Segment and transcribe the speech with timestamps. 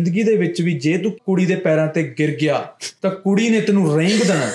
[0.00, 2.64] ਜ਼ਿੰਦਗੀ ਦੇ ਵਿੱਚ ਵੀ ਜੇ ਤੂੰ ਕੁੜੀ ਦੇ ਪੈਰਾਂ ਤੇ ਗਿਰ ਗਿਆ
[3.02, 4.50] ਤਾਂ ਕੁੜੀ ਨੇ ਤੈਨੂੰ ਰੇਂਗ ਦੇਣਾ।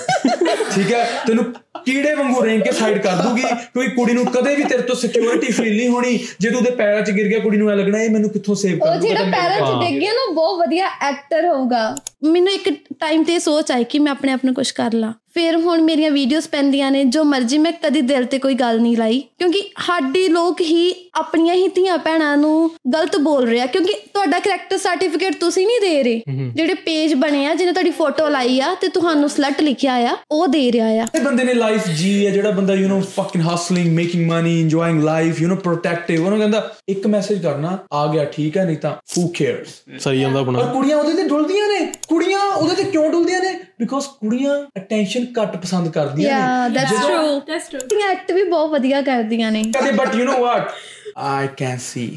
[0.76, 1.04] ਠੀਕ ਹੈ?
[1.28, 1.46] ਤੈਨੂੰ
[1.86, 5.52] ਕੀੜੇ ਵਾਂਗੂ ਰੇਂਗ ਕੇ ਸਾਈਡ ਕਰ ਦੂਗੀ ਕਿਉਂਕਿ ਕੁੜੀ ਨੂੰ ਕਦੇ ਵੀ ਤੇਰੇ ਤੋਂ ਸਿਕਿਉਰਿਟੀ
[5.52, 8.10] ਫੀਲ ਨਹੀਂ ਹੋਣੀ। ਜੇ ਤੂੰ ਉਹਦੇ ਪੈਰਾਂ 'ਚ ਗਿਰ ਗਿਆ ਕੁੜੀ ਨੂੰ ਐ ਲੱਗਣਾ ਇਹ
[8.10, 11.96] ਮੈਨੂੰ ਕਿੱਥੋਂ ਸੇਵ ਕਰ ਉਹ ਜਿਹੜਾ ਪੈਰਾਂ 'ਚ ਡਿੱਗ ਗਿਆ ਨਾ ਬਹੁਤ ਵਧੀਆ ਐਕਟਰ ਹੋਊਗਾ।
[12.24, 12.70] ਮੈਨੂੰ ਇੱਕ
[13.00, 16.11] ਟਾਈਮ ਤੇ ਸੋਚ ਆਈ ਕਿ ਮੈਂ ਆਪਣੇ ਆਪ ਨੂੰ ਕੁਝ ਕਰ ਲਾਂ। ਫਿਰ ਹੁਣ ਮੇਰੀਆਂ
[16.11, 20.27] ਵੀਡੀਓਜ਼ ਪੈਂਦੀਆਂ ਨੇ ਜੋ ਮਰਜ਼ੀ ਮੈਂ ਕਦੀ ਦਿਲ ਤੇ ਕੋਈ ਗੱਲ ਨਹੀਂ ਲਾਈ ਕਿਉਂਕਿ ਸਾਡੀ
[20.29, 25.67] ਲੋਕ ਹੀ ਆਪਣੀਆਂ ਹੀ ਧੀਆਂ ਭੈਣਾਂ ਨੂੰ ਗਲਤ ਬੋਲ ਰਿਹਾ ਕਿਉਂਕਿ ਤੁਹਾਡਾ ਕੈਰੈਕਟਰ ਸਰਟੀਫਿਕੇਟ ਤੁਸੀਂ
[25.67, 29.63] ਨਹੀਂ ਦੇ ਰਹੇ ਜਿਹੜੇ ਪੇਜ ਬਣੇ ਆ ਜਿਹਨੇ ਤੁਹਾਡੀ ਫੋਟੋ ਲਾਈ ਆ ਤੇ ਤੁਹਾਨੂੰ ਸਲਟ
[29.63, 32.89] ਲਿਖਿਆ ਆ ਉਹ ਦੇ ਰਿਹਾ ਆ ਇਹ ਬੰਦੇ ਨੇ ਲਾਈਫ ਜੀ ਹੈ ਜਿਹੜਾ ਬੰਦਾ you
[32.89, 37.79] know fucking hustling making money enjoying life you know protective ਉਹਨੂੰ ਕਹਿੰਦਾ ਇੱਕ ਮੈਸੇਜ ਕਰਨਾ
[37.93, 41.29] ਆ ਗਿਆ ਠੀਕ ਹੈ ਨਹੀਂ ਤਾਂ ਹੂ ਕੇਅਰਸ ਸਹੀ ਜਾਂਦਾ ਆਪਣਾ ਔਰ ਕੁੜੀਆਂ ਉਹਦੇ ਤੇ
[41.29, 46.68] ਡੁੱਲਦੀਆਂ ਨੇ ਕੁੜੀਆਂ ਉਹਦੇ ਤੇ ਕਿਉਂ ਡੁੱਲਦੀਆਂ ਨੇ ਬਿਕੋਜ਼ ਕੁੜੀਆਂ ਅਟੈਂਸ਼ਨ ਘੱਟ ਪਸੰਦ ਕਰਦੀਆਂ ਯਾ
[46.68, 47.82] ਨੇ that's true That's true.
[48.12, 50.72] Act ਵੀ ਬਹੁਤ ਵਧੀਆ ਕਰਦੀਆਂ ਨੇ। ਕਦੇ but you know what
[51.18, 52.08] I can see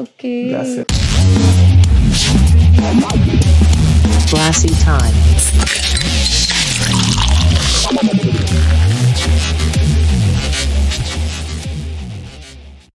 [0.00, 0.92] okay that's it
[4.30, 5.14] Glassy time.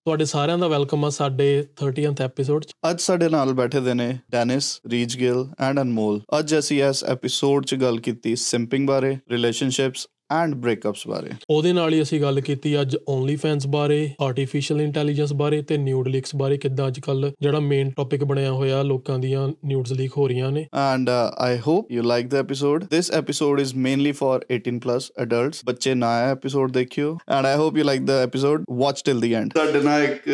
[0.06, 1.46] ਤੁਹਾਡੇ ਸਾਰਿਆਂ ਦਾ ਵੈਲਕਮ ਆ ਸਾਡੇ
[1.82, 6.56] 30th ਐਪੀਸੋਡ 'ਚ। ਅੱਜ ਸਾਡੇ ਨਾਲ ਬੈਠੇ ਦੇ ਨੇ ਡੈਨਿਸ, ਰੀਜ ਗਿਲ ਐਂਡ ਅਨਮੋਲ। ਅੱਜ
[6.60, 12.02] ਅਸੀਂ ਇਸ ਐਪੀਸੋਡ 'ਚ ਗੱਲ ਕੀਤੀ ਸਿੰਪਿੰਗ ਬਾਰੇ ਰਿਲੇਸ਼ਨਸ਼ਿਪਸ ਐਂਡ ਬ੍ਰੇਕਅਪਸ ਬਾਰੇ ਉਹਦੇ ਨਾਲ ਹੀ
[12.02, 16.88] ਅਸੀਂ ਗੱਲ ਕੀਤੀ ਅੱਜ ਓਨਲੀ ਫੈਨਸ ਬਾਰੇ ਆਰਟੀਫੀਸ਼ੀਅਲ ਇੰਟੈਲੀਜੈਂਸ ਬਾਰੇ ਤੇ ਨਿਊਡ ਲੀਕਸ ਬਾਰੇ ਕਿੱਦਾਂ
[16.88, 21.10] ਅੱਜ ਕੱਲ ਜਿਹੜਾ ਮੇਨ ਟੌਪਿਕ ਬਣਿਆ ਹੋਇਆ ਲੋਕਾਂ ਦੀਆਂ ਨਿਊਡਸ ਲੀਕ ਹੋ ਰਹੀਆਂ ਨੇ and
[21.10, 22.86] uh, I hope you like the episode.
[22.90, 25.62] This episode is mainly for 18 plus adults.
[25.66, 28.66] ਬੱਚੇ ਨਾ ਇਹ episode ਦੇਖਿਓ and I hope you like the episode.
[28.84, 29.58] Watch till the end.
[29.58, 30.30] ਸਾਡੇ ਨਾਲ ਇੱਕ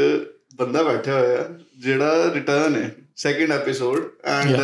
[0.55, 4.55] ਬੰਦਾ ਬੈਠਾ ਹੋਇਆ ਜਿਹੜਾ ਰਿਟਰਨ ਹੈ ਸੈਕਿੰਡ ਐਪੀਸੋਡ ਐਂਡ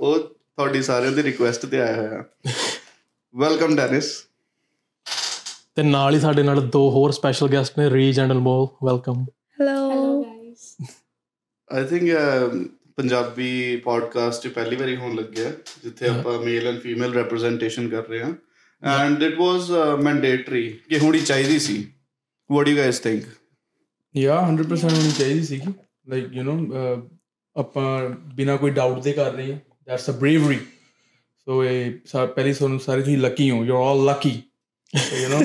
[0.00, 2.24] ਉਹ ਤੁਹਾਡੀ ਸਾਰਿਆਂ ਦੀ ਰਿਕੁਐਸਟ ਤੇ ਆਇਆ ਹੋਇਆ
[3.34, 4.12] ਵੈਲਕਮ ਡੈਨਿਸ
[5.78, 9.22] ਤੇ ਨਾਲ ਹੀ ਸਾਡੇ ਨਾਲ ਦੋ ਹੋਰ ਸਪੈਸ਼ਲ ਗੈਸਟ ਨੇ ਰੀਜ and Anmol welcome
[9.60, 10.86] hello Hello, guys.
[11.72, 12.10] I think
[12.96, 15.50] Punjabi podcast 'ਚ ਪਹਿਲੀ ਵਾਰੀ ਹੋਣ ਲੱਗਿਆ
[15.84, 18.32] ਜਿੱਥੇ ਆਪਾਂ ਮੇਲ ਐਂਡ ਫੀਮੇਲ ਰਿਪਰੈਜ਼ੈਂਟੇਸ਼ਨ ਕਰ ਰਹੇ ਹਾਂ।
[18.82, 19.70] ਐਂਡ ਇਟ ਵਾਸ
[20.02, 21.86] ਮੈਂਡੇਟਰੀ ਕਿ ਹੋਣੀ ਚਾਹੀਦੀ ਸੀ।
[22.52, 23.24] What do you guys think
[24.16, 25.72] yeah 100% ਹੋਣੀ ਚਾਹੀਦੀ ਸੀਗੀ।
[26.08, 26.74] ਲਾਈਕ ਯੂ نو
[27.56, 30.58] ਆਪਾਂ ਬਿਨਾ ਕੋਈ ਡਾਊਟ ਦੇ ਕਰ ਰਹੇ ਹਾਂ। ਦੈਟਸ ਅ ਬ੍ਰੇਵਰੀ
[31.38, 34.42] ਸੋ ਇਹ ਸਾ- ਪਹਿਲੀ ਤੁਹਾਨੂੰ ਸਾਰੇ ਤੁਸੀਂ ਲੱਕੀ ਹੋ। You are all lucky
[34.92, 35.40] you know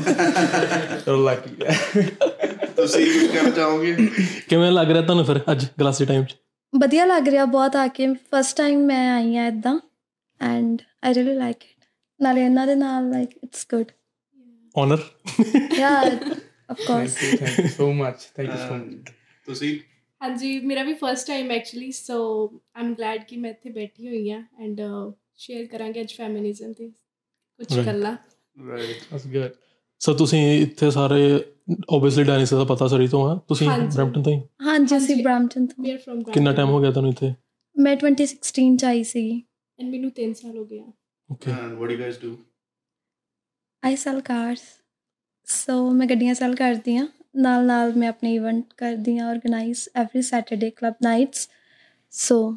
[1.07, 1.55] you lucky
[2.75, 3.95] ਤੁਸੀਂ ਕੁਝ ਕਹਿਣਾ ਚਾਹੋਗੇ
[4.49, 6.35] ਕਿਵੇਂ ਲੱਗ ਰਿਹਾ ਤੁਹਾਨੂੰ ਫਿਰ ਅੱਜ ਗਲਾਸੀ ਟਾਈਮ 'ਚ?
[6.73, 9.79] ਵਧੀਆ ਲੱਗ ਰਿਹਾ ਬਹੁਤ ਆ ਕੇ। ਫਸਟ ਟਾਈਮ ਮੈਂ ਆਈ ਆ ਇਦਾਂ
[10.41, 11.85] and I really like it
[12.19, 13.91] ਨਾਲੇ ਇਹਨਾਂ ਦੇ ਨਾਲ like it's good
[14.75, 14.99] honour
[15.79, 15.89] yeah
[16.71, 19.11] of course thank you so much thank you so much
[19.47, 19.79] ਤੁਸੀਂ?
[20.21, 22.17] ਹਾਂਜੀ ਮੇਰਾ ਵੀ first time actually so
[22.75, 24.81] I'm glad ਕਿ ਮੈਂ ਇੱਥੇ ਬੈਠੀ ਹੋਈ ਹਾਂ ਐਂਡ
[25.35, 26.87] ਸ਼ੇਅਰ ਕਰਾਂਗੇ ਅੱਜ ਫੈਮਿਨਿਜ਼ਮ ਤੇ
[27.59, 27.79] ਕੁਝ.
[27.85, 28.15] ਗੱਲਾਂ।
[28.57, 29.51] ਰਾਈਟ ਦੈਟਸ ਗੁੱਡ
[29.99, 31.45] ਸੋ ਤੁਸੀਂ ਇੱਥੇ ਸਾਰੇ
[31.93, 34.41] ਆਬਵੀਅਸਲੀ ਡੈਨਿਸ ਦਾ ਪਤਾ ਸਰੀ ਤੋਂ ਆ। ਤੁਸੀਂ। ਬ੍ਰੈਂਪਟਨ ਤੋਂ ਹੀ?
[34.65, 37.33] ਹਾਂਜੀ ਅਸੀਂ। ਬ੍ਰਾਂਪਟਨ ਤੋਂ। ਵੀ ਆਰ ਫਰਮ ਕਿੰਨਾ ਟਾਈਮ ਹੋ ਗਿਆ ਤੁਹਾਨੂੰ ਇੱਥੇ?
[37.75, 39.43] ਮੈਂ 2016 ਚ ਆਈ ਸੀ
[39.79, 40.83] ਐਂਡ ਮੈਨੂੰ 3 ਸਾਲ ਹੋ ਗਿਆ
[41.29, 42.37] okay and what do you guys do
[43.83, 44.59] I sell cars
[45.47, 50.21] so ਮੈਂ ਗੱਡੀਆਂ ਸੈਲ ਕਰਦੀ ਆ ਨਾਲ ਨਾਲ ਮੈਂ ਆਪਣੇ ਇਵੈਂਟ ਕਰਦੀ ਆ organise every
[50.21, 51.49] Saturday club nights
[52.11, 52.51] so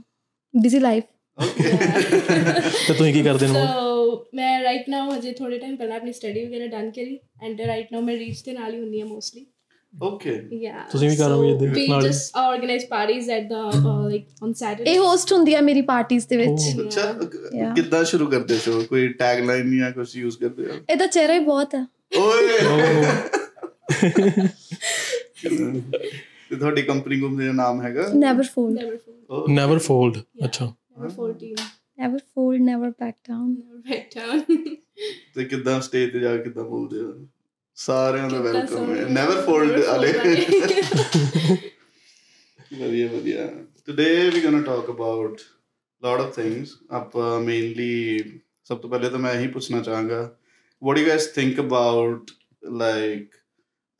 [0.54, 1.04] busy life
[1.38, 1.62] okay
[2.88, 3.85] ਤੇ ਤੁਸੀਂ ਕੀ ਕਰਦੇ ਹੋ ਸੋ
[4.34, 8.00] ਮੈਂ ਰਾਈਟ ਨਾਓ ਹਜੇ ਥੋੜੇ ਟਾਈਮ ਪਹਿਲਾਂ ਆਪਣੀ ਸਟੱਡੀ ਵਗੈਰਾ ਡਨ ਕਰੀ ਐਂਡ ਰਾਈਟ ਨਾਓ
[8.02, 9.46] ਮੈਂ ਰੀਚ ਦੇ ਨਾਲ ਹੀ ਹੁੰਦੀ ਹਾਂ ਮੋਸਟਲੀ
[9.92, 10.80] ਓਕੇ Yeah.
[10.90, 14.26] ਤੁਸੀਂ ਵੀ ਕਰ ਰਹੇ ਹੋ ਇਹਦੇ We ਨਾਲ just organize parties at the uh, like
[14.40, 14.84] on Saturday.
[14.86, 16.82] ਇਹ ਹੋਸਟ ਹੁੰਦੀ ਆ ਮੇਰੀ ਪਾਰਟੀਜ਼ ਦੇ ਵਿੱਚ Oh.
[16.82, 17.12] ਅੱਛਾ.
[17.76, 21.38] ਕਿੱਦਾਂ ਸ਼ੁਰੂ ਕਰਦੇ ਹੋ ਕੋਈ ਟੈਗ ਲਾਈਨ ਜਾਂ ਕੁਝ ਯੂਜ਼ ਕਰਦੇ ਹੋ ਇਹਦਾ ਚਿਹਰਾ ਹੀ
[21.42, 21.84] ਬਹੁਤ ਆ
[22.16, 23.14] ਓਏ Oh.
[26.50, 29.50] ਤੇ ਤੁਹਾਡੀ ਕੰਪਨੀ ਦਾ ਨਾਮ ਹੈਗਾ never fold Never fold.
[29.52, 31.56] Never fold ਅੱਛਾ Never fold team.
[31.98, 34.56] Never fold never back down Never back down.
[35.34, 37.28] ਤੇ ਕਿੱਦਾਂ ਸਟੇਜ ਤੇ ਜਾ ਕੇ ਕਿੱਦਾਂ ਬੋਲਦੇ ਹੋ?
[37.74, 40.10] ਸਾਰਿਆਂ ਦਾ ਵੈਲਕਮ ਹੈ। ਨੈਵਰ ਫੋਲਡ fold
[42.80, 43.46] ਵਧੀਆ ਵਧੀਆ।
[43.86, 45.40] Today we gonna talk about
[46.02, 48.18] lot of things ਆਪਾਂ ਮੇਨਲੀ
[48.64, 50.36] ਸਭ ਤੋਂ ਪਹਿਲੇ ਤਾਂ ਮੈਂ ਇਹੀ ਪੁੱਛਣਾ ਚਾਹਾਂਗਾ।
[50.84, 52.30] What you guys think about
[52.70, 53.34] like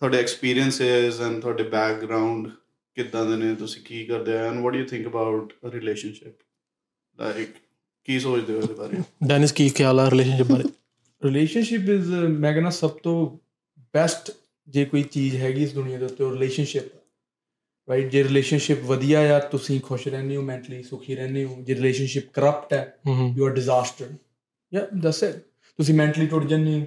[0.00, 2.48] ਤੁਹਾਡੇ ਐਕਸਪੀਰੀਐਂਸਸ ਐਂਡ ਤੁਹਾਡੇ ਬੈਕਗ੍ਰਾਉਂਡ
[2.94, 3.54] ਕਿੱਦਾਂ ਦੇ ਨੇ?
[3.54, 4.36] ਤੁਸੀਂ ਕੀ ਕਰਦੇ ਹੋ?
[4.36, 6.34] And what you think about a relationship
[7.20, 7.48] like
[8.06, 8.96] ਕੀ ਸੋਚਦੇ ਹੋ ਇਹਦੇ ਬਾਰੇ?
[9.26, 10.62] ਡੈਨਿਸ ਕੀ ਖਿਆਲ ਆ ਰਿਲੇਸ਼ਨਸ਼ਿਪ ਬਾਰੇ?
[11.24, 13.38] ਰਿਲੇਸ਼ਨਸ਼ਿਪ ਇਜ਼ ਮੈਂ ਕਹਿੰਦਾ ਸਭ ਤੋਂ
[13.94, 14.30] ਬੈਸਟ
[14.68, 16.82] ਜੇ ਕੋਈ ਚੀਜ਼ ਹੈਗੀ ਇਸ ਦੁਨੀਆ ਦੇ ਉੱਤੇ ਉਹ ਰਿਲੇਸ਼ਨਸ਼ਿਪ
[17.90, 22.32] ਰਾਈਟ ਜੇ ਰਿਲੇਸ਼ਨਸ਼ਿਪ ਵਧੀਆ ਆ ਤੁਸੀਂ ਖੁਸ਼ ਰਹਿੰਦੇ ਹੋ ਮੈਂਟਲੀ ਸੁਖੀ ਰਹਿੰਦੇ ਹੋ ਜੇ ਰਿਲੇਸ਼ਨਸ਼ਿਪ
[22.32, 22.98] ਕਰਪਟ ਹੈ
[23.36, 24.06] you are disaster
[24.74, 25.36] yeah that's it
[25.76, 26.86] ਤੁਸੀਂ ਮੈਂਟਲੀ ਟੁੱਟ ਜਾਂਦੇ ਹੋ।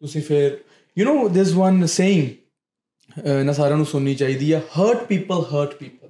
[0.00, 0.58] ਤੁਸੀਂ ਫਿਰ
[0.98, 2.28] you know this one saying
[3.26, 6.03] ਇਹਨਾਂ ਸਾਰਿਆਂ ਨੂੰ ਸੁਣਨੀ ਚਾਹੀਦੀ ਆ ਹਰਟ ਪੀਪਲ ਹਰਟ ਪੀਪਲ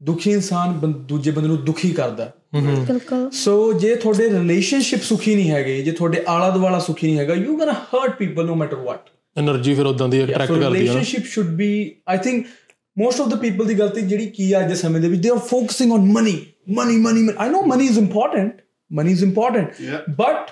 [0.00, 5.80] ਦੁਖੀ ਇਨਸਾਨ ਦੂਜੇ ਬੰਦੇ ਨੂੰ ਦੁਖੀ ਕਰਦਾ ਬਿਲਕੁਲ। ਸੋ ਜੇ ਤੁਹਾਡੇ ਰਿਲੇਸ਼ਨਸ਼ਿਪ ਸੁਖੀ ਨਹੀਂ ਹੈਗੇ
[5.82, 9.74] ਜੇ ਤੁਹਾਡੇ ਆਲਾ ਦੁਆਲਾ ਸੁਖੀ ਨਹੀਂ ਹੈਗਾ you gonna hurt people no matter what energy
[9.74, 11.68] ਫਿਰ ਉਦਾਂ ਦੀ ਅਟਰੈਕਟ ਕਰਦੀ ਹੈ relationship should be
[12.08, 12.46] I think
[12.96, 15.28] most of the people ਦੀ ਗਲਤੀ ਜਿਹੜੀ ਕੀ ਆ ਅੱਜ ਦੇ ਸਮੇਂ ਦੇ ਵਿੱਚ they
[15.28, 18.60] are focusing on money money money I know money is important
[18.90, 19.72] money is important
[20.10, 20.50] but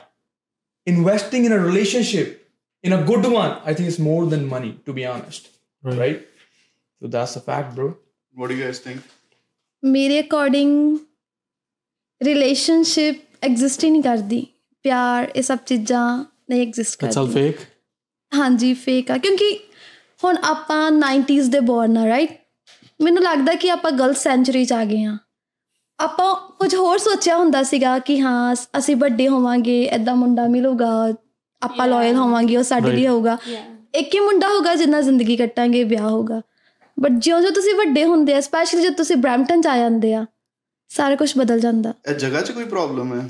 [0.87, 2.37] investing in a relationship
[2.85, 6.27] in a good one I think it's more than money to be honest right
[7.03, 7.89] so that's a fact bro
[8.35, 9.01] what do you guys think
[9.85, 10.99] ਮੇਰੇ according
[12.23, 14.47] relationship exist ਹੀ ਨਹੀਂ ਕਰਦੀ।
[14.83, 17.61] ਪਿਆਰ ਇਹ ਸਭ ਚੀਜ਼ਾਂ ਨਹੀਂ exist it's all ਕਰਦੀਆਂ। ਫੇਕ
[18.35, 19.61] ਹਾਂਜੀ ਫੇਕ ਆ। ਕਿਉਂਕਿ
[20.25, 22.41] ਹੁਣ ਆਪਾਂ 90s ਦੇ ਬੋਰਨ ਆ ਰਾਈਟ
[23.01, 25.19] ਮੈਨੂੰ ਲੱਗਦਾ ਕਿ ਆਪਾਂ ਗਲਤ ਸੈਂਚੁਰੀ ਚ ਆ ਗਏ ਆ
[26.01, 31.13] ਆਪਾਂ ਕੁਝ ਹੋਰ ਸੋਚਿਆ ਹੁੰਦਾ ਸੀਗਾ ਕਿ ਹਾਂ ਅਸ- ਵੱਡੇ ਹੋਵਾਂਗੇ ਐਦਾਂ ਮੁੰਡਾ ਮਿਲੂਗਾ
[31.63, 31.89] ਆਪਾਂ.
[31.89, 33.07] ਲਾਇਲ ਹੋਵਾਂਗੇ ਉਹ ਸਾਡੇ ਲਈ.
[33.07, 33.39] ਹੋਊਗਾ.
[33.95, 36.43] ਇੱਕ ਹੀ ਮੁੰਡਾ ਹੋਊਗਾ ਜਿੰਨਾ ਜ਼ਿੰਦਗੀ ਕੱਟਾਂਗੇ ਵਿਆਹ ਹੋਊਗਾ।
[37.01, 40.27] ਬਟ ਜਿਉਂ-ਜਿਉਂ ਤੁਸੀਂ ਵੱਡੇ ਹੁੰਦੇ ਆ ਸਪੈਸ਼ਲੀ ਜਦ ਤੁਸੀਂ ਬ੍ਰੈਂਪਟਨ ਚ ਆ ਜਾਂਦੇ ਆ
[40.89, 43.29] ਸਾਰਾ ਕੁਝ ਬਦਲ ਜਾਂਦਾ। ਇਹ ਜਗ੍ਹਾ 'ਚ ਕੋਈ ਪ੍ਰੋਬਲਮ ਹੈ?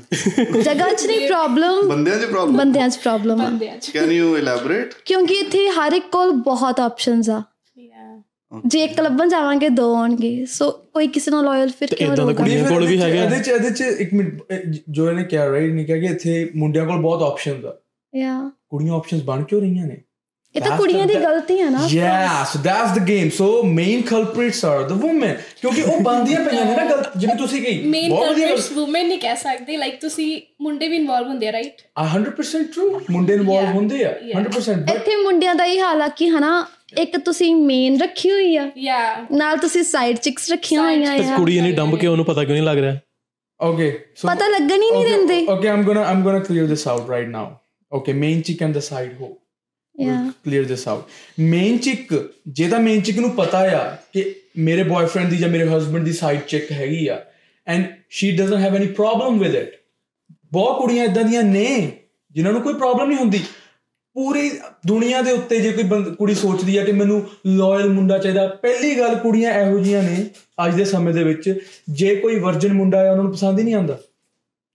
[0.61, 4.37] ਜਗ੍ਹਾ 'ਚ ਨਹੀਂ ਪ੍ਰੋਬਲਮ ਬੰਦਿਆਂ 'ਚ ਪ੍ਰੋਬਲਮ ਬੰਦਿਆਂ 'ਚ ਪ੍ਰੋਬਲਮ ਆ। ਬੰਦਿਆਂ ਚ। ਕੈਨ ਯੂ
[4.37, 7.43] ਐਲੈਬੋਰੇਟ ਕਿਉਂਕਿ ਇੱਥੇ ਹਰ ਇੱਕ ਕੋਲ ਬਹੁਤ ਆਪਸ਼ਨਸ ਆ।
[7.79, 8.23] Yeah.
[8.67, 12.33] ਜੇ ਇੱਕ ਲੱਭਣ ਜਾਵਾਂਗੇ ਦੋ ਆਉਣਗੇ। ਸੋ ਕੋਈ ਕਿਸੇ ਨਾਲ ਲਾਇਲ ਫਿਰ ਕਿਉਂ ਰਹੂਗਾ?
[12.33, 14.43] ਕੁੜੀਆਂ ਕੋਲ ਵੀ ਹੈਗੇ। ਇਹਦੇ ਚ ਇਹਦੇ ਚ ਇੱਕ ਮਿੰਟ
[14.89, 17.77] ਜੋ ਇਹਨੇ ਕਿਹਾ ਰਾਈਟ ਨਹੀਂ ਕਿਹਾ ਕਿ ਇੱਥੇ ਮੁੰਡਿਆਂ ਕੋਲ ਬਹੁਤ ਆਪਸ਼ਨਸ ਆ।
[18.15, 20.01] ਯਾ ਕੁੜੀਆਂ ਆਪਸ਼ਨਸ ਬਣ ਕਿਉਂ ਰਹੀਆਂ ਨੇ?
[20.57, 23.27] ਇਹ ਤਾਂ ਕੁੜੀਆਂ ਦੀ ਗਲਤੀ ਹੈ ਨਾ Yeah, so that's the game.
[23.31, 23.47] So
[23.79, 25.33] main culprits are the women.
[25.61, 29.07] ਕਿਉਂਕਿ ਉਹ ਬੰਦੀਆਂ ਪਈਆਂ ਨੇ ਨਾ ਗਲਤ ਜਿਵੇਂ ਤੁਸੀਂ ਕਹੀ ਮੇਨ ਬਹੁਤ ਵਧੀਆ ਕਲਪਰੇਟਸ ਔਮਨ
[29.07, 30.29] ਨਹੀਂ ਕਹਿ ਸਕਦੇ ਲਾਈਕ ਤੁਸੀਂ
[30.61, 34.41] ਮੁੰਡੇ ਵੀ ਇਨਵੋਲਵ ਹੁੰਦੇ ਆ ਰਾਈਟ ਆ 100% true ਮੁੰਡੇ ਇਨਵੋਲਵ Yeah, ਹੁੰਦੇ ਆ yeah.
[34.41, 36.65] 100% but ਇੱਥੇ ਮੁੰਡਿਆਂ ਦਾ ਇਹ ਹਾਲ ਆ ਕਿ ਹਨਾ
[36.97, 38.99] ਇੱਕ ਤੁਸੀਂ ਮੇਨ ਰੱਖੀ ਹੋਈ ਆ। ਯਾ
[39.31, 42.55] ਨਾਲ ਤੁਸੀਂ ਸਾਈਡ ਚਿਕਸ ਰੱਖੀਆਂ ਹੋਈਆਂ ਤੇ ਆ। ਕੁੜੀ ਇੰਨੀ ਡੰਬ ਕੇ ਉਹਨੂੰ ਪਤਾ ਕਿਉਂ
[42.55, 42.95] ਨਹੀਂ ਲੱਗ ਰਿਹਾ?
[43.59, 43.89] Okay
[44.19, 47.29] so ਪਤਾ ਲੱਗਣ ਹੀ ਨਹੀਂ ਦਿੰਦੇ। okay i'm gonna i'm gonna clear this out right
[47.35, 47.45] now.
[47.91, 49.31] Okay main chick and the side hoe.
[49.99, 51.03] Yeah clear this out
[51.39, 55.69] main chick ਜੇ ਤਾਂ ਮੇਨ ਚਿਕ ਨੂੰ ਪਤਾ ਆ ਕਿ ਮੇਰੇ ਬॉयਫ੍ਰੈਂਡ ਦੀ ਜਾਂ ਮੇਰੇ
[55.69, 57.25] ਹਸਬੰਡ ਦੀ ਸਾਈਡ ਚਿਕ ਹੈਗੀ ਆ
[57.67, 59.79] and she doesn't have any problem with it
[60.51, 61.91] ਬਹੁਤ ਕੁੜੀਆਂ ਇਦਾਂ ਦੀਆਂ ਨੇ
[62.31, 63.39] ਜਿਨ੍ਹਾਂ ਨੂੰ ਕੋਈ ਪ੍ਰੋਬਲਮ ਨਹੀਂ ਹੁੰਦੀ।
[64.13, 64.51] ਪੂਰੀ
[64.87, 69.15] ਦੁਨੀਆ ਦੇ ਉੱਤੇ ਜੇ ਕੋਈ ਕੁੜੀ ਸੋਚਦੀ ਆ ਕਿ ਮੈਨੂੰ ਲਾਇਲ ਮੁੰਡਾ ਚਾਹੀਦਾ ਪਹਿਲੀ ਗੱਲ
[69.15, 70.25] ਕੁੜੀਆਂ ਇਹੋ ਜੀਆਂ ਨੇ
[70.65, 71.59] ਅੱਜ ਦੇ ਸਮੇਂ ਦੇ ਵਿੱਚ
[71.89, 73.99] ਜੇ ਕੋਈ ਵਰਜਨ ਮੁੰਡਾ ਆ ਉਹਨਾਂ ਨੂੰ ਪਸੰਦ ਹੀ ਨਹੀਂ ਆਉਂਦਾ।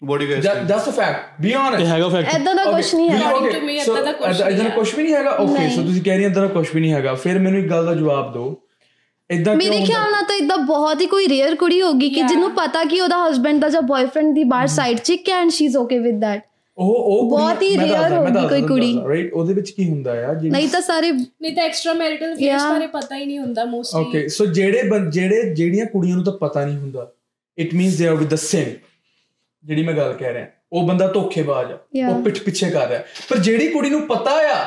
[0.02, 0.66] What do you guys think?
[0.68, 3.60] That's a fact be ਇਹ honest ਹੈਗਾ ਫੈਕਟ ਐਦਾਂ ਦਾ ਕੁਝ ਨਹੀਂ ਹੈ According to
[3.64, 5.30] me, ਏਦਾਂ ਦਾ ਕੁਛ ਨਹੀਂ ਇਦਾਂ ਹੈ। ਕੁਝ ਵੀ ਨਹੀਂ ਹੈਗਾ?
[5.30, 7.70] ਓਕੇ ਨਹੀਂ। ਸੋ ਤੁਸੀਂ ਕਹਿ ਰਹੀ ਇਦਾਂ ਦਾ ਕੁਝ ਵੀ ਨਹੀਂ ਹੈਗਾ। ਫਿਰ ਮੈਨੂੰ ਇੱਕ
[7.70, 8.62] ਗੱਲ ਦਾ ਜਵਾਬ ਦਿਓ।
[9.30, 12.22] ਇਦਾਂ ਮੇਰੇ ਖਿਆਲ ਨਾਲ ਤਾਂ ਇਦਾਂ ਬਹੁਤ ਹੀ ਕੋਈ ਰੇਅਰ ਕੁੜੀ ਹੋਗੀ ਕਿ.
[12.22, 15.76] ਜਿਹਨੂੰ ਪਤਾ ਕਿ ਉਹਦਾ ਹਸਬੰਡ ਦਾ ਜਾਂ ਬॉयਫ੍ਰੈਂਡ ਦੀ ਬਾਹਰ side chick and she is
[15.76, 16.42] okay with that
[16.78, 20.32] ਉਹ ਉਹ ਬਹੁਤ ਹੀ rare ਹੋਊਗੀ ਕੋਈ ਕੁੜੀ। ਰਾਈਟ ਉਹਦੇ ਵਿੱਚ ਕੀ ਹੁੰਦਾ ਆ?
[20.42, 22.72] ਨਹੀਂ ਤਾਂ ਸਾਰੇ ਨਹੀਂ ਤਾਂ ਐਕਸਟਰਾ ਮੈਰਿਟਲ ਅਫੇਅਰਸ Yeah.
[22.72, 26.32] ਬਾਰੇ ਪਤਾ ਹੀ ਨਹੀਂ ਹੁੰਦਾ ਮੋਸਟਲੀ ਓਕੇ ਸੋ ਜਿਹੜੇ ਬੰ- ਜਿਹੜੇ ਜਿਹੜੀਆਂ ਕੁੜੀਆਂ ਨੂੰ ਤਾਂ
[26.32, 27.12] ਪਤਾ ਨਹੀਂ ਹੁੰਦਾ।
[27.58, 28.64] It means they are with the same
[29.64, 31.78] ਜਿਹੜੀ ਮੈਂ ਗੱਲ ਕਹਿ ਰਿਹਾ ਉਹ ਬੰਦਾ ਧੋਖੇਬਾਜ਼ ਆ.
[32.08, 34.64] ਉਹ ਪਿੱਠ ਪਿੱਛੇ ਕਰ ਰਿਹਾ। ਪਰ ਜਿਹੜੀ ਕੁੜੀ ਨੂੰ ਪਤਾ ਆ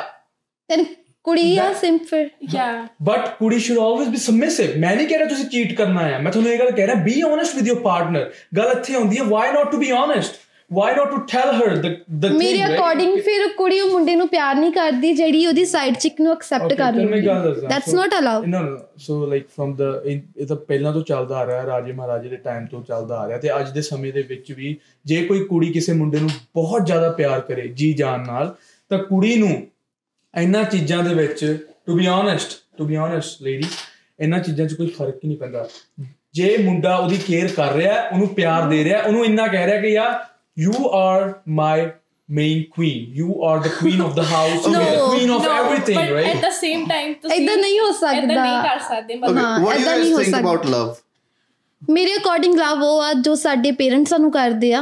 [0.70, 0.84] ਤੈਨ
[1.26, 2.66] ਕੁੜੀ ਆ ਸਿੰਪਲ ਯਾ
[3.04, 6.32] ਬਟ ਕੁੜੀ ਸ਼ੁਡ ਆਲਵੇਸ ਬੀ ਸਬਮਿਸਿਵ ਮੈਂ ਨਹੀਂ ਕਹਿ ਰਿਹਾ ਤੁਸੀਂ ਚੀਟ ਕਰਨਾ ਹੈ ਮੈਂ
[6.32, 9.52] ਤੁਹਾਨੂੰ ਇਹ ਗੱਲ ਕਹਿ ਰਿਹਾ be honest with your partner ਗੱਲ ਇੱਥੇ ਆਉਂਦੀ ਹੈ why
[9.52, 10.36] not to be honest
[10.76, 11.90] why not to tell her the
[12.20, 16.22] the ਮੇਰੇ ਅਕੋਰਡਿੰਗ ਫਿਰ ਕੁੜੀ ਉਹ ਮੁੰਡੇ ਨੂੰ ਪਿਆਰ ਨਹੀਂ ਕਰਦੀ ਜਿਹੜੀ ਉਹਦੀ ਸਾਈਡ ਚਿਕ
[16.22, 16.94] ਨੂੰ ਐਕਸੈਪਟ ਕਰ
[17.26, 20.94] ਗੱਲ ਦੱਸਦਾ। That's So- not allowed no no so like from the ਇਹ ਤਾਂ ਪਹਿਲਾਂ
[20.94, 23.70] ਤੋਂ ਚੱਲਦਾ ਆ ਰਿਹਾ ਹੈ, ਰਾਜੇ ਮਹਾਰਾਜੇ ਦੇ ਟਾਈਮ ਤੋਂ ਚੱਲਦਾ ਆ ਰਿਹਾ। ਤੇ ਅੱਜ
[23.70, 27.68] ਦੇ ਸਮੇਂ ਦੇ ਵਿੱਚ ਵੀ ਜੇ ਕੋਈ ਕੁੜੀ ਕਿਸੇ ਮੁੰਡੇ ਨੂੰ ਬਹੁਤ ਜ਼ਿਆਦਾ ਪਿਆਰ ਕਰੇ
[27.68, 28.56] ਜੀ ਜਾਨ ਨਾਲ
[28.90, 29.50] ਤਾਂ ਕੁੜੀ ਨੂੰ
[30.34, 33.68] ਇਹਨਾਂ ਚੀਜ਼ਾਂ ਦੇ ਵਿੱਚ to be honest to be honest lady
[34.20, 35.68] ਇਹਨਾਂ ਚੀਜ਼ਾਂ 'ਚ ਕੋਈ ਫ਼ਰਕ ਹੀ ਨਹੀਂ ਪੈਂਦਾ।
[36.34, 39.66] ਜੇ ਮੁੰਡਾ ਉਹਦੀ ਕੇਅਰ ਕਰ ਰਿਹਾ ਹੈ, ਉਹਨੂੰ ਪਿਆਰ ਦੇ ਰਿਹਾ ਹੈ, ਉਹਨੂੰ ਇੰਨਾ ਕਹਿ
[39.66, 41.88] ਰਿਹਾ ਕਿ ਯਾਰ you are my
[42.30, 46.46] main queen you are the queen of the house No, queen of everything at right
[46.46, 49.76] the same time ਤੁਸੀਂ ਇਦਾਂ ਨਹੀਂ ਹੋ ਏਦਾਂ ਨਹੀਂ ਸਕਦਾ ਕਰ ਸਕਦੇ ਮਤਲਬ ਹਾਂ, what
[49.78, 50.94] do you ਨਹੀਂ think ਸਕਦਾ। about love?
[51.82, 54.82] ਮੇਰੇ ਅਕੋਰਡਿੰਗ ਲਵ ਉਹ ਆ ਜੋ ਸਾਡੇ ਪੇਰੈਂਟਸ ਸਾਨੂੰ ਕਰਦੇ ਆ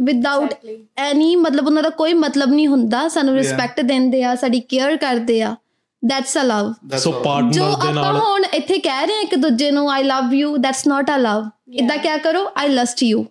[0.00, 0.54] ਵਿਦਆਊਟ.
[0.98, 5.40] ਐਨੀ ਮਤਲਬ ਉਹਨਾਂ ਦਾ ਕੋਈ ਮਤਲਬ ਨਹੀਂ ਹੁੰਦਾ ਸਾਨੂੰ ਰਿਸਪੈਕਟ ਦਿੰਦੇ ਆ ਸਾਡੀ ਕੇਅਰ ਕਰਦੇ
[5.42, 5.54] ਆ
[6.02, 6.96] ਦੈਟਸ ਅ ਲਵ ਸੋ.
[7.02, 10.56] ਜੋ ਪਾਰਟਨਰ ਦੇ ਆਪਾਂ ਹੁਣ ਇੱਥੇ ਕਹਿ ਰਹੇ ਹਾਂ ਇੱਕ ਦੂਜੇ ਨੂੰ I love you
[10.56, 13.24] that's not a love ਇਦਾਂ ਕਿਆ ਕਰੋ ਆਈ ਲਸਟ ਯੂ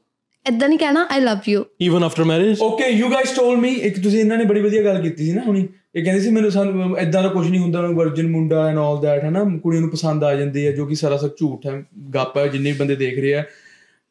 [0.45, 3.99] ਇਦਾਂ ਨਹੀਂ ਕਹਿਣਾ I love you even after marriage okay you guys told me ਇੱਕ
[4.03, 6.97] ਤੁਸੀਂ ਇਹਨਾਂ ਨੇ ਬੜੀ ਵਧੀਆ ਗੱਲ ਕੀਤੀ ਸੀ ਨਾ ਹੁਣੀ। ਇਹ ਕਹਿੰਦੇ ਸੀ ਮੈਨੂੰ ਸਾਨੂੰ
[6.99, 10.33] ਇਦਾਂ ਦਾ ਕੁਝ ਨਹੀਂ ਹੁੰਦਾ ਵਰਜਨ ਮੁੰਡਾ ਐਂਡ ਆਲ ਦੈਟ ਹਨਾ। ਕੁੜੀਆਂ ਨੂੰ ਪਸੰਦ ਆ
[10.35, 11.83] ਜਾਂਦੀ ਹੈ ਜੋ ਕਿ ਸਰਾਸਰ ਝੂਠ ਹੈ
[12.15, 13.43] ਗੱਪ ਹੈ ਜਿੰਨੇ ਵੀ ਬੰਦੇ ਦੇਖ ਰਹੇ ਆ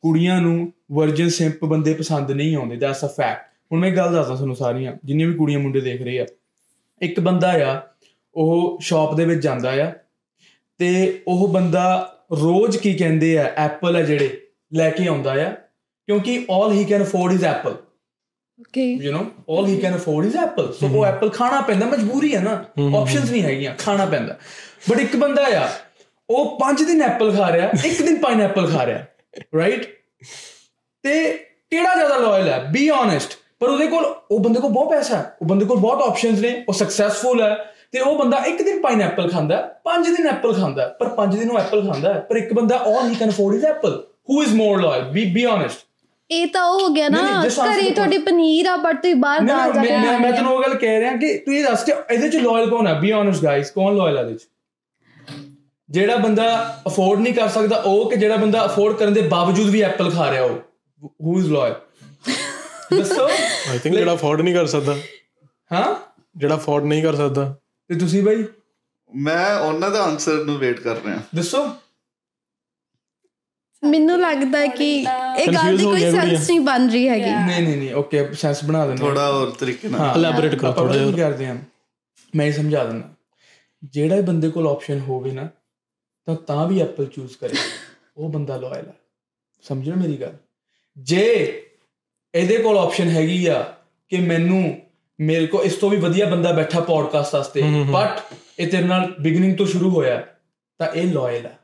[0.05, 4.35] ਕੁੜੀਆਂ ਨੂੰ ਵਰਜਨ ਸਿੰਪ ਬੰਦੇ ਪਸੰਦ ਨਹੀਂ ਆਉਂਦੇ ਦੈਟਸ ਅ ਫੈਕਟ ਹੁਣ ਮੈਂ ਗੱਲ ਦੱਸਦਾ
[4.35, 6.27] ਤੁਹਾਨੂੰ ਸਾਰੀਆਂ ਜਿੰਨੀਆਂ ਵੀ ਕੁੜੀਆਂ ਮੁੰਡੇ ਦੇਖ ਰਹੇ ਆ।
[7.03, 7.81] ਇੱਕ ਬੰਦਾ ਆ
[8.35, 9.93] ਉਹ ਸ਼ਾਪ ਦੇ ਵਿੱਚ ਜਾਂਦਾ ਆ
[10.79, 11.85] ਤੇ ਉਹ ਬੰਦਾ
[12.33, 14.41] ਰੋਜ਼ ਕੀ ਕਹਿੰਦੇ ਆ ਐਪਲ ਆ ਜਿਹੜੇ
[14.75, 15.53] ਲੈ ਕੇ ਆਉਂਦਾ ਆ।
[16.11, 17.75] ਕਿਉਂਕਿ all he can afford is apple.
[18.61, 19.21] Okay you know
[19.52, 20.73] all he can afford is apple.
[20.73, 22.52] So ਉਹ ਐਪਲ ਖਾਣਾ ਪੈਂਦਾ ਮਜਬੂਰੀ ਹੈ ਨਾ।
[22.99, 24.37] ਆਪਸ਼ਨਸ ਨਹੀਂ ਹੈਗੀਆਂ ਖਾਣਾ ਪੈਂਦਾ।
[24.90, 25.69] ਬਟ ਇੱਕ ਬੰਦਾ ਆ
[26.31, 29.05] ਉਹ 5 ਦਿਨ ਐਪਲ ਖਾ ਰਿਹਾ ਇੱਕ ਦਿਨ ਪਾਈਨਐਪਲ ਖਾ ਰਿਹਾ
[29.59, 29.85] ਰਾਈਟ
[31.02, 31.33] ਤੇ
[31.71, 32.59] ਕਿਹੜਾ ਜ਼ਿਆਦਾ ਲਾਇਲ ਹੈ?
[32.73, 36.02] ਬੀ ਓਨੈਸਟ ਪਰ ਉਹਦੇ ਕੋਲ ਉਹ ਬੰਦੇ ਕੋਲ ਬਹੁਤ ਪੈਸਾ ਹੈ। ਉਹ ਬੰਦੇ ਕੋਲ ਬਹੁਤ
[36.02, 37.57] ਆਪਸ਼ਨਸ ਨੇ ਉਹ ਸਕਸੈਸਫੁਲ ਹੈ।
[37.93, 41.37] ਤੇ ਉਹ ਬੰਦਾ ਇੱਕ ਦਿਨ ਪਾਈਨਐਪਲ ਖਾਂਦਾ ਹੈ, ਪੰਜ ਦਿਨ ਐਪਲ ਖਾਂਦਾ। ਹੈ, ਪਰ ਪੰਜ
[41.38, 43.97] ਦਿਨ ਉਹ ਐਪਲ ਖਾਂਦਾ ਹੈ, ਪਰ ਇੱਕ ਬੰਦਾ all he can afford is apple
[44.31, 45.07] who is more loyal?
[45.17, 45.87] Be be honest.
[46.31, 49.81] ਇਹ ਤਾਂ ਉਹ ਹੋ ਗਿਆ ਨਾ ਘਰੇ ਤੁਹਾਡੀ ਪਨੀਰ ਆ ਬਟ ਤੁਸੀਂ ਬਾਹਰ ਦਾਲ ਜਾ
[49.81, 51.93] ਮੈਂ ਕੇ ਮੈਂ- ਮੈਂ ਆ। ਤੁਹਾਨੂੰ ਉਹ ਗੱਲ ਕਹਿ ਰਿਹਾ ਕਿ ਤੂੰ ਇਹ ਦੱਸ ਕਿ
[52.11, 54.49] ਇਹਦੇ ਚ ਲਾਇਲ ਕੌਣ ਹੈ ਬੀ ਓਨੈਸਟ ਗਾਇਸ ਕੌਣ ਲਾਇਲ ਹੈ ਇਹਦੇ ਚ?
[55.91, 59.81] ਜਿਹੜਾ ਬੰਦਾ ਅਫੋਰਡ ਨਹੀਂ ਕਰ ਸਕਦਾ ਉਹ ਕਿ ਜਿਹੜਾ ਬੰਦਾ ਅਫੋਰਡ ਕਰਨ ਦੇ ਬਾਵਜੂਦ ਵੀ
[59.81, 60.59] ਐਪਲ ਖਾ ਰਿਹਾ ਉਹ?
[61.05, 61.75] ਹੂ ਇਜ਼ ਲਾਇਲ
[62.99, 63.25] ਦੱਸੋ।
[63.71, 64.97] ਆਈ ਥਿੰਕ ਜਿਹੜਾ ਅਫੋਰਡ ਨਹੀਂ ਕਰ ਸਕਦਾ।
[65.73, 65.95] ਹਾਂ
[66.37, 67.55] ਜਿਹੜਾ ਅਫੋਰਡ ਨਹੀਂ ਕਰ ਸਕਦਾ।
[67.89, 68.45] ਤੇ ਤੁਸੀਂ ਬਾਈ?
[69.17, 71.69] ਮੈਂ ਉਹਨਾਂ ਦਾ ਆਨਸਰ ਨੂੰ ਵੇਟ ਕਰ ਰਿਹਾ। ਦੱਸੋ।
[73.85, 75.07] ਮੈਨੂੰ ਲੱਗਦਾ ਹੈ ਕਿ
[75.39, 78.87] ਇਹ ਗੱਲ ਦੀ ਕੋਈ। ਸੈਂਸ ਨਹੀਂ ਬਣ ਰਹੀ ਹੈਗੀ। ਨਹੀਂ ਨਹੀਂ ਨਹੀਂ ਓਕੇ ਸੈਂਸ ਬਣਾ
[78.87, 81.57] ਦੇਣਾ ਥੋੜਾ ਹੋਰ ਤਰੀਕੇ ਨਾਲ। Elaborate ਕਰੋ ਜਿਹਾ। ਕੀ ਕਰਦੇ ਹਾਂ।
[82.37, 83.09] ਮੈਂ ਇਹ ਸਮਝਾ ਦਿੰਦਾ।
[83.85, 85.49] ਜਿਹੜਾ ਬੰਦੇ ਕੋਲ ਆਪਸ਼ਨ ਹੋਵੇ ਨਾ
[86.27, 87.55] ਤਾਂ ਤਾਂ ਵੀ ਐਪਲ ਚੂਜ਼ ਕਰੇ।
[88.17, 88.95] ਉਹ ਬੰਦਾ ਲਾਇਲ ਹੈ
[89.63, 90.33] ਸਮਝੋ ਮੇਰੀ ਗੱਲ?
[90.99, 91.23] ਜੇ
[92.35, 93.75] ਇਹਦੇ ਕੋਲ ਆਪਸ਼ਨ ਹੈਗੀ ਆ
[94.09, 94.81] ਕਿ ਮੈਨੂੰ
[95.21, 99.57] ਮੇਰੇ ਕੋ ਇਸ ਤੋਂ ਵੀ ਵਧੀਆ ਬੰਦਾ ਬੈਠਾ ਪੋਡਕਾਸਟ ਵਾਸਤੇ। ਬਟ ਇਹ ਤੇਰੇ ਨਾਲ ਬਿਗਨਿੰਗ
[99.57, 100.27] ਤੋਂ ਸ਼ੁਰੂ ਹੋਇਆ
[100.79, 101.59] ਤਾਂ ਇਹ ਲਾਇਲ ਹੈ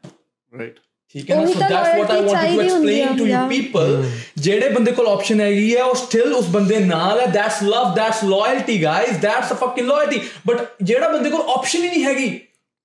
[0.59, 0.79] ਰਾਈਟ
[1.17, 3.37] ਠੀਕ ਹੈ ਨਾ so that's what I want to explain to you.
[3.49, 4.05] People
[4.39, 8.23] ਜਿਹੜੇ ਬੰਦੇ ਕੋਲ ਆਪਸ਼ਨ ਹੈਗੀ ਹੈ ਉਹ ਸਟਿਲ ਉਸ ਬੰਦੇ ਨਾਲ ਹੈ that's love that's
[8.25, 12.29] loyalty guys that's a fucking loyalty but ਜਿਹੜਾ ਬੰਦੇ ਕੋਲ ਆਪਸ਼ਨ ਹੀ ਨਹੀਂ ਹੈਗੀ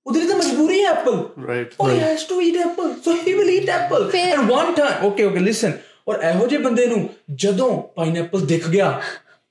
[0.06, 2.88] ਉਹਦੇ ਲਈ ਤਾਂ ਮਜਬੂਰੀ ਹੈ apple right Oh, he has to eat apple.
[3.04, 4.08] So he will eat apple.
[4.10, 5.72] ਫਿਰ- And one time, okay, okay, listen.
[6.08, 8.88] ਔਰ ਇਹੋ ਜਿਹੇ ਬੰਦੇ ਨੂੰ ਜਦੋਂ ਪਾਈਨਐਪਲ ਦਿਖ ਗਿਆ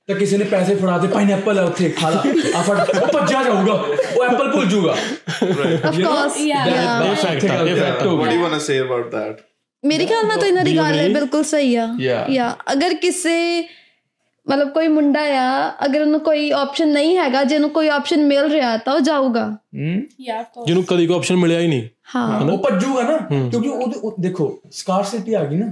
[0.08, 2.22] ਤਾਂ ਕਿਸੇ ਨੇ ਪੈਸੇ ਫੜਾ ਤੇ ਪਾਈਨਐਪਲ ਹੈ ਉੱਥੇ ਖਾ ਲਾ।
[2.56, 6.66] ਆ ਫੜ ਉਹ ਭੱਜਾ ਜਾਊਗਾ ਉਹ ਐਪਲ ਭੁੱਲ ਜਾਊਗਾ। Of course Yeah.
[6.66, 9.42] ਇਹ ਫੈਕਟ ਆ ਇਹ ਫੈਕਟ ਹੋ what do ਗਿਆ you want to say about that.
[9.84, 12.30] ਮੇਰੇ ਖਿਆਲ ਨਾਲ ਤਾਂ ਇਹਨਾਂ ਦੀ ਗੱਲ ਹੈ ਬਿਲਕੁਲ ਸਹੀ ਆ Yeah.
[12.32, 13.36] ਯਾ ਅਗਰ ਕਿਸੇ
[14.46, 18.48] ਮਤਲਬ ਕੋਈ ਮੁੰਡਾ ਆ ਅਗਰ ਉਹਨੂੰ ਕੋਈ ਆਪਸ਼ਨ ਨਹੀਂ ਹੈਗਾ ਜੇ ਉਹਨੂੰ ਕੋਈ ਆਪਸ਼ਨ ਮਿਲ
[18.50, 20.66] ਰਿਹਾ ਤਾਂ ਉਹ ਜਾਊਗਾ ਹੂੰ course.
[20.66, 23.16] ਜਿਹਨੂੰ ਕਦੀ ਕੋਈ ਆਪਸ਼ਨ ਮਿਲਿਆ ਹੀ ਨਹੀਂ ਹਾਂ ਉਹ ਭੱਜੂਗਾ ਨਾ
[23.50, 25.66] ਕਿਉਂਕਿ ਉਹ- ਦੇਖੋ ਸਕਾਰਸਿਟੀ ਆ ਗਈ ਨਾ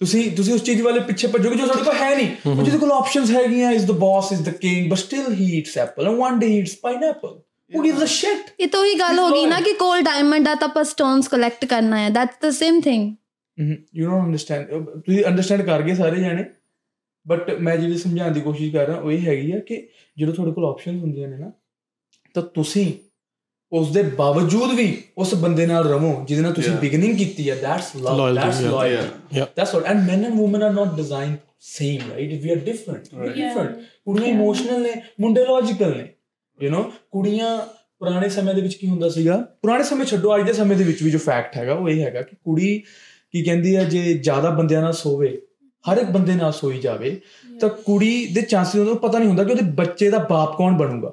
[0.00, 2.92] ਤੁਸੀਂ ਤੁਸੀਂ ਉਸ ਚੀਜ਼ ਵਾਲੇ ਪਿੱਛੇ ਭੱਜੋਗੇ ਜੋ ਤੁਹਾਡੇ ਕੋਲ ਹੈ ਨਹੀਂ। ਉਹ ਜਿਹਦੇ ਕੋਲ
[2.92, 6.38] ਆਪਸ਼ਨਸ ਹੈਗੀਆਂ is the boss is the king but still he eats apple and one
[6.38, 7.38] day he eats pineapple
[7.70, 8.50] who gives a shit?
[8.60, 11.64] ਇਹ ਤਾਂ ਉਹੀ ਗੱਲ ਹੋ ਗਈ ਨਾ ਕਿ ਕੋਲ ਡਾਇਮੰਡ ਆ ਤਾਂ ਆਪਾਂ ਸਟੋਨਸ ਕਲੈਕਟ
[11.64, 13.14] ਕਰਨਾ ਹੈ। That's the same thing
[13.94, 14.68] you don't understand
[15.00, 16.44] ਤੁਸੀਂ ਅੰਡਰਸਟੈਂਡ ਕਰ ਗਏ ਸਾਰੇ ਜਾਣੇ।
[17.26, 19.76] ਬਟ ਮੈਂ ਜਿਹੜੀ ਸਮਝਾਉਣ ਦੀ ਕੋਸ਼ਿਸ਼ ਕਰ ਰਿਹਾ ਉਹ ਇਹ ਹੈਗੀ ਆ ਕਿ
[20.18, 21.50] ਜਦੋਂ ਤੁਹਾਡੇ ਕੋਲ ਆਪਸ਼ਨਸ ਹੁੰਦੀਆਂ ਨੇ ਨਾ
[22.34, 22.86] ਤਾਂ ਤੁਸੀਂ
[23.78, 24.86] ਉਸ ਦੇ ਬਾਵਜੂਦ ਵੀ
[25.18, 26.72] ਉਸ ਬੰਦੇ ਨਾਲ ਰਵੋ ਜਿਹਦੇ ਨਾਲ ਤੁਸੀਂ.
[26.76, 28.60] ਬਿਗਨਿੰਗ ਕੀਤੀ ਹੈ that's love Loyalty, that's.
[28.62, 29.40] Loyalty.
[29.56, 29.88] That's what.
[29.92, 31.36] And men and women are not designed
[31.68, 32.34] same, right?
[32.44, 33.08] We are different.
[33.12, 33.38] We're Right.
[33.38, 33.72] different.
[34.04, 36.06] ਕੁੜੀਆਂ ਇਮੋਸ਼ਨਲ ਨੇ ਮੁੰਡੇ ਲੌਜੀਕਲ ਨੇ
[36.58, 37.56] ਯੂ نو ਕੁੜੀਆਂ
[37.98, 41.02] ਪੁਰਾਣੇ ਸਮੇਂ ਦੇ ਵਿੱਚ ਕੀ ਹੁੰਦਾ ਸੀਗਾ ਪੁਰਾਣੇ ਸਮੇਂ ਛੱਡੋ ਅੱਜ ਦੇ ਸਮੇਂ ਦੇ ਵਿੱਚ
[41.02, 42.78] ਵੀ ਜੋ ਫੈਕਟ ਹੈਗਾ ਉਹ ਇਹ ਹੈਗਾ ਕਿ ਕੁੜੀ
[43.32, 45.36] ਕੀ ਕਹਿੰਦੀ ਹੈ ਜੇ ਜ਼ਿਆਦਾ ਬੰਦਿਆਂ ਨਾਲ ਸੋਵੇ
[45.84, 47.16] ਹਰ ਇੱਕ ਬੰਦੇ ਨਾਲ ਸੋਈ ਜਾਵੇ
[47.60, 51.10] ਤਾਂ ਕੁੜੀ ਦੇ ਚਾਂਸਸ ਉਹਨੂੰ ਪਤਾ ਨਹੀਂ ਹੁੰਦਾ ਕਿ ਉਹਦੇ ਬੱਚੇ ਦਾ ਬਾਪ ਕੌਣ ਬਣੂਗਾ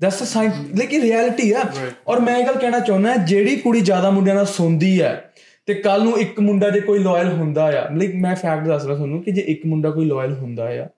[0.00, 1.62] ਦੈਟਸ ਅ ਸਾਇੰਸ ਲੇਕਿਨ ਰਿਐਲਿਟੀ ਆ.
[2.08, 5.32] ਔਰ ਮੈਂ ਇਹ ਗੱਲ ਕਹਿਣਾ ਚਾਹੁੰਦਾ ਜਿਹੜੀ ਕੁੜੀ ਜ਼ਿਆਦਾ ਮੁੰਡਿਆਂ ਨਾਲ ਸੌਂਦੀ ਹੈ
[5.66, 8.96] ਤੇ ਕੱਲ ਨੂੰ ਇੱਕ ਮੁੰਡਾ ਜੇ ਕੋਈ ਲਾਇਲ ਹੁੰਦਾ ਆ ਲਾਈਕ ਮੈਂ ਫੈਕਟ ਦੱਸ ਰਿਹਾ
[8.96, 10.88] ਤੁਹਾਨੂੰ ਕਿ ਜੇ ਇੱਕ ਮੁੰਡਾ ਕੋਈ ਲਾਇਲ ਹੁੰਦਾ ਆ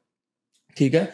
[0.77, 1.07] ਠੀਕ ਹੈ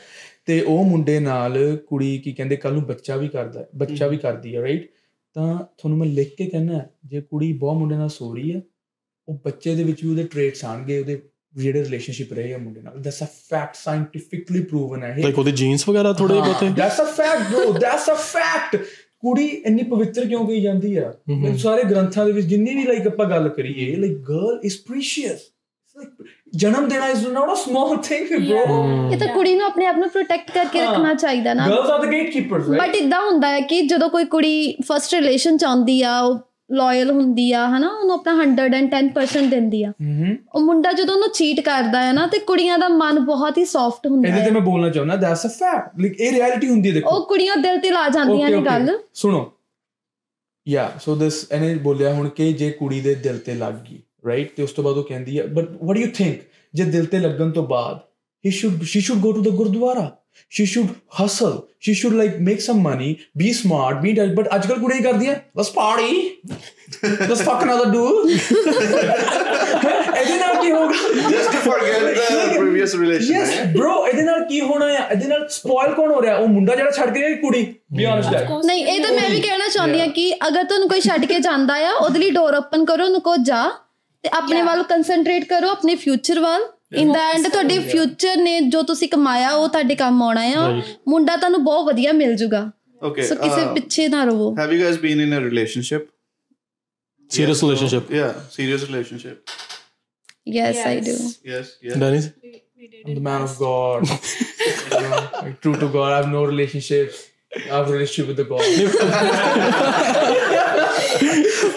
[0.46, 4.16] ਤੇ ਉਹ ਮੁੰਡੇ ਨਾਲ ਕੁੜੀ ਕੀ ਕਹਿੰਦੇ ਕੱਲ ਨੂੰ ਬੱਚਾ ਵੀ ਕਰਦਾ ਹੈ ਬੱਚਾ ਵੀ
[4.16, 4.88] ਕਰਦੀ ਹੈ ਰਾਈਟ
[5.34, 8.60] ਤਾਂ ਤੁਹਾਨੂੰ ਮੈਂ ਲਿਖ ਕੇ ਕਹਿਣਾ ਜੇ ਕੁੜੀ ਬਹੁਤ ਮੁੰਡਿਆਂ ਨਾਲ ਸੋ ਰਹੀ ਹੈ
[9.28, 11.20] ਉਹ ਬੱਚੇ ਦੇ ਵਿੱਚ ਵੀ ਉਹਦੇ ਟ੍ਰੇਟਸ ਆਣਗੇ ਉਹਦੇ
[11.58, 15.88] ਜਿਹੜੇ ਰਿਲੇਸ਼ਨਸ਼ਿਪ ਰਹੇ ਆ ਮੁੰਡੇ ਨਾਲ that's a fact scientifically proven ਹੈ ਲਾਈਕ ਉਹਦੇ ਜੀਨਸ
[15.88, 16.68] ਵਗੈਰਾ ਥੋੜੇ ਬਹੁਤੇ?
[16.68, 18.76] That's a fact bro that's a fact
[19.18, 21.12] ਕੁੜੀ ਇੰਨੀ ਪਵਿੱਤਰ ਕਿਉਂ ਕਹੀ ਜਾਂਦੀ ਆ?
[21.58, 25.40] ਸਾਰੇ ਗ੍ਰੰਥਾਂ ਦੇ ਵਿੱਚ ਜਿੰਨੀ ਵੀ ਲਾਈਕ ਆਪਾਂ ਗੱਲ ਕਰੀਏ ਲਾਈਕ ਗਰਲ ਇਜ਼ ਪ੍ਰੀਸ਼ੀਅਸ
[26.54, 30.08] ਜਨਮ ਦੇਣਾ is not a small thing bro ਇਹ ਤਾਂ ਕੁੜੀ ਨੂੰ ਆਪਣੇ ਆਪ ਨੂੰ
[30.10, 33.80] ਪ੍ਰੋਟੈਕਟ ਕਰਕੇ ਹਾਂ। ਰੱਖਣਾ ਚਾਹੀਦਾ ਨਾ। Girls are the gatekeepers but ਇਦਾਂ ਹੁੰਦਾ ਹੈ ਕਿ
[33.80, 36.38] ਜਦੋਂ ਕੋਈ ਕੁੜੀ ਫਰਸਟ ਰਿਲੇਸ਼ਨ ਚ ਆਉਂਦੀ ਆ ਉਹ
[36.72, 37.88] ਲਾਇਲ ਹੁੰਦੀ ਆ ਹਨਾ?
[37.88, 39.92] ਉਹਨੂੰ ਆਪਣਾ 110% ਦਿੰਦੀ ਆ।
[40.54, 44.06] ਉਹ ਮੁੰਡਾ ਜਦੋਂ ਉਹਨੂੰ ਚੀਟ ਕਰਦਾ ਹੈ ਨਾ ਤੇ ਕੁੜੀਆਂ ਦਾ ਮਨ ਬਹੁਤ ਹੀ ਸੌਫਟ
[44.06, 46.94] ਹੁੰਦਾ ਇਹਦੇ ਤੇ ਹੈ ਮੈਂ ਬੋਲਣਾ ਚਾਹੁੰਦਾ ਦੈਟਸ ਅ ਫੈਕਟ ਲਾਈਕ ਇਹ ਰਿਐਲਿਟੀ ਹੁੰਦੀ ਹੈ
[46.94, 48.60] ਦੇਖੋ। ਉਹ ਕੁੜੀਆਂ ਦਿਲ ਤੇ ਲਾ ਜਾਂਦੀਆਂ ਨੇ.
[48.62, 49.52] ਗੱਲ। ਸੁਣੋ।
[50.68, 54.56] ਯਾ ਸੋ ਦਿਸ ਇਹਨੇ ਬੋਲਿਆ ਹੁਣ ਕਿ ਜੇ ਕੁੜੀ ਦੇ ਦਿਲ ਤੇ ਲੱਗ ਗਈ ਰਾਈਟ
[54.56, 56.38] ਤੇ ਉਸ ਤੋਂ ਬਾਅਦ ਉਹ ਕਹਿੰਦੀ ਹੈ but what do you think
[56.74, 57.98] ਜੇ ਦਿਲ ਤੇ ਲੱਗਣ ਤੋਂ ਬਾਅਦ
[58.46, 60.16] ਹੀ should she should go to the gurdwara.
[60.50, 64.66] She should hustle she should like make some money be smart be that but ਅੱਜ
[64.66, 66.38] ਕੱਲ ਕੁੜੀਆਂ ਕੀ ਕਰਦੀਆਂ let's party
[67.04, 70.92] let's fuck another do ਇਹਦੇ ਨਾਲ ਕੀ ਹੋਗਾ
[71.30, 73.74] just to forget the previous relation right?
[73.74, 76.90] bro ਇਹਦੇ ਨਾਲ ਕੀ ਹੋਣਾ ਆ ਇਹਦੇ ਨਾਲ ਸਪੋਇਲ ਕੌਣ ਹੋ ਰਿਹਾ ਉਹ ਮੁੰਡਾ ਜਿਹੜਾ
[76.90, 80.06] ਛੱਡ ਕੇ ਗਿਆ ਕਿ ਕੁੜੀ ਬੀ ਆਨੈਸਟ ਨਹੀਂ ਇਹ ਤਾਂ ਮੈਂ ਵੀ ਕਹਿਣਾ ਚਾਹੁੰਦੀ ਆ
[80.14, 83.36] ਕਿ ਅਗਰ ਤੁਹਾਨੂੰ ਕੋਈ ਛੱਡ ਕੇ ਜਾਂਦਾ ਆ ਉਹਦੇ ਲਈ ਡੋਰ ਓਪਨ ਕਰੋ ਉਹਨੂੰ ਕਹੋ
[83.44, 83.70] ਜਾ
[84.24, 84.62] ਤੇ ਆਪਣੇ.
[84.62, 89.50] ਵੱਲ ਕਨਸੈਂਟਰੇਟ ਕਰੋ ਆਪਣੇ ਫਿਊਚਰ ਵੱਲ ਇਨ ਦਾ ਐਂਡ ਤੁਹਾਡੇ ਫਿਊਚਰ ਨੇ ਜੋ ਤੁਸੀਂ ਕਮਾਇਆ
[89.52, 90.82] ਉਹ ਤੁਹਾਡੇ ਕੰਮ ਆਉਣਾ ਆ.
[91.08, 92.60] ਮੁੰਡਾ ਤੁਹਾਨੂੰ ਬਹੁਤ ਵਧੀਆ ਮਿਲ ਜੂਗਾ
[93.08, 96.06] okay ਸੋ ਕਿਸੇ uh, ਪਿੱਛੇ ਨਾ ਰਹੋ have you guys been in a relationship
[97.30, 99.36] serious relationship yeah serious relationship
[100.56, 101.28] yes I do Yes.
[101.52, 102.28] yes yes Dennis
[103.06, 103.52] I'm the man of.
[103.60, 104.10] God.
[104.10, 106.10] you know, like, true to God.
[106.12, 107.16] I have no relationships.
[107.58, 108.62] I have a relationship with the God.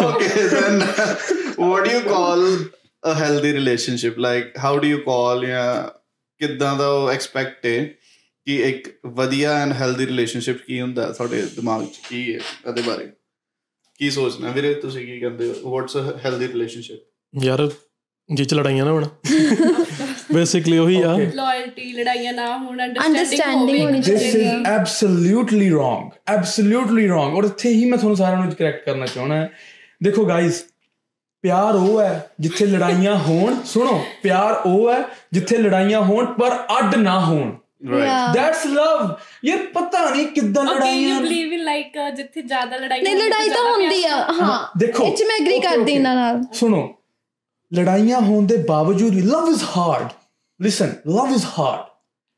[0.07, 0.77] okay then
[1.65, 2.45] what do you call
[3.03, 6.01] a healthy relationship like how do you call ਜਾਂ
[6.39, 7.85] ਕਿੱਦਾਂ ਦਾ ਉਹ expect ਹੈ
[8.45, 13.11] ਕਿ ਇੱਕ ਵਧੀਆ and healthy relationship ਕੀ ਹੁੰਦਾ ਤੁਹਾਡੇ ਦਿਮਾਗ 'ਚ ਕੀ ਹੈ ਇਹਦੇ ਬਾਰੇ?
[13.95, 15.71] ਕੀ ਸੋਚਣਾ ਵੀਰੇ ਤੁਸੀਂ ਕੀ ਕਹਿੰਦੇ ਹੋ?
[15.71, 16.99] ਵਾਟਸ ਅ ਹੈਲਦੀ ਰਿਲੇਸ਼ਨਸ਼ਿਪ
[17.43, 17.71] ਯਾਰ
[18.33, 19.05] ਜਿਹ ਚ ਲੜਾਈਆਂ ਨਾ ਹੋਣ।
[20.33, 24.81] ਬੇਸਿਕਲੀ ਉਹੀ ਆ। Loyalty ਲੜਾਈਆਂ ਨਾ ਹੋਣ ਅੰਡਰਸਟੈਂਡਿੰਗ ਹੋਣੀ This is Yeah.
[24.81, 26.05] absolutely wrong.
[26.35, 27.37] Absolutely wrong.
[27.37, 29.51] ਔਰ ਇੱਥੇ ਹੀ ਮੈਂ ਤੁਹਾਨੂੰ ਸਾਰਿਆਂ ਨੂੰ ਕਰੈਕਟ ਕਰਨਾ ਚਾਹਣਾ ਹੈ।
[30.03, 30.63] ਦੇਖੋ ਗਾਇਸ
[31.43, 36.95] ਪਿਆਰ ਉਹ ਹੈ ਜਿੱਥੇ ਲੜਾਈਆਂ ਹੋਣ ਸੁਣੋ ਪਿਆਰ ਉਹ ਹੈ ਜਿੱਥੇ ਲੜਾਈਆਂ ਹੋਣ ਪਰ ਅੱਡ
[36.95, 37.51] ਨਾ ਹੋਣ।
[37.85, 38.01] Right.
[38.01, 38.33] Yeah.
[38.33, 39.13] ਦੈਟਸ ਲਵ
[39.45, 43.49] ਯਾਰ ਪਤਾ ਨਹੀਂ ਕਿੱਦਾਂ ਓਕੇ ਯੂ ਲੜਾਈਆਂ ਬਲੀਵ ਇਨ ਲਾਈਕ ਜਿੱਥੇ ਜ਼ਿਆਦਾ ਲੜਾਈ ਨਹੀਂ ਲੜਾਈ
[43.49, 45.93] ਤਾਂ ਹੁੰਦੀ ਆ। ਹਾਂ ਦੇਖੋ ਇਹ ਚ ਮੈਂ ਐਗਰੀ ਕਰਦੀ.
[45.93, 46.87] ਇਹਨਾਂ ਨਾਲ। ਸੁਣੋ
[47.71, 50.07] ਲੜਾਈਆਂ ਹੋਣ ਦੇ ਬਾਵਜੂਦ ਵੀ love is hard
[50.59, 51.89] listen love is hard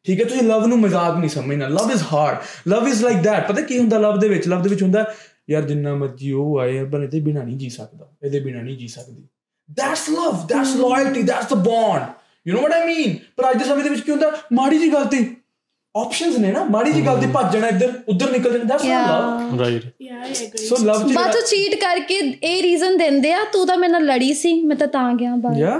[0.05, 3.48] ਠੀਕ ਹੈ ਤੁਸੀਂ ਲਵ ਨੂੰ ਮਜ਼ਾਕ ਨਹੀਂ ਸਮਝਣਾ। Love is hard love is like that
[3.48, 4.48] ਪਤਾ ਕੀ ਹੁੰਦਾ ਲਵ ਦੇ ਵਿੱਚ?
[4.48, 5.05] ਲਵ ਦੇ ਵਿੱਚ ਹੁੰਦਾ
[5.48, 8.88] ਯਾਰ ਜਿੰਨਾ ਮਰਜ਼ੀ ਉਹ ਆਏ ਪਰ ਇਹਦੇ ਬਿਨਾ ਨਹੀਂ ਜੀ ਸਕਦਾ ਇਹਦੇ ਬਿਨਾ ਨਹੀਂ ਜੀ
[8.88, 9.24] ਸਕਦੀ।
[9.70, 12.02] That's love that's loyalty that's the bond
[12.46, 14.32] you know what I mean ਪਰ ਅੱਜ ਦੇ ਸਮੇਂ ਦੇ ਵਿੱਚ ਕੀ ਹੁੰਦਾ?
[14.54, 15.26] ਮਾੜੀ ਜੀ ਗੱਲ ਤੇ
[15.96, 19.08] ਆਪਸ਼ਨਸ ਨੇ ਨਾ ਮਾੜੀ ਜੀ ਗੱਲ ਤੇ ਭੱਜ ਜਾਣਾ ਇੱਧਰ ਉੱਧਰ ਨਿਕਲ ਜਾਣਾ ਦੈਟਸ Yeah.
[19.10, 23.44] ਲਵ ਰਾਈਟ ਯਾ ਆਈ ਐਗਰੀ ਸੋ ਲਵ ਜੀ ਚ ਚੀਟ ਕਰਕੇ ਇਹ ਰੀਜ਼ਨ ਦਿੰਦੇ ਆ
[23.54, 25.78] ਤੂੰ ਤਾਂ ਮੇਰੇ ਨਾਲ ਲੜੀ ਸੀ ਮੈਂ ਤਾਂ ਤਾਂ ਗਿਆ ਬਾਹਰ yeah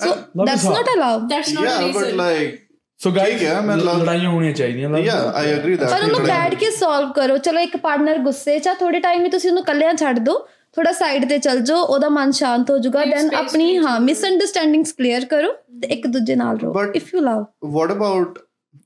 [0.00, 0.64] so that's.
[0.66, 2.56] Not allowed that's not but reason like
[3.02, 5.00] so guys ਹੈ, ਲੜਾਈਆਂ ਹੋਣੀਆਂ ਚਾਹੀਦੀਆਂ ਨਾਲ।
[5.36, 8.74] i agree that ਪਰ ਉਹਨੂੰ ਬੈਠ ਕੇ ਸੋਲਵ ਕਰੋ ਚਲੋ ਇੱਕ ਪਾਰਟਨਰ ਗੁੱਸੇ 'ਚ ਆ
[8.74, 10.38] ਥੋੜੇ ਟਾਈਮ ਲਈ ਤੁਸੀਂ ਉਹਨੂੰ ਇਕੱਲਿਆਂ ਛੱਡ ਦਿਓ
[10.76, 15.24] ਥੋੜਾ ਸਾਈਡ ਤੇ ਚੱਲ ਜਾਓ ਉਹਦਾ ਮਨ ਸ਼ਾਂਤ ਹੋ ਜਾਊਗਾ ਦੈਨ ਆਪਣੀ ਹਾਂ ਮਿਸਅੰਡਰਸਟੈਂਡਿੰਗਸ ਕਲੀਅਰ
[15.24, 17.44] ਕਰੋ ਤੇ ਇੱਕ ਦੂਜੇ ਨਾਲ ਰਹੋ But- if you love
[17.76, 18.38] what about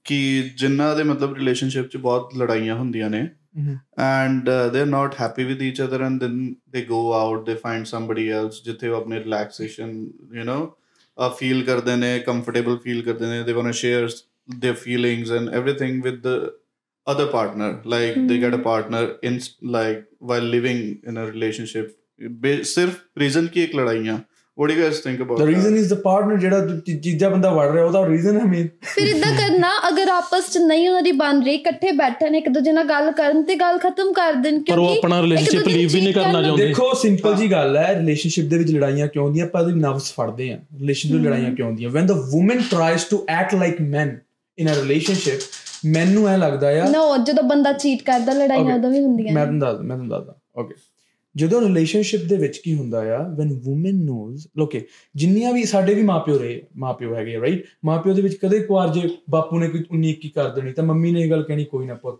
[0.04, 0.18] ਕਿ
[0.58, 3.28] ਜਿਨ੍ਹਾਂ ਦੇ ਮਤਲਬ ਰਿਲੇਸ਼ਨਸ਼ਿਪ ਚ ਬਹੁਤ ਲੜਾਈਆਂ ਹੁੰਦੀਆਂ ਨੇ
[4.04, 6.34] and uh, they're not happy with each other and then
[6.74, 9.94] they go out they find somebody else ਜਿੱਥੇ ਉਹ ਆਪਣੇ relaxation
[10.38, 10.58] you know
[11.22, 13.42] uh, feel ਕਰਦੇ ਨੇ comfortable feel ਕਰਦੇ ਨੇ
[14.64, 16.34] their feelings and everything with the
[17.06, 19.38] other partner like they get a partner in
[19.76, 21.86] like while living in a relationship
[22.30, 24.18] ਬੇ- ਸਿਰਫ reason ਕੀ ਇੱਕ ਲੜਾਈਆਂ
[24.58, 25.50] what do you guys think about the that?
[25.54, 29.08] reason is the partner ਜਿਹੜਾ ਦੂ- ਚੀਜ਼ਾਂ ਬੰਦਾ ਵੜ ਰਿਹਾ ਉਹਦਾ ਰੀਜ਼ਨ ਹੈ ਮੇਨ ਫਿਰ
[29.08, 32.84] ਇਦਾਂ ਕਰਨਾ ਅਗਰ ਆਪਸ 'ਚ ਨਹੀਂ ਉਹਨਾਂ ਦੀ ਬਣ ਰਹੀ ਇਕੱਠੇ ਬੈਠਣ ਇੱਕ ਦੂਜੇ ਨਾਲ
[32.84, 36.14] ਗੱਲ ਕਰਨ ਤੇ ਗੱਲ ਖਤਮ ਕਰ ਦੇਣ ਪਰ ਉਹ ਕਿਉਂਕਿ ਆਪਣਾ ਰਿਲੇਸ਼ਨਸ਼ਿਪ ਲੀਵ ਵੀ ਨਹੀਂ
[36.14, 39.80] ਕਰਨਾ ਚਾਹੁੰਦੇ। ਦੇਖੋ ਸਿੰਪਲ ਜੀ ਗੱਲ ਹੈ ਰਿਲੇਸ਼ਨਸ਼ਿਪ ਦੇ ਵਿੱਚ ਲੜਾਈਆਂ ਕਿਉਂ ਹੁੰਦੀਆਂ ਆਪਾਂ ਉਹਦੀ
[39.80, 41.90] ਨਰਵਸ ਫੜਦੇ ਆ। ਰਿਲੇਸ਼ਨ ਵਿੱਚ ਲੜਾਈਆਂ ਕਿਉਂ ਹੁੰਦੀਆਂ?
[41.90, 44.14] When the woman tries to act like men
[44.58, 45.40] in a relationship
[45.84, 49.60] ਮੈਨੂੰ ਐ ਲੱਗਦਾ ਆ ਨੋ ਜਦੋਂ ਬੰਦਾ ਚੀਟ ਕਰਦਾ ਲੜਾਈਆਂ ਉਦੋਂ ਵੀ ਹੁੰਦੀਆਂ ਮੈਂ। ਤੁਹਾਨੂੰ
[49.60, 50.74] ਦੱਸ ਮੈਂ ਤੁਹਾਨੂੰ ਦੱਸਦਾ। ਓਕੇ
[51.35, 54.85] ਜਦੋਂ ਰਿਲੇਸ਼ਨਸ਼ਿਪ ਦੇ ਵਿੱਚ ਕੀ ਹੁੰਦਾ ਆ when woman knows ਓਕੇ
[55.15, 59.09] ਜਿੰਨੀਆਂ ਵੀ ਸਾਡੇ ਵੀ ਮਾਪਿਓ ਰਹੇ ਮਾਪਿਓ ਹੈਗੇ ਰਾਈਟ ਮਾਪਿਓ ਦੇ ਵਿੱਚ ਕਦੇ ਕੁਆਰ ਜੇ
[59.29, 61.93] ਬਾਪੂ ਨੇ ਕੋਈ 19 ਕੀ ਕਰ ਦੇਣੀ ਤਾਂ ਮੰਮੀ ਨੇ ਇਹ ਗੱਲ ਕਹਿਣੀ ਕੋਈ ਨਾ
[61.93, 62.19] ਪੁੱਤ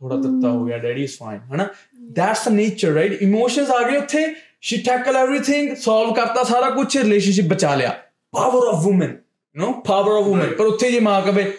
[0.00, 1.68] ਥੋੜਾ ਤੱਤਾ ਹੋ ਗਿਆ ਡੈਡੀ ਇਜ਼ ਫਾਈਨ ਹਨਾ
[2.10, 4.26] that's the nature right emotions ਆ ਗਏ ਉੱਥੇ
[4.60, 7.90] ਸ਼ੀ ਟੈਕਲ एवरीथिंग ਸੋਲਵ ਕਰਤਾ ਸਾਰਾ ਕੁਝ ਰਿਲੇਸ਼ਨਸ਼ਿਪ ਬਚਾ ਲਿਆ
[8.32, 9.16] power of woman
[9.56, 11.52] you know power of woman ਪਰ ਉੱਥੇ ਜੇ ਮਾਂ ਕਵੇ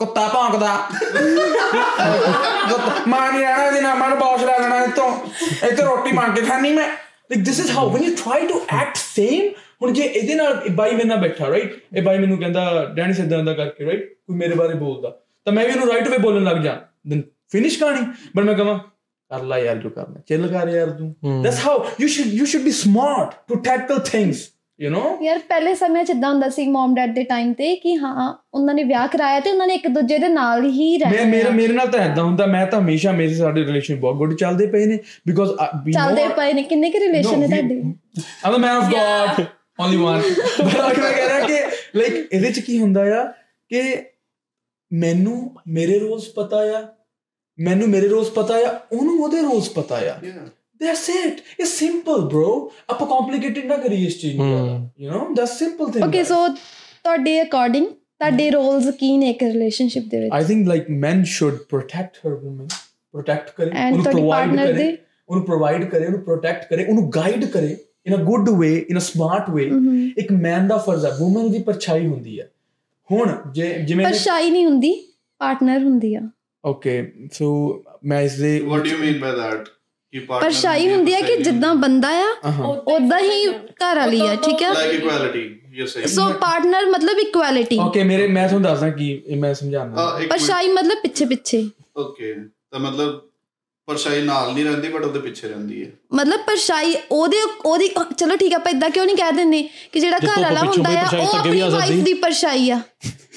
[0.00, 0.72] ਕੁੱਤਾ ਭੌਂਕਦਾ।
[3.08, 5.08] ਮਾਂ ਨਹੀਂ ਰਹਿਣਾ ਇਹਦੇ ਨਾਲ ਮਨ ਬੌਸ ਲੈ ਲੈਣਾ ਇਤੋਂ
[5.68, 8.96] ਇੱਥੇ ਰੋਟੀ ਮੰਗ ਕੇ ਖਾਣੀ ਮੈਂ। Like this is how when you try to act
[8.96, 9.52] same
[9.82, 13.42] ਹੁਣ ਜੇ ਇਹਦੇ ਨਾਲ ਬਾਈ ਮੇਰੇ ਨਾਲ ਬੈਠਾ ਰਾਈਟ ਇਹ ਬਾਈ ਮੈਨੂੰ ਕਹਿੰਦਾ ਡੈਨੀ ਸਿੱਧਾ
[13.42, 15.10] ਦਾ ਕਰਕੇ ਰਾਈਟ ਕੋਈ ਮੇਰੇ ਬਾਰੇ ਬੋਲਦਾ।
[15.46, 18.78] ਤਾਂ ਮੈਂ ਵੀ ਇਹਨੂੰ ਰਾਈਟ ਵੇ ਬੋਲਣ ਲੱਗ ਜਾ। ਦੈਨ ਫਿਨਿਸ਼ ਕਹਾਣੀ। ਬਟ ਮੈਂ ਕਹਾਂ
[19.30, 22.62] ਕਰ ਲੈ ਯਾਰ ਜੋ ਕਰਨਾ। ਚਿੱਲ ਕਰ ਯਾਰ ਤੂੰ। That's how you should you should
[22.62, 24.48] be smart to tackle things
[24.80, 27.96] you know ਯਾਰ ਪਹਿਲੇ ਸਮੇਂ 'ਚ ਇਦਾਂ ਹੁੰਦਾ ਸੀ ਮਮ ਡੈਡ ਦੇ ਟਾਈਮ ਤੇ ਕਿ
[27.96, 31.24] ਹਾਂ ਉਹਨਾਂ ਨੇ ਵਿਆਹ ਕਰਾਇਆ ਤੇ ਉਹਨਾਂ ਨੇ ਇੱਕ ਦੂਜੇ ਦੇ ਨਾਲ ਹੀ ਮੈਂ ਰਹਿਣਾ
[31.30, 34.34] ਮੇਰੇ ਆ। ਮੇਰੇ ਨਾਲ ਤਾਂ ਐਦਾਂ ਹੁੰਦਾ ਮੈਂ ਤਾਂ ਹਮੇਸ਼ਾ ਮੇਰੇ ਸਾਡੇ ਰਿਲੇਸ਼ਨ ਬਹੁਤ ਗੁੱਡ
[34.34, 35.52] ਚੱਲਦੇ ਪਏ ਨੇ ਬਿਕੋਜ਼
[35.94, 37.80] ਚੱਲਦੇ ਪਏ ਨੇ ਕਿੰਨੇ ਕਿ ਰਿਲੇਸ਼ਨ ਨੇ ਤੁਹਾਡੇ?
[38.46, 39.46] I'm a man of God,
[39.78, 40.26] only one.
[40.64, 41.60] But like ਮੈਂ ਕਹਿ ਰਿਹਾ ਕਿ
[41.96, 43.24] ਲਾਈਕ ਇਹਦੇ ਚ ਕੀ ਹੁੰਦਾ ਆ
[43.70, 43.82] ਕਿ
[44.92, 46.82] ਮੈਨੂੰ ਮੇਰੇ ਰੋਜ਼ ਪਤਾ ਆ
[47.58, 50.20] ਮੈਨੂੰ ਮੇਰੇ ਰੋਜ਼ ਪਤਾ ਆ ਉਹਨੂੰ ਉਹਦੇ ਰੋਜ਼ ਪਤਾ ਆ।
[50.80, 51.42] That's it.
[51.58, 52.48] It's simple bro.
[52.90, 54.46] ਆਪਾਂ complicated ਨਾ ਕਰੀਏ ਇਸ ਚੀਜ਼ ਨੂੰ
[55.00, 56.28] you know that's simple thing okay guys.
[56.28, 60.34] So ਤੁਹਾਡੇ ਅਕੋਰਡਿੰਗ ਤੁਹਾਡੇ ਰੋਲਸ ਕੀ ਨੇ ਇੱਕ ਰਿਲੇਸ਼ਨਸ਼ਿਪ ਦੇ ਵਿੱਚ?
[60.34, 62.68] I think like men should protect her woman
[63.14, 63.70] protect ਕਰੇ
[64.02, 64.96] ਤੁਹਾਡੀ partner ਕਰੇ?
[65.28, 69.00] ਉਹਨੂੰ ਪ੍ਰੋਵਾਈਡ ਕਰੇ ਉਹਨੂੰ ਪ੍ਰੋਟੈਕਟ ਕਰੇ ਉਹਨੂੰ ਗਾਈਡ ਕਰੇ ਇਨ a good way in a
[69.00, 69.70] smart ਵੇ।
[70.18, 72.48] ਇੱਕ ਮੈਨ ਦਾ ਫਰਜ਼ ਹੈ ਔਮਨ ਦੀ ਪਰਛਾਈ ਹੁੰਦੀ ਹੈ
[73.10, 74.92] ਹੁਣ ਜੇ ਜਿਵੇਂ ਪਰ ਸ਼ਾਈ ਨਹੀਂ ਹੁੰਦੀ
[75.38, 76.20] ਪਾਰਟਨਰ ਹੁੰਦੀ ਆ
[76.64, 77.46] ਓਕੇ ਸੋ
[78.04, 79.72] ਮੈਂ ਇਸ ਦੇ what do you mean by that?
[80.14, 83.46] ਕਿ ਪਰ partner ਸ਼ਾਈ ਨੂੰ ਹੁੰਦੀ ਆ ਕਿ ਜਿੱਦਾਂ ਬੰਦਾ ਆ ਹਾਂ ਉਦਾਂ ਹੀ
[83.80, 85.44] ਘਰ ਵਾਲੀ ਆ ਠੀਕ ਆ like equality
[85.76, 90.04] you're saying so partner ਮਤਲਬ ਇਕੁਐਲਿਟੀ ਓਕੇ ਮੇਰੇ ਮੈਂ ਤੁਹਾਨੂੰ ਦੱਸਦਾ ਕੀ ਇਹ ਮੈਂ ਸਮਝਾਉਣਾ
[90.04, 91.64] Ah, ਇੱਕ ਪਰ ਸ਼ਾਈ ਮਤਲਬ ਪਿੱਛੇ ਪਿੱਛੇ
[91.96, 92.34] ਓਕੇ
[92.70, 93.20] ਤਾਂ ਮਤਲਬ
[93.88, 98.52] ਪਰਛਾਈ ਨਾਲ ਨਹੀਂ ਰਹਿੰਦੀ ਬਟ ਉਹਦੇ ਪਿੱਛੇ ਰਹਿੰਦੀ ਹੈ। ਮਤਲਬ ਪਰਛਾਈ ਉਹਦੇ ਉਹਦੀ ਚਲੋ ਠੀਕ
[98.52, 99.62] ਆ ਆਪਾਂ ਇਦਾਂ ਕਿਉਂ ਨਹੀਂ ਕਹਿ ਦਿੰਦੇ?
[99.92, 102.80] ਕਿ ਜਿਹੜਾ ਘਰ ਵਾਲਾ ਹੁੰਦਾ ਆ ਉਹ ਆਪਣੀ ਆ ਵਾਈਫ। ਦੀ ਪਰਛਾਈ ਆ।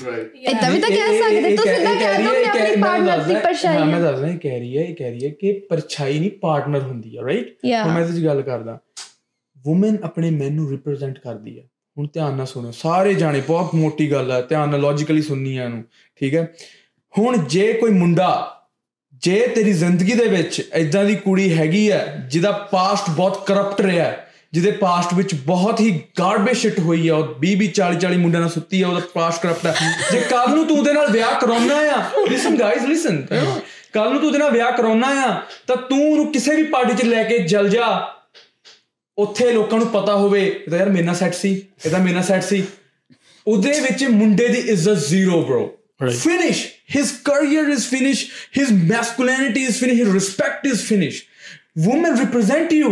[0.06, 2.90] ਰਾਈਟ ਇਦਾਂ ਵੀ ਤਾਂ ਕਹਿ ਸਕਦੇ ਤੁਸੀਂ ਇਹ ਕਹਿ ਦੋ ਰਹੀ ਕਿ ਹੈ, ਆਪਣੀ ਮੈਂ
[2.90, 5.30] ਪਾਰਟਨਰ ਦੀ ਪਰਛਾਈ ਹਾਂ ਮੈਂ ਆ ਦੱਸਦਾ ਇਹ ਕਹਿ ਰਹੀ ਹੈ ਇਹ ਕਹਿ ਰਹੀ ਹੈ
[5.30, 7.56] ਕਿ ਪਰਛਾਈ ਨਹੀਂ ਪਾਰਟਨਰ ਹੁੰਦੀ ਹੈ ਰਾਈਟ.
[7.66, 8.80] ਹੁਣ ਮੈਂ ਇਹਦੇ ਗੱਲ ਕਰਦਾ।
[9.66, 11.64] ਔਮਨ ਆਪਣੇ ਮੈਨ ਨੂੰ ਰਿਪਰੈਜ਼ੈਂਟ ਕਰਦੀ ਹੈ
[11.98, 15.64] ਹੁਣ ਧਿਆਨ ਨਾਲ ਸੁਣੋ ਸਾਰੇ ਜਾਣੇ ਬਹੁਤ ਮੋਟੀ ਗੱਲ ਹੈ ਧਿਆਨ ਨਾਲ ਲੌਜੀਕਲੀ ਸੁਣਨੀ ਹੈ
[15.64, 15.84] ਇਹਨੂੰ
[16.16, 16.54] ਠੀਕ ਹੈ?
[17.14, 18.28] ਹੁਣ ਜੇ ਕੋਈ ਮੁੰਡਾ
[19.24, 24.06] ਜੇ ਤੇਰੀ ਜ਼ਿੰਦਗੀ ਦੇ ਵਿੱਚ ਇਦਾਂ ਦੀ ਕੁੜੀ ਹੈਗੀ ਹੈ ਜਿਹਦਾ ਪਾਸਟ ਬਹੁਤ ਕਰਪਟ ਰਿਹਾ
[24.06, 28.18] ਹੈ ਜਿਹਦੇ ਪਾਸਟ ਵਿੱਚ ਬਹੁਤ ਹੀ ਗਾਰਬੇਜ ਸ਼ਿਟ ਹੋਈ ਹੈ ਉਹ 20 20 40 40
[28.18, 29.74] ਮੁੰਡਿਆਂ ਨਾਲ ਸੁੱਤੀ ਹੈ ਉਹਦਾ ਪਾਸਟ ਕਰਪਟ ਹੈ
[30.12, 33.22] ਜੇ ਕੱਲ ਨੂੰ ਤੂੰ ਉਹਦੇ ਨਾਲ ਵਿਆਹ ਕਰਾਉਣਾ ਆ ਲਿਸਨ ਗਾਇਸ ਲਿਸਨ
[33.94, 34.20] ਕੱਲ ਨੂੰ?
[34.20, 37.40] ਤੂੰ ਉਹਦੇ ਨਾਲ ਵਿਆਹ ਕਰਾਉਣਾ ਆ ਤਾਂ ਤੂੰ ਉਹਨੂੰ ਕਿਸੇ ਵੀ ਪਾਰਟੀ 'ਚ ਲੈ ਕੇ
[37.40, 38.08] ਜਲ ਜਾ।
[39.18, 42.14] ਉੱਥੇ ਲੋਕਾਂ ਨੂੰ ਪਤਾ ਹੋਵੇ ਇਹ ਤਾਂ ਯਾਰ ਮੇਰੇ ਨਾਲ ਸੈੱਟ ਸੀ ਇਹ ਤਾਂ ਮੇਰੇ
[42.14, 42.64] ਨਾਲ ਸੈੱਟ ਸੀ।
[43.48, 45.68] ਉਹਦੇ ਵਿੱਚ ਮੁੰਡੇ ਦੀ ਇੱਜ਼ਤ zero bro
[46.06, 46.18] Right.
[46.95, 48.34] His career is finished.
[48.60, 50.02] His masculinity is finished.
[50.04, 51.23] His respect is finished.
[51.88, 52.91] Women represent you.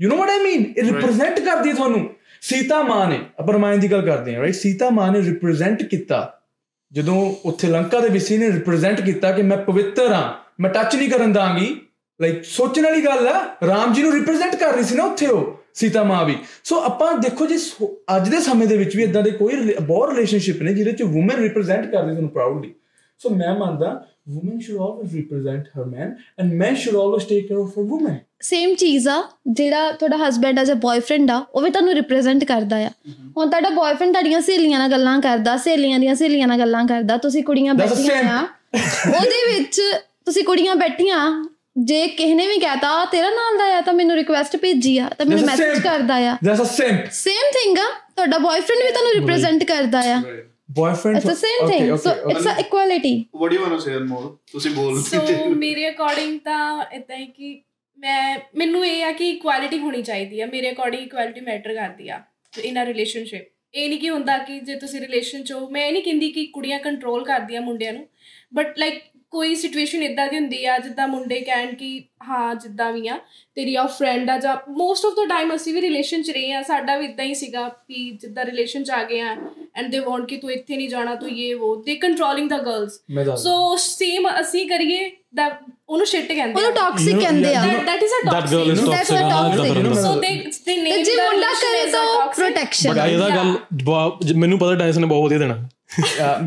[0.00, 2.08] You know what I mean ਇਹ ਰਿਪਰੈਜ਼ੈਂਟ ਕਰਦੀ ਹੈ ਤੁਹਾਨੂੰ।
[2.42, 6.40] ਸੀਤਾ ਮਾਂ ਨੇ ਆਪਾਂ ਰਾਮਾਇਣ ਦੀ ਗੱਲ ਕਰਦੇ ਹਾਂ ਰਾਈਟ ਸੀਤਾ ਮਾਂ ਨੇ ਰਿਪਰੈਜ਼ੈਂਟ ਕੀਤਾ।
[6.92, 11.08] ਜਦੋਂ ਉੱਥੇ ਲੰਕਾ ਦੇ ਵਿੱਚ ਨੇ ਰਿਪਰੈਜ਼ੈਂਟ ਕੀਤਾ ਕਿ ਮੈਂ ਪਵਿੱਤਰ ਹਾਂ। ਮੈਂ ਟੱਚ ਨਹੀਂ
[11.10, 11.76] ਕਰਨ ਦਾਂਗੀ।
[12.20, 15.64] ਲਾਈਕ ਸੋਚਣ ਵਾਲੀ ਗੱਲ ਆ ਰਾਮ ਜੀ ਨੂੰ ਰਿਪਰੈਜ਼ੈਂਟ ਕਰ ਰਹੀ ਸੀ ਨਾ ਉੱਥੇ ਉਹ
[15.74, 17.56] ਸੀਤਾ ਮਾਂ ਵੀ। ਸੋ ਆਪਾਂ ਦੇਖੋ ਜੀ
[18.16, 21.30] ਅੱਜ ਦੇ ਸਮੇਂ ਦੇ ਵਿੱਚ ਵੀ ਇਦਾਂ ਦੇ ਕੋਈ ਬਹੁਤ ਰਿਲੇਸ਼ਨਸ਼ਿਪ ਨੇ ਜਿਹਦੇ ਚ ਔਮਨ
[21.30, 22.74] ਰਿਪਰੈਜ਼ੈਂਟ ਕਰਦੀ ਤੁਹਾਨੂੰ ਪ੍ਰਾਊਡਲੀ
[23.20, 23.90] So ਮੈਂ ਮੰਨਦਾ
[24.28, 28.14] women should always represent her men and men should always take care of her women.
[28.40, 32.76] Same ਚੀਜ਼ ਆ ਜਿਹੜਾ ਤੁਹਾਡਾ ਹਸਬੰਡ ਆ ਜਾਂ ਬॉयਫ੍ਰੈਂਡ ਆ ਉਹ ਵੀ ਤੁਹਾਨੂੰ ਰਿਪਰੈਜ਼ੈਂਟ ਕਰਦਾ
[32.76, 33.30] ਆ। mm-hmm.
[33.36, 37.44] ਹੁਣ ਤੁਹਾਡਾ ਬॉयਫ੍ਰੈਂਡ ਤੁਹਾਡੀਆਂ ਸਹੇਲੀਆਂ ਨਾਲ ਗੱਲਾਂ ਕਰਦਾ ਸਹੇਲੀਆਂ ਦੀਆਂ ਸਹੇਲੀਆਂ ਨਾਲ ਗੱਲਾਂ ਕਰਦਾ ਤੁਸੀਂ
[37.44, 38.46] ਕੁੜੀਆਂ ਬੈਠੀਆਂ ਆ
[39.08, 39.80] ਉਹਦੇ ਵਿੱਚ
[40.24, 41.18] ਤੁਸੀਂ ਕੁੜੀਆਂ ਬੈਠੀਆਂ
[41.78, 45.26] ਜੇ ਕਿਸੇ ਨੇ ਵੀ ਕਹਤਾ ਤੇਰਾ ਨਾਮ ਦਾ ਆ ਤਾਂ ਮੈਨੂੰ ਰਿਕੁਐਸਟ ਭੇਜੀ ਆ ਤਾਂ
[45.26, 49.64] ਮੈਨੂੰ ਮੈਸੇਜ ਕਰਦਾ ਆ। That's a same same thing ਆ ਤੁਹਾਡਾ ਬॉयਫ੍ਰੈਂਡ ਵੀ ਤੁਹਾਨੂੰ ਰਿਪਰੈਜ਼ੈਂਟ
[49.64, 50.22] ਕਰਦਾ ਆ।
[50.80, 54.12] Boyfriend it's the same thing so it's a equality what do you want to say
[54.12, 57.62] more ਤੁਸੀਂ ਬੋਲ ਸੋ ਮੇਰੇ ਅਕੋਰਡਿੰਗ ਤਾਂ ਇਦਾਂ ਹੈ ਕਿ
[57.98, 62.22] ਮੈਂ ਮੈਨੂੰ ਇਹ ਆ ਕਿ ਇਕੁਐਲਿਟੀ ਹੋਣੀ ਚਾਹੀਦੀ ਆ। ਮੇਰੇ ਅਕੋਰਡਿੰਗ ਇਕੁਐਲਿਟੀ ਮੈਟਰ ਕਰਦੀ ਆ
[62.64, 65.92] ਇਨ ਅ ਰਿਲੇਸ਼ਨਸ਼ਿਪ ਇਹ ਨਹੀਂ ਕਿ ਹੁੰਦਾ ਕਿ ਜੇ ਤੁਸੀਂ ਰਿਲੇਸ਼ਨ ਚ ਹੋ ਮੈਂ ਇਹ
[65.92, 68.06] ਨਹੀਂ ਕਹਿੰਦੀ ਕਿ ਕੁੜੀਆਂ ਕੰਟਰੋਲ ਕਰਦੀਆਂ ਮੁੰਡਿਆਂ ਨੂੰ।
[68.54, 68.94] ਬਟ ਲਾਈਕ
[69.34, 71.88] ਕੋਈ ਸਿਚੁਏਸ਼ਨ ਇਦਾਂ ਦੀ ਹੁੰਦੀ ਆ ਜਿੱਦਾਂ ਮੁੰਡੇ ਕਹਿਣ ਕਿ
[72.28, 73.16] ਹਾਂ ਜਿੱਦਾਂ ਵੀ ਆ
[73.56, 76.62] ਤੇਰੀ ਆ ਫਰੈਂਡ ਆ ਜਾਂ ਮੋਸਟ ਆਫ ਦਾ ਟਾਈਮ ਅਸੀਂ ਵੀ ਰਿਲੇਸ਼ਨ ਚ ਰਹੇ ਆ
[76.62, 79.34] ਸਾਡਾ ਵੀ ਇਦਾਂ ਹੀ ਸੀਗਾ ਕਿ ਜਿੱਦਾਂ ਰਿਲੇਸ਼ਨ ਚ ਆ ਗਏ ਆ
[79.76, 83.00] ਐਂਡ ਦੇ ਵਾਂਟ ਕਿ ਤੂੰ ਇੱਥੇ ਨਹੀਂ ਜਾਣਾ ਤੂੰ ਇਹ ਉਹ ਦੇ ਕੰਟਰੋਲਿੰਗ ਦਾ ਗਰਲਸ
[83.42, 85.50] ਸੋ ਸੇਮ ਅਸੀਂ ਕਰੀਏ ਦਾ
[85.88, 88.54] ਉਹਨੂੰ ਸ਼ਿਟ ਕਹਿੰਦੇ ਉਹਨੂੰ ਟੌਕਸਿਕ ਕਹਿੰਦੇ ਆ a toxic, ਹਾਂ, toxic.
[88.54, 92.26] ਏਦਾਂ ਕਰਨਾ। so they they ਤੇ name ਜੇ ਮੁੰਡਾ ਕਰੇ ਤਾਂ.
[92.28, 95.68] ਪ੍ਰੋਟੈਕਸ਼ਨ ਬਟ ਇਹਦਾ ਗੱਲ ਮੈਨੂੰ ਪਤਾ ਟਾਈਸਨ ਨੇ ਬਹੁਤ ਵਧੀਆ ਦੇਣਾ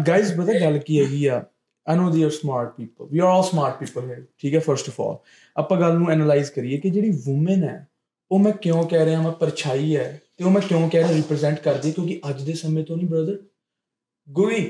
[0.08, 1.43] ਗਾਇਜ਼ ਪਤਾ ਗੱਲ ਕੀ ਹੈਗੀ ਆ
[1.88, 3.08] I know they are smart people.
[3.12, 4.23] We are all smart people here.
[4.39, 5.17] ਠੀਕ ਹੈ ਫਰਸਟ ਆਫ ਆਲ
[5.56, 7.88] ਆਪਾਂ ਗੱਲ ਨੂੰ ਐਨਾਲਾਈਜ਼ ਕਰੀਏ ਕਿ ਜਿਹੜੀ ਔਮਨ ਹੈ
[8.32, 11.60] ਉਹ ਮੈਂ ਕਿਉਂ ਕਹਿ ਰਿਹਾ ਮੈਂ ਪਰਛਾਈ ਹੈ ਤੇ ਉਹ ਮੈਂ ਕਿਉਂ ਕਹਿ ਰਿਹਾ ਰਿਪਰੈਜ਼ੈਂਟ
[11.60, 13.38] ਕਰਦੀ ਕਿਉਂਕਿ ਅੱਜ ਦੇ ਸਮੇਂ ਤੋਂ ਨਹੀਂ ਬ੍ਰਦਰ
[14.28, 14.63] ਗੁਰੀ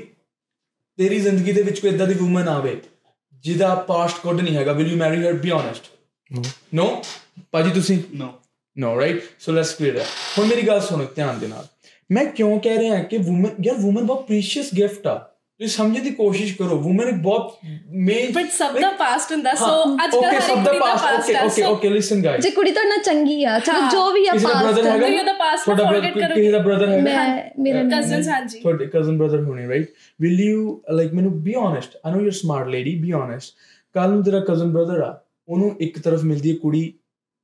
[0.98, 2.76] ਤੇਰੀ ਜ਼ਿੰਦਗੀ ਦੇ ਵਿੱਚ ਕੋਈ ਇਦਾਂ ਦੀ ਔਮਨ ਆਵੇ
[3.44, 5.90] ਜਿਹਦਾ ਪਾਸਟ ਗੁੱਡ ਨਹੀਂ ਹੈਗਾ। Will you marry her be honest
[6.74, 6.86] no
[7.52, 7.98] ਪਾਜੀ ਤੁਸੀਂ?
[8.22, 8.28] No
[8.76, 10.04] no right so let's clear
[10.38, 11.66] ਹੁਣ ਮੇਰੀ ਗੱਲ ਸੁਣੋ ਧਿਆਨ ਦੇ ਨਾਲ।
[12.10, 15.16] ਮੈਂ ਕਿਉਂ ਕਹਿ ਰਿਹਾ ਕਿ ਔਮਨ ਯਾਰ ਔਮਨ ਬਹੁਤ ਪ੍ਰੀਸ਼ੀਅਸ ਗਿਫਟ ਆ।
[15.60, 17.56] ਤੁਸੀਂ ਸਮਝਣ ਦੀ ਕੋਸ਼ਿਸ਼ ਕਰੋ ਔਮਨ ਇੱਕ ਬਹੁਤ
[18.00, 19.70] ਮੇਨ but ਸਭ ਦਾ past ਹੁੰਦਾ so
[20.04, 22.98] ਅੱਜ ਕੱਲ ਹਰ ਇੱਕ ਦਾ past past okay okay listen guys ਜੇ ਕੁੜੀ ਤੁਹਾਡੇ ਨਾਲ
[22.98, 26.34] ਚੰਗੀ ਆ ਚਲੋ ਹਾਂ। ਜੋ ਵੀ ਆ ਪਾਸਟ ਹੈਗਾ ਤੁਸੀਂ ਉਹਦਾ past ਨਾ brother ਕਰੋਗੇ।
[26.34, 29.90] ਕਿਸੇ ਦਾ ਬ੍ਰਦਰ ਹੈਗਾ। ਮੈਂ ਮੇਰਾ cousins ਹਾਂਜੀ। ਤੁਹਾਡੇ ਕਜ਼ਨ ਬ੍ਰਦਰ ਹੋਣੇ ਰਾਈਟ
[30.20, 33.54] ਵਿਲ ਯੂ ਲਾਈਕ ਮੈਨੂੰ be honest I know you smart lady be honest
[33.94, 35.14] ਕੱਲ ਨੂੰ ਤੇਰਾ ਕਜ਼ਨ ਬ੍ਰਦਰ ਆ
[35.48, 36.92] ਉਹਨੂੰ ਇੱਕ ਤਰਫ ਮਿਲਦੀ ਹੈ ਕੁੜੀ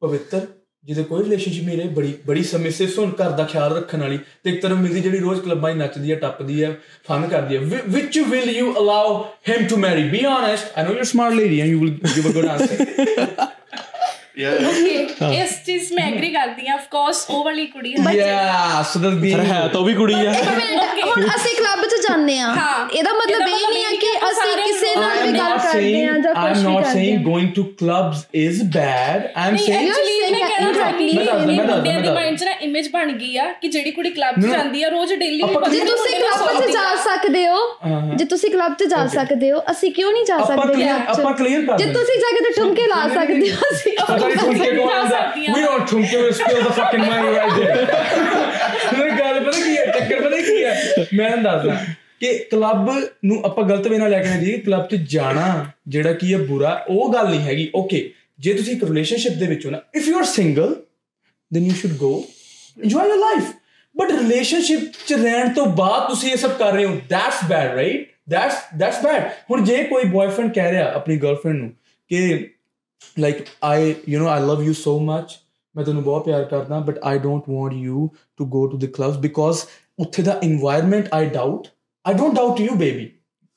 [0.02, 0.46] ਪਵਿੱਤਰ
[0.86, 4.50] ਜਿਹਦੇ ਕੋਈ ਰਿਲੇਸ਼ਨਸ਼ਿਪ ਨਹੀਂ ਰਹੇ, ਬੜੀ ਬੜੀ ਸਮੇਂ ਸੁਣ, ਘਰ ਦਾ ਖਿਆਲ ਰੱਖਣ ਵਾਲੀ ਤੇ
[4.50, 6.74] ਇੱਕ ਤਰਫ ਮਿਲਦੀ ਜਿਹੜੀ ਰੋਜ਼ ਕਲੱਬਾਂ 'ਚ ਨੱਚਦੀ ਹੈ, ਟੱਪਦੀ ਹੈ
[7.08, 11.04] ਫਨ ਕਰਦੀ ਹੈ। Which will you allow him to marry be honest I know you
[11.04, 13.53] smart lady and you will give a good answer yeah
[14.36, 19.00] okay ਇਸ ਚੀਜ਼ ਮੈਂ ਐਗਰੀ ਕਰਦੀ ਆ ਆਫ ਕੋਰਸ ਉਹ ਵਾਲੀ ਕੁੜੀ ਹੈ ਯਾ ਸੋ
[19.00, 22.46] ਦੈਟ ਬੀ ਪਰ ਹੈ ਤਾਂ ਉਹ ਵੀ ਕੁੜੀ ਆ ਹੁਣ ਅਸੀਂ ਕਲੱਬ 'ਚ ਜਾਂਦੇ ਆ
[22.54, 25.82] ਹਾਂ। ਇਹਦਾ ਮਤਲਬ ਇਹ ਨਹੀਂ ਹੈ ਕਿ ਅਸੀਂ ਕਿਸੇ ਨਾਲ I'm ਵੀ ਗੱਲ not ਕਰਦੇ
[25.82, 29.28] saying ਆ ਜਾਂ ਕੁਝ ਵੀ ਕਰਦੇ ਆ going to clubs is bad.
[29.36, 32.38] I'm ਨਹੀਂ saying ਐਕਚੁਅਲੀ saying ਮੈਂ ਕਹਿਣਾ ਚਾਹਦੀ ਮੈਂ ਦੱਸਦਾ, ਮੈਂ ਦੱਸਦਾ, ਮੁੰਡਿਆਂ ਦੀ। ਮਾਈਂਡ
[32.38, 35.38] 'ਚ ਨਾ ਇਮੇਜ ਬਣ ਗਈ ਆ ਕਿ ਜਿਹੜੀ ਕੁੜੀ ਕਲੱਬ 'ਚ ਜਾਂਦੀ ਆ ਰੋਜ਼ ਡੇਲੀ
[35.70, 39.62] ਜੇ ਤੁਸੀਂ ਕਲੱਬ 'ਚ ਜਾ ਸਕਦੇ ਹੋ ਹਾਂ। ਜੇ ਤੁਸੀਂ ਕਲੱਬ 'ਚ ਜਾ ਸਕਦੇ ਹੋ
[39.70, 40.88] ਅਸੀਂ ਕਿਉਂ ਨਹੀਂ ਜਾ ਸਕਦੇ?
[40.90, 43.96] ਆਪਾਂ clear ਕਰ ਜੇ। ਤੁਸੀਂ ਜਾ ਕੇ ਤੇ ਠੁਮਕੇ ਲਾ ਸਕਦੇ ਹੋ ਅਸੀਂ
[44.28, 44.76] ਜਾ ਠੁਮਕੇ ਸਕਦੇ?
[44.76, 47.86] ਕੋ ਆਂਦਾ we don't ਠੁਮਕੇ we spill the fucking money right there
[48.98, 49.86] ਮੇਰੇ ਗੱਲ ਪਤਾ ਕੀ ਹੈ?
[49.86, 51.06] ਚੱਕਰ ਪਤਾ ਕੀ ਹੈ?
[51.14, 51.84] ਮੈਂ ਦੱਸਦਾ
[52.20, 52.90] ਕਿ ਕਲੱਬ
[53.24, 56.38] ਨੂੰ ਆਪਾਂ ਗਲਤ ਵੇ ਨਾਲ ਲੈ ਕੇ ਨਾ ਜੀ ਕਲੱਬ 'ਚ ਜਾਣਾ ਜਿਹੜਾ ਕੀ ਹੈ
[56.38, 60.08] ਬੁਰਾ ਉਹ ਗੱਲ ਨਹੀਂ ਹੈਗੀ। ਓਕੇ ਜੇ ਤੁਸੀਂ ਇੱਕ ਰਿਲੇਸ਼ਨਸ਼ਿਪ ਦੇ ਵਿੱਚ ਹੋ ਨਾ if
[60.08, 60.76] you are single
[61.56, 62.08] then you should go
[62.84, 63.50] enjoy your life.
[63.94, 68.00] But relationship ਚ ਰਹਿਣ ਤੋਂ ਬਾਅਦ ਤੁਸੀਂ ਇਹ ਸਭ ਕਰ ਰਹੇ ਹੋ that's bad right?
[68.34, 69.20] That's that's bad.
[69.50, 71.72] ਹੁਣ ਜੇ ਕੋਈ boyfriend ਕਹਿ ਰਿਹਾ ਆਪਣੀ girlfriend ਨੂੰ
[72.08, 72.50] ਕਿ
[73.16, 73.78] like i
[74.12, 75.34] you know i love you so much
[75.76, 78.08] ਮੈਂ ਤੈਨੂੰ ਬਹੁਤ ਪਿਆਰ ਕਰਦਾ but i don't want you
[78.40, 79.66] to go to the clubs because
[79.98, 81.70] ਉੱਥੇ ਦਾ environment i doubt
[82.10, 83.06] i don't doubt you baby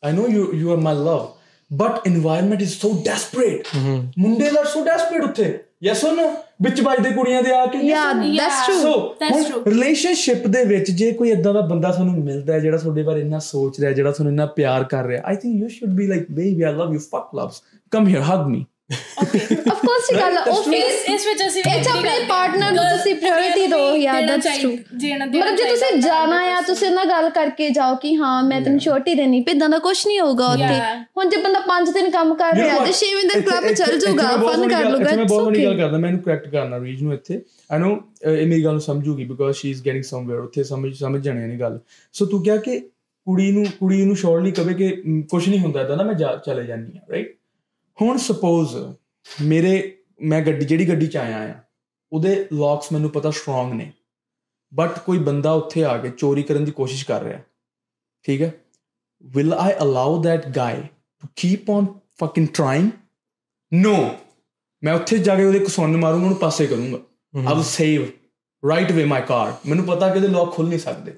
[0.03, 1.25] i know you you are my love
[1.71, 3.77] but environment is so desperate
[4.17, 6.27] ਮੁੰਡੇ ਦਾ so desperate ਉੱਥੇ yes or no
[6.61, 8.37] ਵਿੱਚ ਵੱਜਦੇ ਕੁੜੀਆਂ ਦੇ ਆ ਕੇ no?
[8.37, 8.81] that's true.
[8.81, 9.63] So That's true.
[9.67, 13.39] Relationship ਦੇ ਵਿੱਚ ਜੇ ਕੋਈ ਇਦਾਂ ਦਾ ਬੰਦਾ ਤੁਹਾਨੂੰ ਮਿਲਦਾ ਹੈ ਜਿਹੜਾ ਤੁਹਾਡੇ ਬਾਰੇ ਇੰਨਾ
[13.39, 16.63] ਸੋਚ ਰਿਹਾ ਜਿਹੜਾ ਤੁਹਾਨੂੰ ਇੰਨਾ ਪਿਆਰ ਕਰ ਰਿਹਾ I think you should be like baby
[16.63, 20.61] I love you fuck loves come here hug me of course ਇਹ ਗੱਲ ਉਹ.
[20.63, 24.75] ਫਿਰ ਇਸ ਵਿੱਚ ਅਸੀਂ ਇਹ ਆਪਣੇ partner ਨੂੰ ਤੁਸੀਂ priority ਦਿਓ, yeah, that's true.
[25.17, 28.79] ਮਤਲਬ ਜੇ ਤੁਸੀਂ ਜਾਣਾ ਆ ਤੁਸੀਂ ਉਹਨਾਂ ਨਾਲ ਗੱਲ ਕਰਕੇ ਜਾਓ ਕਿ ਹਾਂ ਮੈਂ ਤੈਨੂੰ
[28.79, 30.79] ਛੋਟੀ ਦੇਣੀ ਪਿੱਦਾਂ ਦਾ ਕੁਝ ਨਹੀਂ ਹੋਊਗਾ ਉੱਥੇ.
[31.17, 34.67] ਹੁਣ ਜੇ ਬੰਦਾ 5 ਦਿਨ ਕੰਮ ਕਰ ਰਿਹਾ ਤੇ 6 ਦਿਨ ਕਲੱਬ ਚੱਲ ਜਾਊਗਾ ਫਨ
[34.69, 37.79] ਕਰ ਲੂਗਾ ਮੈਂ ਬਹੁਤ ਵੱਡੀ ਗੱਲ ਕਰਦਾ ਮੈਂ ਇਹਨੂੰ ਕਰੈਕਟ ਕਰਨਾ ਰੀਜ ਨੂੰ ਇੱਥੇ। ਆਈ
[37.79, 37.95] نو
[38.31, 41.59] ਇਹ ਮੇਰੀ ਗੱਲ ਨੂੰ ਸਮਝੂਗੀ because she is getting somewhere ਉੱਥੇ ਸਮਝ ਸਮਝ ਜਾਣੀ ਨਹੀਂ
[41.59, 41.79] ਗੱਲ।
[42.13, 42.79] ਸੋ ਤੂੰ ਕਿਹਾ ਕਿ
[43.27, 44.89] ਕੁੜੀ ਨੂੰ ਕੁੜੀ ਨੂੰ ਸ਼ੋਰਟਲੀ ਕਵੇ ਕਿ
[45.31, 46.13] ਕੁਝ ਨਹੀਂ ਹੁੰਦਾ ਇਦਾਂ ਨਾ ਮੈਂ
[46.45, 47.36] ਚਲੇ ਜਾਨੀ ਆ ਰਾਈਟ
[48.01, 48.95] ਹੁਣ ਸਪੋਜ਼
[49.41, 51.55] ਮੇਰੇ ਮੈਂ ਗੱਡੀ ਜਿਹੜੀ ਗੱਡੀ ਚ ਆਇਆ ਆ
[52.11, 53.93] ਉਹਦੇ ਲੌਕਸ ਮੈਨੂੰ ਪਤਾ ਸਟਰੋਂਗ ਨੇ।
[54.73, 57.39] ਬਟ ਕੋਈ ਬੰਦਾ ਉੱਥੇ ਆ ਕੇ ਚੋਰੀ ਕਰਨ ਦੀ ਕੋਸ਼ਿਸ਼ ਕਰ ਰਿਹਾ।
[58.23, 58.53] ਠੀਕ ਹੈ?
[59.37, 60.75] Will I allow that guy
[61.21, 62.87] to keep on fucking trying?
[63.85, 64.09] No.
[64.83, 66.97] ਮੈਂ ਉੱਥੇ ਜਾ ਕੇ ਉਹਦੇ ਕਸੌਨ ਮਾਰੂੰਗਾ ਉਹਨੂੰ ਪਾਸੇ ਕਰੂੰਗਾ।
[67.39, 68.03] I will save
[68.69, 69.53] right away my car.
[69.65, 71.11] ਮੈਨੂੰ ਪਤਾ ਕਿ ਇਹਦੇ ਲੋਕ ਖੁੱਲ ਨਹੀਂ ਸਕਦੇ।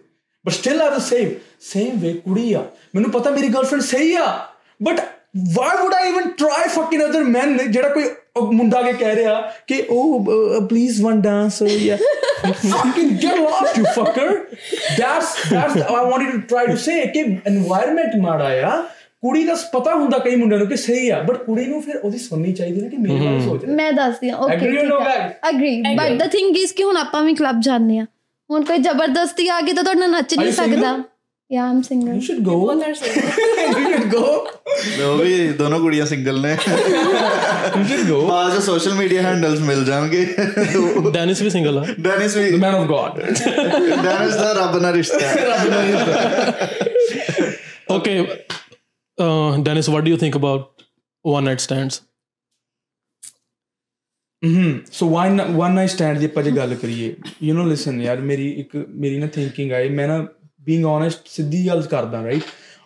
[0.49, 1.29] But still I will save
[1.77, 4.55] same way ਕੁੜੀ ਆ। ਮੈਨੂੰ ਪਤਾ ਮੇਰੀ ਗਰਲਫ੍ਰੈਂਡ ਸਹੀ ਆ।
[4.89, 8.03] But why would I even try fucking other men ਜਿਹੜਾ ਕੋਈ
[8.37, 9.33] ਉਹ ਮੁੰਡਾ ਕੇ ਕਹਿ ਰਿਹਾ
[9.67, 12.03] ਕਿ oh uh, please one dance oh yeah
[12.69, 14.29] fucking get lost you fucker
[14.99, 18.81] that's that's I wanted to try to say ਕਿ environment ਮਾੜਾ ਆ
[19.23, 22.17] ਕੁੜੀ ਦਾ ਪਤਾ ਹੁੰਦਾ ਕਈ ਮੁੰਡਿਆਂ ਨੂੰ ਕਿ ਸਹੀ ਆ ਬਟ ਕੁੜੀ ਨੂੰ ਫਿਰ ਉਹਦੀ
[22.17, 24.55] ਸੁਣਨੀ ਚਾਹੀਦੀ ਨਾ ਕਿ ਮੇਰੇ ਬਾਰੇ ਸੋਚ ਰਿਹਾ ਮੈਂ ਦੱਸਦੀ ਹਾਂ okay?
[25.49, 28.05] Agree but the thing is ਕਿ ਹੁਣ ਆਪਾਂ ਵੀ ਕਲੱਬ ਜਾਂਦੇ ਆ
[28.49, 30.51] ਹੁਣ ਕੋਈ ਜ਼ਬਰਦਸਤੀ ਆ ਗਈ ਤਾਂ ਤੁਹਾਡੇ ਨੱਚ ਨਹੀਂ?
[30.51, 30.97] ਸਕਦਾ
[31.49, 32.55] ਯਾ ਆਮ single you should go.
[32.59, 33.37] Both are single.
[33.75, 34.25] you should go.
[35.03, 38.19] ਉਹ ਵੀ ਦੋਨੋਂ ਕੁੜੀਆਂ ਸਿੰਗਲ ਨੇ you should go.
[38.27, 40.25] ਬਾਅਦ ਚ ਸੋਸ਼ਲ ਮੀਡੀਆ ਹੈਂਡਲਸ ਮਿਲ ਜਾਣਗੇ
[41.13, 43.19] ਡੈਨਿਸ ਵੀ ਸਿੰਗਲ ਆ ਡੈਨਿਸ ਵੀ man of God.
[44.03, 45.33] ਡੈਨਿਸ ਦਾ ਰੱਬ ਨਾਲ ਰਿਸ਼ਤਾ ਹੈ
[47.89, 48.23] okay
[49.63, 50.83] Dennis what do you think about
[51.25, 52.01] one night stands
[54.43, 58.21] hmm so one one night stand ਦੀ ਆਪਾਂ ਜੇ ਗੱਲ ਕਰੀਏ ਯੂ نو ਲਿਸਨ ਯਾਰ
[58.21, 60.25] ਮੇਰੀ ਇੱਕ ਮੇਰੀ ਨਾ ਥਿੰਕਿੰਗ ਆਈ ਮੈਂ ਨਾ
[60.61, 62.41] ਬੀਇੰਗ ਓਨੈਸਟ ਸਿੱਧੀ ਗੱਲ ਕਰਦਾ ਰਾਈਟ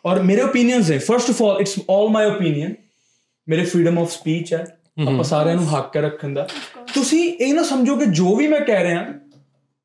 [0.05, 2.73] ਔਰ ਮੇਰੇ ਓਪੀਨੀਅਨਸ ਹੈ first of all it's all my opinion
[3.49, 6.47] ਮੇਰੇ ਫਰੀडम ਆਫ ਸਪੀਚ ਹੈ ਆਪਾਂ ਸਾਰਿਆਂ ਨੂੰ ਹੱਕ ਰੱਖਣ ਦਾ।
[6.93, 9.05] ਤੁਸੀਂ ਇਹ ਨਾ ਸਮਝੋ ਕਿ ਜੋ ਵੀ ਮੈਂ ਕਹਿ ਰਿਹਾ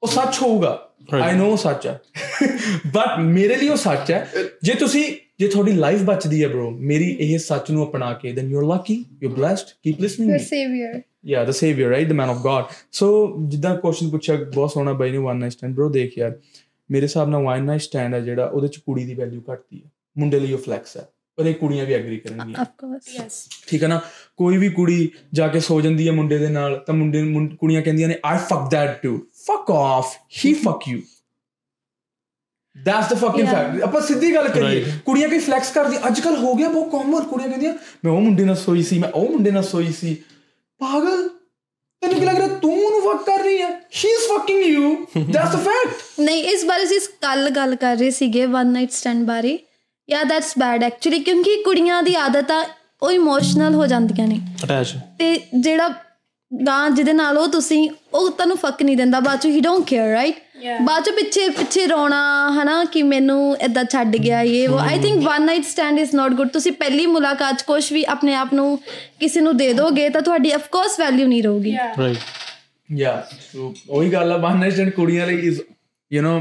[0.02, 2.00] ਉਹ ਸੱਚ ਹੋਊਗਾ। ਆਈ نو ਸੱਚ ਹੈ।
[2.86, 4.30] ਬਟ ਮੇਰੇ ਲਈ ਉਹ ਸੱਚ ਹੈ।
[4.62, 8.50] ਜੇ ਤੁਸੀਂ ਜੇ ਤੁਹਾਡੀ ਲਾਈਫ ਬਚਦੀ ਹੈ ਬ్రో ਮੇਰੀ ਇਹ ਸੱਚ ਨੂੰ ਅਪਣਾ ਕੇ then
[8.50, 12.28] you are lucky you blessed keep listening your saviour yeah the saviour right the man
[12.28, 16.18] of God so ਜਿੱਦਾਂ ਕੁਐਸਚਨ ਪੁੱਛਿਆ ਬਹੁਤ ਸੋਹਣਾ ਬਾਈ ਨੇ 1 ਨਾਈਟ ਸਟੈਂਡ ਬ్రో ਦੇਖ
[16.18, 16.38] ਯਾਰ।
[16.90, 19.90] ਮੇਰੇ ਹਿਸਾਬ ਨਾਲ ਵਨ ਨਾਈਟ ਸਟੈਂਡ ਹੈ ਜਿਹੜਾ ਉਹਦੇ ਚ ਕੁੜੀ ਦੀ ਵੈਲਿਊ ਘਟਦੀ ਹੈ
[20.18, 23.32] ਮੁੰਡੇ ਲਈ ਉਹ ਫਲੈਕਸ ਹੈ ਪਰ ਇਹ ਕੁੜੀਆਂ ਵੀ ਐਗਰੀ ਕਰਨਗੀਆਂ। Of course Yes.
[23.68, 24.00] ਠੀਕ ਹੈ ਨਾ?
[24.36, 28.08] ਕੋਈ ਵੀ ਕੁੜੀ ਜਾ ਕੇ ਸੋ ਜਾਂਦੀ ਹੈ ਮੁੰਡੇ ਦੇ ਨਾਲ ਤਾਂ ਮੁੰਡੇ ਕੁੜੀਆਂ ਕਹਿੰਦੀਆਂ
[28.08, 31.02] ਨੇ I fuck that to fuck off he fuck you
[32.84, 33.48] that's the fucking.
[33.48, 34.84] Fact ਆਪਾਂ ਸਿੱਧੀ ਗੱਲ ਕਰੀਏ.
[35.04, 37.74] ਕੁੜੀਆਂ ਕੋਈ ਫਲੈਕਸ ਕਰਦੀ ਅੱਜ ਕੱਲ ਹੋ ਗਿਆ ਬਹੁਤ ਕਾਮਨ ਕੁੜੀਆਂ ਕਹਿੰਦੀਆਂ
[38.04, 40.14] ਮੈਂ ਉਹ ਮੁੰਡੇ ਨਾਲ ਸੋਈ ਸੀ ਮੈਂ ਉਹ ਮੁੰਡੇ ਨਾਲ ਸੋਈ ਸੀ।
[40.78, 41.28] ਪਾਗਲ।
[42.02, 42.48] ਤੈਨੂੰ ਕੀ ਲੱਗ ਰਿਹਾ?
[42.58, 46.64] ਤੂੰ ਉਹਨੂੰ ਫੱਕ ਕਰ ਰਹੀ ਹੈ she is fucking you that's the fact ਨਹੀਂ ਇਸ
[46.64, 49.58] ਬਾਰੇ ਅਸੀਂ ਕੱਲ ਗੱਲ ਕਰ ਰਹੇ ਸੀਗੇ ਵਨ ਨਾਈਟ ਸਟੈਂਡ ਬਾਰੇ।
[50.08, 52.64] ਯਾ ਦੈਟਸ ਬੈਡ ਐਕਚੁਅਲੀ ਕਿਉਂਕਿ ਕੁੜੀਆਂ ਦੀ ਆਦਤ ਆ
[53.02, 55.88] ਉਹ ਇਮੋਸ਼ਨਲ ਹੋ ਜਾਂਦੀਆਂ ਨੇ। ਅਟੈਚ ਤੇ ਜਿਹੜਾ
[56.52, 60.08] ਗਾਂ ਜਿਹਦੇ ਨਾਲ ਉਹ ਤੁਸੀਂ ਉਹ ਤੁਹਾਨੂੰ ਫੱਕ ਨਹੀਂ ਦਿੰਦਾ ਬਾਅਦ ਚ ਹੀ ਡੋਨਟ ਕੇਅਰ
[60.12, 60.36] ਰਾਈਟ.
[60.80, 62.20] ਬਾਅਦ ਚ ਪਿੱਛੇ ਪਿੱਛੇ ਰੋਣਾ
[62.52, 66.32] ਹਨਾ ਕਿ ਮੈਨੂੰ ਇਦਾਂ ਛੱਡ ਗਿਆ ਇਹ ਉਹ। I think one night stand is not
[66.32, 68.78] good ਤੁਸੀਂ ਪਹਿਲੀ ਮੁਲਾਕਾਤ 'ਚ ਕੁਝ ਵੀ ਆਪਣੇ ਆਪ ਨੂੰ
[69.20, 72.00] ਕਿਸੇ ਨੂੰ ਦੇ ਦੋਗੇ ਤਾਂ ਤੁਹਾਡੀ ਆਫ ਕੋਰਸ ਵੈਲਿਊ ਨਹੀਂ ਰਹੂਗੀ। Yeah.
[72.00, 72.16] ਰਾਈਟ
[72.92, 75.60] ਯਾ ਸੋ ਉਹੀ ਗੱਲ ਆ ਵਨ ਨਾਈਟ ਸਟੈਂਡ ਕੁੜੀਆਂ ਲਈ ਇਜ਼
[76.12, 76.40] ਯੂ نو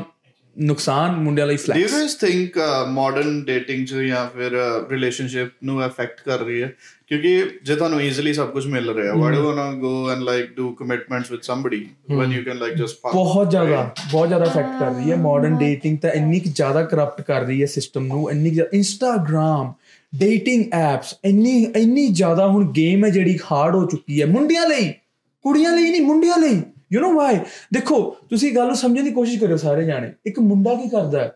[0.60, 4.52] ਨੁਕਸਾਨ ਮੁੰਡਿਆਂ ਲਈ Do you flex guys think uh, modern dating ਚ ਜਾਂ ਫਿਰ
[4.90, 6.74] ਰਿਲੇਸ਼ਨਸ਼ਿਪ ਨੂੰ ਅਫੈਕਟ ਕਰ ਰਹੀ ਹੈ?
[7.08, 10.48] ਕਿਉਂਕਿ ਜੇ ਤੁਹਾਨੂੰ ਈਜ਼ੀਲੀ ਸਭ ਕੁਝ ਮਿਲ ਰਿਹਾ why do you wanna go and like
[10.62, 11.80] do commitments with somebody
[12.18, 15.58] when you can like just fuck ਬਹੁਤ ਜ਼ਿਆਦਾ ਬਹੁਤ ਜ਼ਿਆਦਾ ਇਫੈਕਟ ਕਰ ਰਹੀ ਹੈ। ਮਾਡਰਨ
[15.58, 19.72] ਡੇਟਿੰਗ ਤਾਂ ਇੰਨੀ ਕੁ ਜ਼ਿਆਦਾ ਕਰਪਟ ਕਰ ਰਹੀ ਹੈ ਸਿਸਟਮ ਨੂੰ ਇੰਨੀ ਇੰਸਟਾਗ੍ਰam
[20.18, 24.94] ਡੇਟਿੰਗ ਐਪਸ ਇੰਨੀ ਇੰਨੀ ਜ਼ਿਆਦਾ ਹੁਣ ਗੇਮ ਹੈ ਜਿਹੜੀ ਹਾਰਡ ਹੋ ਚੁੱਕੀ ਹੈ। ਮੁੰਡਿਆਂ ਲਈ
[25.42, 26.62] ਕੁੜੀਆਂ ਲਈ ਨਹੀਂ ਮੁੰਡਿਆਂ ਲਈ।
[26.94, 27.38] ਯੂ نو ਵਾਈ
[27.74, 31.32] ਦੇਖੋ ਤੁਸੀਂ ਗੱਲ ਨੂੰ ਸਮਝਣ ਦੀ ਕੋਸ਼ਿਸ਼ ਕਰਿਓ ਸਾਰੇ ਜਾਣੇ। ਇੱਕ ਮੁੰਡਾ ਕੀ ਕਰਦਾ ਹੈ?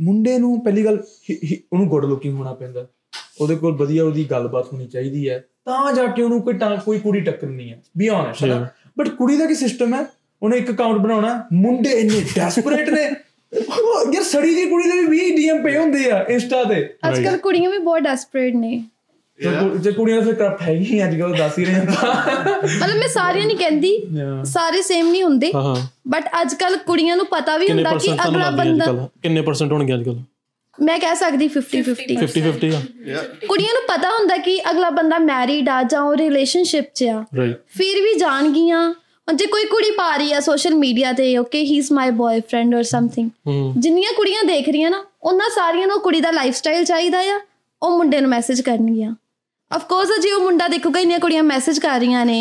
[0.00, 1.02] ਮੁੰਡੇ ਨੂੰ ਪਹਿਲੀ ਗੱਲ
[1.72, 2.86] ਉਹਨੂੰ ਗੁੱਡ ਲੁਕਿੰਗ ਹੋਣਾ ਪੈਂਦਾ
[3.40, 6.98] ਉਹਦੇ ਕੋਲ ਵਧੀਆ ਉਹਦੀ ਗੱਲਬਾਤ ਹੋਣੀ ਚਾਹੀਦੀ ਹੈ। ਤਾਂ ਜਾ ਕੇ ਉਹਨੂੰ ਕੋਈ ਟਾਂ ਕੋਈ
[6.98, 8.66] ਕੁੜੀ ਟੱਕਰਨੀ ਹੈ। B honest.
[8.98, 10.06] ਬਟ ਕੁੜੀ ਦਾ ਕੀ ਸਿਸਟਮ ਹੈ?
[10.42, 13.02] ਉਹਨੇ ਇੱਕ ਅਕਾਊਂਟ ਬਣਾਉਣਾ ਮੁੰਡੇ ਇੰਨੇ ਡੈਸਪਰੇਟ ਨੇ।
[14.14, 17.36] ਯਾਰ ਸੜੀ ਦੀ ਕੁੜੀ ਦੇ ਵੀ 20 ਡੀਐਮ ਪਏ ਹੁੰਦੇ ਆ ਇੰਸਟਾ ਤੇ। ਅੱਜ ਕੱਲ
[17.36, 18.84] ਕੁੜੀਆਂ ਵੀ ਬਹੁਤ ਡੈਸਪਰੇਟ ਨੇ।
[19.78, 22.14] ਜੇ ਕੁੜੀਆਂ ਦਾ ਫਿਰ ਕਰਪਟ ਹੈ ਹੀ ਅੱਜ ਕੱਲ ਦੱਸ ਹੀ ਰਹੇ ਆਪਾਂ
[22.80, 24.06] ਮਤਲਬ ਮੈਂ ਸਾਰੀਆਂ ਨਹੀਂ ਕਹਿੰਦੀ
[24.44, 25.52] ਸਾਰੇ ਸੇਮ ਨਹੀਂ ਹੁੰਦੇ
[26.08, 30.04] ਬਟ ਅੱਜ ਕੱਲ ਕੁੜੀਆਂ ਨੂੰ ਪਤਾ ਵੀ ਹੁੰਦਾ ਕਿ ਅਗਲਾ ਬੰਦਾ ਕਿੰਨੇ ਪਰਸੈਂਟ ਹੋਣਗੇ ਅੱਜ
[30.04, 30.18] ਕੱਲ
[30.82, 32.80] ਮੈਂ ਕਹਿ ਸਕਦੀ 50 50 50 50 ਆ
[33.46, 37.24] ਕੁੜੀਆਂ ਨੂੰ ਪਤਾ ਹੁੰਦਾ ਕਿ ਅਗਲਾ ਬੰਦਾ ਮੈਰਿਡ ਆ ਜਾਂ ਉਹ ਰਿਲੇਸ਼ਨਸ਼ਿਪ 'ਚ ਆ।
[37.68, 38.94] ਫਿਰ ਵੀ ਜਾਣਗੀਆਂ।
[39.34, 42.82] ਜੇ ਕੋਈ ਕੁੜੀ ਪਾ ਰਹੀ ਆ ਸੋਸ਼ਲ ਮੀਡੀਆ ਤੇ okay he is my boyfriend or
[42.82, 43.30] something
[43.76, 47.40] ਜਿੰਨੀਆਂ ਕੁੜੀਆਂ ਦੇਖ ਰਹੀਆਂ ਨਾ ਉਹਨਾਂ ਸਾਰੀਆਂ ਨੂੰ ਕੁੜੀ ਦਾ ਲਾਈਫਸਟਾਈਲ ਚਾਹੀਦਾ ਆ
[47.82, 49.14] ਉਹ ਮੁੰਡੇ ਨੂੰ ਮੈਸੇਜ ਕਰਨਗੀਆਂ।
[49.72, 52.38] ਆਫ ਕੋਰਸ ਜੇ ਉਹ ਮੁੰਡਾ ਦੇਖੂਗਾ ਇੰਨੀਆਂ ਕੁੜੀਆਂ ਮੈਸੇਜ ਕਰ ਰਹੀਆਂ ਨੇ।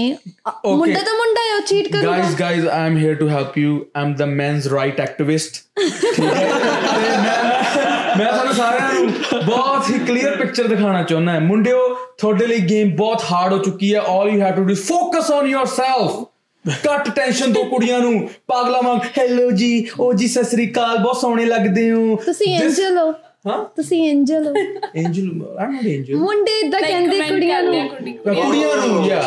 [0.65, 3.76] ਮੁੰਡਾ ਤਾਂ ਮੁੰਡਾ ਹੈ ਉਹ ਚੀਟ ਕਰੂਗਾ। Guys guys i am here to help you.
[4.02, 5.60] I'm the men's right activist.
[6.15, 6.50] ਠੀਕ ਹੈ?
[7.76, 7.86] ਤੇ
[8.17, 12.96] ਮੈਂ ਤੁਹਾਨੂੰ ਸਾਰਿਆਂ ਨੂੰ ਬਹੁਤ ਹੀ ਕਲੀਅਰ ਪਿਕਚਰ ਦਿਖਾਉਣਾ ਚਾਹੁੰਦਾ ਹਾਂ। ਮੁੰਡਿਓ ਤੁਹਾਡੇ ਲਈ ਗੇਮ
[12.96, 16.22] ਬਹੁਤ ਹਾਰਡ ਹੋ ਚੁੱਕੀ ਹੈ। All you have to do is focus on yourself
[16.86, 21.22] cut tension ਤੋਂ ਕੁੜੀਆਂ ਨੂੰ। ਪਾਗਲਾ ਵਾਂਗ ਹੈਲੋ ਜੀ ਓ ਜੀ ਸਤਿ ਸ੍ਰੀ ਅਕਾਲ ਬਹੁਤ
[21.22, 23.12] ਸੋਹਣੇ ਲੱਗਦੇ ਹੋ। ਤੁਸੀਂ ਐਂਜਲ ਹੋ।
[23.47, 23.65] ਹਾਂ?
[23.75, 24.54] ਤੁਸੀਂ ਐਂਜਲ ਹੋ।
[24.95, 29.21] ਐਂਜਲ ਆਮ ਨਾਟ ਐਂਜਲ ਮੁੰਡੇ ਇਦਾਂ ਕਹਿੰਦੇ ਕੁੜੀਆਂ ਨੂੰ। ਕੁੜੀਆਂ ਨੂੰ ਯਾ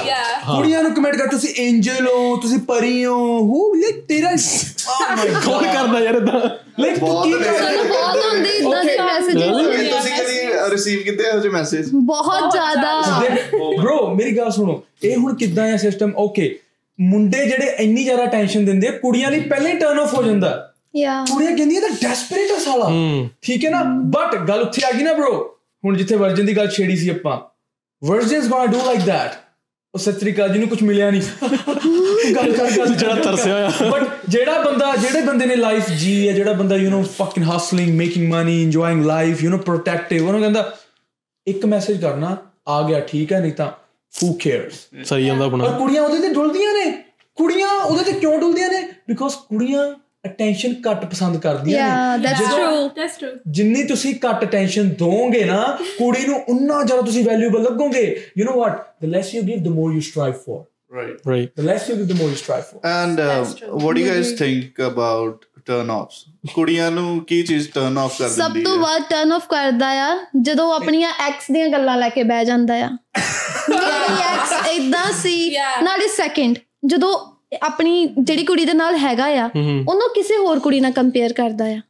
[0.56, 5.62] ਕੁੜੀਆਂ ਨੂੰ ਕਮੈਂਟ ਕਰ ਤੁਸੀਂ ਐਂਜਲ ਹੋ ਤੁਸੀਂ ਪਰੀ ਹੋ। ਹੂ ਲਾਈਕ ਤੇਰਾ oh ਕੌਣ
[5.64, 6.40] ਕਰਦਾ ਯਾਰ ਇਦਾਂ
[6.82, 11.86] ਲਾਈਕ ਤੂੰ ਕੀ ਬਹੁਤ ਹੁੰਦੇ ਇਦਾਂ ਦੇ ਮੈਸੇजेस ਤੁਸੀਂ ਕਦੀ ਰਿਸੀਵ ਕੀਤੇ ਇਹੋ ਜਿਹੇ ਮੈਸੇਜ
[11.94, 13.00] ਬਹੁਤ ਜ਼ਿਆਦਾ।
[13.54, 16.58] ਬ్రో oh ਮੇਰੀ ਗੱਲ ਸੁਣੋ ਇਹ ਹੁਣ ਕਿੱਦਾਂ ਆ ਸਿਸਟਮ ਓਕੇ
[17.00, 21.25] ਮੁੰਡੇ ਜਿਹੜੇ ਇੰਨੀ ਜ਼ਿਆਦਾ ਟੈਨਸ਼ਨ ਦਿੰਦੇ ਕੁੜੀਆਂ ਲਈ ਪਹਿਲਾਂ ਹੀ ਟਰਨ ਆਫ ਹੋ ਜਾਂਦਾ। ਯਾ
[21.31, 25.03] ਕੁੜੀਆਂ ਕਹਿੰਦੀਆਂ ਤਾਂ ਡੈਸਪਰੇਟ ਆ ਸਾਲਾ ਹੂੰ ਠੀਕ ਹੈ ਨਾ ਬਟ ਗੱਲ ਉੱਥੇ ਆ ਗਈ
[25.03, 25.33] ਨਾ bro
[25.85, 27.39] ਹੁਣ ਜਿੱਥੇ ਵਰਜਨ ਦੀ ਗੱਲ ਛੇੜੀ ਸੀ ਆਪਾਂ
[28.03, 29.31] versions gonna do like that
[29.93, 31.21] ਉਹ ਸਤਿ ਸ੍ਰੀ ਅਕਾਲ ਜਿਹਨੂੰ ਕੁਝ ਮਿਲਿਆ ਨਹੀਂ
[32.35, 36.33] ਗੱਲ ਕਰ ਕਰ ਜਿਹੜਾ ਤਰਸਿਆ ਹੋਇਆ। ਬਟ ਜਿਹੜਾ ਬੰਦਾ ਜਿਹੜੇ ਬੰਦੇ ਨੇ ਲਾਈਫ ਜੀ ਹੈ
[36.33, 40.77] ਜਿਹੜਾ ਬੰਦਾ you know fucking hustling making money enjoying life you know protective ਉਹਨੂੰ ਕਹਿੰਦਾ
[41.47, 43.71] ਇੱਕ ਮੈਸੇਜ ਕਰਨਾ ਆ ਗਿਆ ਠੀਕ ਹੈ ਨਹੀਂ ਤਾਂ
[44.13, 46.91] who cares ਸਹੀ ਜਾਂਦਾ ਆਪਣਾ ਪਰ ਕੁੜੀਆਂ ਉਹਦੇ ਤੇ ਡੁੱਲਦੀਆਂ ਨੇ
[47.35, 49.93] ਕੁੜੀਆਂ ਉਹਦੇ ਤੇ ਕਿਉਂ ਡੁੱਲਦੀਆਂ ਨੇ ਬਿਕੋਜ਼ ਕੁੜੀਆਂ
[50.26, 55.62] ਅਟੈਂਸ਼ਨ ਘੱਟ ਪਸੰਦ ਕਰਦੀਆਂ ਨੇ। ਦੈਟਸ ਟਰੂ ਦੈਟਸ ਟਰੂ ਜਿੰਨੀ ਤੁਸੀਂ ਘੱਟ ਅਟੈਂਸ਼ਨ ਦੋਗੇ ਨਾ
[55.98, 58.04] ਕੁੜੀ ਨੂੰ ਉਨਾ ਜ਼ਿਆਦਾ ਤੁਸੀਂ valuable ਲੱਗੋਗੇ।
[58.38, 60.64] You know what the less you give the more you strive for
[60.96, 61.22] right.
[61.26, 61.48] Right.
[61.56, 63.44] The less you give the more you strive for and uh,
[63.84, 66.14] what do you guys think about turn offs
[66.54, 68.46] ਕੁੜੀਆਂ ਨੂੰ ਕੀ ਚੀਜ਼ turn off ਕਰ ਦਿੰਦੀ ਹੈ?
[68.48, 72.44] ਸਭ ਤੋਂ ਵੱਧ turn off ਕਰਦਾ ਆ ਜਦੋਂ ਆਪਣੀਆਂ ਐਕਸ ਦੀਆਂ ਗੱਲਾਂ ਲੈ ਕੇ ਬਹਿ
[72.44, 72.88] ਜਾਂਦਾ ਆ।
[73.70, 79.50] ਮੇਰੀ ਐਕਸ ਇਦਾਂ ਸੀ ਨਾਲੇ ਸੈਕਿੰਡ ਜਦੋਂ ਆਪਣੀ ਜਿਹੜੀ ਕੁੜੀ ਦੇ ਨਾਲ ਹੈਗਾ ਆ
[79.88, 81.80] ਉਹਨੂੰ ਕਿਸੇ ਹੋਰ ਕੁੜੀ ਨਾਲ ਕੰਪੇਅਰ ਕਰਦਾ ਆ।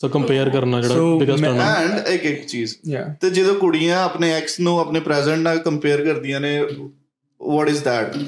[0.00, 2.74] ਸੋ ਕੰਪੇਅਰ ਕਰਨਾ ਜਿਹੜਾ ਬਿਗੇਸਟ ਮੈਂ- ਟਰਨ and ਇੱਕ ਇੱਕ ਚੀਜ਼।
[3.20, 8.20] ਤੇ ਜਦੋਂ ਕੁੜੀਆਂ ਆਪਣੇ ਐਕਸ ਨੂੰ ਆਪਣੇ ਪ੍ਰੈਜ਼ੈਂਟ ਨਾਲ ਕੰਪੇਅਰ ਕਰਦੀਆਂ ਨੇ what is that?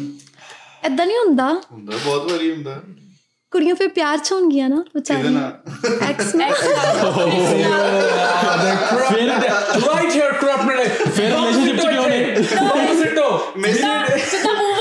[0.84, 2.82] ਐਦਾਂ ਨਹੀਂ ਹੁੰਦਾ। ਹੁੰਦਾ ਬਹੁਤ ਵਾਰੀ ਹੁੰਦਾ।
[3.50, 5.50] ਕੁੜੀਆਂ ਫਿਰ ਪਿਆਰ ਚ ਹੋਣਗੀਆਂ ਨਾ ਵਿਚਾਰੀਆਂ
[6.10, 6.50] ਐਕਸ ਨਾਲ।
[9.80, 12.34] ਰਾਈਟ ਹੇਅਰ ਕ੍ਰੌਪ ਨੇ ਫਿਰ ਰਿਲੇਸ਼ਨਸ਼ਿਪ ਕਿਉਂ ਨੇ
[13.04, 14.79] ਸਿੱਟੋ ਜਿੱਦਾਂ ਜਿੱਦਾਂ ਮੂਵ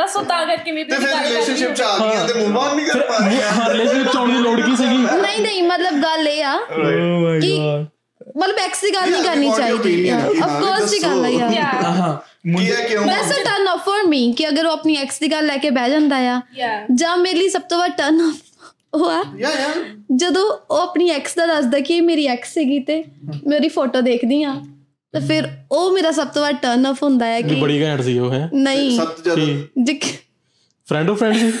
[0.00, 2.86] ਲੱਗਦਾ ਸੋ ਤਾਂ ਕਰਕੇ ਮੇਬੀ ਤੇ ਫਿਰ ਰਿਲੇਸ਼ਨਸ਼ਿਪ ਚ ਆ ਗਈਆਂ ਤੇ ਮੂਵ ਆਨ ਨਹੀਂ
[2.86, 4.96] ਕਰ ਪਾ ਰਹੀਆਂ ਹਾਂ ਰਿਲੇਸ਼ਨਸ਼ਿਪ ਚ ਆਉਣ ਦੀ ਲੋੜ ਕੀ ਸੀਗੀ?
[4.96, 6.82] ਨਹੀਂ ਨਹੀਂ ਮਤਲਬ ਗੱਲ ਇਹ ਆ ਓ
[7.20, 7.86] ਮਾਈ ਕਿ ਗॉड
[8.36, 10.08] ਮਤਲਬ ਐਕਸ ਦੀ ਗੱਲ ਨਹੀਂ ਕਰਨੀ ਚਾਹੀਦੀ.
[10.08, 12.16] ਆਫ ਕੋਰਸ ਦੀ ਗੱਲ ਆ ਯਾਰ। ਹਾਂ
[12.48, 13.04] ਕੀ ਹੈ ਕਿਉਂ?
[13.04, 15.90] ਵੈਸੇ ਟਰਨ ਆਫ ਫॉर ਮੀ ਕਿ ਅਗਰ ਉਹ ਆਪਣੀ ਐਕਸ ਦੀ ਗੱਲ ਲੈ ਕੇ ਬਹਿ
[15.90, 16.40] ਜਾਂਦਾ ਆ
[16.94, 18.34] ਜਾਂ ਮੇਰੇ ਲਈ ਸਭ ਤੋਂ ਵੱਧ ਟਰਨ ਆਫ
[18.94, 19.68] ਉਹ ਆ ਯਾ ਯਾ
[20.16, 23.02] ਜਦੋਂ ਉਹ ਆਪਣੀ ਐਕਸ ਦਾ ਦੱਸਦਾ ਕਿ ਇਹ ਮੇਰੀ ਐਕਸ ਸੀਗੀ ਤੇ
[23.46, 24.54] ਮੇਰੀ ਫੋਟੋ ਦੇਖਦੀ ਆ।
[25.14, 28.18] ਤਾਂ ਫਿਰ ਉਹ ਮੇਰਾ ਸਭ ਤੋਂ ਵੱਧ ਟਰਨ ਆਫ ਹੁੰਦਾ ਹੈ ਕਿ ਬੜੀ ਘੈਂਟ ਸੀ
[28.18, 28.48] ਉਹ ਹੈ?
[28.54, 30.08] ਨਹੀਂ। ਸਭ ਤੋਂ ਜ਼ਿਆਦਾ
[30.88, 31.52] ਫਰੈਂਡ ਆਫ ਫਰੈਂਡ ਸੀ?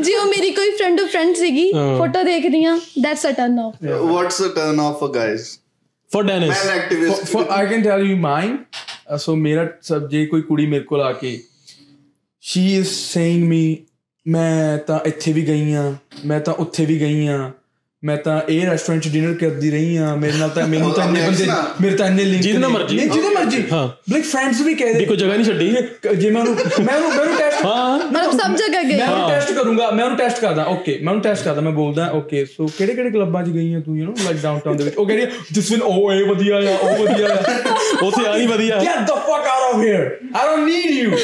[0.00, 3.74] ਜੇ ਉਹ ਮੇਰੀ ਕੋਈ ਫਰੈਂਡ ਆਫ ਫਰੈਂਡ ਸੀਗੀ। ਫੋਟੋ ਦੇਖਦੀ ਆ that's a turn off
[4.12, 5.46] what's a turn off for guys?
[6.10, 6.66] For Dennis
[7.50, 8.56] I can tell you mine.
[9.12, 11.30] Uh, so ਮੇਰਾ ਸਬ ਜੇ ਕੋਈ ਕੁੜੀ ਮੇਰੇ ਕੋਲ ਆ ਕੇ
[12.44, 13.62] she is saying me
[14.26, 17.52] ਮੈਂ ਤਾਂ ਇੱਥੇ ਵੀ ਗਈ ਆ ਮੈਂ ਤਾਂ ਉੱਥੇ ਵੀ ਗਈ ਆ
[18.02, 21.20] ਮੈਂ ਤਾਂ ਇਹ ਰੈਸਟੋਰੈਂਟ 'ਚ ਡਿਨਰ ਕਰਦੀ ਰਹੀ ਆ ਮੇਰੇ ਨਾਲ ਤਾਂ ਮੈਨੂੰ ਤਾਂ ਇੰਨੇ
[21.26, 21.44] ਬੰਦੇ?
[21.80, 24.98] ਮੇਰੇ ਤਾਂ ਇੰਨੇ ਲਿੰਕ ਜਿਹਦੇ ਮਰਜ਼ੀ। ਨਹੀਂ ਜਿਹਦੇ ਮਰਜ਼ੀ। ਹਾਂ। ਲਾਈਕ ਫਰੈਂਡਸ ਵੀ ਕਹਿ ਦੀ
[24.98, 26.54] ਦੇ ਕੋਈ ਜਗ੍ਹਾ ਨਹੀਂ ਛੱਡੀ। ਜੇ ਮੈਂ ਉਹਨੂੰ
[26.84, 30.04] ਮੈਂ ਉਹਨੂੰ ਮੈਂ ਉਹਨੂੰ ਟੈਸਟ ਹਾਂ। ਮਤਲਬ ਸਭ ਜਗ੍ਹਾ ਗਏ। ਮੈਂ ਉਹਨੂੰ ਟੈਸਟ ਕਰੂੰਗਾ। ਮੈਂ
[30.04, 33.42] ਉਹਨੂੰ ਟੈਸਟ ਕਰਦਾ। ਓਕੇ ਮੈਂ ਉਹਨੂੰ ਟੈਸਟ ਕਰਦਾ। ਮੈਂ ਬੋਲਦਾ ਓਕੇ ਸੋ ਕਿਹੜੇ ਕਿਹੜੇ ਕਲੱਬਾਂ
[33.44, 34.96] 'ਚ ਗਈ ਆ ਤੂੰ ਯੂ نو ਲਾਈਕ ਡਾਊਨਟਾਊਨ ਦੇ ਵਿੱਚ?
[34.96, 37.42] ਉਹ ਕਹਿੰਦੀ ਜਿਸ ਵਿਨ ਉਹ ਇਹ ਵਧੀਆ ਆ ਉਹ ਵਧੀਆ ਆ।
[38.06, 40.06] ਉੱਥੇ ਆ ਨਹੀਂ ਵਧੀਆ। Get the fuck out of here!
[40.36, 41.18] I don't need you!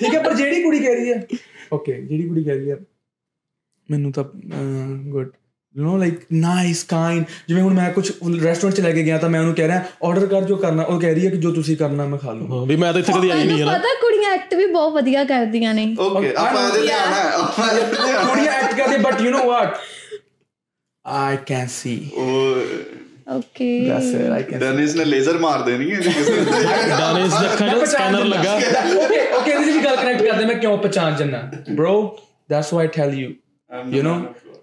[0.00, 1.26] ਠੀਕ ਹੈ ਪਰ ਜਿਹੜੀ ਕੁੜੀ ਕਹਿ ਰਹੀ ਹੈ
[1.72, 2.76] ਓਕੇ ਜਿਹੜੀ ਕੁੜੀ ਕਹਿ ਰਹੀ ਹੈ
[3.88, 4.24] ਮੈਨੂੰ ਤਾਂ
[5.08, 5.30] good
[5.77, 8.09] You know like nice kind ਜਿਵੇਂ ਹੁਣ ਮੈਂ ਕੁਝ
[8.43, 10.99] ਰੈਸਟੋਰੈਂਟ ਚ ਲੈ ਕੇ ਗਿਆ ਤਾਂ ਮੈਂ ਉਹਨੂੰ ਕਹਿ ਰਿਹਾ ਆਰਡਰ ਕਰ ਜੋ ਕਰਨਾ ਉਹ
[10.99, 13.13] ਕਹਿ ਰਹੀ ਹੈ ਕਿ ਜੋ ਤੁਸੀਂ ਕਰਨਾ ਮੈਂ ਖਾ ਲੂੰਗਾ ਹਾਂ, ਵੀ ਮੈਂ ਤਾਂ ਇੱਥੇ
[13.13, 16.33] ਕਦੀ ਆਈ ਨਹੀਂ ਹੈ ਤੁਹਾਨੂੰ ਨਾ ਪਤਾ ਕੁੜੀਆਂ ਐਕਟ ਵੀ ਬਹੁਤ ਵਧੀਆ ਕਰਦੀਆਂ ਨੇ ਓਕੇ
[16.37, 19.45] ਆਪਾਂ ਇਹਦੇ ਤੇ ਆਣਾ ਹੈ ਆਪਾਂ ਇਹਦੇ ਤੇ ਆਉਣਾ ਕੁੜੀਆਂ ਐਕਟ ਕਰਦੀ but you know
[19.47, 19.77] what
[21.05, 21.97] I can see.
[22.15, 24.29] ਉਹ okay That's it.
[24.33, 24.59] I can.
[24.59, 26.51] Dennis ਨੇ ਲੇਜ਼ਰ ਮਾਰ ਦੇਣੀ ਹੈ ਜੀ ਕਿਸੇ ਤੇ
[26.89, 30.77] ਡੈਨਿਸ ਦੇ ਅੱਖਾਂ 'ਚ ਸਕੈਨਰ ਲੱਗਾ ਓਕੇ ਓਕੇ ਇਹਦੀ ਵੀ ਗੱਲ ਕਨੈਕਟ ਕਰਦੇ ਮੈਂ ਕਿਉਂ
[30.79, 31.41] ਪਛਾਣ ਜੰਨਾ
[31.75, 31.95] bro
[32.49, 33.29] that's why I tell you
[33.93, 34.15] you know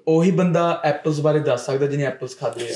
[0.08, 2.76] ਉਹੀ ਬੰਦਾ ਐਪਲਸ ਬਾਰੇ ਦੱਸ ਸਕਦਾ ਜਿਹਨੇ ਐਪਲਸ ਖਾਦੇ ਆ।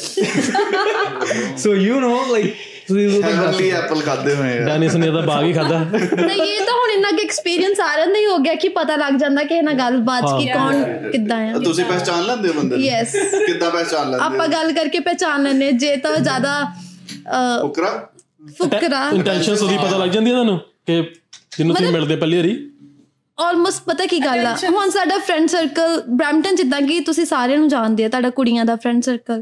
[1.64, 2.48] So you know like
[2.88, 5.80] ਤੁਸੀਂ ਉਹ ਤਾਂ ਦੱਸ ਹੈਵਨਲੀ ਐਪਲ ਖਾਦੇ ਹੋਏ ਆ। ਡੈਨਿਸ ਨੇ ਤਾਂ ਬਾਗ ਹੀ ਖਾਦਾ
[5.80, 9.18] ਨਹੀਂ ਇਹ ਤਾਂ ਹੁਣ ਇੰਨਾ ਕਿ ਐਕਸਪੀਰੀਅੰਸ ਆ ਰਹਿੰਦਾ ਹੀ ਹੋ ਗਿਆ ਕਿ ਪਤਾ ਲੱਗ
[9.20, 12.86] ਜਾਂਦਾ ਕਿ ਇਹਨਾਂ ਗੱਲਬਾਤ ਕਿ ਕੌਣ ਕਿੱਦਾਂ ਆ। ਤੁਸੀਂ ਪਹਿਚਾਨ ਲੈਂਦੇ ਹੋ ਬੰਦੇ ਨੂੰ?
[12.86, 13.12] Yes.
[13.46, 16.62] ਕਿੱਦਾਂ ਪਹਿਚਾਨ ਲੈਂਦੇ ਆਪਾਂ ਗੱਲ ਕਰਕੇ ਪਹਿਚਾਨ ਲੈਨੇ ਜੇ ਤਾਂ ਜ਼ਿਆਦਾ
[17.64, 17.92] ਉਕਰਾ
[18.58, 19.10] ਫੁਕਰਾ?
[19.14, 21.02] ਇੰਟੈਂਸ਼ਨਸ ਉਹਦੀ ਪਤਾ ਲੱਗ ਜਾਂਦੀ ਹੈ ਤੁਹਾਨੂੰ ਕਿ
[21.58, 22.58] ਜਿਹਨੂੰ ਤੁਸੀਂ ਮਿਲਦੇ ਪਹਿਲੀ ਵਾਰੀ।
[23.40, 24.56] ਆਲਮੋਸਟ ਪਤਾ ਕੀ ਗੱਲ ਆ?
[24.70, 28.76] ਹੁਣ ਸਾਡਾ ਫਰੈਂਡ ਸਰਕਲ ਬ੍ਰੈਂਪਟਨ ਜਿੱਦਾਂ ਕਿ ਤੁਸੀਂ ਸਾਰਿਆਂ ਨੂੰ ਜਾਣਦੇ ਆ ਤੁਹਾਡਾ ਕੁੜੀਆਂ ਦਾ
[28.76, 29.42] ਫਰੈਂਡ ਸਰਕਲ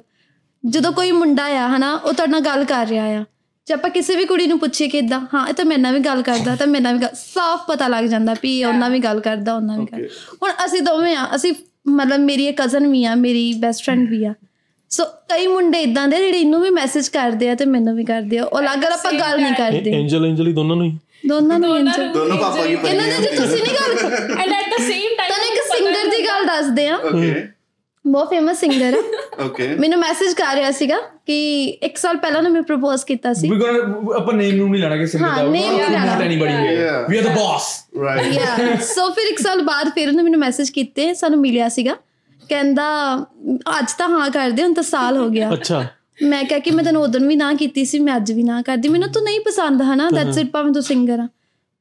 [0.65, 3.23] ਜਦੋਂ ਕੋਈ ਮੁੰਡਾ ਆ ਹਨਾ ਉਹ ਤੁਹਾਡੇ ਨਾਲ ਗੱਲ ਕਰ ਰਿਹਾ ਆ।
[3.67, 5.99] ਜੇ ਆਪਾਂ ਕਿਸੇ ਵੀ ਕੁੜੀ ਨੂੰ ਪੁੱਛੀਏ ਕਿ ਇਦਾਂ ਹਾਂ ਇਹ ਤਾਂ ਮੇਰੇ ਨਾਲ ਵੀ
[5.99, 9.19] ਗੱਲ ਕਰਦਾ ਤਾਂ ਮੇਰੇ ਨਾਲ ਵੀ ਗੱਲ ਸਾਫ਼ ਪਤਾ ਲੱਗ ਜਾਂਦਾ ਵੀ ਉਹਨਾਂ ਵੀ ਗੱਲ
[9.19, 10.07] ਕਰਦਾ ਉਹਨਾਂ ਵੀ ਕਰ।
[10.43, 11.53] ਹੁਣ ਅਸੀਂ ਦੋਵੇਂ ਆ ਅਸੀਂ
[11.87, 14.33] ਮਤਲਬ ਮੇਰੀ ਇੱਕ ਕਜ਼ਨ ਵੀ ਆ ਮੇਰੀ ਬੈਸਟ ਫਰੈਂਡ ਵੀ ਆ।
[14.89, 18.37] ਸੋ ਕਈ ਮੁੰਡੇ ਇਦਾਂ ਦੇ ਜਿਹੜੇ ਇਹਨੂੰ ਵੀ ਮੈਸੇਜ ਕਰਦੇ ਆ ਤੇ ਮੈਨੂੰ ਵੀ ਕਰਦੇ
[18.37, 20.97] ਆ। ਉਹ ਅਲੱਗ ਅਲੱਗ ਆਪਾਂ ਗੱਲ ਨਹੀਂ ਕਰਦੇ। ਐਂਜਲ ਐਂਜਲ ਹੀ ਦੋਨਾਂ ਨੂੰ ਹੀ?
[21.23, 24.69] ਦੋਨਾਂ ਨੂੰ ਇੰਜ ਦੋਨੋਂ ਪਾਪਾ ਕੀ ਇਹਨਾਂ ਦੇ ਜੇ ਤੁਸੀਂ ਨਹੀਂ ਗੱਲ ਕਰ- and at
[24.69, 27.47] the same time ਤੁਹਾਨੂੰ ਇੱਕ ਸਿੰਗਰ ਦੀ ਗੱਲ ਦੱਸਦੇ ਆ ਓਕੇ
[28.05, 29.01] ਬਹੁਤ ਫੇਮਸ ਸਿੰਗਰ ਆ।
[29.45, 31.37] ਓਕੇ ਮੈਨੂੰ ਮੈਸੇਜ ਕਰ ਰਿਹਾ ਸੀਗਾ ਕਿ
[31.83, 34.97] ਇੱਕ ਸਾਲ ਪਹਿਲਾਂ ਨਾ ਮੈਂ ਪ੍ਰਪੋਜ਼ ਕੀਤਾ ਸੀ। We're gonna ਆਪਾਂ ਨੇਮ ਨੂੰ ਨਹੀਂ ਲੈਣਾ
[34.97, 36.77] ਕਿਸੇ ਹਾਂ, ਦਾ name ਨਹੀਂ ਲੈਣਾ। anybody here.
[36.77, 37.11] Yeah.
[37.11, 37.67] we are the boss.
[38.03, 41.95] Right yeah so ਫਿਰ ਇੱਕ ਸਾਲ ਬਾਅਦ ਫਿਰ ਉਹਨੇ ਮੈਨੂੰ ਮੈਸੇਜ ਕੀਤੇ ਸਾਨੂੰ ਮਿਲਿਆ ਸੀਗਾ।
[42.49, 42.85] ਕਹਿੰਦਾ
[43.79, 45.85] ਅੱਜ ਤਾਂ ਹਾਂ ਕਰਦੇ ਹੁਣ ਤਾਂ ਸਾਲ ਹੋ ਗਿਆ। ਅੱਛਾ।
[46.17, 48.89] ਮੈਂ ਕਿਹਾ ਕਿ ਮੈਂ ਤੈਨੂੰ ਉਦੋਂ ਵੀ ਨਾ ਕੀਤੀ ਸੀ ਮੈਂ ਅੱਜ ਵੀ ਨਾ ਕਰਦੀ।
[48.89, 51.27] ਮੈਨੂੰ ਤੂੰ ਨਹੀਂ ਪਸੰਦ ਹਨਾ ਦੈਟਸ ਇਟ ਭਾਵੇਂ ਤੂੰ ਸਿੰਗਰ ਆ।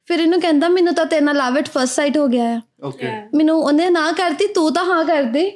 [0.07, 3.07] ਫਿਰ ਇਹਨੂੰ ਕਹਿੰਦਾ ਮੈਨੂੰ ਤਾਂ ਤੇਰੇ ਨਾਲ ਲਵ ਇਟ ਫਰਸਟ ਸਾਈਟ ਹੋ ਗਿਆ ਆ। ਓਕੇ
[3.35, 5.51] ਮੈਨੂੰ ਉਹਨੇ ਨਾ ਕਰਤੀ ਤੂੰ ਤਾਂ ਹਾਂ ਕਰ ਦੇ।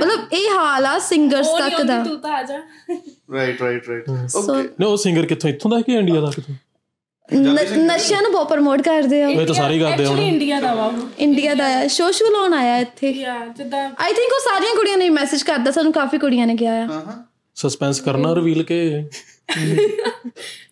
[0.00, 2.58] ਮਤਲਬ ਇਹ ਹਾਲ ਆ ਸਿੰਗਰਸ ਤੱਕ ਦਾ। ਤੂੰ ਤਾਂ ਆ ਜਾ।
[3.32, 6.54] Right right right so okay ਨੇ ਸਿੰਗਰ ਕਿੱਥੋਂ ਇੱਥੋਂ ਦਾ ਕਿ ਇੰਡੀਆ ਦਾ ਕਿੱਥੋਂ?
[7.28, 10.90] ਨਸ਼ਿਆਂ ਨੂੰ ਬਹੁਤ ਪ੍ਰਮੋਟ ਕਰਦੇ ਆ ਇਹ ਤਾਂ ਸਾਰੇ ਕਰਦੇ ਹੁਣ ਐਕਚੁਅਲੀ ਇੰਡੀਆ ਦਾ ਵਾ
[11.18, 15.08] ਇੰਡੀਆ ਦਾ ਆ। ਸ਼ੋਸ਼ੂ ਲਾਉਣ ਆਇਆ ਇੱਥੇ। ਯਾ ਜਿੱਦਾਂ ਆਈ ਥਿੰਕ ਉਹ ਸਾਰੀਆਂ ਕੁੜੀਆਂ ਨੇ
[15.10, 17.22] ਮੈਸੇਜ ਕਰਦਾ ਸਾਨੂੰ ਕਾਫੀ ਕੁੜੀਆਂ ਨੇ ਕਿਹਾ ਆ। ਹਾਂ ਹਾਂ।
[17.58, 18.80] ਸਸਪੈਂਸ ਕਰਨਾ ਰਿਵੀਲ ਕੇ।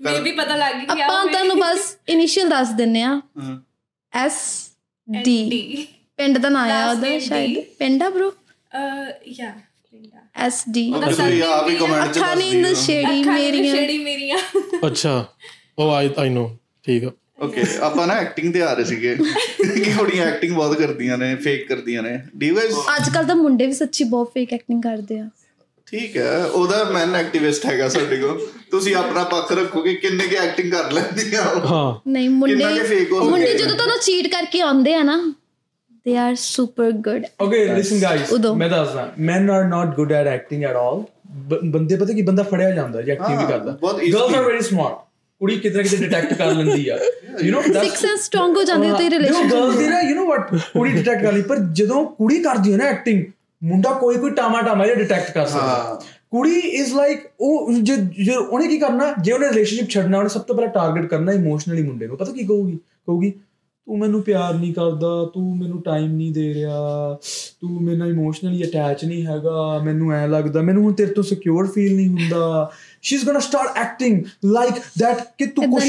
[0.03, 3.21] ਮੇ ਵੀ ਪਤਾ ਲੱਗ ਗਿਆ ਆਪਾਂ ਤੁਹਾਨੂੰ ਬਸ ਇਨੀਸ਼ੀਅਲ ਦੱਸ ਦਿੰਨੇ ਆ।
[4.13, 4.39] ਐਸ
[5.09, 7.63] ਡੀ ਪਿੰਡ ਦਾ ਨਾਂ ਆ ਉਹਦਾ ਸ਼ਾਇਦ D.
[7.79, 8.31] ਪਿੰਡ ਆ bro?
[9.29, 9.53] ਯਾ
[10.47, 14.39] ਐਸ ਡੀ ਆਪ ਹੀ ਕਮੈਂਟ ਚ ਅੱਖਾਂ ਦੱਸ ਨੇ ਇੰਦ ਦਿਓ ਛੇੜੀ ਮੇਰੀਆਂ। ਛੇੜੀ ਮੇਰੀਆਂ।
[14.87, 15.25] ਅੱਛਾ।
[15.79, 16.51] ਉਹ ਆਈ ਆਈ ਨੋ
[16.85, 17.11] ਠੀਕ ਆ।
[17.43, 21.67] ਓਕੇ ਆਪਾਂ ਨਾ ਐਕਟਿੰਗ ਤੇ ਆ ਰਹੇ ਸੀਗੇ। ਕਿ ਕੁੜੀਆਂ ਐਕਟਿੰਗ ਬਹੁਤ ਕਰਦੀਆਂ ਨੇ ਫੇਕ
[21.69, 25.29] ਕਰਦੀਆਂ ਨੇ। ਡੂ ਗਾਇਸ ਅੱਜ ਕੱਲ ਤਾਂ ਮੁੰਡੇ ਵੀ ਸੱਚੀ ਬਹੁਤ ਫੇਕ ਐਕਟਿੰਗ ਕਰਦੇ ਆ।
[25.88, 28.40] ਠੀਕ ਹੈ ਉਹਦਾ ਮੈਨ ਐਕਟਿਵਿਸਟ ਹੈਗਾ ਸਾਡੇ ਕੋਲ
[28.72, 32.94] ਤੁਸੀਂ ਆਪਣਾ ਪੱਖ ਰੱਖੋਗੇ ਕਿੰਨੇ ਕੇ ਐਕਟਿੰਗ ਕਰ ਲੈਂਦੀਆਂ ਉਹ। ਹਾਂ ਨਹੀਂ ਮੁੰਡੇ ਕਿੰਨਾ ਕੁ
[32.94, 33.58] fake ਹੋ ਮੁੰਡੇ ਸਕੇ?
[33.58, 35.18] ਜਦੋਂ ਤੁਹਾਨੂੰ ਚੀਟ ਕਰਕੇ ਆਉਂਦੇ ਆ ਨਾ
[36.06, 40.30] they are super good okay listen guys ਉਦੋਂ। ਮੈਂ ਦੱਸਦਾ men are not good at
[40.32, 41.04] acting at all
[41.48, 44.36] ਬ- ਬੰਦੇ ਪਤਾ ਕੀ ਬੰਦਾ ਫੜਿਆ ਜਾਂਦਾ ਜੇ ਐਕਟਿੰਗ ਵੀ ਹਾਂ, ਕਰਦਾ ਬਹੁਤ easily। Girls
[44.36, 44.96] are very smart
[45.42, 46.98] ਕੁੜੀ ਕਿਤੇ ਨਾ ਕਿਤੇ ਡਿਟੈਕਟ ਕਰ ਲੈਂਦੀ ਆ
[47.42, 50.26] you know sixth sense strong ਹੋ ਜਾਂਦੀ ਹੈ ਤੇ ਰਿਲੇਸ਼ਨ ਗਰਲਸ ਦੀ ਨਾ ਯੂ نو
[50.28, 53.24] ਵਾਟ ਕੁੜੀ ਡਿਟੈਕਟ ਕਰ ਲਈ ਪਰ ਜਦੋਂ ਕੁੜੀ ਕਰਦੀ ਹੈ ਨਾ ਐਕਟਿੰਗ
[53.63, 56.01] ਮੁੰਡਾ ਕੋਈ ਕੋਈ ਟਾਮਾ ਟਾਮਾ ਜਿਹਾ ਡਿਟੈਕਟ ਕਰ ਸਕਦਾ।
[56.31, 60.57] ਕੁੜੀ ਇਜ਼ ਲਾਈਕ ਉਹ ਜੇ ਉਹਨੇ ਕੀ ਕਰਨਾ ਜੇ ਉਹਨੇ ਰਿਲੇਸ਼ਨਸ਼ਿਪ ਛੱਡਣਾ ਉਹਨੇ ਸਭ ਤੋਂ
[60.57, 62.77] ਪਹਿਲਾਂ ਟਾਰਗੇਟ ਕਰਨਾ ਇਮੋਸ਼ਨਲੀ ਮੁੰਡੇ ਨੂੰ। ਪਤਾ ਕੀ ਕਹੂਗੀ?
[62.77, 67.19] ਕਹੂਗੀ ਤੂੰ ਮੈਨੂੰ ਪਿਆਰ ਨਹੀਂ ਕਰਦਾ ਤੂੰ ਮੈਨੂੰ ਟਾਈਮ ਨਹੀਂ ਦੇ ਰਿਹਾ
[67.61, 71.67] ਤੂੰ ਮੇਰੇ ਨਾਲ ਇਮੋਸ਼ਨਲੀ ਅਟੈਚ ਨਹੀਂ ਹੈਗਾ ਮੈਨੂੰ ਐ ਲੱਗਦਾ ਮੈਨੂੰ ਹੁਣ ਤੇਰੇ ਤੋਂ ਸਿਕਿਉਰ
[71.67, 72.71] ਫੀਲ ਨਹੀਂ ਹੁੰਦਾ।
[73.03, 75.85] She is gonna start acting like that ਕਿ ਤੂੰ ਕੁਝ।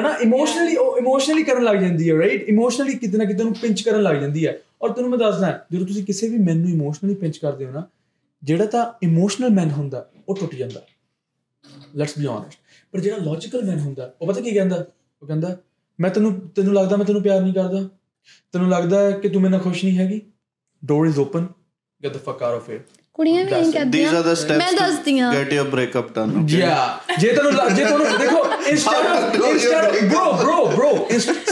[0.00, 3.82] ਹਨਾ ਇਮੋਸ਼ਨਲੀ ਉਹ ਇਮੋਸ਼ਨਲੀ ਕਰਨ ਲੱਗ ਜਾਂਦੀ ਹੈ ਰਾਈਟ ਇਮੋਸ਼ਨਲੀ ਕਿਤੇ ਨਾ ਕਿਤੇ ਨੂੰ ਪਿੰਚ
[3.82, 7.14] ਕਰਨ ਲੱਗ ਜਾਂਦੀ ਹੈ। ਔਰ ਤੈਨੂੰ ਮੈਂ ਦੱਸਦਾ, ਜਦੋਂ ਤੁਸੀਂ ਕਿਸੇ ਵੀ ਮੈਨ ਨੂੰ ਇਮੋਸ਼ਨਲੀ
[7.14, 7.88] ਪਿੰਚ ਕਰਦੇ ਹੋ ਨਾ,
[8.42, 10.80] ਜਿਹੜਾ ਤਾਂ ਇਮੋਸ਼ਨਲ ਮੈਨ ਹੁੰਦਾ, ਉਹ ਟੁੱਟ ਜਾਂਦਾ।
[11.96, 12.58] ਲੈਟਸ ਬੀ ਓਨੈਸਟ
[12.92, 14.84] ਪਰ ਜਿਹੜਾ ਲੌਜੀਕਲ ਮੈਨ ਹੁੰਦਾ, ਉਹ ਪਤਾ ਕੀ ਕਹਿੰਦਾ?
[15.22, 15.56] ਉਹ ਕਹਿੰਦਾ,
[16.00, 17.88] ਮੈਂ ਤੈਨੂੰ ਤੈਨੂੰ ਲੱਗਦਾ ਮੈਂ ਤੈਨੂੰ ਪਿਆਰ ਨਹੀਂ ਕਰਦਾ?
[18.52, 20.20] ਤੈਨੂੰ ਲੱਗਦਾ ਹੈ ਕਿ ਤੂੰ ਮੇਰੇ ਨਾਲ ਖੁਸ਼ ਨਹੀਂ ਹੈਗੀ?
[20.84, 21.46] Door is open
[22.04, 22.86] get the fuck out of it
[23.18, 24.10] ਕੁੜੀਆਂ ਵੀ ਇਹੀ ਕਰਦੀਆਂ।
[24.58, 26.74] ਮੈਂ ਦੱਸਦੀ ਆ ਗੈਟ ਯਰ ਬ੍ਰੇਕਅਪ ਡਨ ਯਾ
[27.20, 30.90] ਜੇ ਤੁਹਾਨੂੰ ਜੇ ਤੁਹਾਨੂੰ ਦੇਖੋ instant instant bro bro bro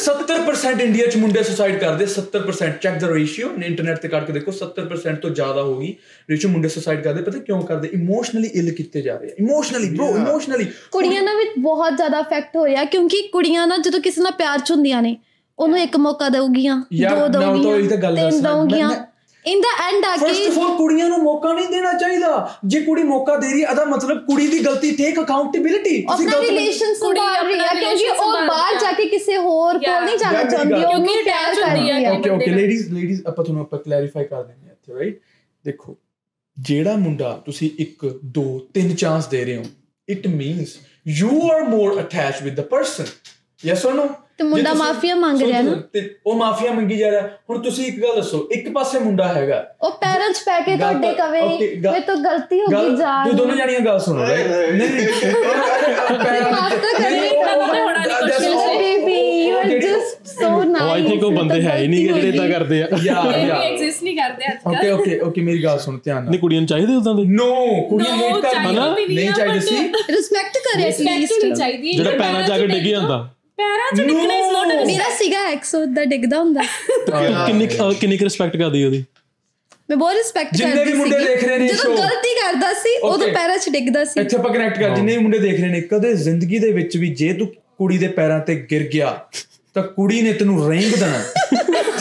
[0.02, 4.32] 70% India ਚ ਮੁੰਡੇ ਸੁਸਾਈਡ ਕਰਦੇ 70% ਚੈੱਕ ਦਾ ਰੇਸ਼ੀਓ ਨੇ ਇੰਟਰਨੈਟ ਤੇ ਕੱਢ ਕੇ
[4.32, 5.94] ਦੇਖੋ 70% ਤੋਂ ਜ਼ਿਆਦਾ ਹੋਗੀ
[6.30, 7.88] ਰੇਸ਼ੀਓ ਮੁੰਡੇ ਸੁਸਾਈਡ ਕਰਦੇ ਪਤਾ ਕਿਉਂ ਕਰਦੇ?
[7.92, 12.56] ਇਮੋਸ਼ਨਲੀ ਇਲ ਕੀਤੇ ਜਾ ਰਹੇ ਆ। ਇਮੋਸ਼ਨਲੀ ਬ్రో ਇਮੋਸ਼ਨਲੀ ਕੁੜੀਆਂ ਨਾਲ ਵੀ ਬਹੁਤ ਜ਼ਿਆਦਾ ਅਫੈਕਟ
[12.56, 15.16] ਹੋ ਰਿਹਾ ਕਿਉਂਕਿ ਕੁੜੀਆਂ ਨਾਲ ਜਦੋਂ ਕਿਸੇ ਨਾਲ ਪਿਆਰ ਚ ਹੁੰਦੀਆਂ ਨੇ
[15.58, 18.90] ਉਹਨੂੰ ਇੱਕ ਮੌਕਾ ਦੇਊਗੀਆਂ ਦੋ ਦਊਗੀਆਂ ਤਿੰਨ ਦਊਗੀਆਂ।
[19.46, 23.02] ਇਨ ਦਾ ਐਂਡ ਆ ਕੇ ਆਫ ਆਲ ਕੁੜੀਆਂ ਨੂੰ ਮੌਕਾ ਨਹੀਂ ਦੇਣਾ ਚਾਹੀਦਾ। ਜੇ ਕੁੜੀ
[23.02, 27.60] ਮੌਕਾ ਦੇ ਰਹੀ ਹੈ ਅਦਾ ਮਤਲਬ ਕੁੜੀ ਦੀ ਗਲਤੀ ਟੇਕ ਅਕਾਊਂਟੇਬਿਲਿਟੀ ਆਪਣਾ ਰਿਲੇਸ਼ਨ ਸੰਭਾਲ ਰਹੀ
[27.60, 30.74] ਹੈ ਕਿਉਂਕਿ ਉਹ ਬਾਹਰ ਜਾ ਕੇ ਕਿਸੇ ਹੋਰ ਕੋਲ ਨਹੀਂ ਜਾਣਾ ਚਾਹੁੰਦੀ.
[30.74, 34.66] ਉਹ ਕਿਉਂਕਿ attach ਹੁੰਦੀ ਹੈ। Okay okay. ਲੇਡੀਜ਼ ਲੇਡੀਜ਼ ਆਪਾਂ ਤੁਹਾਨੂੰ ਆਪਾਂ ਕਲੈਰੀਫਾਈ ਕਰ ਦਿੰਦੇ
[34.66, 35.20] ਹਾਂ ਇੱਥੇ ਰਾਈਟ
[35.64, 35.96] ਦੇਖੋ
[36.58, 38.44] ਜਿਹੜਾ ਮੁੰਡਾ ਤੁਸੀਂ 1 2
[38.78, 39.62] 3 ਚਾਂਸ ਦੇ ਰਹੇ ਹੋ
[40.08, 40.68] it means
[41.08, 43.04] you are more attached with the person
[43.64, 44.08] yes or no
[44.38, 45.76] ਤੇ ਮੁੰਡਾ ਮਾਫੀਆ ਮੰਗ ਰਿਹਾ ਨਾ।
[46.26, 47.20] ਉਹ ਮਾਫੀਆ ਮੰਗੀ ਜਾ ਰਿਹਾ।
[47.50, 51.12] ਹੁਣ ਤੁਸੀਂ ਇੱਕ ਗੱਲ ਦੱਸੋ ਇੱਕ ਪਾਸੇ ਮੁੰਡਾ ਹੈਗਾ। ਉਹ ਪੈਰਾਂ 'ਚ ਪੈ ਕੇ ਤੁਹਾਡੇ
[51.12, 51.40] ਤਾਂ- ਕਵੇ
[51.78, 54.48] ਮੇਰੇ ਤੋਂ ਗਲਤੀ ਹੋ ਗਈ ਜਾ ਤੂੰ ਦੋਨੋਂ ਜਾਣੀਆਂ ਗੱਲ ਸੁਣੋ right?
[54.72, 55.06] ਨਹੀਂ ਨਹੀਂ।
[56.52, 60.90] ਮਾਫ਼ ਤਾਂ ਕਰੇ, ਇੱਦਾਂ ਤਾਂ ਹੋਣਾ ਨਹੀਂ ਕੁਛ। Baby you are just so nice ਉਹ
[60.90, 63.66] ਆਈ ਥਿੰਕ ਉਹ ਬੰਦੇ ਹੈ ਹੀ ਨਹੀਂ ਜਿਹੜੇ ਇਦਾਂ ਕਰਦੇ ਆ। ਯਾ ਇਹ ਯਾ ਵੀ
[63.66, 66.68] ਐਗਜ਼ਿਸਟ ਨਹੀਂ ਕਰਦੇ ਅੱਜ ਓਕੇ ਓਕੇ ਓਕੇ ਮੇਰੀ ਗੱਲ ਸੁਣ ਧਿਆਨ ਨਾਲ। ਨਹੀਂ ਕੁੜੀਆਂ ਨੂੰ
[66.68, 67.24] ਚਾਹੀਦੇ ਉਦਾਂ ਦੇ?
[67.24, 67.54] ਨੋ
[67.90, 69.76] ਕੁੜੀਆਂ ਚਾਹੀਦਾ ਵੀ ਨਹੀਂ ਚਾਹੀਦੇ ਸੀ।
[70.10, 71.40] ਰਿਸਪੈਕਟ ਕਰੇ ਐਟਲੀਸਟ
[71.86, 73.28] ਜਿਹੜਾ ਪੈਰਾਂ ਆ ਕੇ ਡਿੱਗ ਜਾਂਦਾ।
[73.58, 76.62] ਪੈਰਾਂ 'ਚ ਡਿੱਗਣਾ ਇਸ ਨੋਟ ਮੇਰਾ ਸੀਗਾ ਐਕਸੋ ਦਾ ਡਿੱਗਦਾ ਹੁੰਦਾ।
[77.46, 77.66] ਕਿੰਨੀ
[78.00, 79.04] ਕਿੰਨੀ ਰਿਸਪੈਕਟ ਕਰਦੀ ਉਹਦੀ?
[79.90, 83.28] ਮੈਂ ਬਹੁਤ ਰਿਸਪੈਕਟ ਜਿੰਨੇ ਕਰਦੀ ਵੀ ਮੁੰਡੇ। ਦੇਖ ਰਹੇ ਨੇ ਜਦੋਂ ਗਲਤੀ ਕਰਦਾ ਸੀ ਉਦੋਂ.
[83.34, 86.14] ਪੈਰਾਂ 'ਚ ਡਿੱਗਦਾ ਸੀ। ਇੱਥੇ ਆਪਾਂ ਕਨੈਕਟ ਕਰ ਜਿੰਨੇ ਵੀ ਮੁੰਡੇ ਦੇਖ ਰਹੇ ਨੇ ਕਦੇ
[86.16, 87.46] ਜ਼ਿੰਦਗੀ ਦੇ ਵਿੱਚ ਵੀ ਜੇ ਤੂੰ
[87.78, 89.18] ਕੁੜੀ ਦੇ ਪੈਰਾਂ ਤੇ ਗਿਰ ਗਿਆ
[89.74, 91.22] ਤਾਂ ਕੁੜੀ ਨੇ ਤੈਨੂੰ ਰੇਂਗ ਦੇਣਾ।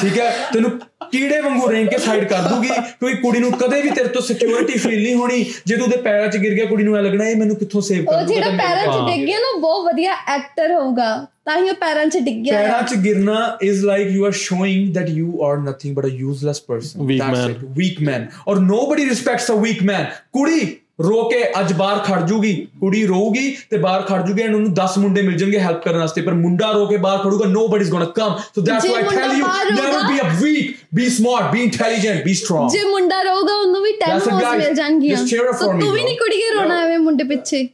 [0.02, 0.30] ਠੀਕ ਹੈ?
[0.54, 0.72] ਤੈਨੂੰ
[1.18, 4.78] ਕੀੜੇ ਵਾਂਗੂ ਰੇਂਗ ਕੇ ਸਾਈਡ ਕਰ ਦੂਗੀ ਕੋਈ ਕੁੜੀ ਨੂੰ ਕਦੇ ਵੀ ਤੇਰੇ ਤੋਂ ਸਿਕਿਉਰਿਟੀ
[4.78, 7.36] ਫੀਲ ਨਹੀਂ ਹੋਣੀ ਜੇ ਤੂੰ ਉਹਦੇ ਪੈਰਾਂ 'ਚ ਗਿਰ ਗਿਆ ਕੁੜੀ ਨੂੰ ਐ ਲੱਗਣਾ ਇਹ
[7.36, 10.72] ਮੈਨੂੰ ਕਿੱਥੋਂ ਸੇਵ ਕਰ ਉਹ ਜਿਹੜਾ ਪੈਰਾਂ 'ਚ। ਡਿੱਗ ਗਿਆ ਨਾ ਉਹ ਬਹੁਤ ਵਧੀਆ ਐਕਟਰ
[10.74, 11.10] ਹੋਊਗਾ
[11.46, 14.96] ਤਾਂ ਹੀ ਉਹ ਪੈਰਾਂ 'ਚ ਡਿੱਗ ਗਿਆ ਪੈਰਾਂ 'ਚ ਗਿਰਨਾ is like you are showing
[14.98, 17.52] that you are nothing but a useless person Weak That's man.
[17.52, 17.68] it.
[17.80, 20.66] weak man ਔਰ nobody respects a weak man ਕੁੜੀ
[21.00, 24.98] ਰੋ ਕੇ ਅੱਜ ਬਾਹਰ ਖੜ ਜੂਗੀ ਕੁੜੀ ਰੋਊਗੀ ਤੇ ਬਾਹਰ ਖੜ ਜੂਗੀ ਐਂਡ ਉਹਨੂੰ 10
[24.98, 28.38] ਮੁੰਡੇ ਮਿਲ ਜਾਣਗੇ ਹੈਲਪ ਕਰਨ ਵਾਸਤੇ ਪਰ ਮੁੰਡਾ ਰੋ ਕੇ ਬਾਹਰ ਖੜੂਗਾ nobody's gonna come
[28.50, 31.08] so that's ਜੇ why I ਮੁੰਡਾ tell you ਬਾਹਰ never ਰੋਊਗਾ- be a weak be
[31.18, 34.58] smart be intelligent be strong ਜੇ ਮੁੰਡਾ ਰਹੂਗਾ ਉਹਨੂੰ ਵੀ 10 That's it, ਹੋਸ guys.
[34.58, 36.04] ਮਿਲ ਜਾਣਗੀਆਂ me, ਤੂੰ ਵੀ.
[36.04, 37.68] ਨਹੀਂ ਕੁੜੀਏ ਰੋਣਾ ਐਵੇਂ ਮੁੰਡੇ ਪਿੱਛੇ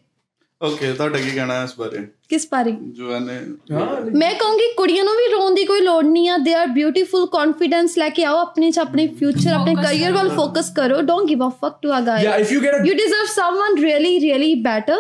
[0.62, 2.08] ਓਕੇ ਤੁਹਾਡਾ ਕੀ ਕਹਿਣਾ ਹੈ ਇਸ ਬਾਰੇ?
[2.30, 2.72] ਕਿਸ ਬਾਰੇ?
[2.72, 6.68] ਜੋ ਹਾਂ। ਮੈਂ ਕਹੂੰਗੀ ਕੁੜੀਆਂ ਨੂੰ ਵੀ ਰੋਣ ਦੀ ਕੋਈ ਲੋੜ ਨਹੀਂ ਆ। ਦੇ ਆਰ
[6.68, 11.30] ਬਿਊਟੀਫੁਲ ਕੌਨਫੀਡੈਂਸ ਲੈ ਕੇ ਆਓ ਆਪਣੇ ਚ ਆਪਣੇ ਫਿਊਚਰ ਆਪਣੇ ਕੈਰੀਅਰ ਵੱਲ ਫੋਕਸ ਕਰੋ। Don't
[11.30, 14.20] give a fuck to a guy yeah if you get a you deserve someone really
[14.20, 14.98] really better.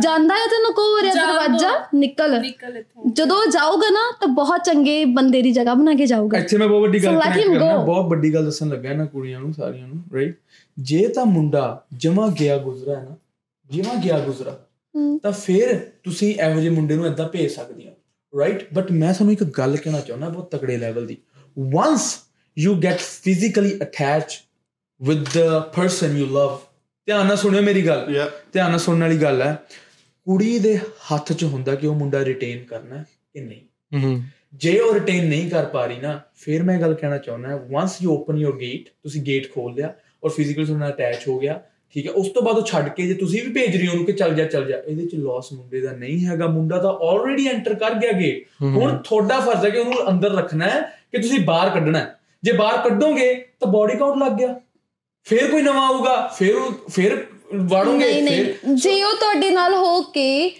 [0.00, 1.70] ਜਾਂਦਾ ਹੈ ਤੈਨੂੰ ਕੋ ਦਿਓ। ਦਰਵਾਜ਼ਾ?
[1.94, 2.42] ਨਿਕਲ।
[3.12, 6.82] ਜਦੋਂ ਜਾਊਗਾ ਨਾ ਤਾਂ ਬਹੁਤ ਚੰਗੇ ਬੰਦੇ ਦੀ ਜਗ੍ਹਾ ਬਣਾ ਕੇ ਜਾਊਗਾ। ਇੱਥੇ ਮੈਂ ਬਹੁਤ
[6.82, 7.76] ਵੱਡੀ ਗੱਲ ਕਰਨਾ.
[7.76, 10.38] ਬਹੁਤ ਵੱਡੀ ਗੱਲ ਦੱਸਣ ਲੱਗਾ ਨਾ ਕੁੜੀਆਂ ਨੂੰ ਸਾਰੀਆਂ ਨੂੰ ਰਾਈਟ
[10.78, 13.16] ਜੇ ਤਾਂ ਮੁੰਡਾ ਜਮਾ ਗਿਆ ਗੁਜ਼ਰਾ ਹੈ ਨਾ
[13.70, 14.58] ਜਮਾ ਗਿਆ ਗੁਜ਼ਰਾ।
[15.22, 19.32] ਤਾਂ ਫਿਰ ਤੁਸੀਂ ਇਹੋ ਜਿਹੇ ਮੁੰਡੇ ਨੂੰ ਏਦਾਂ ਭੇਜ ਸਕਦੇ ਹੋ ਰਾਈਟ ਬਟ ਮੈਂ ਤੁਹਾਨੂੰ
[19.32, 21.16] ਇੱਕ ਗੱਲ ਕਹਿਣਾ ਚਾਹੁੰਦਾ ਬਹੁਤ ਤਕੜੇ level the.
[21.58, 22.18] Once
[22.58, 24.40] you get physically attach
[25.02, 25.38] with the
[25.76, 26.56] person you love
[27.06, 28.30] ਧਿਆਨ ਨਾਲ ਸੁਣਿਓ ਮੇਰੀ ਗੱਲ.
[28.52, 29.54] ਧਿਆਨ ਨਾਲ ਸੁਣਨ ਵਾਲੀ ਗੱਲ ਹੈ
[30.24, 30.78] ਕੁੜੀ ਦੇ
[31.12, 33.60] ਹੱਥ 'ਚ ਹੁੰਦਾ ਕਿ ਉਹ ਮੁੰਡਾ ਰਿਟੇਨ ਕਰਨਾ ਹੈ ਕਿ ਨਹੀਂ।
[34.54, 38.12] ਜੇ ਉਹ ਰਿਟੇਨ ਨਹੀਂ ਕਰ ਪਾ ਰਹੀ ਨਾ ਫਿਰ ਮੈਂ ਗੱਲ ਕਹਿਣਾ ਚਾਹੁੰਦਾ once you
[38.12, 41.60] open your gate ਤੁਸੀਂ ਗੇਟ ਖੋਲ ਲਿਆ ਔਰ ਫਿਜ਼ੀਕਲੀ ਤੁਹਾਡੇ ਨਾਲ ਅਟੈਚ ਹੋ ਗਿਆ
[41.94, 44.06] ਠੀਕ ਹੈ ਉਸ ਤੋਂ ਬਾਅਦ ਉਹ ਛੱਡ ਕੇ ਜੇ ਤੁਸੀਂ ਵੀ ਭੇਜ ਰਹੇ ਹੋ ਉਹਨੂੰ
[44.06, 47.46] ਕਿ ਚੱਲ ਜਾ ਚੱਲ ਜਾ ਇਹਦੇ ਚ ਲਾਸ ਮੁੰਡੇ ਦਾ ਨਹੀਂ ਹੈਗਾ ਮੁੰਡਾ ਤਾਂ ਆਲਰੇਡੀ
[47.46, 50.80] ਐਂਟਰ ਕਰ ਗਿਆ ਗੇ ਹੁਣ ਤੁਹਾਡਾ ਫਰਜ਼ ਹੈ ਕਿ ਉਹਨੂੰ ਅੰਦਰ ਰੱਖਣਾ ਹੈ
[51.12, 54.60] ਕਿ ਤੁਸੀਂ ਬਾਹਰ ਕੱਢਣਾ ਹੈ। ਜੇ ਬਾਹਰ ਕੱਢੋਗੇ ਤਾਂ ਬੋਡੀ ਕਾਊਂਟ ਲੱਗ ਗਿਆ।
[55.24, 56.54] ਫਿਰ ਕੋਈ ਨਵਾਂ ਆਊਗਾ ਫਿਰ
[56.90, 60.52] ਫਿਰ ਵਾੜੋਗੇ ਨਹੀਂ ਨਹੀਂ। ਜੇ ਉਹ ਤੁਹਾਡੇ ਨਾਲ ਹੋ ਕੇ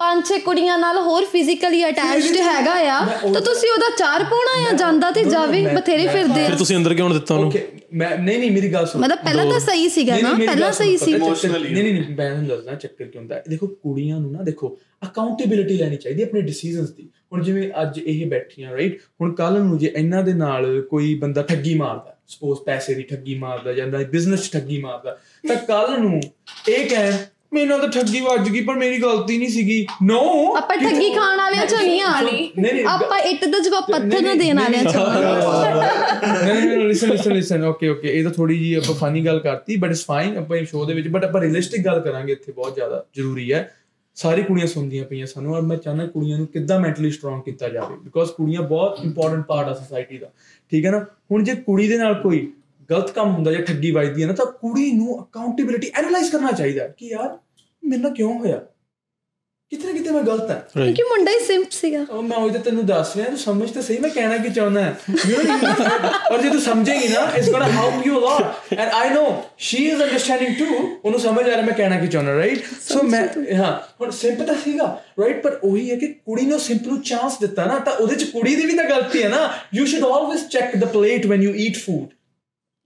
[0.00, 2.98] ਪੰਜ ਛੇ ਕੁੜੀਆਂ ਨਾਲ ਹੋਰ ਫਿਜ਼ੀਕਲੀ ਅਟੈਚਡ ਹੈਗਾ ਆ
[3.32, 6.94] ਤਾਂ ਤੁਸੀਂ ਉਹਦਾ ਚਾਰ ਪਾਉਣਾ ਆ ਜਾਂਦਾ ਤੇ ਜਾਵੇ ਬਥੇਰੇ ਫਿਰਦੇ ਆ। ਫਿਰ ਤੁਸੀਂ ਅੰਦਰ
[6.94, 7.52] ਕਿਉਂ ਦਿੱਤਾ ਉਹਨੂੰ?
[7.92, 10.32] ਮੈਂ ਨਹੀਂ ਨਹੀਂ ਮੇਰੀ ਗੱਲ ਸੁਣੋ। ਮਤਲਬ ਪਹਿਲਾਂ ਤਾਂ ਸਹੀ ਸੀਗਾ ਨਾ?
[10.36, 14.30] ਪਹਿਲਾਂ ਸਹੀ ਸੀ। Emotionally। ਨਹੀਂ ਨਹੀਂ ਮੈਂ ਤੁਹਾਨੂੰ ਦੱਸਦਾ ਚੱਕਰ ਕੀ ਹੁੰਦਾ। ਦੇਖੋ ਕੁੜੀਆਂ ਨੂੰ
[14.32, 14.76] ਨਾ ਦੇਖੋ
[15.06, 19.78] ਅਕਾਊਂਟੇਬਿਲਿਟੀ ਲੈਣੀ ਚਾਹੀਦੀ ਆਪਣੇ ਡਿਸੀਜਨਸ ਦੀ। ਹੁਣ ਜਿਵੇਂ ਅੱਜ ਇਹ ਬੈਠੀਆਂ ਰਾਈਟ ਹੁਣ ਕੱਲ ਨੂੰ
[19.78, 24.50] ਜੇ ਇਹਨਾਂ ਦੇ ਨਾਲ ਕੋਈ ਬੰਦਾ ਠੱਗੀ ਮਾਰਦਾ ਸਪੋਜ਼ ਪੈਸੇ ਦੀ ਠੱਗੀ ਮਾਰਦਾ ਜਾਂ ਬਿਜ਼ਨਸ
[24.50, 25.16] ਠੱਗੀ ਮਾਰਦਾ
[25.48, 26.20] ਤਾਂ ਕੱਲ ਨੂੰ
[26.68, 27.16] ਇਹ ਕਹਿਣ
[27.52, 30.18] ਮੇਰੇ ਨਾਲ ਤਾਂ ਠੱਗੀ ਵੱਜ ਗਈ ਪਰ ਮੇਰੀ ਗਲਤੀ ਨਹੀਂ ਸੀਗੀ। ਨੋ
[30.56, 34.36] ਆਪਾਂ ਠੱਗੀ ਖਾਣ ਵਾਲਿਆਂ ਚੋਂ ਨਹੀਂ ਆ ਨਹੀਂ ਨਹੀਂ ਆਪਾਂ ਇੱਟ ਦਾ ਜਵਾਬ ਪੱਥਰ ਨੂੰ
[34.38, 35.06] ਦੇਣ ਵਾਲਿਆਂ ਚੋਂ।
[36.44, 39.76] ਨਹੀਂ ਨਹੀਂ listen listen listen okay okay ਇਹ ਤਾਂ ਥੋੜੀ ਜੀ ਆਪਾਂ ਫਨੀ ਗੱਲ ਕਰਤੀ
[39.76, 42.74] ਬਟ ਇਟਸ ਫਾਈਨ ਆਪਾਂ ਇਹ ਸ਼ੋਅ ਦੇ ਵਿੱਚ ਬਟ ਆਪਾਂ ਰੀਅਲਿਸਟਿਕ ਗੱਲ ਕਰਾਂਗੇ ਇੱਥੇ ਬਹੁਤ
[42.74, 43.68] ਜ਼ਿਆਦਾ ਜ਼ਰੂਰੀ ਹੈ।
[44.16, 47.96] ਸਾਰੀ ਕੁੜੀਆਂ ਸੁਣਦੀਆਂ ਪਈਆਂ ਸਾਨੂੰ ਔਰ ਮੈਂ ਚਾਹੁੰਦਾ ਕੁੜੀਆਂ ਨੂੰ ਕਿੱਦਾਂ ਮੈਂਟਲੀ ਸਟਰੋਂਗ ਕੀਤਾ ਜਾਵੇ
[48.04, 50.26] ਬਿਕੋਜ਼ ਕੁੜੀਆਂ ਬਹੁਤ ਇੰਪੋਰਟੈਂਟ ਪਾਰਟ ਆ ਸੋਸਾਇਟੀ ਦਾ
[50.72, 50.98] ਠੀਕ ਹੈ ਨਾ?
[51.32, 52.46] ਹੁਣ ਜੇ ਕੁੜੀ ਦੇ ਨਾਲ ਕੋਈ
[52.90, 56.82] ਗਲਤ ਕੰਮ ਹੁੰਦਾ ਜਾਂ ਠੱਗੀ ਵੱਜਦੀ ਹੈ ਨਾ ਤਾਂ ਕੁੜੀ ਨੂੰ ਅਕਾਊਂਟੇਬਿਲਿਟੀ ਐਨਾਲਾਈਜ਼ ਕਰਨਾ ਚਾਹੀਦਾ
[56.84, 57.38] ਹੈ ਕਿ ਯਾਰ
[57.82, 58.60] ਮੇਰੇ ਨਾਲ ਕਿਉਂ ਹੋਇਆ?
[59.70, 62.86] ਕਿਤੇ ਨਾ ਕਿਤੇ ਮੈਂ ਗਲਤ ਹਾਂ। ਕਿਉਂਕਿ ਮੁੰਡਾ ਹੀ ਸਿੰਪ ਸੀਗਾ। ਉਹ ਮੈਂ ਉਹਦੇ ਤੈਨੂੰ
[62.86, 64.94] ਦੱਸ ਰਿਹਾ ਤੂੰ ਸਮਝ ਤਾਂ ਸਹੀ ਮੈਂ ਕਹਿਣਾ ਕੀ ਚਾਹੁੰਦਾ?
[66.30, 69.84] ਔਰ ਜੇ ਤੂੰ ਸਮਝੇਗੀ ਨਾ it's gonna help you a lot and I know she
[69.84, 70.64] is understanding to
[71.04, 74.54] ਉਹਨੂੰ ਸਮਝ ਆ ਰਿਹਾ ਮੈਂ ਕਹਿਣਾ ਕੀ ਚਾਹੁੰਦਾ ਰਾਈਟ ਸੋ ਮੈਂ ਹਾਂ ਹੁਣ ਸਿੰਪ ਤਾਂ
[74.54, 74.86] ਸੀਗਾ
[75.20, 78.24] ਰਾਈਟ ਪਰ ਉਹੀ ਹੈ ਕਿ ਕੁੜੀ ਨੂੰ ਸਿੰਪ ਨੂੰ ਚਾਂਸ ਦਿੱਤਾ ਨਾ ਤਾਂ ਉਹਦੇ ਚ
[78.24, 81.54] ਕੁੜੀ ਦੀ ਵੀ ਤਾਂ ਗਲਤੀ ਹੈ ਨਾ। You should always check the plate when you
[81.54, 82.08] eat food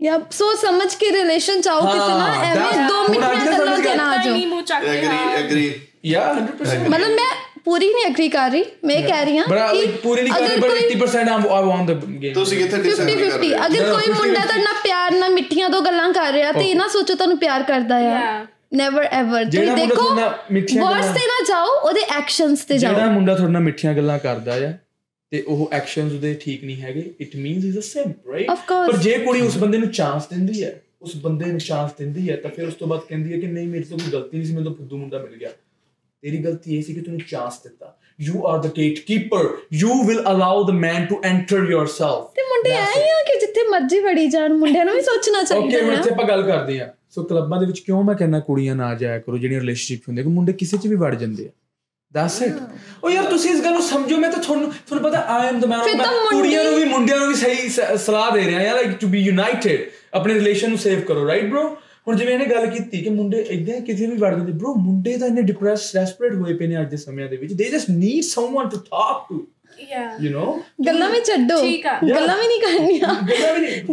[0.03, 3.39] ਜਾਂ ਸੋ ਸਮਝ ਕੇ ਰਿਲੇਸ਼ਨ ਚਾਹੋ ਕਿਸੇ ਨਾਲ ਹਾਂ, ਐਵੇਂ that's- ਦੋ ਹੁਣ ਮਿੰਟਾਂ ਅੱਜ
[3.41, 5.73] ਨਾ ਗੱਲਾਂ ਸਮਝ ਤੇ ਨਾ ਆ ਤਾਂ ਜਾਓ ਨਹੀਂ ਮੂੰਹ ਚੱਕ ਕੇ ਐਗਰੀ ਹਾਂ ਐਗਰੀ
[6.05, 7.27] ਯਾ 100% ਮਤਲਬ ਮੈਂ
[7.65, 10.61] ਪੂਰੀ ਨਹੀਂ ਐਗਰੀ ਕਰ ਰਹੀ ਮੈਂ ਇਹ ਕਹਿ ਰਹੀ ਹਾਂ ਕਿ ਪੂਰੀ ਨਹੀਂ ਕਰਨੀ ਅਗਰ
[10.61, 13.55] ਬਟ ਕੋਈ 80% ਆਈ ਵਾਂਟ ਦ ਗੇਮ ਤੁਸੀਂ ਕਿੱਥੇ 50 ਡਿਸਾਈਡ 50 ਕਰਦੇ?
[13.57, 16.65] ਅਗਰ No, ਕੋਈ 50-50 ਮੁੰਡਾ ਤੁਹਾਡੇ ਨਾਲ ਪਿਆਰ ਨਾਲ ਮਿੱਠੀਆਂ ਤੋਂ ਗੱਲਾਂ ਕਰ ਰਿਹਾ ਤੇ
[16.65, 18.45] ਇਹ ਨਾ ਸੋਚੋ ਤੁਹਾਨੂੰ ਪਿਆਰ ਕਰਦਾ ਆ.
[18.75, 23.35] ਨੈਵਰ ਐਵਰ ਜਿਹੜਾ ਤੁਸੀਂ ਦੇਖੋ ਵਰਡਸ ਤੇ ਨਾ ਜਾਓ ਉਹਦੇ ਐਕਸ਼ਨਸ ਤੇ ਜਿਹੜਾ ਜਾਓ। ਮੁੰਡਾ
[23.35, 24.73] ਤੁਹਾਡੇ ਨਾਲ ਮਿੱਠੀਆਂ ਗੱਲਾਂ ਕਰਦਾ ਆ
[25.33, 28.93] ਤੇ ਉਹ ਐਕਸ਼ਨਸ ਉਹਦੇ ਠੀਕ ਨਹੀਂ ਹੈਗੇ it means is a simp right Of course.
[28.93, 32.37] ਪਰ ਜੇ ਕੁੜੀ ਉਸ ਬੰਦੇ ਨੂੰ ਚਾਂਸ ਦਿੰਦੀ ਹੈ ਉਸ ਬੰਦੇ ਨੂੰ ਚਾਂਸ ਦਿੰਦੀ ਹੈ
[32.37, 34.55] ਤਾਂ ਫਿਰ ਉਸ ਤੋਂ ਬਾਅਦ ਕਹਿੰਦੀ ਹੈ ਕਿ ਨਹੀਂ ਮੇਰੇ ਤੋਂ ਕੋਈ ਗਲਤੀ ਨਹੀਂ ਸੀ
[34.55, 35.49] ਮੈਨੂੰ ਤਾਂ ਫੁੱਦੂ ਮੁੰਡਾ ਮਿਲ ਗਿਆ।
[36.23, 40.65] ਤੇਰੀ ਗਲਤੀ ਇਹ ਸੀ ਕਿ ਤੈਨੂੰ ਚਾਂਸ ਦਿੱਤਾ। You are the gatekeeper you will allow
[40.65, 44.85] the man to enter yourself ਤੇ ਮੁੰਡੇ ਹੀ ਆ ਕਿ ਜਿੱਥੇ ਮਰਜ਼ੀ ਵੜੀ ਜਾਣ ਮੁੰਡਿਆਂ
[44.85, 47.81] ਨੂੰ ਵੀ ਸੋਚਣਾ ਓਕੇ ਚਾਹੀਦਾ ਹੈ ਇੱਥੇ ਆਪਾਂ ਗੱਲ ਕਰਦੇ ਆ ਸੋ ਕਲੱਬਾਂ ਦੇ ਵਿੱਚ
[47.81, 50.97] ਕਿਉਂ ਮੈਂ ਕਹਿੰਦਾ ਕੁੜੀਆਂ ਨਾ ਜਾਇਆ ਕਰੋ ਜਿਹੜੀਆਂ ਰਿਲੇਸ਼ਨਸ਼ਿਪ ਹੁੰਦੇ ਕਿ ਮੁੰਡੇ ਕਿਸੇ 'ਚ ਵੀ
[50.97, 51.51] ਵੜ ਜਾਂਦੇ ਆ।
[52.15, 52.53] ਦੈਟਸ ਇਟ
[53.05, 55.65] ਉਹ ਯਾਰ ਤੁਸੀਂ ਇਸ ਗੱਲ ਨੂੰ ਸਮਝੋ ਮੈਂ ਤਾਂ ਤੁਹਾਨੂੰ ਤੁਹਾਨੂੰ ਪਤਾ I am the
[55.65, 55.87] man of
[56.33, 59.91] ਕੁੜੀਆਂ ਨੂੰ ਵੀ ਮੁੰਡਿਆਂ ਨੂੰ ਵੀ ਸਹੀ ਸਲਾਹ ਦੇ ਰਿਹਾ ਯਾਰ ਲਾਈਕ ਟੂ ਬੀ ਯੂਨਾਈਟਿਡ
[60.15, 61.69] ਆਪਣੇ ਰਿਲੇਸ਼ਨ ਨੂੰ ਸੇਵ ਕਰੋ ਰਾਈਟ ਬ్రో
[62.09, 65.29] ਹੁਣ ਜਿਵੇਂ ਇਹਨੇ ਗੱਲ ਕੀਤੀ ਕਿ ਮੁੰਡੇ ਇਦਾਂ ਕਿਸੇ ਵੀ ਵੜ ਜਾਂਦੇ ਬ్రో ਮੁੰਡੇ ਤਾਂ
[65.29, 68.69] ਇਹਨੇ ਡਿਪਰੈਸ ਡੈਸਪਰੇਟ ਹੋਏ ਪਏ ਨੇ ਅੱਜ ਦੇ ਸਮਿਆਂ ਦੇ ਵਿੱਚ। They just need someone
[68.69, 69.47] to talk to
[69.91, 73.23] yeah you know ਗੱਲਾਂ ਵੀ ਛੱਡੋ। ਠੀਕ ਆ। ਗੱਲਾਂ ਵੀ ਨਹੀਂ ਕਰਨੀਆਂ।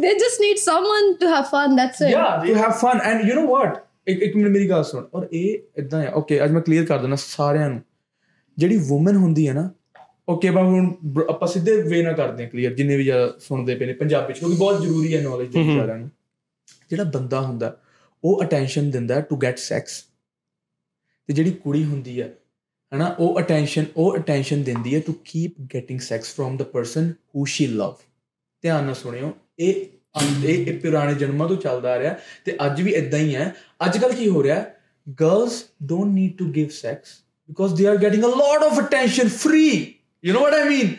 [0.02, 3.42] They just need someone to have fun that's it yeah to have fun and you
[3.42, 6.62] know what ਇੱਕ ਇੱਕ ਮਿੰਟ ਮੇਰੀ ਗੱਲ ਸੁਣ। ਔਰ ਇਹ ਇਦਾਂ ਆ। ਓਕੇ ਅੱਜ ਮੈਂ
[6.62, 7.82] ਕਲੀਅਰ ਕਰ ਦਿੰਦਾ ਸਾਰਿਆਂ ਨੂੰ।
[8.60, 9.70] ਜਿਹੜੀ ਔਮਨ ਹੁੰਦੀ ਹੈ ਨਾ
[10.30, 10.96] ਓਕੇ ਬਾ ਹੁਣ
[11.30, 14.40] ਆਪਾਂ ਸਿੱਧੇ ਵੇ ਨਾ ਕਰਦੇ ਹਾਂ ਕਲੀਅਰ ਜਿੰਨੇ ਵੀ ਜ਼ਿਆਦਾ ਸੁਣਦੇ ਪਏ ਨੇ ਪੰਜਾਬੀ ਚ
[14.40, 16.12] ਕਿਉਂਕਿ ਬਹੁਤ ਜ਼ਰੂਰੀ ਹੈ ਨੌਲੇਜ ਦੇ ਸਾਰਿਆਂ ਨੂੰ।
[16.90, 17.82] ਜਿਹੜਾ ਬੰਦਾ ਹੁੰਦਾ
[18.24, 20.06] ਉਹ ਅਟੈਂਸ਼ਨ ਦਿੰਦਾ ਟੂ ਗੈਟ ਸੈਕਸ
[21.28, 22.34] ਤੇ ਜਿਹੜੀ ਕੁੜੀ ਹੁੰਦੀ ਹੈ
[22.96, 27.46] ਹਨਾ ਉਹ ਅਟੈਂਸ਼ਨ ਉਹ ਅਟੈਂਸ਼ਨ ਦਿੰਦੀ ਹੈ to keep getting sex from the person who
[27.46, 27.96] she love
[28.62, 29.86] ਧਿਆਨ ਨਾਲ ਸੁਣਿਓ ਇਹ
[30.44, 33.56] ਇਹ ਇਹ ਪੁਰਾਣੇ ਜਨਮਾਂ ਤੋਂ ਚੱਲਦਾ ਆ ਰਿਹਾ। ਤੇ ਅੱਜ ਵੀ ਇਦਾਂ ਹੀ ਹੈ।
[33.86, 34.66] ਅੱਜ ਕੱਲ ਕੀ ਹੋ ਰਿਹਾ?
[35.22, 37.08] Girls don't need to give sex
[37.50, 40.94] because they are getting a lot of attention free you know what I mean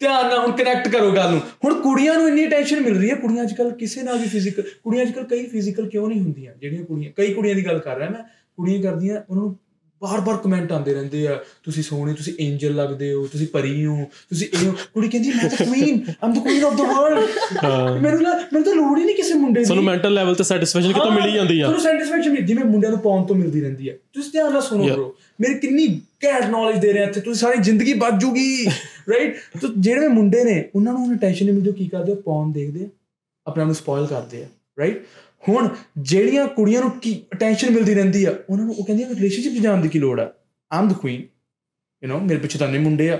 [0.00, 3.14] ਧਿਆਨ ਨਾਲ ਹੁਣ ਕਨੈਕਟ ਕਰੋ ਗੱਲ ਨੂੰ। ਹੁਣ ਕੁੜੀਆਂ ਨੂੰ ਇੰਨੀ ਅਟੈਂਸ਼ਨ ਮਿਲ ਰਹੀ ਹੈ,
[3.14, 6.52] ਕੁੜੀਆਂ ਅੱਜ ਕੱਲ ਕਿਸੇ ਨਾਲ ਵੀ ਫਿਜ਼ੀਕਲ ਕੁੜੀਆਂ ਅੱਜ ਕੱਲ ਕਈ ਫਿਜ਼ੀਕਲ ਕਿਉਂ ਨਹੀਂ ਹੁੰਦੀਆਂ?
[6.54, 8.22] ਜਿਹੜੀਆਂ ਕੁੜੀਆਂ ਕਈ ਕੁੜੀਆਂ ਦੀ ਗੱਲ ਕਰ ਰਿਹਾ ਮੈਂ।
[8.56, 9.56] ਕੁੜੀਆਂ ਕਰਦੀਆਂ, ਉਹਨਾਂ ਨੂੰ
[10.02, 11.34] ਬਾਰ-ਬਾਰ ਕਮੈਂਟ ਆਉਂਦੇ ਰਹਿੰਦੇ ਆ
[11.64, 13.96] ਤੁਸੀਂ ਸੋਹਣੇ ਤੁਸੀਂ ਐਂਜਲ ਲੱਗਦੇ ਹੋ ਤੁਸੀਂ ਪਰੀ ਹੋ
[14.30, 18.22] ਤੁਸੀਂ ਇਹ ਹੋ। ਕੁੜੀ ਕਹਿੰਦੀ ਮੈਂ ਤਾਂ queen am the queen of the world ਮੈਨੂੰ
[18.22, 21.10] ਨਾ ਮੈਨੂੰ ਤਾਂ ਲੋੜ ਹੀ ਨਹੀਂ ਕਿਸੇ ਮੁੰਡੇ ਦੀ। ਸਾਨੂੰ ਮੈਂਟਲ ਲੈਵਲ ਤੇ ਸੈਟੀਸਫੈਕਸ਼ਨ ਕਿਤੋਂ
[21.10, 21.64] ਮਿਲ ਜਾਂਦੀ ਆ?
[21.64, 24.84] ਤੁਹਾਨੂੰ ਸੈਟੀਸਫੈਕਸ਼ਨ ਮਿਲ ਜਿਵੇਂ ਮੁੰਡਿਆਂ ਨੂੰ ਪਾਉਣ ਤੋਂ ਮਿਲਦੀ ਰਹਿੰਦੀ ਹੈ ਤੁਸੀਂ ਧਿਆਨ ਨਾਲ ਸੁਣੋ.
[24.84, 25.86] ਬ్రో ਮੇਰੀ ਕਿੰਨੀ
[26.24, 28.66] ਘੈਂਟ ਨੌਲੇਜ ਦੇ ਰਹੇ ਆ ਇੱਥੇ ਤੁਸੀਂ ਸਾਰੀ ਜ਼ਿੰਦਗੀ ਬਚ ਜੂਗੀ
[29.10, 32.16] ਰਾਈਟ ਤੇ ਜਿਹੜੇ ਮੁੰਡੇ ਨੇ ਉਹਨਾਂ ਨੂੰ ਟੈਨਸ਼ਨ ਨਹੀਂ ਮਿਲਦੀ ਕੀ ਕਰਦੇ ਆ?
[32.24, 32.88] ਪੌਨ ਦੇਖਦੇ ਆ
[33.46, 34.46] ਆਪਣੇ ਆਪ ਨੂੰ ਸਪੋਇਲ ਕਰਦੇ ਆ
[34.78, 35.04] ਰਾਈਟ
[35.48, 35.68] ਹੁਣ
[35.98, 39.80] ਜਿਹੜੀਆਂ ਕੁੜੀਆਂ ਨੂੰ ਕੀ ਅਟੈਂਸ਼ਨ ਮਿਲਦੀ ਰਹਿੰਦੀ ਆ ਉਹਨਾਂ ਨੂੰ ਉਹ ਕਹਿੰਦੀਆਂ ਰਿਲੇਸ਼ਨਸ਼ਿਪ 'ਚ ਜਾਣ
[39.80, 40.30] ਦੀ ਕੀ ਲੋੜ ਆ?
[40.72, 41.22] ਆਮ ਦ ਕੁਈਨ
[42.02, 43.18] ਯੂ نو ਮੇਰੇ ਪਿੱਛੇ ਤਾਂ ਨਹੀਂ ਮੁੰਡੇ ਆ।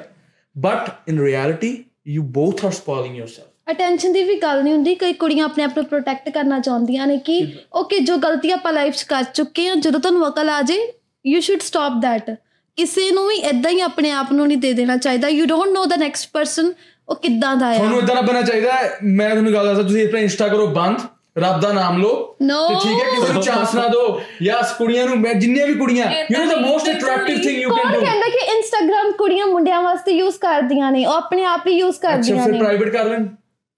[0.59, 3.47] But in reality you both are spoiling yourself.
[3.71, 7.17] Attention ਦੀ ਵੀ ਗੱਲ ਨਹੀਂ ਹੁੰਦੀ ਕਈ ਕੁੜੀਆਂ ਆਪਣੇ ਆਪ ਨੂੰ ਪ੍ਰੋਟੈਕਟ ਕਰਨਾ ਚਾਹੁੰਦੀਆਂ ਨੇ
[7.19, 10.79] ਕਿ ਓਕੇ ਜੋ ਗਲਤੀ ਆਪਾਂ ਲਾਈਫ 'ਚ ਕਰ ਚੁੱਕੇ ਹਾਂ ਜਦੋਂ ਤੁਹਾਨੂੰ ਅਕਲ ਆ ਜੇ
[11.27, 12.31] ਯੂ ਸ਼ੁੱਡ ਸਟਾਪ ਥੈਟ
[12.77, 15.85] ਕਿਸੇ ਨੂੰ ਵੀ ਇਦਾਂ ਹੀ ਆਪਣੇ ਆਪ ਨੂੰ ਨਹੀਂ ਦੇ ਦੇਣਾ ਚਾਹੀਦਾ। You don't know
[15.87, 16.73] the next person
[17.09, 20.21] ਉਹ ਕਿੱਦਾਂ ਦਾ ਤੁਹਾਨੂੰ ਹੈ ਇਦਾਂ ਦਾ ਬਣਨਾ ਚਾਹੀਦਾ। ਮੈਂ ਤੁਹਾਨੂੰ ਗੱਲ ਦੱਸਦਾ ਤੁਸੀਂ ਆਪਣਾ
[20.21, 20.99] ਇੰਸਟਾ ਕਰੋ ਬੰਦ।
[21.41, 22.59] ਰੱਬ ਦਾ ਨਾਮ ਲਓ No.
[22.69, 26.11] ਤੇ ਠੀਕ ਹੈ ਕਿਸੇ ਨੂੰ ਚਾਂਸ ਨਾ ਦਿਓ। ਯਸ ਕੁੜੀਆਂ ਨੂੰ ਮੈਂ ਜਿੰਨੀਆਂ ਵੀ ਕੁੜੀਆਂ
[26.13, 30.13] you know the most attractive thing you can do ਕਹਿੰਦਾ ਕਿ ਇੰਸਟਾਗ੍ਰam ਕੁੜੀਆਂ ਮੁੰਡਿਆਂ ਵਾਸਤੇ
[30.13, 31.05] ਯੂਜ਼ ਕਰਦੀਆਂ ਨੇ?
[31.07, 33.27] ਉਹ ਆਪਣੇ ਆਪ ਹੀ ਯੂਜ਼ ਅੱਛਾ ਕਰਦੀਆਂ ਫਿਰ ਨੇ। ਪ੍ਰਾਈਵੇਟ ਕਰ ਲੈਣ।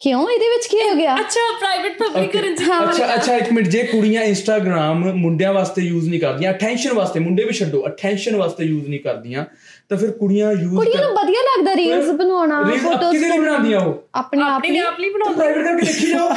[0.01, 0.21] ਕਿਉਂ?
[0.31, 1.15] ਇਹਦੇ ਵਿੱਚ ਕੀ ਹੋ ਗਿਆ?
[1.17, 6.09] ਅੱਛਾ ਪ੍ਰਾਈਵੇਟ ਪਬਲਿਕ ਕਰਨ ਚ ਅੱਛਾ ਅੱਛਾ ਇੱਕ ਮਿੰਟ। ਜੇ ਕੁੜੀਆਂ ਇੰਸਟਾਗ੍ਰam ਮੁੰਡਿਆਂ ਵਾਸਤੇ ਯੂਜ਼
[6.09, 9.45] ਨਹੀਂ ਕਰਦੀਆਂ ਅਟੈਂਸ਼ਨ ਵਾਸਤੇ ਮੁੰਡੇ ਵੀ ਛੱਡੋ ਅਟੈਂਸ਼ਨ ਵਾਸਤੇ ਯੂਜ਼ ਨਹੀਂ ਕਰਦੀਆਂ
[9.93, 13.93] ਤਾਂ ਫਿਰ ਕੁੜੀਆਂ ਯੂਜ਼ ਕੁੜੀਆਂ ਨੂੰ ਵਧੀਆ ਲੱਗਦਾ ਰੀਲਸ ਬਣਾਉਣਾ ਫੋਟੋਜ਼ ਕਿਹਦੇ ਲਈ ਬਣਾਉਂਦੀਆਂ ਉਹ?
[14.15, 16.29] ਆਪਣੇ ਆਪ ਲਈ ਆਪ ਲਈ ਬਣਾਉਂਦੇ ਪ੍ਰਾਈਵੇਟ ਕਰਕੇ ਦੇਖੀ ਜਾਓ।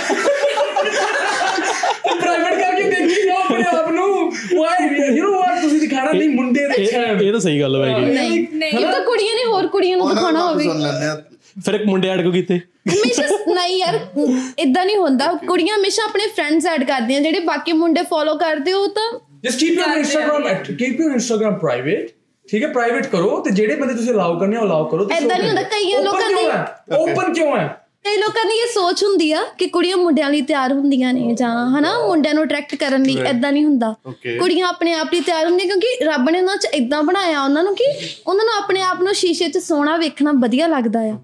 [2.19, 6.67] ਪ੍ਰਾਈਵੇਟ ਕਰਕੇ ਦੇਖੀ ਜਾਓ ਆਪਣੇ ਆਪ ਨੂੰ। ਵਾਈ ਯੂ نو ਵਾਟ ਤੁਸੀਂ ਦਿਖਾਣਾ ਨਹੀਂ ਮੁੰਡੇ
[6.67, 10.07] ਦੇਖਣਾ ਇਹ ਤਾਂ ਸਹੀ ਗੱਲ ਹੈ ਨਹੀਂ ਨਹੀਂ। ਇਹ ਤਾਂ ਕੁੜੀਆਂ ਨੇ ਹੋਰ ਕੁੜੀਆਂ ਨੂੰ
[10.07, 11.15] ਨੂੰ ਹੋਵੇ। ਸੁਣ ਲੈਂਦੇ ਆ।
[11.65, 12.57] ਫਿਰ ਇੱਕ ਮੁੰਡੇ ਐਡ ਕੋ ਕੀਤੇ।
[12.89, 13.99] ਹਮੇਸ਼ਾ ਨਹੀਂ ਯਾਰ
[14.59, 18.87] ਇਦਾਂ ਨਹੀਂ ਹੁੰਦਾ। ਕੁੜੀਆਂ ਹਮੇਸ਼ਾ ਆਪਣੇ ਫਰੈਂਡਸ ਐਡ ਕਰਦੀਆਂ ਜਿਹੜੇ ਬਾਕੀ ਮੁੰਡੇ ਫੋਲੋ ਕਰਦੇ ਉਹ
[18.87, 19.11] ਤਾਂ
[19.43, 22.09] just keep your Instagram keep your Instagram private
[22.51, 25.47] ਠੀਕ ਹੈ ਪ੍ਰਾਈਵੇਟ ਕਰੋ ਤੇ ਜਿਹੜੇ ਬੰਦੇ ਤੁਸੀਂ ਅਲਾਉ ਕਰਨੇ ਉਹ ਅਲਾਉ ਕਰੋ। ਏਦਾਂ ਨਹੀਂ
[25.47, 27.81] ਹੁੰਦਾ, ਕਈਆਂ ਲੋਕਾਂ ਦੀ- ਓਪਨ ਕਿਉਂ ਹੈ?
[28.03, 31.79] ਕਈ ਲੋਕਾਂ ਦੀ ਇਹ ਸੋਚ ਹੁੰਦੀ ਆ ਕਿ ਕੁੜੀਆਂ ਮੁੰਡਿਆਂ ਲਈ ਤਿਆਰ ਹੁੰਦੀਆਂ ਨੇ ਜਾਂ
[31.79, 33.95] ਹਨਾ ਮੁੰਡਿਆਂ ਨੂੰ ਅਟਰੈਕਟ ਕਰਨ ਲਈ ਐਦਾਂ ਨਹੀਂ ਹੁੰਦਾ.
[34.39, 37.75] ਕੁੜੀਆਂ ਆਪਣੇ ਆਪ ਲਈ ਤਿਆਰ ਹੁੰਦੀਆਂ ਕਿਉਂਕਿ ਰੱਬ ਨੇ ਉਹਨਾਂ 'ਚ ਇਦਾਂ ਬਣਾਇਆ ਉਹਨਾਂ ਨੂੰ
[37.75, 37.83] ਕਿ
[38.27, 41.17] ਉਹਨਾਂ ਨੂੰ ਆਪਣੇ ਆਪ ਨੂੰ ਸ਼ੀਸ਼ੇ 'ਚ ਸੋਹਣਾ ਵੇਖਣਾ ਵਧੀਆ ਲੱਗਦਾ ਆ।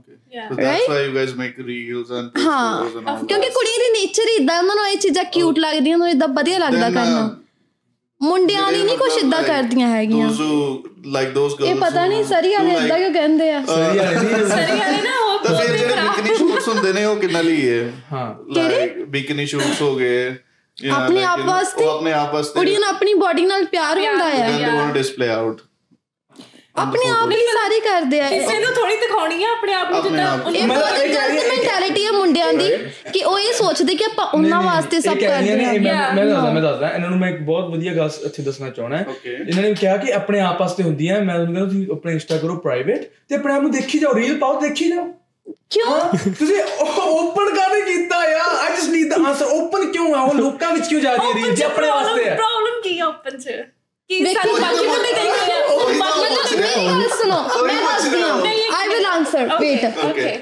[0.49, 2.83] That's why you guys make reels and post ਹਾਂ।
[3.23, 6.27] ਕਿਉਂਕਿ ਕੁੜੀਆਂ ਦੀ ਨੇਚਰ ਹੀ ਇਦਾਂ ਉਹਨਾਂ ਨੂੰ ਇਹ ਚੀਜ਼ਾਂ ਕਿਊਟ ਲੱਗਦੀਆਂ ਉਹਨਾਂ ਨੂੰ ਇਦਾਂ
[6.27, 7.35] ਵਧੀਆ ਲੱਗਦਾ ਕਰਨਾ। uh,
[8.21, 12.53] ਮੁੰਡਿਆਂ ਲਈ ਨਹੀਂ ਕੁਝ ਇਦਾਂ ਕਰਦੀਆਂ ਹੈਗੀਆਂ। those like those girls ਇਹ ਪਤਾ ਨਹੀਂ ਸਰੀ
[12.55, 13.59] ਵਾਲੇ ਇਦਾਂ ਕਿਉਂ ਕਹਿੰਦੇ ਆ?
[13.59, 17.41] ਹੈ ਨਹੀਂ ਸਰੀ ਵਾਲੇ ਨਾ ਉਹ ਤਾਂ ਫਿਰ ਜਿਹੜੇ ਬਿਕਨੀ ਸ਼ੂਟਸ ਹੁੰਦੇ ਨੇ ਉਹ ਕਿੰਨਾ
[17.41, 17.91] ਲਈ ਹੈ?
[18.11, 20.35] ਹਾਂ। ਲਾਈਕ ਬਿਕਨੀ ਸ਼ੂਟਸ ਹੋ ਗਏ
[20.77, 24.29] ਆਪਣੇ ਆਪ ਵਾਸਤੇ ਉਹ ਆਪਣੇ ਆਪ ਵਾਸਤੇ ਕੁੜੀਆਂ ਨੂੰ ਆਪਣੀ ਬਾਡੀ ਨਾਲ ਪਿਆਰ ਹੁੰਦਾ ਆ
[24.29, 25.59] then they want to display out
[26.75, 30.51] ਆਪਣੇ ਆਪ ਲਈ ਸਾਰੇ ਕਰਦੇ ਆ। ਕਿਸੇ ਨੂੰ ਥੋੜੀ ਦਿਖਾਉਣੀ ਆ ਆਪਣੇ ਆਪ ਨੂੰ ਜਿੱਦਾਂ।
[30.51, 32.69] ਇਹ ਬਹੁਤ ਗਲਤ ਹੈ- ਮੈਂਟੈਲਿਟੀ ਹੈ ਮੁੰਡਿਆਂ ਦੀ
[33.13, 36.89] ਕਿ ਉਹ ਇਹ ਸੋਚਦੇ ਕਿ ਆਪਾਂ ਉਹਨਾਂ ਵਾਸਤੇ ਸਭ ਕਰਦੇ ਆ। ਮੈਂ ਦੱਸਦਾ ਮੈਂ ਦੱਸਦਾ।
[36.89, 39.05] ਇਹਨਾਂ ਨੂੰ ਮੈਂ ਇੱਕ ਬਹੁਤ ਵਧੀਆ ਗੱਲ ਇੱਥੇ ਦੱਸਣਾ ਚਾਹਣਾ ਹੈ.
[39.25, 42.37] ਇਹਨਾਂ ਨੇ ਕਿਹਾ ਕਿ ਆਪਣੇ ਆਪ ਵਾਸਤੇ ਹੁੰਦੀ ਹੈ ਮੈਂ ਉਹਨਾਂ ਨੂੰ ਤੁਸੀਂ ਆਪਣੇ ਇੰਸਟਾ
[42.37, 45.05] ਕਰੋ ਪ੍ਰਾਈਵੇਟ ਤੇ ਆਪਣੇ ਆਪ ਨੂੰ ਦੇਖੀ ਜਾਓ ਰੀਲ ਪਾਓ ਦੇਖੀ ਜਾਓ।
[45.69, 45.99] ਕਿਉਂ?
[46.29, 46.57] ਤੁਸੀਂ
[47.01, 48.55] ਓਪਨ ਕਾਹਦੇ ਕੀਤਾ ਯਾਰ?
[48.55, 50.21] I just need the answer open ਕਿਉਂ ਆ?
[50.21, 53.05] ਉਹ ਲੋਕਾਂ ਵਿੱਚ ਕਿਉਂ ਜਾ ਰਹੀ ਹੈ ਰੀਲ ਜੇ ਆਪਣੇ ਵਾਸਤੇ ਹੈ ਪ੍ਰੋਬਲਮ ਕੀ ਹੈ
[53.05, 53.61] ਓਪਨ ਚ?
[54.09, 56.73] ਕੀ ਸਾਨੂੰ ਬਾਕੀ ਮੁੰਡੇ ਦੇਖਦੇ ਆ ਉਹੀ ਤਾਂ ਮਤਲਬ ਪੁੱਛ ਰਿਹਾ
[57.31, 58.35] ਉਹੀ ਮੈਂ ਦੱਸਦੀ ਹਾਂ।
[58.73, 60.37] I will answer wait okay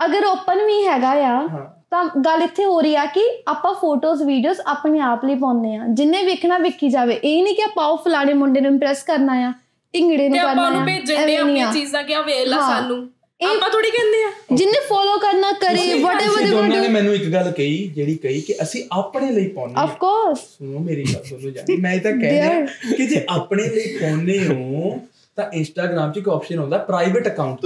[0.00, 1.46] ਅਗਰ ਓਪਨ ਵੀ ਹੈਗਾ ਆ
[1.90, 5.86] ਤਾਂ ਗੱਲ ਇੱਥੇ ਹੋ ਰਹੀ ਆ ਕਿ ਆਪਾਂ ਫੋਟੋਜ਼ ਵੀਡੀਓਜ਼ ਆਪਣੇ ਆਪ ਲਈ ਪਾਉਂਦੇ ਆ
[5.90, 9.52] ਜਿੰਨੇ ਵੇਖਣਾ ਵੇਖੀ ਜਾਵੇ। ਇਹ ਨਹੀਂ ਕਿ ਆਪਾਂ ਉਹ ਫਲਾਣੇ ਮੁੰਡੇ ਨੂੰ ਇੰਪ੍ਰੈਸ ਕਰਨਾ ਆ
[9.94, 12.20] ਢਿੰਗੜੇ ਨੂੰ ਆਪਾਂ ਕਰਨਾ ਨੂੰ ਆ। ਭੇਜਣ ਦੇ ਐਵੇਂ ਨਹੀਂ ਆਪਣੀਆਂ ਆ। ਚੀਜ਼ਾਂ ਕਿ ਆ
[12.22, 12.96] ਵੇਖ ਲੈ। ਸਾਨੂੰ।
[13.40, 17.50] ਆਪਾਂ ਥੋੜੀ ਕਹਿੰਦੇ ਆ। ਜਿੰਨੇ ਫੋਲੋ ਕਰਨਾ ਕਰੇ ਵਟਐਵਰ ਦੋਨਾਂ ਨੇ ਦੇ ਮੈਨੂੰ ਇੱਕ ਗੱਲ
[17.50, 21.50] ਕਹੀ ਜਿਹੜੀ ਕਹੀ ਕਿ ਅਸੀਂ ਆਪਣੇ ਲਈ ਪਾਉਂਦੇ ਹਾਂ। ਆਫ ਕੋਰਸ ਸੁਣੋ ਮੇਰੀ ਗੱਲ ਸੁਣੋ
[21.50, 22.60] ਜਾਨੀ ਮੈਂ ਤਾਂ ਕਹਿ ਰਿਹਾ
[22.96, 25.00] ਕਿ ਜੇ ਆਪਣੇ ਲਈ ਪਾਉਂਦੇ ਹੋ
[25.36, 27.60] ਤਾਂ ਇੰਸਟਾਗ੍ਰam 'ਚ ਇੱਕ ਆਪਸ਼ਨ ਹੁੰਦਾ ਪ੍ਰਾਈਵੇਟ ਅਕਾਊਂਟ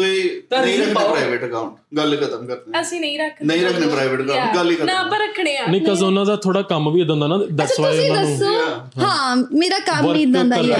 [0.50, 4.54] ਤਾਂ ਰੀਲ ਪਾਓ ਪ੍ਰਾਈਵੇਟ ਅਕਾਊਂਟ ਗੱਲ ਖਤਮ ਕਰਦੇ ਅਸੀਂ ਨਹੀਂ ਰੱਖਦੇ। ਨਹੀਂ ਰੱਖਣੇ ਪ੍ਰਾਈਵੇਟ ਅਕਾਊਂਟ
[4.56, 7.16] ਗੱਲ ਹੀ ਖਤਮ। ਨਾ ਪਰ ਰੱਖਣੇ ਆ। ਨਹੀਂ ਕਜ਼ ਉਹਨਾਂ ਦਾ ਥੋੜਾ ਕੰਮ ਵੀ ਇਦਾਂ
[7.16, 10.76] ਦਾ ਨਾ ਦੈਟਸ ਵਾਈ ਉਹਨਾਂ ਨੂੰ ਹਾਂ ਮੇਰਾ ਕੰਮ ਵੀ ਇਦਾਂ ਦਾ ਹੀ ਹੈ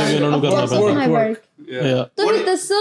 [2.16, 2.80] ਤੁਸੀਂ ਦੱਸੋ।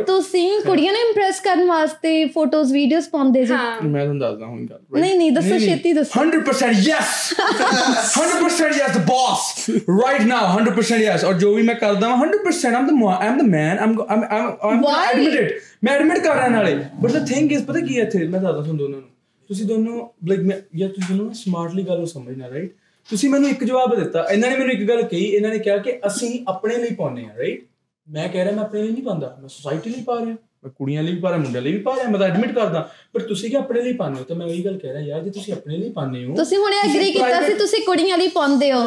[0.00, 3.52] ਤੁਸੀਂ ਕੁੜੀਆਂ ਨੂੰ ਇੰਪ੍ਰੈਸ ਕਰਨ ਵਾਸਤੇ ਫੋਟੋਜ਼ ਵੀਡੀਓਜ਼ ਪਾਉਂਦੇ ਜੀ?
[3.52, 5.00] ਹਾਂ। ਮੈਂ ਤੁਹਾਨੂੰ ਦੱਸਦਾ ਹੁਣ ਗੱਲ right?
[5.00, 7.34] ਨਹੀਂ, ਨਹੀਂ, ਦੱਸੋ, ਛੇਤੀ ਦੱਸੋ। 100% yes!
[8.18, 9.68] 100% yes the boss!
[10.04, 11.26] Right now 100% yes.
[11.26, 13.82] ਔਰ ਜੋ ਵੀ ਮੈਂ ਕਰਦਾ ਹਾਂ 100% I'm the mo- I'm the man.
[13.84, 15.14] I'm I'm I'm, I'm Why?
[15.14, 15.50] admit it
[15.84, 18.18] ਮੈਂ ਐਡਮਿਟ ਕਰ ਰਿਹਾ ਨਾਲੇ ਬਟ ਦ ਥਿੰਗ ਇਜ਼ ਪਤਾ ਕੀ ਹੈ ਇੱਥੇ?
[18.18, 19.08] ਮੈਂ ਦੱਸਦਾ ਤੁਹਾਨੂੰ ਦੋਨਾਂ ਨੂੰ।
[19.48, 22.72] ਤੁਸੀਂ ਦੋਨੋਂ ਲਾਈਕ ਮੈਂ ਜਾਂ ਤੁਸੀਂ ਦੋਨੋਂ ਸਮਾਰਟਲੀ ਗੱਲ ਨੂੰ ਸਮਝਣਾ ਰਾਈਟ
[23.08, 26.00] ਤੁਸੀਂ ਮੈਨੂੰ ਇੱਕ ਜਵਾਬ ਦਿੱਤਾ। ਇਹਨਾਂ ਨੇ ਮੈਨੂੰ ਇੱਕ ਗੱਲ ਕਹੀ। ਇਹਨਾਂ ਨੇ ਕਿਹਾ ਕਿ
[26.06, 27.64] ਅਸੀਂ ਆਪਣੇ ਲਈ ਪਾਉਂਦੇ ਆ ਰਾਈਟ
[28.10, 31.02] ਮੈਂ ਕਹਿ ਰਿਹਾ ਮੈਂ ਆਪਣੇ ਲਈ ਨਹੀਂ ਪਾਉਂਦਾ ਮੈਂ ਸੋਸਾਇਟੀ ਲਈ ਪਾ ਰਿਹਾ। ਮੈਂ ਕੁੜੀਆਂ
[31.02, 33.50] ਲਈ ਵੀ ਪਾ ਰਿਹਾ ਮੁੰਡਿਆਂ ਲਈ ਵੀ ਪਾ ਰਿਹਾ ਮੈਂ ਤਾਂ ਐਡਮਿਟ ਕਰਦਾ। ਪਰ ਤੁਸੀਂ
[33.50, 34.24] ਕਿ ਆਪਣੇ ਲਈ ਪਾਉਂਦੇ ਹੋ?
[34.24, 36.76] ਤਾਂ ਮੈਂ ਉਹੀ ਗੱਲ ਕਹਿ ਰਿਹਾ ਯਾਰ ਜੇ ਤੁਸੀਂ ਆਪਣੇ ਲਈ ਪਾਉਂਦੇ ਹੋ ਤੁਸੀਂ ਹੁਣੇ
[36.90, 38.78] ਐਗਰੀ ਕੀਤਾ ਸੀ ਤੁਸੀਂ ਕੁੜੀਆਂ ਲਈ ਪਾਉਂਦੇ ਹੋ।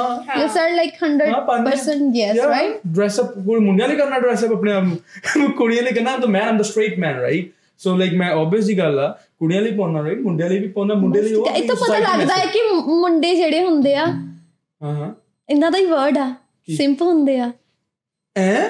[0.41, 4.73] You said like 100% yes right dress up ਕੋਈ ਮੁੰਡਿਆਂ ਲਈ ਕਰਨਾ ਡਰੈਸ ਅਪ ਆਪਣੇ
[4.73, 8.31] ਆਪ ਨੂੰ। ਕੁੜੀਆਂ ਲਈ ਕਰਨਾ ਤਾਂ man I'm the straight man right so like ਮੈਂ
[8.31, 9.07] ਆਬਵੀਅਸ ਦੀ ਗੱਲ ਆ
[9.39, 12.37] ਕੁੜੀਆਂ ਲਈ ਪਾਉਣਾ ਰਾਈਟ ਮੁੰਡਿਆਂ ਲਈ ਵੀ ਪਾਉਣਾ ਮੁੰਡੇ ਲਈ ਉਹ ਇਹ ਤਾਂ ਪਤਾ ਲੱਗਦਾ
[12.37, 15.13] ਹੈ। ਕਿ ਮੁ- ਮੁੰਡੇ ਜਿਹੜੇ ਹੁੰਦੇ ਆ ਹਾਂ ਹਾਂ।
[15.49, 16.33] ਇਹਨਾਂ ਦਾ ਹੀ ਵਰਡ ਆ।
[16.77, 17.51] ਸਿੰਪ ਹੁੰਦੇ ਆ।
[18.37, 18.69] ਐ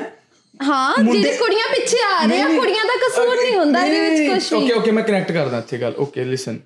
[0.64, 4.54] ਹਾਂ ਜਿਹੜੇ ਕੁੜੀਆਂ ਪਿੱਛੇ ਆ ਰਹੇ ਆ ਕੁੜੀਆਂ ਦਾ ਕਸੂਰ ਨਹੀਂ ਹੁੰਦਾ ਇਹਦੇ ਵਿੱਚ ਕੁਝ
[4.54, 6.60] ਓਕੇ ਵੀ। ਓਕੇ ਮੈਂ ਕਨੈਕਟ ਕਰਦਾ ਇੱਥੇ ਗੱਲ। ਓਕੇ ਲਿਸਨ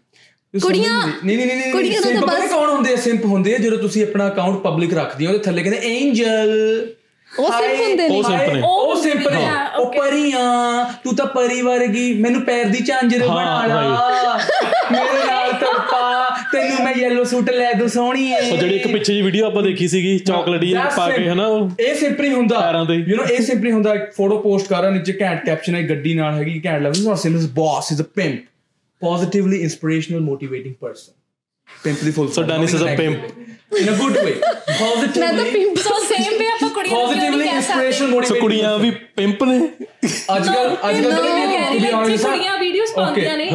[0.61, 2.95] ਕੁੜੀਆਂ- ਨਹੀਂ ਨਹੀਂ ਨਹੀਂ ਕੁੜੀਆਂ ਦਾ ਸਿੰਪ ਤਾਂ ਪਤਾ ਬਸ- ਕੌਣ ਹੁੰਦੇ ਆ?
[2.95, 6.87] ਸਿੰਪ ਹੁੰਦੇ ਆ ਜਦੋਂ ਤੁਸੀਂ ਆਪਣਾ ਅਕਾਊਂਟ ਪਬਲਿਕ ਰੱਖਦੇ ਹੋ ਉਹਦੇ ਥੱਲੇ ਕਹਿੰਦੇ ਐਂਜਲ
[7.39, 9.47] ਉਹ simp ਹੁੰਦੇ ਨੇ। ਉਹ simp ਨੇ। ਉਹ ਸਿੰਪ ਨੇ।
[9.79, 9.97] ਉਹ okay.
[9.97, 14.39] ਪਰੀਆਂ ਤੂੰ ਤਾਂ ਪਰੀ ਵਰਗੀ ਮੈਨੂੰ ਪੈਰ ਦੀ ਝਾਂਜਰ ਬਣਾ ਲਾ।
[14.91, 15.88] ਮੇਰੇ ਨਾਲ ਤੁਰਪਾ
[16.53, 19.63] ਤੈਨੂੰ ਮੈਂ ਯੈਲੋ ਸੂਟ ਲੈ ਦੂੰ ਸੋਹਣੀ ਏ ਉਹ ਜਿਹੜੀ ਇੱਕ ਪਿੱਛੇ ਜੀ ਵੀਡੀਓ ਆਪਾਂ
[19.63, 21.29] ਦੇਖੀ ਸੀਗੀ ਚਾਕਲੇਟ ਜੀ ਪਾ ਕੇ.
[21.29, 24.67] ਹਨਾ ਉਹ ਇਹ ਸਿੰਪਲੀ ਹੁੰਦਾ। ਪੈਰਾਂ ਤੇ। ਯੂ نو ਇਹ ਸਿੰਪਲੀ ਹੁੰਦਾ। ਇੱਕ ਫੋਟੋ ਪੋਸਟ
[24.67, 27.91] ਕਰ ਰਿਹਾ ਨੀਚੇ ਘੈਂਟ ਕੈਪਸ਼ਨ ਹੈ ਗੱਡੀ ਨਾਲ ਹੈਗੀ ਘੈਂਟ ਲੱਗਦਾ ਨਾ seem this boss
[27.91, 28.45] is a pimp
[29.01, 31.11] positively inspirational motivating person.
[31.69, 33.19] Pimply full So Dennis is a pimp.
[33.81, 34.33] in a good way.
[34.71, 37.89] Positively ਮੈਂ ਤਾਂ ਪਿੰਪ ਸੋ ਸੇਮ ਵੇ ਆਪਾਂ ਕੁੜੀਆਂ ਨੂੰ ਕਿਉਂ positively ਨਹੀਂ ਕਹਿ ਸਕਦੇ
[37.89, 39.57] inspirational ਸੋ motivating ਕੁੜੀਆਂ ਵੀ ਪਿੰਪ ਨੇ?
[40.35, 43.49] ਅੱਜ ਕੱਲ ਅੱਜ ਕੱਲ honest ਆ- ਕੁੜੀਆਂ ਵੀਡੀਓਜ਼ ਪਾਉਂਦੀਆਂ ਨੇ।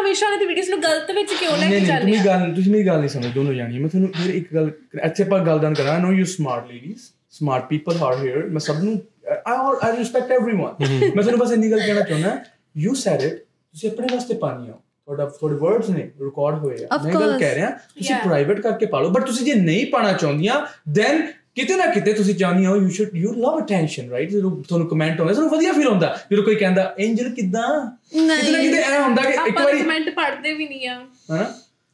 [0.00, 2.38] ਹਮੇਸ਼ਾ ਉਹਨਾਂ ਦੀ ਵੀਡੀਓਜ਼ ਨੂੰ ਗਲਤ ਵਿੱਚ ਕਿਉਂ ਲੈ ਨਹੀਂ ਕੇ ਨਹੀਂ ਚੱਲਦੇ ਤੁਸੀਂ ਆ
[2.38, 4.70] ਗੱਲ ਤੁਸੀਂ ਮੇਰੀ ਗੱਲ ਨਹੀਂ ਸਮਝ ਦੋਨੋਂ ਜਾਣੀ ਮੈਂ ਤੁਹਾਨੂੰ ਫਿਰ ਇੱਕ ਗੱਲ
[5.04, 7.02] ਇੱਥੇ ਆਪਾਂ ਗੱਲ ਦਾਨ ਕਰਾਂ no you smart ladies
[7.32, 9.00] smart people are here ਮੈਂ ਸਭ ਨੂੰ
[9.46, 12.36] ਆਈ ਆਈ ਰਿਸਪੈਕਟ एवरीवन ਮੈਂ ਤੁਹਾਨੂੰ ਬਸ ਇੰਨੀ ਗੱਲ ਕਹਿਣਾ ਚਾਹੁੰਦਾ
[12.76, 16.96] ਯੂ ਸੈਡ ਇਟ ਤੁਸੀਂ ਆਪਣੇ ਵਾਸਤੇ ਪਾਣੀ ਹੋ ਤੁਹਾਡਾ ਤੁਹਾਡੇ ਵਰਡਸ ਨੇ ਰਿਕਾਰਡ ਹੋਏ ਆ
[16.96, 17.38] Of ਮੈਂ ਗੱਲ course.
[17.40, 18.24] ਕਹਿ ਰਿਹਾ ਤੁਸੀਂ Yeah.
[18.24, 20.60] ਪ੍ਰਾਈਵੇਟ ਕਰਕੇ ਪਾ ਲਓ ਬਟ ਤੁਸੀਂ ਜੇ ਨਹੀਂ ਪਾਣਾ ਚਾਹੁੰਦੀਆਂ
[20.92, 21.22] ਦੈਨ
[21.57, 25.19] ਕਿਤੇ ਨਾ ਕਿਤੇ ਤੁਸੀਂ ਚਾਹੁੰਦੇ ਹੋ you should you love attention right ਜਦੋਂ ਤੁਹਾਨੂੰ ਕਮੈਂਟ
[25.19, 27.67] ਆਉਂਦਾ ਤੁਹਾਨੂੰ ਵਧੀਆ ਫੀਲ ਹੁੰਦਾ ਜਦੋਂ ਕੋਈ ਕਹਿੰਦਾ ਐਂਜਲ ਕਿਦਾਂ?
[28.11, 30.93] ਕਿਤੇ ਨਾ ਕਿਤੇ ਐ ਹੁੰਦਾ ਕਿ ਇੱਕ ਵਾਰੀ ਕਮੈਂਟ ਪੜ੍ਹਦੇ ਵੀ ਨਹੀਂ ਆ।
[31.31, 31.43] ਹਨਾ?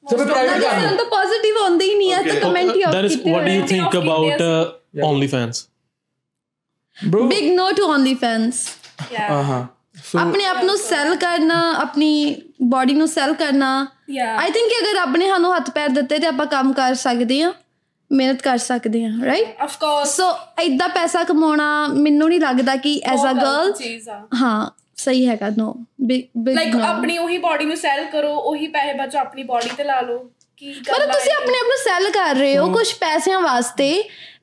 [0.05, 2.35] ਸਭ ਪ੍ਰਾਈਵੇਟ ਕਰ ਸਾਨੂੰ ਤਾਂ ਪੋਜ਼ਿਟਿਵ ਆਉਂਦੇ ਹੀ ਨਹੀਂ ਆ ਤਾਂ.
[2.41, 4.41] Comment he of then is what do you think about
[4.97, 5.05] Yeah.
[5.05, 5.65] Only fans
[6.97, 8.59] big no to only fans
[9.13, 9.65] yeah ਹਾਂ
[10.03, 12.09] ਸੋ ਆਪਣੇ ਆਪ ਨੂੰ ਸੈਲ ਕਰਨਾ ਆਪਣੀ
[12.63, 13.69] ਬਾਡੀ ਨੂੰ ਸੈਲ ਕਰਨਾ
[14.37, 17.51] ਆਈ ਥਿੰਕ ਕਿ ਅਗਰ ਨੇ ਸਾਨੂੰ ਹੱਥ ਪੈਰ ਦਿੱਤੇ ਤੇ ਆਪਾਂ ਕੰਮ ਕਰ ਸਕਦੇ ਆ
[18.11, 20.29] ਮਿਹਨਤ ਕਰ ਸਕਦੇ ਆ ਰਾਈਟ ਆਫ ਕੋਰਸ ਸੋ
[20.59, 23.73] ਐਦਾਂ ਪੈਸਾ ਕਮਾਉਣਾ ਮੈਨੂੰ ਨਹੀਂ ਲੱਗਦਾ ਕਿ ਐਜ਼ ਅ ਗਰਲ
[24.35, 25.73] ਹਾਂ ਸਹੀ ਹੈਗਾ ਨੋ
[26.47, 30.17] ਲਾਈਕ ਆਪਣੀ ਉਹੀ ਬਾਡੀ ਨੂੰ ਸੈਲ ਕਰੋ ਉਹੀ ਪੈਸੇ ਬਚੋ ਆਪਣੀ ਬਾਡੀ ਤੇ ਲਾ ਲਓ
[30.57, 33.89] ਕੀ ਮਤਲਬ ਤੁਸੀਂ ਆਪਣੇ ਆਪ ਨੂੰ ਸੈਲ ਕਰ ਰਹੇ ਹੋ ਕੁਝ ਪੈਸਿਆਂ ਵਾਸਤੇ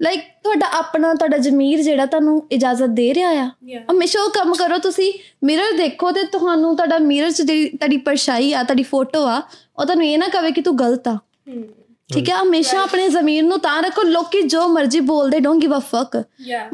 [0.02, 3.48] ਲਾਈਕ ਤੁਹਾਡਾ ਆਪਣਾ ਤੁਹਾਡਾ ਜ਼ਮੀਰ ਜਿਹੜਾ ਤੁਹਾਨੂੰ ਇਜਾਜ਼ਤ ਦੇ ਰਿਹਾ ਆ.
[3.90, 5.12] ਹਮੇਸ਼ਾ ਉਹ ਕੰਮ ਕਰੋ ਤੁਸੀਂ
[5.44, 9.36] ਮਿਰਰ ਦੇਖੋ ਤੇ ਤੁਹਾਨੂੰ ਤੁਹਾਡਾ ਮਿਰਰ 'ਚ ਜਿਹੜੀ ਤੁਹਾਡੀ ਪਰਛਾਈ ਆ ਤੁਹਾਡੀ ਫੋਟੋ ਆ
[9.78, 11.16] ਉਹ ਤੁਹਾਨੂੰ ਇਹ ਨਾ ਕਵੇ ਕਿ ਤੂੰ ਗਲਤ ਆ।
[12.10, 15.78] ਠੀਕ ਹੈ ਹਮੇਸ਼ਾ ਆਪਣੇ ਜ਼ਮੀਰ ਨੂੰ ਤਾਂ ਰੱਖੋ ਲੋਕੀ ਜੋ ਮਰਜ਼ੀ ਬੋਲਦੇ don't give a
[15.78, 16.22] fuck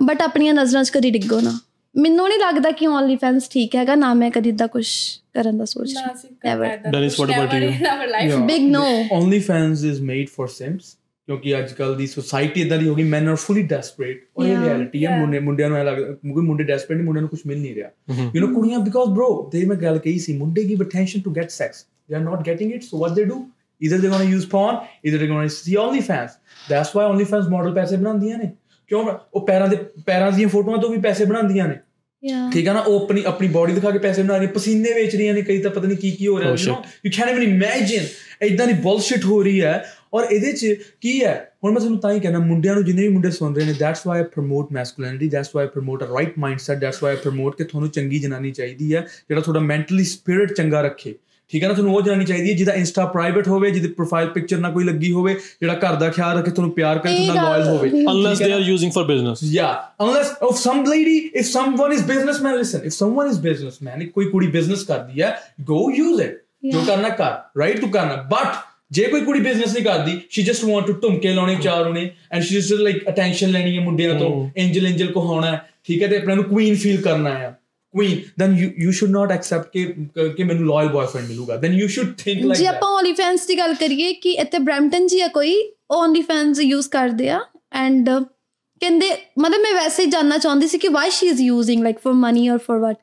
[0.03, 1.59] but ਆਪਣੀਆਂ ਨਜ਼ਰਾਂ 'ਚ ਕਦੀ ਡਿੱਗੋ ਨਾ।
[1.95, 4.87] ਮੈਨੂੰ ਨਹੀਂ ਲੱਗਦਾ ਕਿ ਓਨਲੀ ਫੈਨਸ ਠੀਕ ਹੈਗਾ ਨਾ ਮੈਂ ਕਦੀ ਇਦਾਂ ਕੁਝ
[5.33, 10.01] ਕਰਨ ਦਾ ਸੋਚ ਰਹੀ। Never that is what about you big no only fans is
[10.03, 10.97] made for simps
[11.28, 14.57] ਕਿਉਂਕਿ ਅੱਜ ਕੱਲ ਦੀ ਸੋਸਾਇਟੀ ਇਦਾਂ ਦੀ ਹੋ ਗਈ men are fully desperate ਔਰ ਇਹ
[14.59, 17.59] ਰਿਐਲਿਟੀ ਹੈ ਮੁੰਡੇ ਮੁੰਡਿਆਂ ਨੂੰ ਐ ਲੱਗਦਾ ਕੋਈ ਮੁੰਡੇ ਡੈਸਪਰੇਟ ਨਹੀਂ ਮੁੰਡਿਆਂ ਨੂੰ ਕੁਝ ਮਿਲ
[17.59, 17.91] ਨਹੀਂ ਰਿਹਾ
[18.35, 21.51] ਯੂ نو ਕੁੜੀਆਂ ਬਿਕੋਜ਼ ਬ్రో ਤੇ ਮੈਂ ਗੱਲ ਕਹੀ ਸੀ ਮੁੰਡੇ give attention to get
[21.51, 23.45] sex they are not getting it so what they do
[23.87, 26.31] either they're going to use porn either they're going to see OnlyFans.
[26.70, 28.51] That's why OnlyFans model ਪੈਸੇ ਬਣਾਉਂਦੀਆਂ ਨੇ।
[28.89, 29.05] ਕਿਉਂ
[29.35, 29.76] ਉਹ ਪੈਰਾਂ ਦੇ
[30.07, 31.78] ਪੈਰਾਂ ਦੀਆਂ ਫੋਟੋਆਂ ਤੋਂ ਵੀ ਪੈਸੇ ਬਣਾਉਂਦੀਆਂ ਨੇ।
[32.53, 32.81] ਠੀਕ ਹੈ ਨਾ?
[32.81, 35.70] ਉਹ ਆਪਣੀ ਆਪਣੀ ਬਾਡੀ ਦਿਖਾ ਕੇ ਪੈਸੇ ਬਣਾ ਰਹੀਆਂ ਪਸੀਨੇ ਵੇਚ ਰਹੀਆਂ ਨੇ ਕਈ ਤਾਂ
[35.70, 36.74] ਪਤਾ ਨਹੀਂ ਕੀ ਕੀ ਹੋ ਰਿਹਾ you
[37.07, 38.05] you can even imagine
[38.43, 41.53] ਇਦਾਂ ਦੀ ਬੁਲਸ਼ਿਟ ਹੋ ਰਹੀ ਹੈ। ਔਰ ਇਹਦੇ ਚ ਕੀ ਹੈ?
[41.64, 44.07] ਹੁਣ ਮੈਂ ਤੁਹਾਨੂੰ ਤਾਂ ਹੀ ਕਹਿਣਾ ਮੁੰਡਿਆਂ ਨੂੰ ਜਿੰਨੇ ਵੀ ਮੁੰਡੇ ਸੁਣ ਰਹੇ ਨੇ that's
[44.07, 47.57] why I promote masculinity that's why I promote a right mindset that's why I promote
[47.57, 51.14] ਕਿ ਤੁਹਾਨੂੰ ਚੰਗੀ ਜਨਾਨੀ ਚਾਹੀਦੀ ਹੈ ਜਿਹੜਾ ਤੁਹਾਡਾ ਮੈਂਟਲੀ ਸਪਿਰਿਟ ਚੰਗਾ ਰੱਖੇ।
[51.53, 54.59] ਠੀਕ ਹੈ ਨਾ ਤੁਹਾਨੂੰ ਉਹ ਜਨਾਨੀ ਚਾਹੀਦੀ ਹੈ ਜਿਹਦਾ ਇੰਸਟਾ ਪ੍ਰਾਈਵੇਟ ਹੋਵੇ ਜਿਹਦੀ ਪ੍ਰੋਫਾਈਲ ਪਿਕਚਰ
[54.59, 57.88] ਨਾ ਕੋਈ ਲੱਗੀ ਹੋਵੇ ਜਿਹੜਾ ਘਰ ਦਾ ਖਿਆਲ ਰੱਖੇ ਤੁਹਾਨੂੰ ਪਿਆਰ ਕਰੇ ਤੁਹਾਡਾ ਲਾਇਲ ਹੋਵੇ
[57.88, 58.74] ਵੀ- unless ਠੀਕ ਹੈ they are ਨਾ?
[58.74, 59.74] using for business Yeah,
[60.07, 62.86] unless if some lady, if someone is businessman, listen.
[62.90, 65.36] If someone is businessman, if ਕੋਈ ਕੁੜੀ business ਕਰਦੀ ਹੈ,
[65.72, 66.32] go use it.
[66.72, 66.80] ਜੋ.
[66.86, 68.28] ਕਰਨਾ ਕਰ, right ਤੂੰ ਕਰਨਾ.
[68.34, 68.46] But
[68.90, 72.40] ਜੇ ਕੋਈ ਕੁੜੀ business ਨਹੀਂ ਕਰਦੀ, she just want to ਢੁਮਕੇ ਲਾਉਣੇ ਚਾਰ ਉਹਨੇ and
[72.40, 76.09] she just like attention ਲੈਣੀ ਹੈ ਮੁੰਡਿਆਂ ਤੋਂ, angel angel ਕੋ ਹੋਣਾ ਹੈ, ਠੀਕ ਹੈ
[76.09, 77.59] ਤੇ ਆਪਣੇ ਨੂੰ queen feel ਕਰਨਾ ਹੈ.
[77.95, 79.84] queen then you you should not accept ਕਿ
[80.36, 83.59] ਕਿ ਮੈਨੂੰ loyal boyfriend ਮਿਲੂਗਾ then you should think like ਜੀ ਆਪਾਂ only fans ਦੀ
[83.59, 85.55] ਗੱਲ ਕਰੀਏ ਕਿ ਇੱਥੇ ਬ੍ਰੈਂਟਨ ਜੀ ਆ ਕੋਈ
[85.93, 87.41] only fans ਯੂਜ਼ ਕਰਦੇ ਆ
[87.74, 88.11] ਐਂਡ
[88.80, 89.07] ਕਹਿੰਦੇ
[89.38, 92.49] ਮਤਲਬ ਮੈਂ ਵੈਸੇ ਹੀ ਜਾਨਣਾ ਚਾਹੁੰਦੀ ਸੀ ਕਿ why she is using like for money
[92.51, 92.97] or for what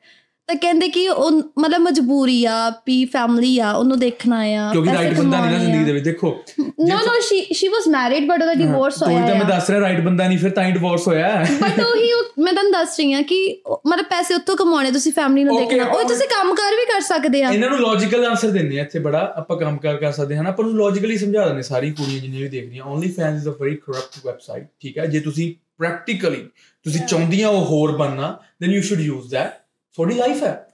[0.48, 2.52] ਤਾਂ ਕਹਿੰਦੇ ਕਿ ਉਹ ਮਤਲਬ ਮਜਬੂਰੀ ਆ
[2.84, 6.04] ਪੀ ਫੈਮਿਲੀ ਆ ਉਹਨੂੰ ਦੇਖਣਾ ਆ ਕਿਉਂਕਿ ਰਾਈਟ ਬੰਦਾ ਨਹੀਂ ਨਾ ਜ਼ਿੰਦਗੀ ਦੇ ਆ। ਵਿੱਚ
[6.04, 6.30] ਦੇਖੋ
[6.60, 9.80] no no she she was married but ਉਹਦਾ ਡਿਵੋਰਸ ਹੋਇਆ ਤਾਂ ਮੈਂ ਆ। ਦੱਸ ਰਿਹਾ
[9.80, 13.12] ਰਾਈਟ ਬੰਦਾ ਨਹੀਂ ਫਿਰ ਤਾਂ ਹੀ ਡਿਵੋਰਸ ਹੋਇਆ। ਹੈ ਬਟ ਉਹੀ ਮੈਂ ਤੁਹਾਨੂੰ ਦੱਸ ਰਹੀ
[13.12, 13.40] ਹਾਂ ਕਿ
[13.86, 16.02] ਮਤਲਬ ਪੈਸੇ ਉੱਥੋਂ ਕਮਾਉਣੇ ਤੁਸੀਂ ਫੈਮਿਲੀ ਨੂੰ ਦੇਖਣਾ। ਉਹ.
[16.08, 19.20] ਤੁਸੀਂ ਕੰਮ ਕਰ ਵੀ ਕਰ ਸਕਦੇ ਆ। ਇਹਨਾਂ ਨੂੰ ਲੌਜੀਕਲ ਆਨਸਰ ਦਿੰਦੇ ਆ ਇੱਥੇ ਬੜਾ
[19.36, 22.42] ਆਪਾਂ ਕੰਮ ਕਰ ਕਰ ਸਕਦੇ ਹਾਂ ਨਾ ਆਪਾਂ ਨੂੰ ਲੌਜੀਕਲੀ ਸਮਝਾ ਦਿੰਦੇ ਸਾਰੀ ਕੁੜੀਆਂ ਜਿੰਨੀਆਂ
[22.42, 25.06] ਵੀ ਦੇਖ ਰਹੀਆਂ only fans is a very corrupt website ਠੀਕ ਹੈ?
[25.06, 26.44] ਜੇ ਤੁਸੀਂ ਪ੍ਰੈਕਟੀਕਲੀ
[26.86, 29.52] ਤੁਸੀਂ ਚਾਹੁੰਦੀਆਂ ਉਹ ਹੋਰ ਬਣਨਾ then you should use that
[29.94, 30.66] ਤੁਹਾਡੀ ਲਾਈਫ ਹੈ।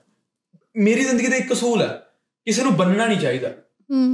[0.77, 2.01] ਮੇਰੀ ਜ਼ਿੰਦਗੀ ਦਾ ਇੱਕ ਅਸੂਲ ਹੈ
[2.47, 3.49] ਕਿਸੇ ਨੂੰ ਬੰਨਣਾ ਨਹੀਂ ਚਾਹੀਦਾ।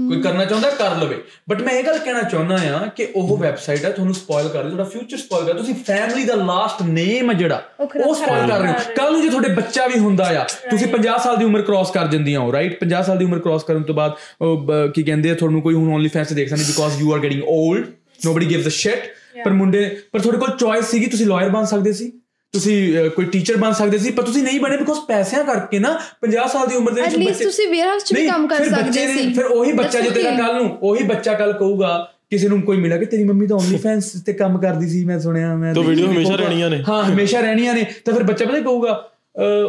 [0.09, 3.85] ਕੋਈ ਕਰਨਾ ਚਾਹੁੰਦਾ ਕਰ ਲਵੇ। ਬਟ ਮੈਂ ਇਹ ਗੱਲ ਕਹਿਣਾ ਚਾਹੁੰਦਾ ਆ ਕਿ ਉਹ ਵੈਬਸਾਈਟ
[3.85, 7.35] ਹੈ ਤੁਹਾਨੂੰ ਸਪੋਇਲ ਕਰ ਰਹੀ ਤੁਹਾਡਾ ਫਿਊਚਰ ਸਪੋਇਲ ਕਰ ਤੁਸੀਂ ਫੈਮਿਲੀ ਦਾ ਲਾਸਟ ਨੇਮ ਹੈ
[7.35, 10.87] ਜਿਹੜਾ ਉਹ ਸਪੋਇਲ ਕਰ ਰਹੇ ਹੋ। ਕੱਲ ਨੂੰ ਜੇ ਤੁਹਾਡੇ ਬੱਚਾ ਵੀ ਹੁੰਦਾ ਆ ਤੁਸੀਂ
[10.89, 13.83] 50 ਸਾਲ ਦੀ ਉਮਰ ਕ੍ਰਾਸ ਕਰ ਜਾਂਦੀਆਂ ਹੋ ਰਾਈਟ 50 ਸਾਲ ਦੀ ਉਮਰ ਕ੍ਰਾਸ ਕਰਨ
[13.83, 14.13] ਤੋਂ ਬਾਅਦ
[14.95, 17.87] ਕੀ ਕਹਿੰਦੇ ਆ ਤੁਹਾਨੂੰ ਕੋਈ ਹੁਣ ਓਨਲੀ ਫੈਂਸ ਦੇਖ ਸਕਦੇ because you are getting old
[18.25, 19.03] nobody gives a shit
[19.45, 22.20] ਪਰ ਮੁੰਡੇ ਪਰ ਤੁਹਾਡੇ ਕੋਲ ਚੋਇਸ ਸੀਗੀ ਤੁਸੀਂ ਲਾਇਰ ਬਣ ਸਕਦੇ ਸੀ?
[22.55, 25.91] ਤੁਸੀਂ ਕੋਈ ਟੀਚਰ ਬਣ ਸਕਦੇ ਸੀ ਪਰ ਤੁਸੀਂ ਨਹੀਂ ਬਣੇ ਬਿਕੋਜ਼ ਪੈਸਿਆਂ ਕਰਕੇ ਨਾ
[26.25, 29.07] 50 ਸਾਲ ਦੀ ਉਮਰ ਦੇ At least ਤੁਸੀਂ warehouse 'ਚ ਵੀ ਕੰਮ ਕਰ ਬੱਚੇ ਸਕਦੇ
[29.07, 30.31] ਸੀ। ਫਿਰ ਉਹੀ ਬੱਚਾ ਜੇ ਤੇਰਾ.
[30.31, 33.77] ਕੱਲ ਨੂੰ ਉਹੀ ਬੱਚਾ ਕੱਲ ਕਹੂਗਾ ਕਿਸੇ ਨੂੰ ਕੋਈ ਮਿਲਿਆ ਕਿ ਤੇਰੀ ਮੰਮੀ ਤਾਂ ਓਨਲੀ
[33.77, 37.41] ਫੈਂਸ ਤੇ ਕੰਮ ਕਰਦੀ ਸੀ ਮੈਂ ਸੁਣਿਆ ਮੈਂ ਤਾਂ ਦੇਖੀ ਹਮੇਸ਼ਾ ਰਹਿਣੀਆਂ ਨੇ। ਹਾਂ ਹਮੇਸ਼ਾ
[37.41, 39.10] ਰਹਿਣੀਆਂ ਨੇ ਤਾਂ ਫਿਰ ਬੱਚਾ ਪਤਾ ਕਹੂਗਾ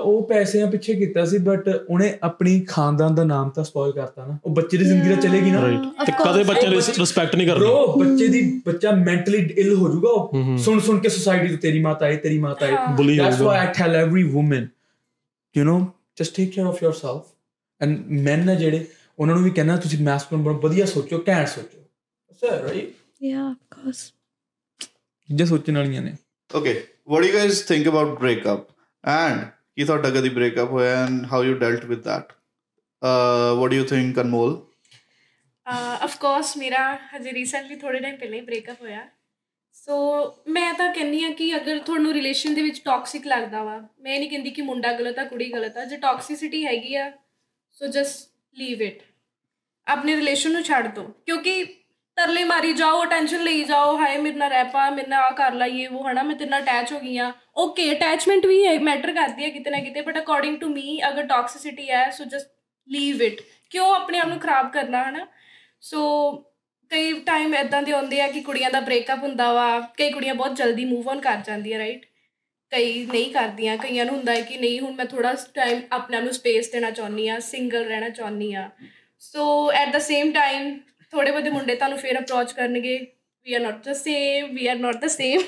[0.03, 4.39] ਉਹ ਪੈਸਿਆਂ ਪਿੱਛੇ ਕੀਤਾ ਸੀ ਬਟ ਉਹਨੇ ਆਪਣੀ ਖਾਨਦਾਨ ਦਾ ਨਾਮ ਤਾਂ ਸਪੋਇਲ ਕਰਤਾ ਨਾ।
[4.45, 6.11] ਉਹ ਬੱਚੇ ਦੀ ਜ਼ਿੰਦਗੀ ਤਾਂ ਚਲੇਗੀ ਨਾ। ਤੇ.
[6.11, 10.57] ਕਦੇ ਬੱਚੇ ਨੂੰ ਰਿਸਪੈਕਟ ਨਹੀਂ ਕਰਨੀ ਬ్రో ਬੱਚੇ ਦੀ ਬੱਚਾ ਮੈਂਟਲੀ ਇਲ ਹੋ ਜਾਊਗਾ ਉਹ।
[10.57, 14.09] ਸੁਣ ਸੁਣ ਕੇ ਸੋਸਾਇਟੀ ਤੋਂ ਤੇਰੀ ਮਾਤਾ ਹੈ ਤੇਰੀ ਮਾਤਾ ਹੈ ਹੋਊਗਾ। why i tell
[14.09, 14.65] every woman
[15.59, 15.79] you know
[16.21, 17.19] just take care of yourself.
[17.85, 18.87] And men ਨੇ ਜਿਹੜੇ
[19.19, 21.83] ਉਹਨਾਂ ਨੂੰ ਵੀ ਕਹਿਣਾ ਤੁਸੀਂ ਮੈਸਕੂਲਨ ਬਣੋ ਵਧੀਆ ਸੋਚੋ ਘੈਂਟ ਸੋਚੋ।
[22.41, 22.89] Sir right
[23.25, 24.15] Yeah, of course.
[25.31, 26.13] ਜੇ ਸੋਚਣ ਵਾਲੀਆਂ ਨੇ।
[26.57, 26.75] Okay,
[27.13, 28.70] what do you guys think about breakup?
[29.03, 29.45] And
[29.75, 32.35] ਕੀ ਤੁਹਾਡਾ ਕਦੀ breakup ਹੋਇਆ and how you dealt with that?
[33.01, 34.59] Uh, what do you think, Anmol?
[36.01, 39.07] Of course ਮੇਰਾ ਹਜੇ ਰੀਸੈਂਟਲੀ ਥੋੜੇ ਟਾਈਮ ਪਹਿਲਾਂ ਹੀ ਬ੍ਰੇਕਅਪ ਹੋਇਆ
[39.73, 39.97] ਸੋ
[40.47, 44.19] ਮੈਂ ਤਾਂ ਕਹਿੰਨੀ ਆ ਕਿ ਅਗਰ ਤੁਹਾਨੂੰ ਰਿਲੇਸ਼ਨ ਦੇ ਵਿੱਚ ਟੌਕਸਿਕ ਲੱਗਦਾ ਵਾ ਮੈਂ ਇਹ
[44.19, 47.11] ਨਹੀਂ ਕਹਿੰਦੀ ਕਿ ਮੁੰਡਾ ਗਲਤ ਆ ਕੁੜੀ ਗਲਤ ਆ ਜੇ ਟੌਕਸਿਸਿਟੀ ਹੈਗੀ ਆ
[47.81, 49.01] ਸੋ ਜਸਟ ਲੀਵ ਇਟ
[49.87, 51.63] ਆਪਣੇ ਰਿਲੇਸ਼ਨ ਨੂੰ ਛੱਡ ਦਿਓ ਕਿਉਂਕਿ
[52.17, 55.53] ਤਰਲੇ ਮਾਰੀ ਜਾਓ ਟੈਨਸ਼ਨ ਲਈ ਜਾਓ, ਹਾਏ ਮੇਰੇ ਨਾਲ ਰਹਿ ਪਾ, ਮੇਰੇ ਨਾਲ ਆ ਕਰ
[55.53, 58.77] ਲਾ ਇਹ ਉਹ ਹਨਾ, ਮੈਂ ਤੇਰੇ ਨਾਲ ਅਟੈਚ ਹੋ ਗਈ ਆ ਓਕੇ ਅਟੈਚਮੈਂਟ ਵੀ ਹੈ
[58.81, 62.49] ਮੈਟਰ ਕਰਦੀ ਹੈ ਕਿਤੇ ਨਾ ਕਿਤੇ ਬਟ ਅਕੋਰਡਿੰਗ ਟੂ ਮੀ ਅਗਰ ਟੌਕਸਿਸਿਟੀ ਹੈ ਸੋ ਜਸਟ
[62.87, 63.41] ਲੀਵ ਇਟ
[63.71, 65.25] ਕਿਉਂ ਆਪਣੇ ਆਪ ਨੂੰ ਖਰਾਬ ਕਰਨਾ, ਹਨਾ?
[65.81, 66.31] ਸੋ
[66.91, 70.55] ਕਈ ਟਾਈਮ ਇਦਾਂ ਦੇ ਆਉਂਦੇ ਆ ਕਿ ਕੁੜੀਆਂ ਦਾ ਬ੍ਰੇਕਅਪ ਹੁੰਦਾ ਵਾ, ਕਈ ਕੁੜੀਆਂ ਬਹੁਤ
[70.55, 72.05] ਜਲਦੀ ਮੂਵ ਔਨ ਕਰ ਜਾਂਦੀਆਂ ਰਾਈਟ
[72.71, 76.23] ਕਈ ਨਹੀਂ ਕਰਦੀਆਂ, ਕਈਆਂ ਨੂੰ ਹੁੰਦਾ ਹੈ ਕਿ ਨਹੀਂ, ਹੁਣ ਮੈਂ ਥੋੜਾ ਟਾਈਮ ਆਪਣੇ ਆਪ
[76.23, 78.69] ਨੂੰ ਸਪੇਸ ਦੇਣਾ ਚਾਹੁੰਦੀ ਆ ਸਿੰਗਲ ਰਹਿਣਾ ਚਾਹੁੰਦੀ ਆ
[79.21, 80.77] so at the same time
[81.11, 82.97] ਥੋੜੇ ਬਹੁਤੇ ਮੁੰਡੇ ਤੁਹਾਨੂੰ ਫਿਰ ਅਪਰੋਚ ਕਰਨਗੇ
[83.45, 85.41] we are not the same we are not the same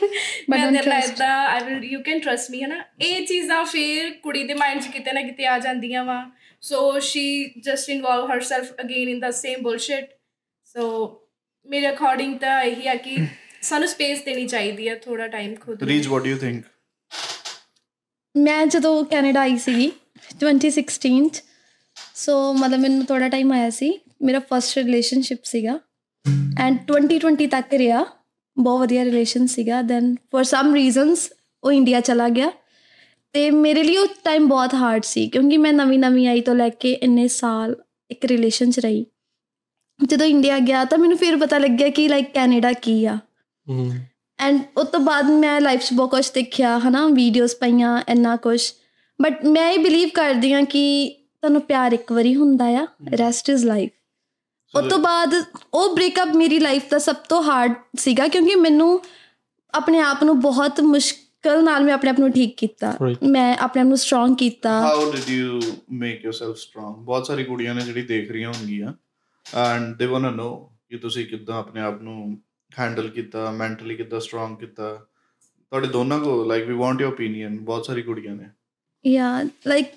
[0.50, 1.12] ਮੈਂ trust.
[1.12, 2.84] ਏਦਾਂ ਆਈ will you can trust me ਹਨਾ?
[3.02, 7.46] ਇਹ ਚੀਜ਼ਾਂ ਫਿਰ ਕੁੜੀ ਦੇ ਮਾਈਂਡ 'ਚ ਕਿਤੇ ਨਾ ਕਿਤੇ ਆ ਜਾਂਦੀਆਂ ਵਾ। So she
[7.60, 10.10] just involve herself again in the same bullshit
[10.64, 10.86] so
[11.66, 13.16] ਮੇਰੇ ਅਕੋਰਡਿੰਗ ਤਾਂ ਇਹੀ ਆ ਕਿ
[13.62, 16.66] ਸਾਨੂੰ ਸਪੇਸ ਦੇਣੀ ਚਾਹੀਦੀ ਹੈ ਥੋੜਾ ਟਾਈਮ ਖੁਦ। Reej what do you think
[18.36, 19.92] ਮੈਂ ਜਦੋਂ ਕੈਨੇਡਾ ਆਈ ਸੀਗੀ
[20.44, 21.44] 2016 ਚ
[22.16, 25.80] ਸੋ ਮਤਲਬ ਮੈਨੂੰ ਥੋੜਾ ਟਾਈਮ ਆਇਆ ਸੀ। ਮੇਰਾ ਫਰਸਟ ਰਿਲੇਸ਼ਨਸ਼ਿਪ ਸੀਗਾ
[26.60, 28.06] ਐਂਡ 2020 ਤੱਕ ਰਿਹਾ।
[28.58, 31.30] ਬਹੁਤ ਵਧੀਆ ਰਿਲੇਸ਼ਨ ਸੀਗਾ। ਦੈਨ ਫॉर ਸਮ ਰੀਜ਼ਨਸ
[31.64, 32.52] ਉਹ ਇੰਡੀਆ ਚਲਾ ਗਿਆ।
[33.34, 36.70] ਤੇ ਮੇਰੇ ਲਈ ਉਹ ਟਾਈਮ ਬਹੁਤ ਹਾਰਡ ਸੀ ਕਿਉਂਕਿ ਮੈਂ ਨਵੀਂ ਨਵੀਂ ਆਈ ਤੋਂ ਲੈ
[36.70, 37.76] ਕੇ ਇੰਨੇ ਸਾਲ
[38.12, 39.06] ਇੱਕ ਰਿਲੇਸ਼ਨ ਚ ਰਹੀ।
[40.00, 43.18] ਜਦੋਂ ਇੰਡੀਆ ਗਿਆ ਤਾਂ ਮੈਨੂੰ ਫਿਰ ਪਤਾ ਲੱਗਿਆ ਕਿ ਲਾਈਕ ਕੈਨੇਡਾ ਕੀ ਆ।
[44.40, 48.62] ਐਂਡ ਉਸ ਤੋਂ ਬਾਅਦ ਮੈਂ ਲਾਈਫ 'ਚ ਬਹੁਤ ਕੁਝ ਦੇਖਿਆ ਹਨਾ ਵੀਡੀਓਜ਼ ਪਈਆਂ ਇੰਨਾ ਕੁਝ
[49.20, 50.84] ਬਟ ਮੈਂ ਇਹ ਬਿਲੀਵ ਕਰਦੀ ਹਾਂ ਕਿ
[51.42, 52.88] ਤੁਹਾਨੂੰ ਪਿਆਰ ਇੱਕ ਵਾਰੀ ਹੁੰਦਾ ਆ।
[53.20, 53.92] ਰੈਸਟ ਇਜ਼ ਲਾਈਫ
[54.76, 59.02] ਉਸ ਤੋਂ ਬਾਅਦ ਉਹ ਬ੍ਰੇਕਅਪ ਮੇਰੀ ਲਾਈਫ ਦਾ ਸਭ ਤੋਂ ਹਾਰਡ ਸੀਗਾ ਕਿਉਂਕਿ ਮੈਨੂੰ
[59.74, 62.98] ਆਪਣੇ ਆਪ ਨੂੰ ਬਹੁਤ ਮੁਸ਼ਕਲ ਨਾਲ ਮੈਂ ਆਪਣੇ ਆਪ ਨੂੰ ਠੀਕ ਕੀਤਾ.
[63.30, 65.62] ਮੈਂ ਆਪਣੇ ਆਪ ਨੂੰ ਸਟਰੋਂਗ ਕੀਤਾ। How did you
[65.92, 66.94] make yourself strong?
[66.94, 68.94] ਬਹੁਤ ਸਾਰੀ ਕੁੜੀਆਂ ਨੇ ਜਿਹੜੀ ਦੇਖ ਰਹੀਆਂ ਹੋਣਗੀਆਂ।
[69.58, 72.42] ਐਂਡ ਦੇ ਵਾਂਟ ਟੂ ਨੋ ਕਿ ਤੁਸੀਂ ਕਿੱਦਾਂ ਆਪਣੇ ਆਪ ਨੂੰ
[72.80, 74.96] ਹੈਂਡਲ ਕੀਤਾ ਮੈਂਟਲੀ ਕਿੱਦਾਂ ਸਟਰੋਂਗ ਕੀਤਾ।
[75.70, 78.50] ਤੁਹਾਡੇ ਦੋਨਾਂ ਕੋ like we want your opinion ਬਹੁਤ ਸਾਰੀ ਕੁੜੀਆਂ ਨੇ।
[79.08, 79.88] ਯਾ ਲਾਈਕ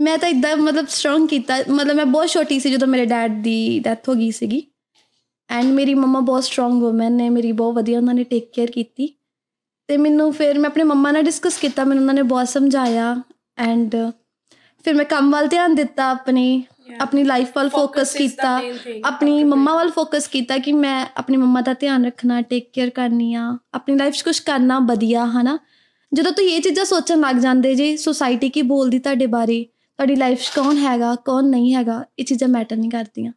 [0.00, 3.78] ਮੈਂ ਤਾਂ ਇਦਾਂ ਮਤਲਬ ਸਟਰੋਂਗ ਕੀਤਾ। ਮਤਲਬ ਮੈਂ ਬਹੁਤ ਛੋਟੀ ਸੀ ਜਦੋਂ ਮੇਰੇ ਡੈਡ ਦੀ
[3.78, 4.62] ਡੈਥ ਹੋ ਗਈ ਸੀਗੀ।
[5.50, 9.08] ਐਂਡ ਮੇਰੀ ਮੰਮਾ ਬਹੁਤ ਸਟਰੋਂਗ ਔਮਨ ਨੇ ਮੇਰੀ ਬਹੁਤ ਵਧੀਆ ਉਹਨਾਂ ਨੇ ਟੇਕ ਕੇਅਰ ਕੀਤੀ।
[9.88, 13.22] ਤੇ ਮੈਨੂੰ ਫਿਰ ਮੈਂ ਆਪਣੇ ਮੰਮਾ ਨਾਲ ਡਿਸਕਸ ਕੀਤਾ ਮੈਨੂੰ ਉਹਨਾਂ ਨੇ ਬਹੁਤ ਸਮਝਾਇਆ।
[13.58, 13.96] ਐਂਡ
[14.84, 16.64] ਫਿਰ ਮੈਂ ਕੰਮ ਵੱਲ ਧਿਆਨ ਦਿੱਤਾ ਆਪਣੀ.
[17.00, 18.60] ਆਪਣੀ ਲਾਈਫ ਵੱਲ ਫੋਕਸ ਕੀਤਾ.
[19.04, 23.34] ਆਪਣੀ ਮੰਮਾ ਵੱਲ ਫੋਕਸ ਕੀਤਾ ਕਿ ਮੈਂ ਆਪਣੀ ਮੰਮਾ ਦਾ ਧਿਆਨ ਰੱਖਣਾ ਟੇਕ ਕੇਅਰ ਕਰਨੀ
[23.34, 25.58] ਆ। ਆਪਣੀ ਲਾਈਫ 'ਚ ਕੁਝ ਕਰਨਾ ਵਧੀਆ ਹਨਾ।
[26.12, 29.66] ਜਦੋਂ ਤੁਸੀਂ ਇਹ ਚੀਜ਼ਾਂ ਸੋਚਣ ਲੱਗ ਜਾਂਦੇ ਜੇ ਸੋਸਾਇਟੀ ਕੀ ਬੋਲਦੀ ਤੁਹਾਡੇ ਬਾਰੇ?
[29.98, 33.32] ਤੁਹਾਡੀ ਲਾਈਫ 'ਚ ਕੌਣ ਹੈਗਾ ਕੌਣ ਨਹੀਂ ਹੈਗਾ ਇਹ ਚੀਜ਼ਾਂ ਮੈਟਰ ਨਹੀਂ ਕਰਦੀਆਂ।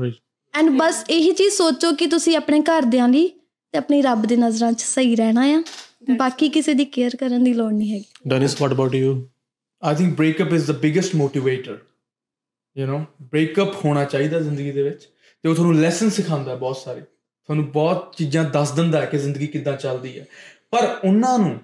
[0.00, 0.14] ਰਾਈਟ
[0.54, 3.28] ਐਂਡ ਬਸ ਇਹੀ ਚੀਜ਼ ਸੋਚੋ ਕਿ ਤੁਸੀਂ ਆਪਣੇ ਘਰਦਿਆਂ ਲਈ
[3.72, 5.62] ਤੇ ਆਪਣੀ ਰੱਬ ਦੀ ਨਜ਼ਰਾਂ 'ਚ ਸਹੀ ਰਹਿਣਾ ਆ।
[6.16, 9.28] ਬਾਕੀ ਕਿਸੇ ਦੀ ਕੇਅਰ ਕਰਨ ਦੀ ਲੋੜ ਨਹੀਂ ਹੈਗੀ। Dennis what about you
[9.82, 11.74] I think breakup is the biggest motivator.
[12.76, 15.08] You know, breakup ਹੋਣਾ ਚਾਹੀਦਾ ਜ਼ਿੰਦਗੀ ਦੇ ਵਿੱਚ
[15.42, 19.46] ਤੇ ਉਹ ਤੁਹਾਨੂੰ ਲੈਸਨ ਸਿਖਾਉਂਦਾ ਬਹੁਤ ਸਾਰੇ। ਤੁਹਾਨੂੰ ਬਹੁਤ ਚੀਜ਼ਾਂ ਦੱਸ ਦਿੰਦਾ ਹੈ ਕਿ ਜ਼ਿੰਦਗੀ
[19.46, 20.26] ਕਿੱਦਾਂ ਚੱਲਦੀ ਹੈ।
[20.70, 21.60] ਪਰ ਉਹਨਾਂ ਨੂੰ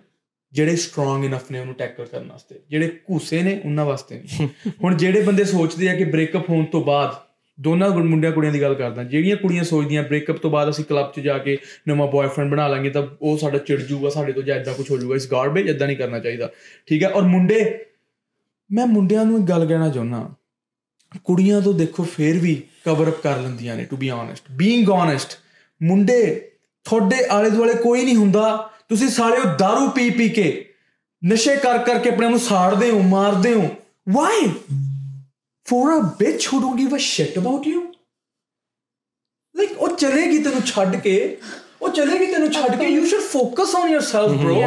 [0.56, 4.48] ਜਿਹੜੇ ਸਟਰੋਂਗ ਇਨਫ ਨੇ ਉਹਨੂੰ ਟੈਕਲ ਕਰਨ ਵਾਸਤੇ, ਜਿਹੜੇ ਘੂਸੇ ਨੇ ਉਹਨਾਂ ਵਾਸਤੇ ਨਹੀਂ
[4.84, 7.14] ਹੁਣ ਜਿਹੜੇ ਬੰਦੇ ਸੋਚਦੇ ਆ ਕਿ ਬ੍ਰੇਕਅਪ ਹੋਣ ਤੋਂ ਬਾਅਦ
[7.58, 11.12] ਦੋਨਾਂ ਗੁੰ- ਮੁੰਡਿਆਂ ਕੁੜੀਆਂ ਦੀ ਗੱਲ ਕਰਦਾ, ਜਿਹੜੀਆਂ ਕੁੜੀਆਂ ਸੋਚਦੀਆਂ ਬ੍ਰੇਕਅਪ ਤੋਂ ਬਾਅਦ ਅਸੀਂ ਕਲੱਬ
[11.12, 11.56] 'ਚ ਜਾ ਕੇ
[11.88, 14.96] ਨਵਾਂ ਬॉयਫ੍ਰੈਂਡ ਬਣਾ ਲਾਂਗੇ ਤਾਂ ਉਹ ਸਾਡਾ ਚਿੜ ਜੂਗਾ, ਸਾਡੇ ਤੋਂ ਜਾਂ ਇਦਾਂ ਕੁਝ ਹੋ
[14.96, 16.50] ਜਾਊਗਾ ਇਸ ਗਾਰਬੇਜ ਇਦਾਂ ਨਹੀਂ ਕਰਨਾ ਚਾਹੀਦਾ।
[16.86, 17.08] ਠੀਕ ਹੈ?
[17.08, 17.84] ਔਰ ਮੁੰਡੇ,
[18.72, 20.30] ਮੈਂ ਮੁੰਡਿਆਂ ਨੂੰ ਇੱਕ ਗੱਲ ਕਹਿਣਾ ਚਾਹੁੰਦਾ,
[21.24, 25.38] ਕੁੜੀਆਂ ਤੋਂ ਦੇਖੋ ਫੇਰ ਵੀ ਕਵਰ ਅਪ ਕਰ ਲੈਂਦੀਆਂ ਨੇ to be honest being honest
[25.82, 26.50] ਮੁੰਡੇ
[26.84, 30.48] ਤੁਹਾਡੇ ਆਲੇ ਦੁਆਲੇ ਕੋਈ ਨਹੀਂ ਹੁੰਦਾ ਤੁਸੀਂ ਸਾਲਿਓ दारू ਪੀ ਪੀ ਕੇ
[31.22, 33.68] ਨਸ਼ੇ ਕਰ ਕਰਕੇ ਆਪਣੇ ਨੂੰ ਸਾੜਦੇ ਹੋ ਮਾਰਦੇ ਹੋ।
[34.08, 34.48] Why
[35.66, 37.80] for a bitch who don't give a shit about you
[39.54, 41.16] like ਉਹ ਚਲੇਗੀ ਤੈਨੂੰ ਛੱਡ ਕੇ
[41.82, 44.60] ਉਹ ਚਲੇਗੀ ਤੈਨੂੰ ਛੱਡ ਕੇ। You should focus on yourself bro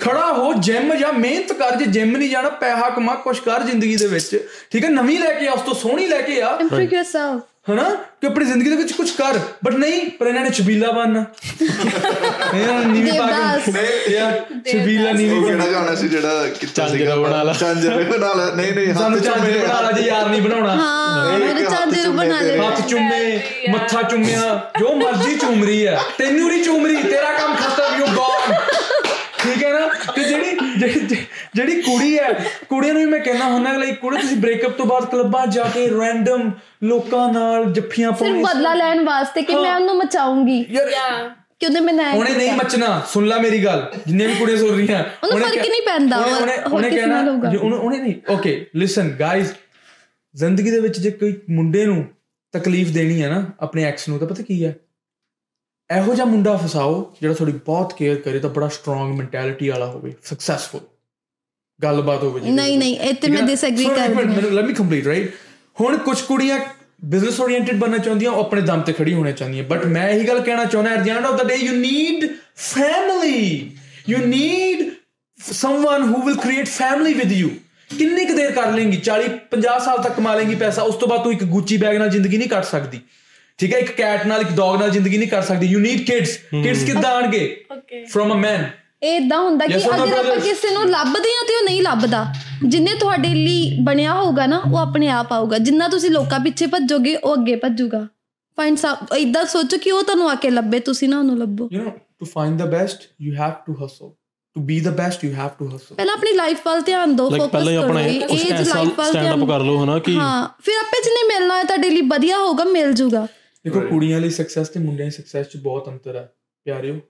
[0.00, 3.96] ਖੜਾ ਹੋ ਜਿਮ ਜਾਂ ਮਿਹਨਤ ਕਰ ਜੇ ਜਿਮ ਨਹੀਂ ਜਾਣਾ ਪੈਸਾ ਕਮਾ ਕੁਛ ਕਰ ਜ਼ਿੰਦਗੀ
[3.96, 4.40] ਦੇ ਵਿੱਚ।
[4.70, 7.88] ਠੀਕ ਹੈ ਨਵੀਂ ਲੈ ਕੇ ਆ ਉਸ ਤੋਂ ਸੋਹਣੀ ਲੈ ਕੇ ਆ। ਇੰਪਰੂਵ ਯੋਰਸੈਲਫ ਹਨਾ?
[8.20, 11.24] ਕਿ ਆਪਣੀ ਜ਼ਿੰਦਗੀ ਦੇ ਵਿੱਚ ਕੁਝ ਕਰ ਬਟ ਨਹੀਂ ਪਰ ਇਹਨਾਂ ਨੇ ਛਬੀਲਾ ਬਣਨਾ।
[11.62, 14.40] ਇਹਨਾਂ ਨੇ ਨੀਵੀਂ ਪਾ ਕੇ ਦੇਵਦਾਸ। ਯਾਰ
[14.70, 18.88] ਛਬੀਲਾ ਨੀਵੀਂ ਕਿਹੜਾ ਗਾਣਾ ਸੀ ਜਿਹੜਾ ਝਾਂਜਰ ਸੀਗਾ ਬਣਾ ਲਾ। ਝਾਂਜਰ ਬਣਾ ਲਾ ਨਹੀਂ ਨਹੀਂ
[18.88, 22.06] ਹੱਥ ਸਾਨੂੰ ਚ ਝਾਂਜਰ ਮੇਰੇ ਬਣਾ ਲਾ ਜੇ ਯਾਰ ਨਹੀਂ ਬਣਾਉਣਾ। ਹਾਂ ਇਹ ਮੇਰੇ ਚੁੰਮੇ
[22.16, 23.40] ਬਣਾ ਲੈ। ਹੱਥ ਚੁੰਮੇ
[23.70, 28.06] ਮੱਥਾ ਚੁੰਮਿਆ ਜੋ ਮਰਜ਼ੀ ਚੁੰਮ ਰਹੀ ਹੈ। ਤੈਨੂੰ ਨਹੀਂ ਚੁੰਮ ਰਹੀ ਤੇਰਾ ਕੰਮ ਖਤਮ ਯੂ
[28.14, 28.54] ਗੋਨ
[29.42, 29.86] ਠੀਕ ਹੈ ਨਾ?
[30.14, 31.16] ਤੇ ਜਿਹੜੀ ਜਿਹੜੀ-
[31.54, 32.32] ਜਿਹੜੀ ਕੁੜੀ ਹੈ
[32.68, 35.88] ਕੁੜੀਆਂ ਨੂੰ ਵੀ ਮੈਂ ਕਹਿਣਾ ਹੁੰਦਾ ਕਿ ਕੁੜੀ ਤੁਸੀਂ ਬ੍ਰੇਕਅਪ ਤੋਂ ਬਾਅਦ ਕਲੱਬਾਂ ਜਾ ਕੇ
[35.90, 36.50] ਰੈਂਡਮ
[36.82, 41.28] ਲੋਕਾਂ ਨਾਲ ਜੱਫੀਆਂ ਸਿਰਫ ਪਾਉਣੀ ਬਦਲਾ ਲੈਣ ਵਾਸਤੇ ਕਿ ਮੈਂ ਉਹਨੂੰ ਮਚਾਉਂਗੀ ਯਾਰ Yeah.
[41.60, 44.76] ਕਿ ਉਹਨੇ ਮੈਨੂੰ ਐਂ ਉਹਨੇ ਨਹੀਂ। ਮਚਣਾ ਸੁਣ ਲੈ ਮੇਰੀ ਗੱਲ ਜਿੰਨੇ ਵੀ ਕੁੜੀਆਂ ਸੁਣ
[44.76, 49.08] ਰਹੀਆਂ ਉਹਨੂੰ ਫ਼ਰਕ ਨਹੀਂ ਪੈਂਦਾ, ਉਹਨੇ- ਕਹਿਣਾ ਨਾਲ ਹੋਊਗਾ। ਜੇ ਉਹਨੇ ਉਹਨੇ ਨਹੀਂ ਓਕੇ ਲਿਸਨ
[49.20, 49.48] ਗਾਇਜ਼
[50.34, 52.04] ਜ਼ਿੰਦਗੀ ਦੇ ਵਿੱਚ ਜੇ ਕੋਈ ਮੁੰਡੇ ਨੂੰ
[52.54, 54.74] ਤਕਲੀਫ ਦੇਣੀ ਹੈ ਨਾ ਆਪਣੇ ਐਕਸ ਨੂੰ ਤਾਂ ਪਤਾ ਕੀ ਹੈ
[55.96, 60.14] ਇਹੋ ਜਿਹਾ ਮੁੰਡਾ ਫਸਾਓ ਜਿਹੜਾ ਤੁਹਾਡੀ ਬਹੁਤ ਕੇਅਰ ਕਰੇ ਤਾਂ ਬੜਾ ਸਟਰੋਂਗ ਮੈਂਟੈਲਿਟੀ ਵਾਲਾ ਹੋਵੇ
[60.24, 60.80] ਸਕਸੈਸਫੁਲ
[61.82, 63.42] ਗੱਲਬਾਤ ਹੋਵੇ ਜਿਹਦੇ ਨਹੀਂ। ਨਹੀਂ ਇਹ ਤੇ ਮੈਂ?
[63.42, 65.34] ਡਿਸਐਗਰੀ ਕਰਦੀ ਹਾਂ। ਲੈਟ ਮੀ ਕੰਪਲੀਟ ਰਾਈਟ
[65.80, 66.58] ਹੁਣ ਕੁਝ ਕੁੜੀਆਂ
[67.04, 70.40] ਬਿਜ਼ਨਸ ਓਰੀਐਂਟਡ ਬਣਨਾ ਚਾਹੁੰਦੀਆਂ ਉਹ ਆਪਣੇ ਦਮ ਤੇ ਖੜੀ ਹੋਣਾ ਚਾਹੁੰਦੀਆਂ। ਬਟ ਮੈਂ ਇਹੀ ਗੱਲ
[70.40, 72.26] ਕਹਿਣਾ ਚਾਹੁੰਦਾ at the end of the day you need
[72.56, 73.70] family
[74.08, 74.90] you need
[75.38, 77.50] someone who will create family with you
[77.98, 79.00] ਕਿੰਨੀ ਕੁ ਦੇਰ ਕਰ ਲੇਂਗੀ?
[79.04, 82.08] 40 50 ਸਾਲ ਤੱਕ ਕਮਾ ਲੇਂਗੀ ਪੈਸਾ ਉਸ ਤੋਂ ਬਾਅਦ ਤੂੰ ਇੱਕ ਗੁੱਚੀ ਬੈਗ ਨਾਲ
[82.08, 83.00] ਜ਼ਿੰਦਗੀ ਨਹੀਂ ਕੱਟ ਸਕਦੀ।
[83.58, 86.36] ਠੀਕ ਹੈ ਇੱਕ ਕੈਟ ਨਾਲ ਇੱਕ ਡੌਗ ਨਾਲ ਜ਼ਿੰਦਗੀ ਨਹੀਂ ਕੱਟ ਸਕਦੀ। ਯੂ ਨੀਡ ਕਿਡਸ
[86.52, 87.64] ਕਿਡਸ ਕਿੱਦਾਂ ਆਣਗੇ.
[88.10, 88.66] ਫਰਮ ਅ ਮੈਨ
[89.02, 90.36] ਇਹ ਇਦਾਂ ਹੁੰਦਾ ਕਿ ਅਗਰ ਆਪਾਂ?
[90.36, 92.24] ਕਿਸੇ ਨੂੰ ਲੱਭਦੇ ਆ ਤੇ ਉਹ ਨਹੀਂ ਲੱਭਦਾ।
[92.64, 97.14] ਜਿੰਨੇ ਤੁਹਾਡੇ ਲਈ ਬਣਿਆ ਹੋਊਗਾ ਨਾ ਉਹ ਆਪਣੇ ਆਪ ਆਊਗਾ। ਜਿੰਨਾ ਤੁਸੀਂ ਲੋਕਾਂ ਪਿੱਛੇ ਭੱਜੋਗੇ
[97.16, 98.06] ਉਹ ਅੱਗੇ ਭੱਜੂਗਾ।
[98.58, 98.78] ਫਾਈਂਡ
[99.18, 101.92] ਇਦਾਂ ਸੋਚੋ ਕਿ ਉਹ ਤੁਹਾਨੂੰ ਆ ਕੇ ਲੱਭੇ ਤੁਸੀਂ ਨਾ ਉਹਨੂੰ ਲੱਭੋ। You know
[102.22, 104.10] to find the best you have to hustle.
[104.56, 105.96] To be the best you have to hustle.
[105.96, 109.10] ਪਹਿਲਾਂ ਆਪਣੀ ਲਾਈਫ ਵੱਲ ਧਿਆਨ ਦਿਓ ਫੋਕਸ ਪਹਿਲਾਂ ਕਰੋ। ਆਪਣੇ ਕੁਝ ਏਜ ਐਸਾ ਲਾਈਫ ਵੱਲ
[109.10, 112.38] ਸਟੈਂਡ ਅਪ ਕਰ ਲਓ ਹਨਾ ਕਿ ਹਾਂ ਫਿਰ ਆਪੇ ਜਿਹਨੇ ਮਿਲਣਾ ਹੈ ਤੁਹਾਡੇ ਲਈ ਵਧੀਆ
[112.38, 113.26] ਹੋਊਗਾ ਮਿਲ ਜੂਗਾ।
[113.64, 116.32] ਦੇਖੋ ਕੁੜੀਆਂ ਲਈ ਸਕਸੈਸ ਤੇ ਮੁੰਡਿਆਂ ਦੀ ਸਕਸੈਸ 'ਚ ਬਹੁਤ ਅੰਤਰ ਹੈ।
[116.64, 117.00] ਪਿਆਰਿਓ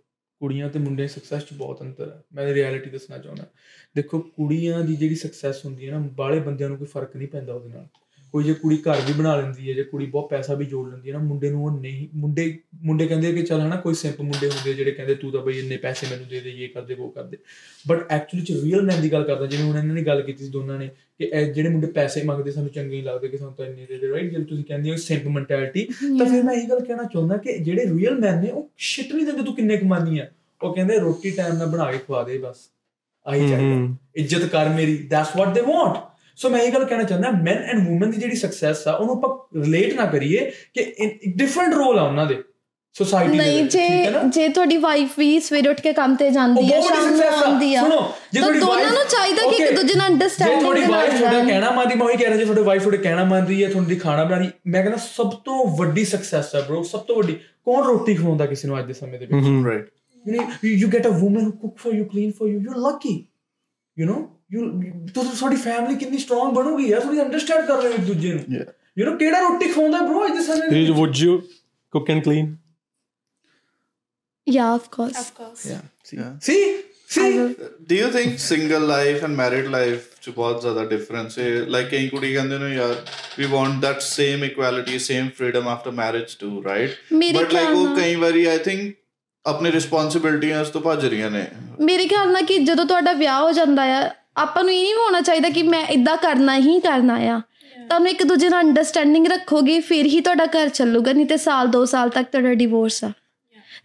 [0.41, 3.47] ਕੁੜੀਆਂ ਤੇ ਮੁੰਡਿਆਂ ਦੀ ਸਕਸੈਸ 'ਚ ਬਹੁਤ ਅੰਤਰ ਹੈ। ਮੈਂ ਰਿਐਲਿਟੀ ਦੱਸਣਾ ਚਾਹੁੰਦਾ।
[3.97, 7.55] ਦੇਖੋ ਕੁੜੀਆਂ ਦੀ ਜਿਹੜੀ ਸਕਸੈਸ ਹੁੰਦੀ ਹੈ ਨਾ ਬਾਹਲੇ ਬੰਦਿਆਂ ਨੂੰ ਕੋਈ ਫ਼ਰਕ ਨਹੀਂ ਪੈਂਦਾ
[7.55, 7.89] ਉਹਦੇ ਨਾਲ।
[8.33, 11.09] ਕੋਈ ਜੇ ਕੁੜੀ ਘਰ ਵੀ ਬਣਾ ਲੈਂਦੀ ਹੈ ਜੇ ਕੁੜੀ ਬਹੁਤ ਪੈਸਾ ਵੀ ਜੋੜ ਲੈਂਦੀ
[11.09, 14.49] ਹੈ ਨਾ ਮੁੰਡੇ ਨੂੰ ਉਹ ਨਹੀਂ ਮੁੰਡੇ ਮੁੰਡੇ ਕਹਿੰਦੇ ਕਿ ਚੱਲ ਹਨਾ ਕੋਈ ਸਿੰਪ ਮੁੰਡੇ
[14.49, 17.11] ਹੁੰਦੇ ਜਿਹੜੇ ਕਹਿੰਦੇ ਤੂੰ ਤਾਂ ਬਈ ਇੰਨੇ ਪੈਸੇ ਮੈਨੂੰ ਦੇ ਦੇ ਇਹ ਕਰ ਦੇ ਉਹ
[17.11, 17.39] ਕਰ ਦੇ
[17.89, 20.51] ਬਟ ਐਕਚੁਅਲੀ ਚ ਰੀਅਲ ਮੈਨ ਦੀ ਗੱਲ ਕਰਦਾ ਜਿਵੇਂ ਹੁਣ ਇਹਨਾਂ ਨੇ ਗੱਲ ਕੀਤੀ ਸੀ
[20.51, 23.87] ਦੋਨਾਂ ਨੇ ਕਿ ਜਿਹੜੇ ਮੁੰਡੇ ਪੈਸੇ ਮੰਗਦੇ ਸਾਨੂੰ ਚੰਗੇ ਨਹੀਂ ਲੱਗਦੇ ਕਿ ਸਾਨੂੰ ਤਾਂ ਇੰਨੇ
[23.87, 25.85] ਦੇ ਦੇ ਰਾਈਟ ਜੇ ਤੁਸੀਂ ਕਹਿੰਦੇ ਹੋ ਸਿੰਪ ਮੈਂਟੈਲਿਟੀ
[26.19, 29.27] ਤਾਂ ਫਿਰ ਮੈਂ ਇਹ ਗੱਲ ਕਹਿਣਾ ਚਾਹੁੰਦਾ ਕਿ ਜਿਹੜੇ ਰੀਅਲ ਮੈਨ ਨੇ ਉਹ ਸ਼ਿਟ ਨਹੀਂ
[29.27, 30.27] ਦਿੰਦੇ ਤੂੰ ਕਿੰਨੇ ਕਮਾਨੀ ਆ।
[30.63, 32.57] ਉਹ ਕਹਿੰਦੇ ਰੋਟੀ ਟਾਈਮ ਨਾਲ ਬਣਾ ਕੇ ਖਵਾ ਦੇ ਬਸ
[33.27, 37.31] ਆਹੀ ਚਾਹੀਦਾ। ਇੱਜ਼ਤ ਕਰ ਮੇਰੀ that's what they want so ਮੈਂ ਇਹ ਗੱਲ ਕਹਿਣਾ ਚਾਹੁੰਦਾ
[37.31, 40.85] ਮੈਨ ਐਂਡ ਔਮਨ ਦੀ ਜਿਹੜੀ ਸਕਸੈਸ ਆ ਉਹਨੂੰ ਆਪਾਂ ਰਿਲੇਟ ਨਾ ਕਰੀਏ ਕਿ
[41.37, 42.43] ਡਿਫਰੈਂਟ ਰੋਲ ਆ ਉਹਨਾਂ ਦੇ
[42.97, 46.15] ਸੋਸਾਇਟੀ ਦੇ ਨਹੀਂ ਜੇ ਠੀਕ ਹੈ ਨਾ ਜੇ ਤੁਹਾਡੀ ਵਾਈਫ ਵੀ ਸਵੇਰੇ ਉੱਠ ਕੇ ਕੰਮ
[46.17, 49.75] ਤੇ ਜਾਂਦੀ ਹੈ ਸ਼ਾਮ ਨੂੰ। ਆਉਂਦੀ ਆ ਸੁਣੋ, ਜੇ ਤੁਹਾਡੀ ਦੋਨਾਂ ਨੂੰ ਚਾਹੀਦਾ ਕਿ ਇੱਕ
[49.77, 52.45] ਦੂਜੇ ਨਾਲ ਜੇ ਅੰਡਰਸਟੈਂਡਿੰਗ ਤੁਹਾਡੀ ਦੇ ਵਾਈਫ ਤੁਹਾਡਾ। ਕਹਿਣਾ ਮੰਨਦੀ ਮੈਂ ਉਹੀ ਕਹਿ ਰਿਹਾ ਜੇ
[52.45, 55.65] ਤੁਹਾਡੀ ਵਾਈਫ ਤੁਹਾਡੇ ਕਹਿਣਾ ਮੰਨ ਰਹੀ ਹੈ ਤੁਹਾਡੀ ਖਾਣਾ ਬਣਾ ਰਹੀ ਮੈਂ ਕਹਿੰਦਾ ਸਭ ਤੋਂ
[55.77, 57.33] ਵੱਡੀ ਸਕਸੈਸ ਹੈ bro ਸਭ ਤੋਂ ਵੱਡੀ
[57.65, 59.87] ਕੌਣ ਰੋਟੀ ਖਵਾਉਂਦਾ ਕਿਸੇ ਨੂੰ ਅੱਜ ਦੇ ਸਮੇਂ ਦੇ ਵਿੱਚ right
[60.25, 62.81] you know you, you get a woman who cook for you clean for you you're
[62.87, 63.15] lucky
[63.97, 64.19] you know
[64.51, 64.63] you
[65.15, 68.61] ਤੋ ਤੁਹਾਡੀ ਫੈਮਿਲੀ ਕਿੰਨੀ ਸਟਰੋਂਗ ਬਣੂਗੀ ਯਾਰ ਤੁਸੀਂ ਅੰਡਰਸਟੈਂਡ ਕਰ ਰਹੇ ਹੋ ਇੱਕ ਦੂਜੇ ਨੂੰ
[69.01, 71.37] you know ਕਿਹੜਾ ਰੋਟੀ ਖਵਾਉਂਦਾ ਅੱਜ ਦੇ ਸਮੇਂ ਵਿੱਚ would you
[71.93, 72.47] cook and clean?
[74.47, 75.19] Yeah, of course.
[75.19, 76.37] Of course yeah see Yeah.
[76.47, 76.61] see
[77.15, 77.29] see
[77.91, 82.09] do you think single life and married life ਚ ਬਹੁਤ ਜ਼ਿਆਦਾ ਡਿਫਰੈਂਸ ਹੈ ਲਾਈਕ ਕਈ
[82.09, 82.95] ਕੁੜੀ ਕਹਿੰਦੇ ਨੇ ਯਾਰ
[83.39, 87.75] we want that same equality same freedom after marriage too right ਮੇਰੇ but like ਖਿਆਲ
[87.75, 88.91] ਉਹ ਕਈ ਵਾਰੀ i think
[89.45, 91.47] ਆਪਣੀ ਰਿਸਪੌਂਸਿਬਿਲਟੀਆਂ ਤੋਂ ਭੱਜ ਰਹੀਆਂ ਨੇ
[91.81, 94.09] ਮੇਰੇ ਖਿਆਲ ਨਾਲ ਕਿ ਜਦੋਂ ਤੁਹਾਡਾ ਵਿਆਹ ਹੋ ਜਾਂਦਾ ਆ
[94.39, 97.41] ਆਪਾਂ ਨੂੰ ਇਹ ਨਹੀਂ ਹੋਣਾ ਚਾਹੀਦਾ ਕਿ ਮੈਂ ਇਦਾਂ ਕਰਨਾ ਹੀ ਕਰਨਾ ਆ।
[97.79, 101.85] ਤੁਹਾਨੂੰ ਇੱਕ ਦੂਜੇ ਨਾਲ ਅੰਡਰਸਟੈਂਡਿੰਗ ਰੱਖੋਗੇ ਫਿਰ ਹੀ ਤੁਹਾਡਾ ਘਰ ਚੱਲੂਗਾ ਨਹੀਂ ਤੇ ਸਾਲ 2
[101.87, 103.13] ਸਾਲ ਤੱਕ ਤੁਹਾਡਾ ਡਿਵੋਰਸ ਆ।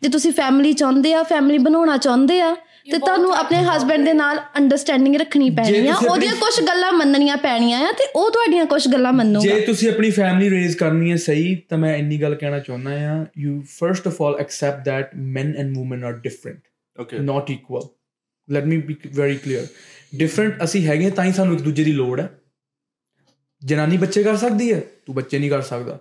[0.01, 2.55] ਜੇ ਤੁਸੀਂ ਫੈਮਿਲੀ ਚਾਹੁੰਦੇ ਆ ਫੈਮਿਲੀ ਬਣਾਉਣਾ ਚਾਹੁੰਦੇ ਆ
[2.91, 7.79] ਤੇ ਤੁਹਾਨੂੰ ਆਪਣੇ ਹਸਬੰਡ ਦੇ ਨਾਲ ਅੰਡਰਸਟੈਂਡਿੰਗ ਰੱਖਣੀ ਪੈਣੀ ਆ। ਉਹਦੀਆਂ ਕੁਝ ਗੱਲਾਂ ਮੰਨਣੀਆਂ ਪੈਣੀਆਂ
[7.87, 11.55] ਆ ਤੇ ਉਹ ਤੁਹਾਡੀਆਂ ਕੁਝ ਗੱਲਾਂ ਮੰਨੂਗਾ। ਜੇ ਤੁਸੀਂ ਆਪਣੀ ਫੈਮਿਲੀ ਰੇਜ਼ ਕਰਨੀ ਹੈ ਸਹੀ
[11.69, 15.81] ਤਾਂ ਮੈਂ ਇੰਨੀ ਗੱਲ ਕਹਿਣਾ ਚਾਹੁੰਦਾ ਆ you first of all accept that men and
[15.81, 16.61] women are different
[16.97, 17.21] okay.
[17.31, 17.91] not equal
[18.49, 19.61] let me be very clear
[20.21, 22.39] different ਅਸੀਂ ਹੈਗੇ ਤਾਂ ਹੀ ਸਾਨੂੰ ਇੱਕ ਦੂਜੇ ਦੀ ਲੋੜ ਹੈ।
[23.65, 25.99] ਜਨਾਨੀ ਬੱਚੇ ਕਰ ਸਕਦੀ ਹੈ ਤੂੰ ਬੱਚੇ ਨਹੀਂ ਕਰ ਸਕਦਾ।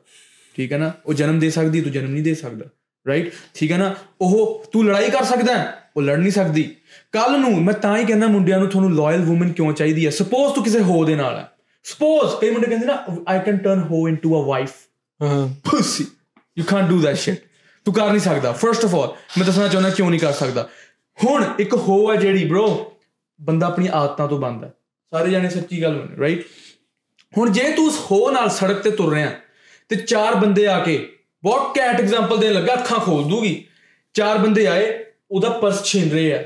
[0.56, 0.92] ਠੀਕ ਹੈ ਨਾ?
[1.06, 2.66] ਉਹ ਜਨਮ ਦੇ ਸਕਦੀ ਤੂੰ ਜਨਮ ਨਹੀਂ ਦੇ ਸਕਦਾ।
[3.08, 3.94] ਰਾਈਟ ਠੀਕ ਹੈ ਨਾ?
[4.20, 6.76] ਉਹ ਤੂੰ ਲੜਾਈ ਕਰ ਸਕਦਾ ਉਹ ਲੜ ਨਹੀਂ ਸਕਦੀ।
[7.12, 10.10] ਕੱਲ ਨੂੰ ਮੈਂ ਤਾਂ ਹੀ ਕਹਿੰਦਾ ਮੁੰਡਿਆਂ ਨੂੰ ਤੁਹਾਨੂੰ ਲਾਇਲ ਔਮਨ ਕਿਉਂ ਚਾਹੀਦੀ ਹੈ?
[10.10, 11.48] ਸਪੋਜ਼ ਤੂੰ ਕਿਸੇ ਹੋ ਦੇ ਨਾਲ ਹੈ।
[11.84, 14.72] ਸਪੋਜ਼ ਕਈ ਮੁੰਡੇ ਕਹਿੰਦੇ ਨਾ I can turn ho into a wife
[15.22, 16.04] ਹਾਂ। Pussy.
[16.60, 17.36] You can't do that shit.
[17.84, 20.68] ਤੂੰ ਕਰ ਨਹੀਂ ਸਕਦਾ। ਫਰਸਟ ਆਫ ਆਲ ਮੈਂ ਦੱਸਣਾ ਚਾਹੁੰਦਾ ਕਿਉਂ ਨਹੀਂ ਕਰ ਸਕਦਾ।
[21.24, 22.68] ਹੁਣ ਇੱਕ ਹੋ ਹੈ ਜਿਹੜੀ bro
[23.40, 24.72] ਬੰਦਾ ਆਪਣੀ ਆਦਤਾਂ ਤੋਂ ਬੰਦ ਹੈ।
[25.12, 26.44] ਸਾਰੇ ਜਾਣੇ ਸੱਚੀ ਗੱਲ ਮੰਨ ਰਾਈਟ
[27.38, 29.30] ਹੁਣ ਜੇ ਤੂੰ ਉਸ ਹੋ ਨਾਲ ਸੜਕ ਤੇ ਤੁਰ ਰਿਹਾ
[29.88, 31.12] ਤੇ ਚਾਰ ਬੰਦੇ ਆ ਕੇ
[31.42, 33.64] ਬਹੁਤ ਕੈਟ ਐਗਜ਼ਾਮਪਲ ਦੇਣ ਲੱਗਾ ਅੱਖਾਂ ਖੋਲ ਦੂਗੀ।
[34.14, 36.44] ਚਾਰ ਬੰਦੇ ਆਏ ਉਹਦਾ ਪਰਸ ਛੀਨ ਰਹੇ ਆ।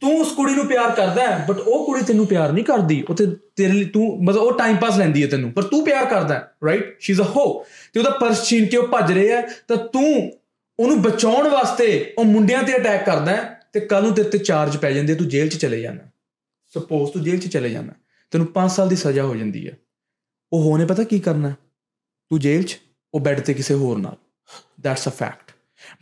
[0.00, 3.14] ਤੂੰ ਉਸ ਕੁੜੀ ਨੂੰ ਪਿਆਰ ਕਰਦਾ ਹੈ ਬਟ ਉਹ ਕੁੜੀ ਤੈਨੂੰ ਪਿਆਰ ਨਹੀਂ ਕਰਦੀ। ਉਹ
[3.14, 6.34] ਤੇ ਤੇਰੇ ਲਈ ਤੂੰ ਮਤਲਬ ਉਹ ਟਾਈਮ ਪਾਸ ਲੈਂਦੀ ਹੈ ਤੈਨੂੰ ਪਰ ਤੂੰ ਪਿਆਰ ਕਰਦਾ
[6.34, 9.40] ਹੈ ਰਾਈਟ ਸ਼ੀ ਇਜ਼ ਅ ਹੋ ਤੇ ਉਹਦਾ ਪਰਸ ਛੀਨ ਕੇ ਉਹ ਭੱਜ ਰਹੇ ਹੈ
[9.68, 10.32] ਤਾਂ ਤੂੰ
[10.80, 14.76] ਉਹਨੂੰ ਬਚਾਉਣ ਵਾਸਤੇ ਉਹ ਮੁੰਡਿਆਂ ਤੇ ਅਟੈਕ ਕਰਦਾ ਹੈ ਤੇ ਕੱਲ ਨੂੰ ਤੇਰੇ ਤੇ ਚਾਰਜ
[14.76, 16.09] ਪੈ ਜਾਂਦੇ ਤੂੰ ਜੇਲ੍ਹ 'ਚ ਚਲੇ ਜਾਣਾ।
[16.74, 17.92] ਸਪੋਜ਼ ਤੂੰ ਜੇਲ੍ਹ 'ਚ ਚਲੇ ਜਾਣਾ
[18.30, 19.76] ਤੈਨੂੰ 5 ਸਾਲ ਦੀ ਸਜ਼ਾ ਹੋ ਜਾਂਦੀ ਹੈ
[20.52, 21.50] ਉਹ ਹੋਣੇ ਪਤਾ ਕੀ ਕਰਨਾ?
[22.30, 22.78] ਤੂੰ ਜੇਲ੍ਹ 'ਚ
[23.14, 24.16] ਉਹ ਬੈੱਡ ਤੇ ਕਿਸੇ ਹੋਰ ਨਾਲ।
[24.80, 25.50] ਦੈਟਸ ਅ ਫੈਕਟ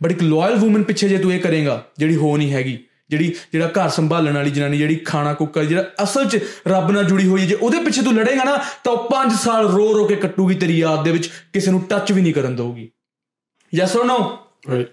[0.03, 2.77] ਬਟ ਇੱਕ ਲਾਇਲ ਔਮਨ ਪਿੱਛੇ ਜੇ ਤੂੰ ਇਹ ਕਰੇਗਾ ਜਿਹੜੀ ਹੋ ਨਹੀਂ ਹੈਗੀ
[3.09, 7.27] ਜਿਹੜੀ ਜਿਹੜਾ ਘਰ ਸੰਭਾਲਣ ਵਾਲੀ ਜਨਾਨੀ ਜਿਹੜੀ ਖਾਣਾ ਕੁੱਕਰ ਜਿਹੜਾ ਅਸਲ 'ਚ ਰੱਬ ਨਾਲ ਜੁੜੀ
[7.27, 10.15] ਹੋਈ ਹੈ ਜੇ ਉਹਦੇ ਪਿੱਛੇ ਤੂੰ ਲੜੇਗਾ ਨਾ ਤਾਂ ਉਹ 5 ਸਾਲ ਰੋ ਰੋ ਕੇ
[10.15, 12.89] ਕੱਟੂਗੀ ਤੇਰੀ ਯਾਦ ਦੇ ਵਿੱਚ ਕਿਸੇ ਨੂੰ ਟੱਚ ਵੀ ਨਹੀਂ ਕਰਨ ਦਊਗੀ।
[13.75, 14.17] Yes or no
[14.71, 14.91] right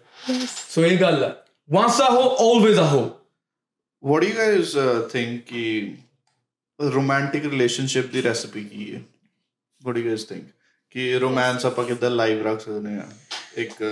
[0.69, 1.35] so ਇਹ ਗੱਲ ਹੈ
[1.73, 3.21] ਵਾਂਸ ਆ ਹੋ ਆਲਵੇਜ਼ ਆ ਹੋ।
[4.07, 5.95] What do you guys uh, think ਕਿ
[6.79, 9.01] ਰੋਮਾਂਟਿਕ ਰਿਲੇਸ਼ਨਸ਼ਿਪ ਦੀ ਰੈਸਿਪੀ ਕੀ ਹੈ
[9.81, 10.45] what do you guys think?
[10.91, 13.05] ਕਿ ਰੋਮਾਂਸ ਆਪਾਂ ਕਿੱਦਾਂ ਲਾਈਵ ਰੱਖ ਸਕਦੇ ਹਾਂ
[13.57, 13.83] ਇੱਕ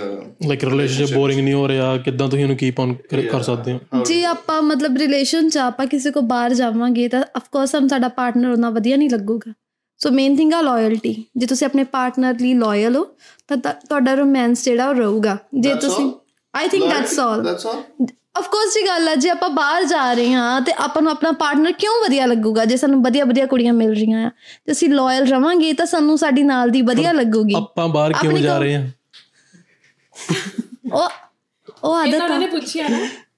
[0.47, 2.93] ਲਾਈਕ ਰਿਲੇਸ਼ਨਸ਼ਿਪ ਬੋਰਿੰਗ ਨਹੀਂ ਹੋ ਰਿਹਾ ਕਿੱਦਾਂ ਤੁਸੀਂ ਉਹਨੂੰ ਕੀਪ ਔਨ
[3.31, 7.49] ਕਰ ਸਕਦੇ ਹੋ ਜੇ ਆਪਾਂ ਮਤਲਬ ਰਿਲੇਸ਼ਨ ਚ ਆਪਾਂ ਕਿਸੇ ਕੋ ਬਾਹਰ ਜਾਵਾਂਗੇ ਤਾਂ ਆਫ
[7.51, 9.53] ਕੋਰਸ ਹਮ ਸਾਡਾ ਪਾਰਟਨਰ ਉਹਨਾਂ ਵਧੀਆ ਨਹੀਂ ਲੱਗੂਗਾ
[10.01, 13.03] ਸੋ ਮੇਨ ਥਿੰਗ ਆ ਲਾਇਲਟੀ ਜੇ ਤੁਸੀਂ ਆਪਣੇ ਪਾਰਟਨਰ ਲਈ ਲਾਇਲ ਹੋ
[13.47, 16.13] ਤਾਂ ਤੁਹਾਡਾ ਰੋਮਾਂਸ ਜਿਹੜਾ ਉਹ ਰਹੂਗਾ ਜੇ That's ਤੁਸੀਂ all?
[16.53, 18.07] I think that's all that's all?
[18.35, 21.31] Of course ਦੀ ਗੱਲ ਹੈ ਜੇ ਆਪਾਂ ਬਾਹਰ ਜਾ ਰਹੇ ਹਾਂ ਤੇ ਆਪਾਂ ਨੂੰ ਆਪਣਾ
[21.31, 22.65] ਪਾਰਟਨਰ ਕਿਉਂ ਵਧੀਆ ਲੱਗੂਗਾ?
[22.65, 24.29] ਜੇ ਸਾਨੂੰ ਵਧੀਆ ਵਧੀਆ ਕੁੜੀਆਂ ਮਿਲ ਰਹੀਆਂ ਆ
[24.65, 28.57] ਤੇ ਅਸੀਂ ਲਾਇਲ ਰਵਾਂਗੇ ਤਾਂ ਸਾਨੂੰ ਸਾਡੀ ਨਾਲ ਦੀ ਵਧੀਆ ਲੱਗੂਗੀ। ਆਪਾਂ ਬਾਹਰ ਕਿਉਂ ਜਾ
[28.57, 28.87] ਰਹੇ ਹਾਂ?
[30.93, 31.09] ਉਹ
[31.83, 32.97] ਉਹ ਇਹ ਆਦਤ ਆ। ਉਹਨਾਂ ਨੇ ਪੁੱਛਿਆ ਨਾ।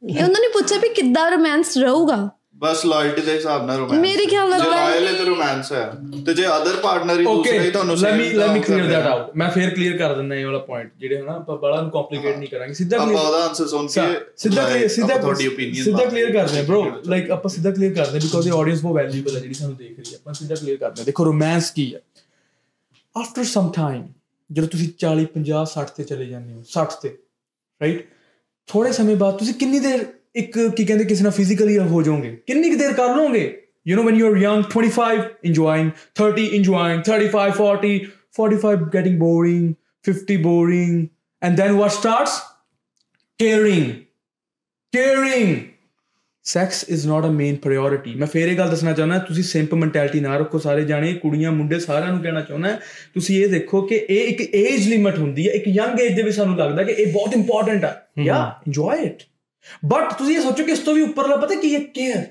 [0.09, 2.29] ਇਹ ਉਹਨਾਂ ਨੇ ਪੁੱਛਿਆ ਵੀ ਕਿੱਦਾਂ ਰੋਮਾਂਸ ਰਹੂਗਾ?
[2.57, 5.91] ਬਸ ਲਾਇਲਟੀ ਦੇ ਹਿਸਾਬ ਨਾਲ ਰੋਮਾਂਸ ਮੇਰੇ ਖਿਆਲ ਨਾਲ ਲਾਇਲ ਤੇ ਰੋਮਾਂਸ ਹੈ
[6.25, 9.35] ਤੇ ਜੇ ਅਦਰ ਪਾਰਟਨਰ ਹੀ ਦੂਸਰਾ ਹੀ ਤੁਹਾਨੂੰ let me let me clear that out
[9.35, 12.49] ਮੈਂ ਫੇਰ ਕਲੀਅਰ ਕਰ ਦਿੰਦਾ ਇਹ ਵਾਲਾ ਪੁਆਇੰਟ ਜਿਹੜੇ ਹਨਾ ਆਪਾਂ ਬੜਾ ਨੂੰ ਕੰਪਲਿਕੇਟ ਨਹੀਂ
[12.49, 14.01] ਕਰਾਂਗੇ। ਸਿੱਧਾ ਆਪਾਂ ਉਹਦਾ ਆਨਸਰ ਸੁਣ ਕੇ
[14.37, 18.19] ਸਿੱਧਾ ਕਲੀਅਰ ਸਿੱਧਾ ਤੁਹਾਡੀ ਓਪੀਨੀਅਨ ਸਿੱਧਾ ਕਲੀਅਰ ਕਰਦੇ ਆ ਬ్రో ਲਾਈਕ ਆਪਾਂ ਸਿੱਧਾ ਕਲੀਅਰ ਕਰਦੇ
[18.19, 21.01] ਬਿਕੋਜ਼ ਇਹ ਆਡੀਅנס ਬਹੁਤ ਵੈਲਿਊਬਲ ਹੈ ਜਿਹੜੀ ਸਾਨੂੰ ਦੇਖ ਰਹੀ ਹੈ। ਆਪਾਂ ਸਿੱਧਾ ਕਲੀਅਰ ਕਰਦੇ
[21.01, 21.99] ਆ ਦੇਖੋ ਰੋਮਾਂਸ ਕੀ ਹੈ?
[23.17, 24.03] ਆਫਟਰ ਸਮ ਟਾਈਮ
[24.51, 27.17] ਜਦੋਂ ਤੁਸੀਂ 40 50 60 ਤੇ ਚਲੇ ਜਾਂਦੇ ਹੋ 60 ਤੇ
[27.81, 28.05] ਰਾਈਟ
[28.67, 30.05] ਥੋੜੇ ਸਮੇਂ ਬਾਅਦ ਤੁਸੀਂ ਕਿੰਨੀ ਦੇਰ
[30.37, 33.61] ਇੱਕ ਕੀ ਕਹਿੰਦੇ ਕਿਸੇ ਨਾਲ ਫਿਜ਼ੀਕਲੀ ਹੋ ਜਾਓਗੇ ਕਿੰਨੀ ਕੁ ਦੇਰ ਕਰ ਲਓਗੇ?
[33.89, 35.19] You know when you're young 25
[35.49, 35.89] enjoying
[36.21, 37.91] 30 enjoying 35 40
[38.39, 39.67] 45 getting boring
[40.09, 40.97] 50 boring
[41.41, 42.35] and then what starts?
[43.43, 43.85] Caring.
[44.93, 45.55] Caring.
[46.43, 50.19] Sex is not a main priority ਮੈਂ ਫੇਰ ਇਹ ਗੱਲ ਦੱਸਣਾ ਚਾਹੁੰਦਾ ਤੁਸੀਂ ਸਿੰਪ ਮੈਂਟੈਲਿਟੀ
[50.19, 52.69] ਨਾ ਰੱਖੋ ਸਾਰੇ ਜਾਣੇ ਕੁੜੀਆਂ ਮੁੰਡੇ ਸਾਰਿਆਂ ਨੂੰ ਕਹਿਣਾ ਚਾਹੁੰਦਾ
[53.13, 56.35] ਤੁਸੀਂ ਇਹ ਦੇਖੋ ਕਿ ਇਹ ਇੱਕ ਏਜ ਲਿਮਟ ਹੁੰਦੀ ਹੈ ਇੱਕ ਯੰਗ ਏਜ ਦੇ ਵਿੱਚ
[56.35, 59.23] ਸਾਨੂੰ ਲੱਗਦਾ ਕਿ ਇਹ ਬਹੁਤ ਇੰਪੋਰਟੈਂਟ ਆ। ਯਾ ਇੰਜੋਏ ਇਟ
[59.85, 61.79] ਬਟ ਤੁਸੀਂ ਇਹ ਸੋਚੋ ਕਿ ਇਸ ਤੋਂ ਵੀ ਉੱਪਰਲਾ ਪਤਾ ਕੀ ਹੈ?
[61.79, 62.23] ਕੇਅਰ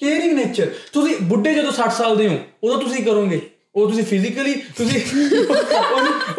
[0.00, 3.40] ਕੇਅਰਿੰਗ ਨੇਚਰ ਤੁਸੀਂ ਬੁੱਢੇ ਜਦੋਂ 60 ਸਾਲ ਦੇ ਹੋ ਉਦੋਂ ਤੁਸੀਂ ਕਰੋਗੇ?
[3.74, 5.00] ਉਹ ਤੁਸੀਂ ਫਿਜ਼ੀਕਲੀ ਤੁਸੀਂ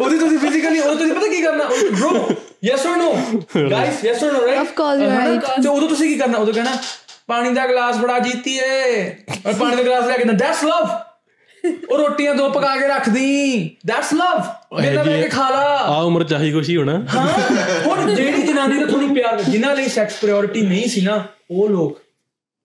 [0.00, 1.64] ਉਹਦੀ ਤੁਸੀਂ ਫਿਜ਼ੀਕਲੀ ਉਹ ਤੁਸੀਂ ਪਤਾ ਕੀ ਕਰਨਾ?
[1.64, 3.12] Bro yes or no
[3.70, 6.38] guys yes or no right of course right ਤੇ ਉਦੋਂ ਤੁਸੀਂ ਕੀ ਕਰਨਾ?
[6.38, 6.76] ਉਦੋਂ ਕਹਿਣਾ
[7.26, 9.10] ਪਾਣੀ ਦਾ ਗਲਾਸ ਬੜਾ ਜੀਤੀ ਏ।
[9.46, 10.88] ਔਰ ਪਾਣੀ ਦਾ ਗਲਾਸ ਲੈ ਕੇ ਨਾ ਦੈਟਸ ਲਵ
[11.90, 14.42] ਉਹ ਰੋਟੀਆਂ ਦੋ ਪਕਾ ਕੇ ਰੱਖਦੀ। ਦੈਟਸ ਲਵ
[14.80, 17.26] ਮੇਰੇ ਬਹਿ ਕੇ ਖਾ ਲਾ। ਆ ਉਮਰ ਚਾਹੀ ਕੁਛ ਹੀ ਹੋਣਾ। ਹਾਂ
[17.86, 21.98] ਹੁਣ ਜਿਹੜੀ ਜਨਾਨੀ ਦਾ ਤੁਹਾਨੂੰ ਪਿਆਰ ਜਿਨ੍ਹਾਂ ਲਈ ਸੈਕਸ ਪ੍ਰਾਇੋਰਟੀ ਨਹੀਂ ਸੀ ਨਾ ਉਹ ਲੋਕ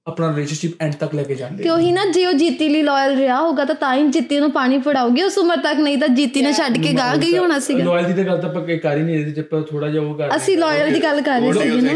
[0.07, 3.15] ਆਪਣਾ ਰਿਲੇਸ਼ਨਸ਼ਿਪ ਐਂਡ ਤੱਕ ਲੈ ਕੇ ਜਾਂਦੇ ਤੇ ਉਹੀ ਨਾ ਜੇ ਉਹ ਜੀਤੀ ਲਈ ਲਾਇਲ
[3.17, 6.41] ਰਿਹਾ ਹੋਗਾ ਤਾਂ ਤਾਂ ਹੀ ਜੀਤੀ ਨੂੰ ਪਾਣੀ ਫੜਾਉਗੀ ਉਸ ਉਮਰ ਤੱਕ ਨਹੀਂ ਤਾਂ ਜੀਤੀ
[6.41, 9.15] ਨੇ ਛੱਡ ਕੇ ਗਾਂ ਗਈ ਹੋਣਾ ਸੀਗਾ। ਲਾਇਲਟੀ ਤੇ ਗੱਲ ਤਾਂ ਆਪਾਂ ਕਰ ਹੀ ਨਹੀਂ
[9.15, 11.91] ਇਹਦੇ ਚ ਆਪਾਂ ਥੋੜਾ ਜਿਹਾ ਉਹ ਕਰ ਅਸੀਂ ਲਾਇਲ ਦੀ ਗੱਲ ਕਰ ਰਹੇ ਸੀ ਨਾ?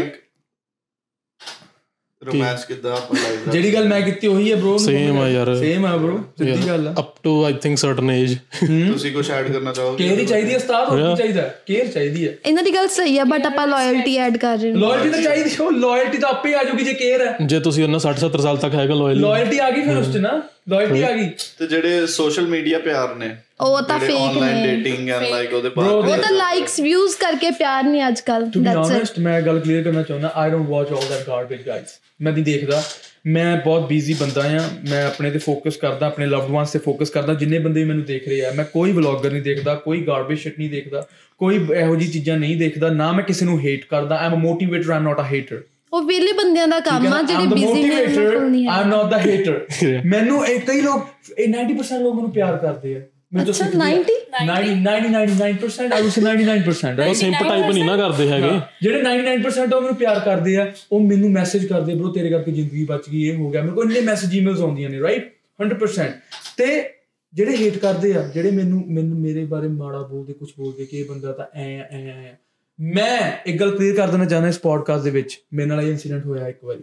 [2.26, 5.86] ਰੋਮਾਂਸ ਕਿਦਾਂ ਆਪਾਂ ਲਾਈਫ ਜਿਹੜੀ ਗੱਲ ਮੈਂ ਕੀਤੀ ਉਹੀ ਹੈ ਬ్రో Same ਆ ਯਾਰ। ਸੇਮ
[5.86, 9.72] ਆ ਬ్రో ਸਿੱਧੀ ਗੱਲ ਆ। Up to I think certain age ਤੁਸੀਂ ਕੁਝ ਐਡ ਕਰਨਾ
[9.72, 10.04] ਚਾਹੋਗੇ?
[10.04, 11.42] ਕੇਅਰ ਹੀ ਚਾਹੀਦੀ ਹੈ ਉਸਤਾਦ ਹੋਰ ਕੀ ਚਾਹੀਦਾ?
[11.66, 14.78] ਕੇਅਰ ਚਾਹੀਦੀ ਹੈ। ਇਹਨਾਂ ਦੀ ਗੱਲ ਸਹੀ ਹੈ ਬਟ ਆਪਾਂ ਲਾਇਲਟੀ ਐਡ ਕਰ ਰਹੇ ਹਾਂ।
[14.78, 18.00] ਲਾਇਲਟੀ ਤਾਂ ਚਾਹੀਦੀ ਉਹ ਲਾਇਲਟੀ ਤਾਂ ਆਪੇ ਆ ਜਾਊਗੀ ਜੇ ਕੇਅਰ ਹੈ। ਜੇ ਤੁਸੀਂ ਉਹਨਾਂ
[18.00, 21.10] 60 70 ਸਾਲ ਤੱਕ ਹੈਗਾ ਲੋਇਲ ਲਾਇਲਟੀ ਆ ਗਈ ਫਿਰ ਉਸ ਚ ਨਾ। ਲਾਇਲਟੀ ਆ
[21.12, 25.52] ਗਈ। ਤੇ ਜਿਹੜੇ ਸੋਸ਼ਲ ਮੀਡੀਆ ਪਿਆਰ ਨੇ ਉਹ ਤਾਂ ਫੇਕ ਆਨਲਾਈਨ ਨੇ। ਡੇਟਿੰਗ ਐਂਡ ਲਾਈਕ
[25.54, 29.60] ਉਹਦੇ ਬਾਅਦ ਉਹ ਤਾਂ ਲਾਈਕਸ ਵਿਊਜ਼ ਕਰਕੇ ਪਿਆਰ ਨਹੀਂ ਅੱਜ ਕੱਲ ਦੈਟਸ ਇਟ ਮੈਂ ਗੱਲ
[29.60, 32.82] ਕਲੀਅਰ ਕਰਨਾ ਚਾਹੁੰਦਾ I don't watch all that garbage guys ਮੈਂ ਨਹੀਂ ਦੇਖਦਾ।
[33.26, 34.60] ਮੈਂ ਬਹੁਤ ਬੀਜ਼ੀ ਬੰਦਾ ਆ
[34.90, 38.04] ਮੈਂ ਆਪਣੇ ਤੇ ਫੋਕਸ ਕਰਦਾ ਆਪਣੇ ਲਵਡ ਵਨਸ ਤੇ ਫੋਕਸ ਕਰਦਾ। ਜਿੰਨੇ ਬੰਦੇ ਵੀ ਮੈਨੂੰ
[38.04, 41.06] ਦੇਖ ਰਹੇ ਆ ਮੈਂ ਕੋਈ ਵਲੌਗਰ ਨਹੀਂ ਦੇਖਦਾ ਕੋਈ ਗਾਰਬੇਜ ਸ਼ਿਟ ਨਹੀਂ ਦੇਖਦਾ
[41.40, 44.90] ਕੋਈ ਇਹੋ ਜੀ ਚੀਜ਼ਾਂ ਨਹੀਂ ਦੇਖਦਾ। ਨਾ ਮੈਂ ਕਿਸੇ ਨੂੰ ਹੇਟ ਕਰਦਾ। ਆਮ ਅ ਮੋਟੀਵੇਟਰ
[44.90, 45.62] ਆਮ ਨਾਟ ਅ ਹੇਟਰ
[45.92, 49.10] ਉਹ ਵਿਹਲੇ ਬੰਦਿਆਂ ਦਾ ਕੰਮ ਆ ਜਿਹੜੇ ਬਿਜ਼ੀ ਨੇ ਉਹਨਾਂ ਕੋਲ ਨਹੀਂ ਹੈ ਆਮ ਨਾਟ
[49.10, 49.66] ਦਾ ਹੇਟਰ
[50.04, 53.00] ਮੈਨੂੰ ਇਹ ਕਈ ਲੋਕ ਇਹ 90% ਲੋਕ ਮੈਨੂੰ ਪਿਆਰ ਕਰਦੇ ਆ।
[53.42, 54.74] ਅੱਛਾ, ਸਿੱਖਦੇ ਆ। 90?
[54.74, 57.08] 90 99% ਆਈ ਵੁੱਡ ਸੇ 99% right?
[57.08, 61.00] ਉਹ ਸਿੰਪ ਟਾਈਪ ਨਹੀਂ ਨਾ ਕਰਦੇ ਹੈਗੇ। ਜਿਹੜੇ 99% ਉਹ ਮੈਨੂੰ ਪਿਆਰ ਕਰਦੇ ਆ। ਉਹ
[61.00, 64.00] ਮੈਨੂੰ ਮੈਸੇਜ ਕਰਦੇ ਬ్రో ਤੇਰੇ ਕਰਕੇ ਜ਼ਿੰਦਗੀ ਬਚ ਗਈ ਇਹ ਹੋ ਗਿਆ। ਮੇਰੇ ਕੋਲ ਇੰਨੇ
[64.00, 66.12] ਮੈਸੇਜ ਈਮੇਲਸ ਆਉਂਦੀਆਂ ਨੇ ਰਾਈਟ 100%
[66.56, 66.90] ਤੇ
[67.34, 71.04] ਜਿਹੜੇ ਹੇਟ ਕਰਦੇ ਆ ਜਿਹੜੇ ਮੈਨੂੰ ਮੈਨੂੰ ਮੇਰੇ ਬਾਰੇ ਮਾੜਾ ਬੋਲਦੇ ਕੁਝ ਬੋਲਦੇ ਕਿ ਇਹ
[71.04, 72.34] ਬੰਦਾ ਤਾਂ ਐ ਆ, ਐ ਆ, ਐ ਆ।
[72.80, 76.26] ਮੈਂ ਇੱਕ ਗੱਲ ਕਲੀਅਰ ਕਰ ਦੇਣਾ ਚਾਹੁੰਦਾ ਇਸ ਪੋਡਕਾਸਟ ਦੇ ਵਿੱਚ। ਮੇਰੇ ਨਾਲ ਇਹ ਇਨਸੀਡੈਂਟ
[76.26, 76.80] ਹੋਇਆ ਇੱਕ ਵਾਰੀ।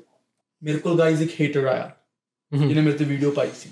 [0.63, 1.91] ਮੇਰੇ ਕੋਲ ਗਾਈਜ਼ ਇੱਕ ਹੇਟਰ ਆਇਆ
[2.67, 3.69] ਜਿਹਨੇ ਮੇਰੇ ਤੇ ਵੀਡੀਓ ਪਾਈ ਸੀ।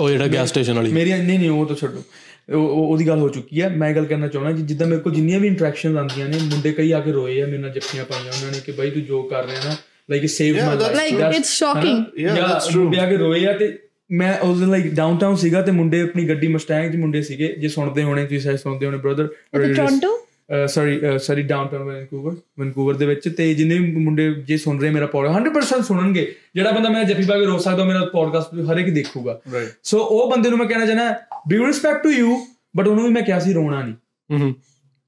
[0.00, 3.18] ਉਹ ਜਿਹੜਾ ਗੈਸ ਸਟੇਸ਼ਨ ਵਾਲੀ। ਮੇਰੀ ਨਹੀਂ ਨਹੀਂ ਉਹ ਤਾਂ ਛੱਡੋ। ਉਹ- ਉਹ- ਉਹਦੀ ਗੱਲ
[3.18, 6.28] ਹੋ ਚੁੱਕੀ ਹੈ। ਮੈਂ ਗੱਲ ਕਰਨਾ ਚਾਹੁੰਦਾ ਕਿ ਜਿੱਦਾਂ ਮੇਰੇ ਕੋਲ ਜਿੰਨੀਆਂ ਵੀ ਇੰਟਰੈਕਸ਼ਨਸ ਆਉਂਦੀਆਂ
[6.28, 8.90] ਨੇ ਮੁੰਡੇ ਕਈ ਆ ਕੇ ਰੋਏ ਆ ਮੇਰੇ ਨਾਲ ਜੱਫੀਆਂ ਪਾਈਆਂ ਉਹਨਾਂ ਨੇ ਕਿ ਬਾਈ
[8.90, 9.76] ਤੂੰ ਜੋ ਕਰ ਰਿਹਾ ਨਾ
[10.10, 12.78] like it saved Yeah, my that's life like it's shocking Yeah, that's true.
[12.78, 13.78] ਮੁੰਡੇ ਆ ਕੇ ਰੋਏ ਆ ਤੇ
[14.10, 17.68] ਮੈਂ ਉਸ ਦਿਨ ਲਾਈਕ ਡਾਊਨਟਾਊਨ ਸੀਗਾ ਤੇ ਮੁੰਡੇ ਆਪਣੀ ਗੱਡੀ ਮਸਟੈਂਗ 'ਚ ਮੁੰਡੇ ਸੀਗੇ ਜੇ
[17.68, 20.27] ਸੁਣਦੇ ਹੋਣੇ ਤੁਸੀਂ ਸ਼ਾਇਦ ਸੁਣਦੇ ਹੋਣੇ brother Toronto
[20.66, 25.06] sorry sorry downtown Vancouver Vancouver ਦੇ ਵਿੱਚ ਤੇ ਜਿੰਨੇ ਵੀ ਮੁੰਡੇ ਜੇ ਸੁਣ ਰਹੇ ਮੇਰਾ
[25.06, 28.90] ਪੋਡਕਾਸਟ 100% ਸੁਣਨਗੇ। ਜਿਹੜਾ ਬੰਦਾ ਮੇਰਾ ਜੱਫੀ ਪਾ ਕੇ ਰੋ ਸਕਦਾ ਮੇਰਾ ਪੋਡਕਾਸਟ ਹਰ ਇੱਕ
[28.90, 29.40] ਦੇਖੂਗਾ।
[29.82, 31.14] ਸੋ ਉਹ ਬੰਦੇ ਨੂੰ ਮੈਂ ਕਹਿਣਾ ਚਾਹਨਾ
[31.48, 32.46] due respect to you
[32.76, 33.94] but ਉਹਨੂੰ ਵੀ ਮੈਂ ਕਿਹਾ ਸੀ ਰੋਣਾ ਨਹੀਂ।
[34.40, 34.54] ਹੂੰ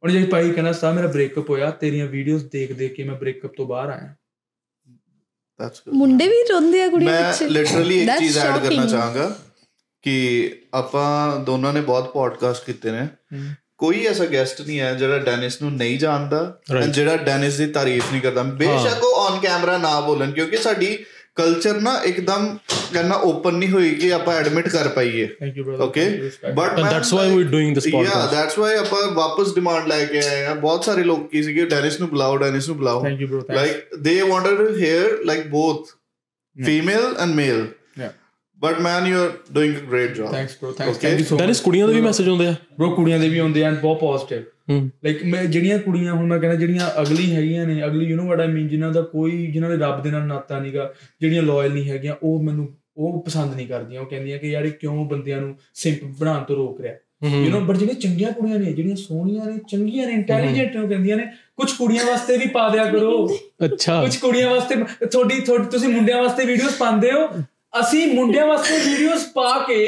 [0.02, 3.52] ਉਹਨੇ ਜੇ ਭਾਈ ਕਹਿੰਦਾ ਸਾ ਮੇਰਾ ਬ੍ਰੇਕਅਪ ਹੋਇਆ ਤੇਰੀਆਂ ਵੀਡੀਓਜ਼ ਦੇਖ ਦੇਖ ਕੇ ਮੈਂ ਬ੍ਰੇਕਅਪ
[3.56, 4.14] ਤੋਂ ਬਾਹਰ ਆਇਆ।
[5.60, 8.86] ਦੈਟਸ ਗੁੱਡ ਮੁੰਡੇ ਵੀ ਰੋਂਦੇ ਆ ਕੁੜੀਆਂ ਮੈਂ ਪਿੱਛੇ। ਲਿਟਰਲੀ ਇੱਕ That's ਚੀਜ਼ ਐਡ ਕਰਨਾ.
[8.86, 9.38] ਚਾਹਾਂਗਾ
[10.02, 13.08] ਕਿ ਆਪਾਂ ਦੋਨਾਂ ਨੇ ਬਹੁਤ ਪੋਡਕਾਸਟ ਕੀਤੇ ਨੇ।
[13.80, 18.12] ਕੋਈ ਐਸਾ ਗੈਸਟ ਨਹੀਂ ਹੈ ਜਿਹੜਾ ਡੈਨਿਸ ਨੂੰ ਨਹੀਂ ਜਾਣਦਾ and ਜਿਹੜਾ ਡੈਨਿਸ ਦੀ ਤਾਰੀਫ
[18.12, 20.98] ਨਹੀਂ ਕਰਦਾ। ਬੇਸ਼ੱਕ ਉਹ ਔਨ ਕੈਮਰਾ ਨਾ ਬੋਲਣ ਕਿਉਂਕਿ ਸਾਡੀ
[21.36, 22.58] ਕਲਚਰ ਨਾ ਇੱਕਦਮ
[22.94, 25.28] ਕਰਨਾ ਓਪਨ ਨਹੀਂ ਹੋਈ ਕਿ ਆਪਾਂ ਐਡਮਿਟ ਕਰ ਪਾਈਏ।
[25.80, 26.04] Okay
[26.54, 28.26] but And that's why we're doing this yeah.
[28.32, 32.00] That's why ਆਪਾਂ ਵਾਪਸ ਡਿਮਾਂਡ ਲੈ ਕੇ ਆਏ ਆ ਬਹੁਤ ਸਾਰੇ ਲੋਕ ਕੀ ਸੀਗੇ ਡੈਨਿਸ
[32.00, 33.76] ਨੂੰ ਬੁਲਾਓ ਡੈਨਿਸ ਨੂੰ ਬੁਲਾਓ। Thank you bro thank like
[34.08, 35.44] they wanted to hear like
[38.61, 39.05] both female and male Yeah.
[39.05, 41.01] but man you're doing a great job thanks bro thanks Okay.
[41.01, 43.65] Thank you so Dennis ਕੁੜੀਆਂ ਦੇ ਵੀ message ਆਉਂਦੇ ਆ bro ਕੁੜੀਆਂ ਦੇ ਵੀ ਆਉਂਦੇ
[43.65, 47.85] ਆ ਬਹੁਤ positive ਹੂੰ ਲਾਈਕ ਮੈਂ ਜਿਹੜੀਆਂ ਕੁੜੀਆਂ ਹੁਣ ਮੈਂ ਕਹਿੰਦਾ ਜਿਹੜੀਆਂ ਅਗਲੀ ਹੈਗੀਆਂ ਨੇ
[47.85, 50.59] ਅਗਲੀ ਯੂ نو ਵਾਟ ਆਈ ਮੀਨ ਜਿਨ੍ਹਾਂ ਦਾ ਕੋਈ ਜਿਨ੍ਹਾਂ ਦੇ ਰੱਬ ਦੇ ਨਾਲ ਨਾਤਾ
[50.59, 54.65] ਨਹੀਂਗਾ ਜਿਹੜੀਆਂ ਲਾਇਲ ਨਹੀਂ ਹੈਗੀਆਂ ਉਹ ਮੈਨੂੰ ਉਹ ਪਸੰਦ ਨਹੀਂ ਕਰਦੀਆਂ ਉਹ ਕਹਿੰਦੀਆਂ ਕਿ ਯਾਰ
[54.65, 56.93] ਇਹ ਕਿਉਂ ਬੰਦਿਆਂ ਨੂੰ ਸਿੰਪ ਬਣਾਉਣ ਤੋਂ ਰੋਕ ਰਿਹਾ
[57.23, 60.87] ਯੂ نو ਬਟ ਜਿਹੜੀਆਂ ਚੰਗੀਆਂ ਕੁੜੀਆਂ ਨੇ ਜਿਹੜੀਆਂ ਸੋਹਣੀਆਂ ਨੇ ਚੰਗੀਆਂ ਨੇ ਇੰਟੈਲੀਜੈਂਟ ਨੇ ਉਹ
[60.87, 61.25] ਕਹਿੰਦੀਆਂ ਨੇ
[61.57, 66.21] ਕੁਝ ਕੁੜੀਆਂ ਵਾਸਤੇ ਵੀ ਪਾ ਦਿਆ ਕਰੋ ਅੱਛਾ ਕੁਝ ਕੁੜੀਆਂ ਵਾਸਤੇ ਤੁਹਾਡੀ ਤੁਹਾਡੀ- ਤੁਸੀਂ ਮੁੰਡਿਆਂ
[66.21, 67.27] ਵਾਸਤੇ ਵੀਡੀਓਜ਼ ਪਾਉਂਦੇ ਹੋ
[67.72, 69.80] ਅਸੀਂ ਮੁੰਡਿਆਂ ਵਾਸਤੇ ਵੀਡੀਓਜ਼ ਪਾ ਕੇ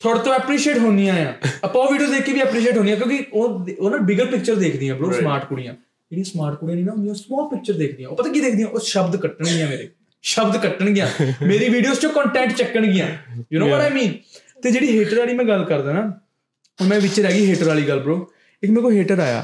[0.00, 1.34] ਥੋੜਾ ਤੋਂ ਐਪਰੀਸ਼ੀਏਟ ਹੁੰਦੀਆਂ ਆ।
[1.64, 4.94] ਆਪਾਂ ਉਹ ਵੀਡੀਓ ਦੇਖ ਕੇ ਵੀ ਐਪਰੀਸ਼ੀਏਟ ਹੁੰਦੀਆਂ ਕਿਉਂਕਿ ਉਹ ਉਹ ਨਾ ਬਿਗਰ ਪਿਕਚਰ ਦੇਖਦੀਆਂ
[4.94, 8.40] ਬ్రో ਸਮਾਰਟ ਕੁੜੀਆਂ। ਜਿਹੜੀਆਂ ਸਮਾਰਟ ਕੁੜੀਆਂ ਨਹੀਂ ਨਾ ਹੁੰਦੀਆਂ ਸਮਾਲ ਪਿਕਚਰ ਦੇਖਦੀਆਂ। ਉਹ ਪਤਾ ਕੀ
[8.40, 8.68] ਦੇਖਦੀਆਂ?
[8.68, 9.88] ਉਹ ਸ਼ਬਦ ਕੱਟਣਗੀਆਂ ਮੇਰੇ।
[10.24, 11.06] ਸ਼ਬਦ ਕੱਟਣਗੀਆਂ।
[11.46, 13.08] ਮੇਰੀ ਵੀਡੀਓਜ਼ 'ਚ content ਚੱਕਣਗੀਆਂ।
[13.52, 14.12] You know what I mean
[14.62, 16.02] ਤੇ ਜਿਹੜੀ ਹੇਟਰ ਵਾਲੀ ਮੈਂ ਗੱਲ ਕਰਦਾ ਨਾ
[16.78, 18.18] ਹੁਣ ਮੈਂ ਵਿੱਚ ਰਹਿ ਗਈ ਹੇਟਰ ਵਾਲੀ ਗੱਲ bro
[18.62, 19.42] ਇੱਕ ਮੇਰੇ ਕੋ ਹੇਟਰ ਆਇਆ।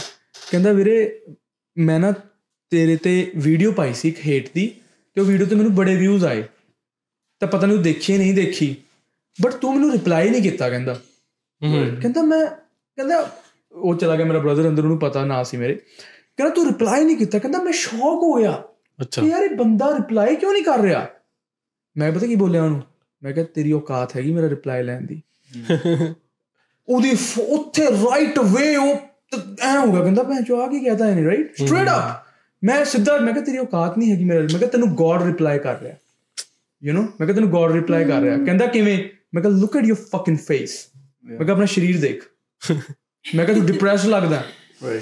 [0.51, 0.97] ਕਹਿੰਦਾ ਵੀਰੇ
[1.76, 2.12] ਮੈਂ ਨਾ
[2.72, 4.66] ਤੇਰੇ ਤੇ ਵੀਡੀਓ ਪਾਈ ਸੀ ਇੱਕ ਹੇਟ ਦੀ
[5.16, 6.42] ਤੇ ਉਹ ਵੀਡੀਓ ਤੇ ਮੈਨੂੰ ਬੜੇ ਵਿਊਜ਼ ਆਏ।
[7.40, 8.76] ਤਾਂ ਪਤਾ ਨਹੀਂ ਉਹ ਦੇਖੀ ਨਹੀਂ ਦੇਖੀ
[9.42, 10.94] ਬਟ ਤੂੰ ਮੈਨੂੰ ਰਿਪਲਾਈ ਨਹੀਂ ਕੀਤਾ ਕਹਿੰਦਾ।
[11.62, 13.30] ਹੂੰ। ਕਹਿੰਦਾ ਮੈਂ ਕਹਿੰਦਾ
[13.72, 17.16] ਉਹ ਚਲਾ ਗਿਆ ਮੇਰਾ ਬ੍ਰਦਰ ਅੰਦਰ ਉਹਨੂੰ ਪਤਾ ਨਾ ਸੀ ਮੇਰੇ। ਕਹਿੰਦਾ ਤੂੰ ਰਿਪਲਾਈ ਨਹੀਂ
[17.16, 18.62] ਕੀਤਾ ਕਹਿੰਦਾ ਮੈਂ ਸ਼ੌਕ ਹੋ ਗਿਆ
[19.00, 21.06] ਅੱਛਾ। ਯਾਰ ਇਹ ਬੰਦਾ ਰਿਪਲਾਈ ਕਿਉਂ ਨਹੀਂ ਕਰ ਰਿਹਾ?
[21.96, 22.82] ਮੈਂ ਪਤਾ ਕੀ ਬੋਲਿਆ ਉਹਨੂੰ?
[23.22, 25.22] ਮੈਂ ਕਿਹਾ ਤੇਰੀ ਔਕਾਤ ਹੈਗੀ ਮੇਰਾ ਰਿਪਲਾਈ ਲੈਣ ਦੀ।
[26.88, 27.16] ਉਹਦੀ
[27.48, 28.96] ਉੱਥੇ ਰਾਈਟ ਅਵੇ ਉਹ
[29.62, 32.26] ਐਂ ਹੋ ਗਿਆ ਕਹਿੰਦਾ ਭੈਣ ਚੋ ਆ ਕੀ ਕਹਤਾ ਇਹਨੇ ਰਾਈਟ ਸਟ੍ਰੇਟ ਅਪ
[32.64, 35.78] ਮੈਂ ਸਿੱਧਾ ਮੈਂ ਕਿਹਾ ਤੇਰੀ ਔਕਾਤ ਨਹੀਂ ਹੈਗੀ ਮੇਰਾ ਮੈਂ ਕਿਹਾ ਤੈਨੂੰ ਗੋਡ ਰਿਪਲਾਈ ਕਰ
[35.80, 35.94] ਰਿਹਾ।
[36.82, 38.98] ਯੂ نو ਮੈਂ ਕਿਹਾ ਤੈਨੂੰ ਗੋਡ ਰਿਪਲਾਈ ਕਰ ਰਿਹਾ। ਕਹਿੰਦਾ ਕਿਵੇਂ?
[39.35, 40.77] ਮੈਂ ਕਿਹਾ look at your fucking face
[41.24, 42.23] ਮੈਂ ਕਿਹਾ ਆਪਣਾ ਸਰੀਰ ਦੇਖ।
[43.36, 44.43] ਮੈਂ ਕਿਹਾ ਤੂੰ ਡਿਪਰੈਸਡ ਲੱਗਦਾ.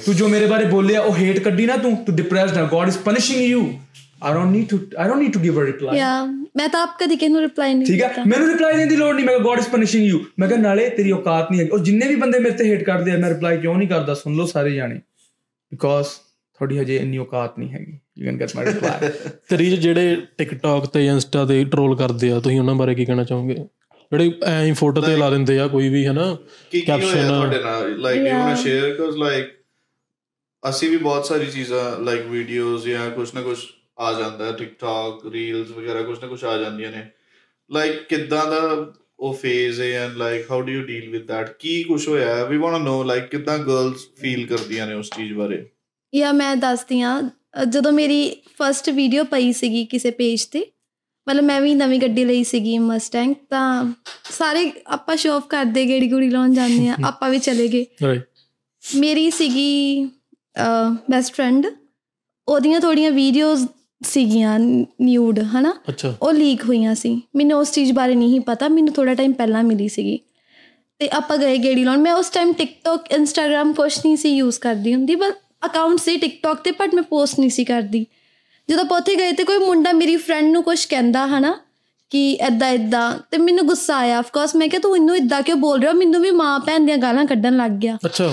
[0.07, 2.99] ਤੂੰ ਜੋ ਮੇਰੇ ਬਾਰੇ ਬੋਲਿਆ ਉਹ ਹੇਟ ਕੱਢੀ ਨਾ ਤੂੰ। ਤੂੰ ਡਿਪਰੈਸਡ ਹੈ God is
[2.99, 3.61] punishing you
[4.23, 6.25] I don't need to I don't need to give a reply yeah
[6.57, 9.15] ਮੈਂ ਤਾਂ ਆਪ ਕਦੀ ਕਿਸੇ ਨੂੰ ਰਿਪਲਾਈ ਨਹੀਂ ਠੀਕ ਹੈ ਮੈਨੂੰ ਰਿਪਲਾਈ ਦੇਣ ਦੀ ਲੋੜ
[9.15, 11.79] ਨਹੀਂ। ਮੈਂ ਕਿਹਾ ਗੋਡ ਇਜ਼ ਪਨਿਸ਼ਿੰਗ ਯੂ ਮੈਂ ਕਿਹਾ ਨਾਲੇ ਤੇਰੀ ਔਕਾਤ ਨਹੀਂ ਹੈਗੀ। ਔਰ
[11.79, 14.15] ਜਿੰਨੇ ਵੀ ਬੰਦੇ ਮੇਰੇ ਤੇ ਹੇਟ ਕਰਦੇ ਆ ਮੈਂ ਰਿਪਲਾਈ ਕਿਉਂ ਨਹੀਂ ਕਰਦਾ?
[14.15, 15.01] ਸੁਣ ਲਓ ਸਾਰੇ ਜਾਣੇ।
[15.73, 19.11] ਬਿਕੋਜ਼ ਤੁਹਾਡੀ ਹਜੇ ਇੰਨੀ ਔਕਾਤ ਨਹੀਂ ਹੈਗੀ। You can get my reply
[19.51, 23.25] ਤੇ ਰੀਜ ਜਿਹੜੇ ਟਿਕਟੌਕ ਤੇ ਇੰਸਟਾ ਤੇ ਟ੍ਰੋਲ ਕਰਦੇ ਆ ਤੁਸੀਂ ਉਹਨਾਂ ਬਾਰੇ ਕੀ ਕਹਿਣਾ
[23.25, 23.55] ਚਾਹੋਗੇ?
[24.13, 26.37] ਜਿਹੜੇ ਐਂ ਹੀ ਫੋਟੋ ਤੇ ਲਾ ਦਿੰਦੇ ਆ ਕੋਈ ਵੀ ਹਨਾ?
[26.71, 27.99] ਕੀ ਕੀ ਹੋਇਆ ਤੁਹਾਡੇ ਨਾਲ?
[28.01, 29.49] Like you want share because like
[30.69, 33.59] ਅਸੀਂ ਵੀ ਬਹੁਤ ਸਾਰੀ ਚੀਜ਼ਾਂ ਲਾਈਕ ਵੀਡੀਓਜ਼ ਜਾਂ ਕੁਝ ਨਾ ਕੁਝ
[33.99, 37.05] ਆ ਜਾਂਦਾ ਟਿਕਟੌਕ ਰੀਲਸ ਵਗੈਰਾ ਕੁਝ ਨਾ ਕੁਝ ਆ ਜਾਂਦੀਆਂ ਨੇ।
[37.71, 41.83] ਲਾਈਕ ਕਿੱਦਾਂ ਦਾ ਉਹ ਫੇਜ਼ ਹੈ and like how do you deal with that ਕੀ
[41.83, 42.45] ਕੁਝ ਹੋਇਆ?
[42.45, 45.65] We want to know like ਕਿੱਦਾਂ ਗਰਲਸ ਫੀਲ ਕਰਦੀਆਂ ਨੇ ਉਸ ਚੀਜ਼ ਬਾਰੇ?
[46.15, 47.21] ਯਾ ਮੈਂ ਦੱਸਦੀ ਆ
[47.65, 50.65] ਜਦੋਂ ਮੇਰੀ ਫਰਸਟ ਵੀਡੀਓ ਪਈ ਸੀਗੀ ਕਿਸੇ ਪੇਜ ਤੇ
[51.29, 53.93] ਮਤਲਬ ਮੈਂ ਵੀ ਨਵੀਂ ਗੱਡੀ ਲਈ ਸੀਗੀ ਮਸਟੈਂਗ ਤਾਂ
[54.39, 57.87] ਸਾਰੇ ਆਪਾਂ ਸ਼ੋਅ ਆਫ ਕਰਦੇ ਗੇੜੀ ਗੁੜੀ ਲਾਉਣ ਜਾਂਦੇ ਆ ਆਪਾਂ ਵੀ ਚਲੇ ਗਏ।
[58.97, 60.05] ਮੇਰੀ ਸੀਗੀ
[61.11, 61.67] ਬੈਸਟ ਫਰੈਂਡ
[62.49, 63.67] ਉਹਦੀਆਂ ਥੋੜੀਆਂ ਵੀਡੀਓਜ਼
[64.05, 65.75] ਸੀਗੀਆਂ ਨਿਊਡ ਹਨਾ?
[66.23, 69.89] ਉਹ ਲੀਕ ਹੋਈਆਂ ਸੀ। ਮੈਨੂੰ ਉਸ ਚੀਜ਼ ਬਾਰੇ ਨਹੀਂ ਪਤਾ ਮੈਨੂੰ ਥੋੜਾ ਟਾਈਮ ਪਹਿਲਾਂ ਮਿਲੀ
[69.89, 70.19] ਸੀਗੀ।
[70.99, 74.95] ਤੇ ਆਪਾਂ ਗਏ ਗੇੜੀ ਲਾਉਣ। ਮੈਂ ਉਸ ਟਾਈਮ ਟਿਕਟੌਕ ਇੰਸਟਾਗ੍ਰam ਕੁਛ ਨਹੀਂ ਸੀ ਯੂਜ਼ ਕਰਦੀ
[74.95, 75.33] ਹੁੰਦੀ ਬਸ
[75.63, 78.07] ਅਕਾਊਂਟ ਸੀ ਟਿਕਟੌਕ ਤੇ ਬਟ ਮੈਂ ਪੋਸਟ ਨਹੀਂ ਸੀ ਕਰਦੀ।
[78.69, 81.55] ਜਦੋਂ ਆਪਾਂ ਉੱਥੇ ਗਏ ਤੇ ਕੋਈ ਮੁੰਡਾ ਮੇਰੀ ਫਰੈਂਡ ਨੂੰ ਕੁਝ ਕਹਿੰਦਾ ਹਨਾ
[82.11, 85.57] ਕਿ ਐਦਾਂ ਐਦਾਂ ਤੇ ਮੈਨੂੰ ਗੁੱਸਾ ਆਇਆ। ਆਫ ਕੋਰਸ ਮੈਂ ਕਿਹਾ ਤੂੰ ਇਹਨੂੰ ਇਦਾਂ ਕਿਉਂ
[85.57, 85.93] ਬੋਲ ਰਿਹਾ?
[85.93, 88.31] ਮੈਨੂੰ ਵੀ ਮਾਂ ਭੈਣ ਦੀਆਂ ਗਾਲਾਂ ਕੱਢਣ ਲੱਗ ਗਿਆ। ਅੱਛਾ।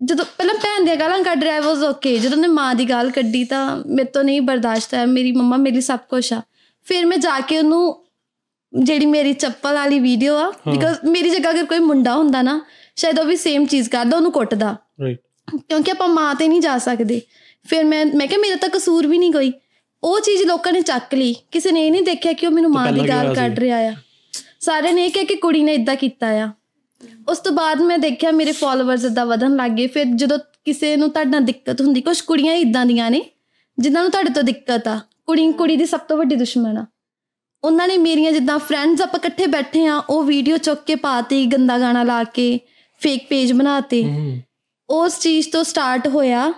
[0.00, 3.44] ਜਦੋਂ ਪਹਿਲਾਂ ਭੈਣ ਦੀਆਂ ਗਾਲਾਂ ਕੱਢ ਰਿਹਾ ਵਾਸ ਓਕੇ ਜਦੋਂ ਨੇ ਮਾਂ ਦੀ ਗਾਲ ਕੱਢੀ
[3.44, 6.40] ਤਾਂ ਮੇਰੇ ਤੋਂ ਨਹੀਂ ਬਰਦਾਸ਼ਤ ਹੈ ਮੇਰੀ ਮੰਮਾ ਮੇਰੀ ਸਭ ਕੁਝ ਆ।
[6.86, 8.04] ਫਿਰ ਮੈਂ ਜਾ ਕੇ ਉਹਨੂੰ
[8.72, 12.60] ਜਿਹੜੀ ਮੇਰੀ ਚੱਪਲ ਵਾਲੀ ਵੀਡੀਓ ਆ ਬਿਕਾਜ਼ ਮੇਰੀ ਜਗ੍ਹਾ ਅਗਰ ਕੋਈ ਮੁੰਡਾ ਹੁੰਦਾ ਨਾ
[12.96, 15.20] ਸ਼ਾਇਦ ਉਹ ਵੀ ਸੇਮ ਚੀਜ਼ ਕਰਦਾ ਉਹਨੂੰ ਕੁੱਟਦਾ। ਰਾਈਟ
[15.56, 17.20] ਕਿਉਂਕਿ ਆਪਾਂ ਮਾਂ ਤੇ ਨਹੀਂ ਜਾ ਸਕਦੇ।
[17.64, 19.52] ਫਿਰ ਮੈਂ ਮੈਂ ਕਿਹਾ ਮੇਰਾ ਤਾਂ ਕਸੂਰ ਵੀ ਨਹੀਂ ਕੋਈ।
[20.04, 22.92] ਉਹ ਚੀਜ਼ ਲੋਕਾਂ ਨੇ ਚੱਕ ਲਈ। ਕਿਸੇ ਨੇ ਇਹ ਨਹੀਂ ਦੇਖਿਆ ਕਿ ਉਹ ਮੈਨੂੰ ਮਾਂ
[22.92, 23.94] ਦੀ ਗਾਲ ਕੱਢ ਰਿਹਾ ਆ।
[24.60, 26.50] ਸਾਰਿਆਂ ਨੇ ਇਹ ਕਿਹਾ ਕਿ ਕੁੜੀ ਨੇ ਇਦਾਂ ਕੀਤਾ ਆ।
[27.28, 31.10] ਉਸ ਤੋਂ ਬਾਅਦ ਮੈਂ ਦੇਖਿਆ ਮੇਰੇ ਫਾਲੋਅਰਸ ਇਦਾਂ ਵਧਣ ਲੱਗ ਗਏ। ਫਿਰ ਜਦੋਂ ਕਿਸੇ ਨੂੰ
[31.10, 33.22] ਤੁਹਾਡੇ ਦਿੱਕਤ ਹੁੰਦੀ ਕੁਝ ਕੁੜੀਆਂ ਇਦਾਂ ਦੀਆਂ ਨੇ
[33.78, 36.86] ਜਿਨ੍ਹਾਂ ਨੂੰ ਤੁਹਾਡੇ ਤੋਂ ਦਿੱਕਤ ਆ। ਕੁੜੀ ਕੁੜੀ ਦੀ ਸਭ ਤੋਂ ਵੱਡੀ ਦੁਸ਼ਮਣ ਆ।
[37.64, 41.78] ਉਹਨਾਂ ਨੇ ਮੇਰੀਆਂ ਜਿੱਦਾਂ ਫਰੈਂਡਸ ਆਪਾਂ ਇਕੱਠੇ ਬੈਠੇ ਆ ਉਹ ਵੀਡੀਓ ਚੁੱਕ ਕੇ ਪਾਤੀ ਗੰਦਾ
[41.78, 42.60] ਗਾਣਾ ਲਾ ਕੇ
[43.00, 44.02] ਫੇਕ ਪੇਜ ਬਣਾਤੇ
[44.94, 46.52] ਉਸ ਚੀਜ਼ ਤੋਂ ਸਟਾਰਟ ਹੋਇਆ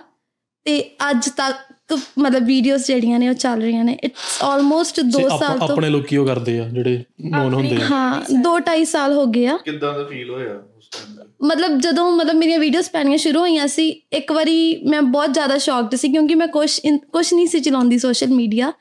[0.65, 0.79] ਤੇ
[1.11, 5.59] ਅੱਜ ਤੱਕ ਮਤਲਬ ਵੀਡੀਓਜ਼ ਜਿਹੜੀਆਂ ਨੇ ਉਹ ਚੱਲ ਰਹੀਆਂ ਨੇ। ਇਟਸ ਆਲਮੋਸਟ 2 ਤੇ ਸਾਲ
[5.59, 9.25] ਤੋਂ ਆਪਣੇ ਲੋਕੀ ਉਹ ਕਰਦੇ ਆ ਜਿਹੜੇ ਨੋਨ ਹੁੰਦੇ ਆ। ਹਾਂ 2 2.5 ਸਾਲ ਹੋ
[9.25, 13.39] ਗਏ ਆ। ਕਿੱਦਾਂ ਦਾ ਫੀਲ ਹੋਇਆ ਉਸ ਟਾਈਮ ਮਤਲਬ ਜਦੋਂ ਮਤਲਬ ਮੇਰੀਆਂ ਵੀਡੀਓਜ਼ ਪੈਣੀਆਂ ਸ਼ੁਰੂ
[13.39, 17.47] ਹੋਈਆਂ ਸੀ ਇੱਕ ਵਾਰੀ ਮੈਂ ਬਹੁਤ ਜ਼ਿਆਦਾ ਸ਼ੌਕਡ ਸੀ ਕਿਉਂਕਿ ਮੈਂ ਕੁਛ ਇਨ- ਕੁਛ ਨਹੀਂ
[17.47, 18.73] ਸੀ ਚਲਾਉਂਦੀ ਸੋਸ਼ਲ ਮੀਡੀਆ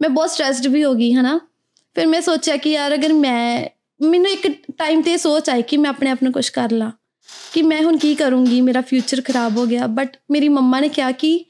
[0.00, 1.38] ਮੈਂ ਬਹੁਤ ਸਟ੍ਰੈਸਡ ਵੀ ਹੋ ਗਈ ਹਨਾ।
[1.96, 3.64] ਫਿਰ ਮੈਂ ਸੋਚਿਆ ਕਿ ਯਾਰ ਅਗਰ ਮੈਂ
[4.00, 4.46] ਮੈਨੂੰ ਇੱਕ
[4.78, 6.90] ਟਾਈਮ ਤੇ ਸੋਚ ਆਈ ਕਿ ਮੈਂ ਆਪਣੇ ਆਪ ਨੂੰ ਕੁਝ ਕਰ ਲਾਂ।
[7.54, 8.60] ਕਿ ਮੈਂ ਹੁਣ ਕੀ ਕਰੂੰਗੀ?
[8.60, 11.44] ਮੇਰਾ ਫਿਊਚਰ ਖਰਾਬ ਹੋ ਗਿਆ। ਬਟ ਮੇਰੀ ਮੰਮਾ ਨੇ ਕਿਹਾ ਕਿ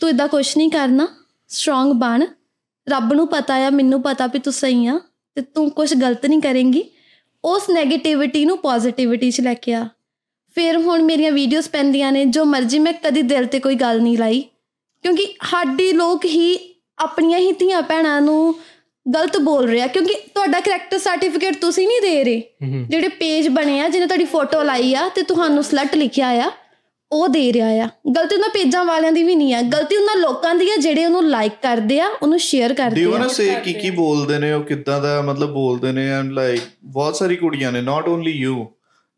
[0.00, 1.08] ਤੂੰ ਇਦਾਂ ਕੁਝ ਨਹੀਂ ਕਰਨਾ।
[1.48, 2.26] ਸਟਰੋਂਗ ਬਣ।
[2.88, 5.00] ਰੱਬ ਨੂੰ ਪਤਾ ਆ, ਮੈਨੂੰ ਪਤਾ ਵੀ ਤੂੰ ਸਹੀ ਆ
[5.34, 6.84] ਤੇ ਤੂੰ ਕੁਝ ਗਲਤ ਨਹੀਂ ਕਰੇਂਗੀ।
[7.44, 9.88] ਉਸ 네ਗੇਟਿਵਿਟੀ ਨੂੰ ਪੋਜ਼ਿਟਿਵਿਟੀ 'ਚ ਲੈ ਕੇ ਆ।
[10.54, 14.18] ਫਿਰ ਹੁਣ ਮੇਰੀਆਂ ਵੀਡੀਓਜ਼ ਪੈਂਦੀਆਂ ਨੇ, ਜੋ ਮਰਜ਼ੀ ਮੈਂ ਕਦੀ ਦਿਲ ਤੇ ਕੋਈ ਗੱਲ ਨਹੀਂ
[14.18, 14.40] ਲਾਈ।
[15.02, 18.54] ਕਿਉਂਕਿ ਸਾਡੀ ਲੋਕ ਹੀ ਆਪਣੀਆਂ ਹੀ ਧੀਆਂ ਭੈਣਾਂ ਨੂੰ
[19.14, 23.88] ਗਲਤ ਬੋਲ ਰਿਹਾ ਕਿਉਂਕਿ ਤੁਹਾਡਾ ਕਰੈਕਟਰ ਸਰਟੀਫਿਕੇਟ ਤੁਸੀਂ ਨਹੀਂ ਦੇ ਰਹੇ। ਜਿਹੜੇ ਪੇਜ ਬਣੇ ਆ
[23.88, 26.50] ਜਿਹਨੇ ਤੁਹਾਡੀ ਫੋਟੋ ਲਾਈ ਆ ਤੇ ਤੁਹਾਨੂੰ ਸਲਟ ਲਿਖਿਆ ਆ
[27.10, 30.54] ਉਹ ਦੇ ਰਿਹਾ ਆ। ਗਲਤੀ ਉਹਨਾਂ ਪੇਜਾਂ ਵਾਲਿਆਂ ਦੀ ਵੀ ਨਹੀਂ ਆ ਗਲਤੀ ਉਹਨਾਂ ਲੋਕਾਂ
[30.54, 33.54] ਦੀ ਆ ਜਿਹੜੇ ਉਹਨੂੰ ਲਾਈਕ ਕਰਦੇ ਆ ਉਹਨੂੰ ਸ਼ੇਅਰ ਡੂ ਕਰਦੇ ਯੂ ਆ ਵਾਂਟ ਸੇ
[33.64, 37.72] ਕੀ ਕੀ ਬੋਲਦੇ ਨੇ ਉਹ ਕਿੱਦਾਂ ਦਾ ਮਤਲਬ ਬੋਲਦੇ ਨੇ ਐਂਡ ਲਾਈਕ ਬਹੁਤ ਸਾਰੀ ਕੁੜੀਆਂ
[37.72, 38.64] ਨੇ ਨਾਟ ਓਨਲੀ ਯੂ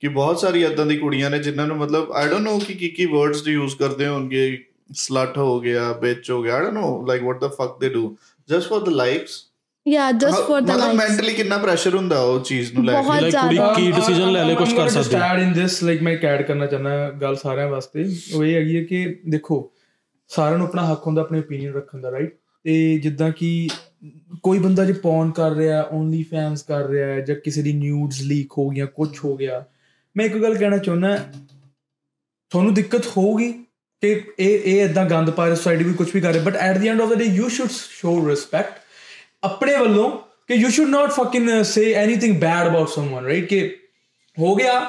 [0.02, 2.88] ਕਿ ਬਹੁਤ ਸਾਰੀ ਇਦਾਂ ਦੀ ਕੁੜੀਆਂ ਨੇ ਜਿਨ੍ਹਾਂ ਨੂੰ ਮਤਲਬ ਆਈ ਡੋਨਟ ਨੋ ਕਿ ਕੀ
[2.88, 4.58] ਕੀ ਵਰਡਸ ਦੇ ਯੂਜ਼ ਕਰਦੇ ਹੋਣਗੇ
[4.96, 8.16] ਸਲਟ ਹੋ ਗਿਆ ਬਿਚ ਹੋ ਗਿਆ I don't know like what the fuck they do
[8.48, 9.40] just for the likes
[9.88, 13.20] yeah just for the ਮਤਲਬ ਲਾਈਕਸ ਮੈਂਟਲੀ ਕਿੰਨਾ ਪ੍ਰੈਸ਼ਰ ਹੁੰਦਾ ਉਹ ਚੀਜ਼ ਨੂੰ ਲੈ ਕੇ?
[13.20, 15.20] ਲਾਈਕ ਕੁੜੀ। ਕੀ ਡਿਸੀਜਨ ਲੈ ਲੈ ਕੁਝ ਕਰ ਸਕਦੀ ਹੈ?
[15.20, 18.04] ਐਡ ਇਨ ਦਿਸ ਲਾਈਕ ਮੈਂ ਐਡ ਕਰਨਾ ਚਾਹੁੰਦਾ ਗੱਲ ਸਾਰਿਆਂ ਵਾਸਤੇ।
[18.34, 19.72] ਉਹ ਇਹ ਹੈਗੀ ਹੈ ਕਿ ਦੇਖੋ
[20.28, 23.68] ਸਾਰਿਆਂ ਨੂੰ ਆਪਣਾ ਹੱਕ ਹੁੰਦਾ ਆਪਣੇ ਓਪੀਨੀਅਨ ਰੱਖਣ ਦਾ ਰਾਈਟ ਤੇ ਜਿੱਦਾਂ ਕਿ
[24.42, 28.22] ਕੋਈ ਬੰਦਾ ਜੇ ਪੌਨ ਕਰ ਰਿਹਾ ਓਨਲੀ ਫੈਨਸ ਕਰ ਰਿਹਾ ਹੈ ਜਾਂ ਕਿਸੇ ਦੀ ਨਿਊਡਸ
[28.22, 29.64] ਲੀਕ ਹੋ ਗਈਆਂ ਕੁਝ ਹੋ ਗਿਆ।
[30.16, 31.16] ਮੈਂ ਇੱਕ ਗੱਲ ਕਹਿਣਾ ਚਾਹੁੰਦਾ
[32.50, 33.52] ਤੁਹਾਨੂੰ ਦਿੱਕਤ ਹੋਊਗੀ
[34.00, 36.78] ਕਿ ਇਹ ਇਹ ਇਦਾਂ ਗੰਦ ਪਾ ਰਿਹਾ ਸੋਸਾਇਟੀ ਵੀ ਕੁਝ ਵੀ ਕਰ ਰਿਹਾ but at
[36.78, 38.81] the end of the day you should show respect
[39.44, 40.10] ਆਪਣੇ ਵੱਲੋਂ
[40.48, 43.76] ਕਿ you should not fucking say anything bad about someone right ਕਿ
[44.38, 44.80] ਹੋ ਗਿਆ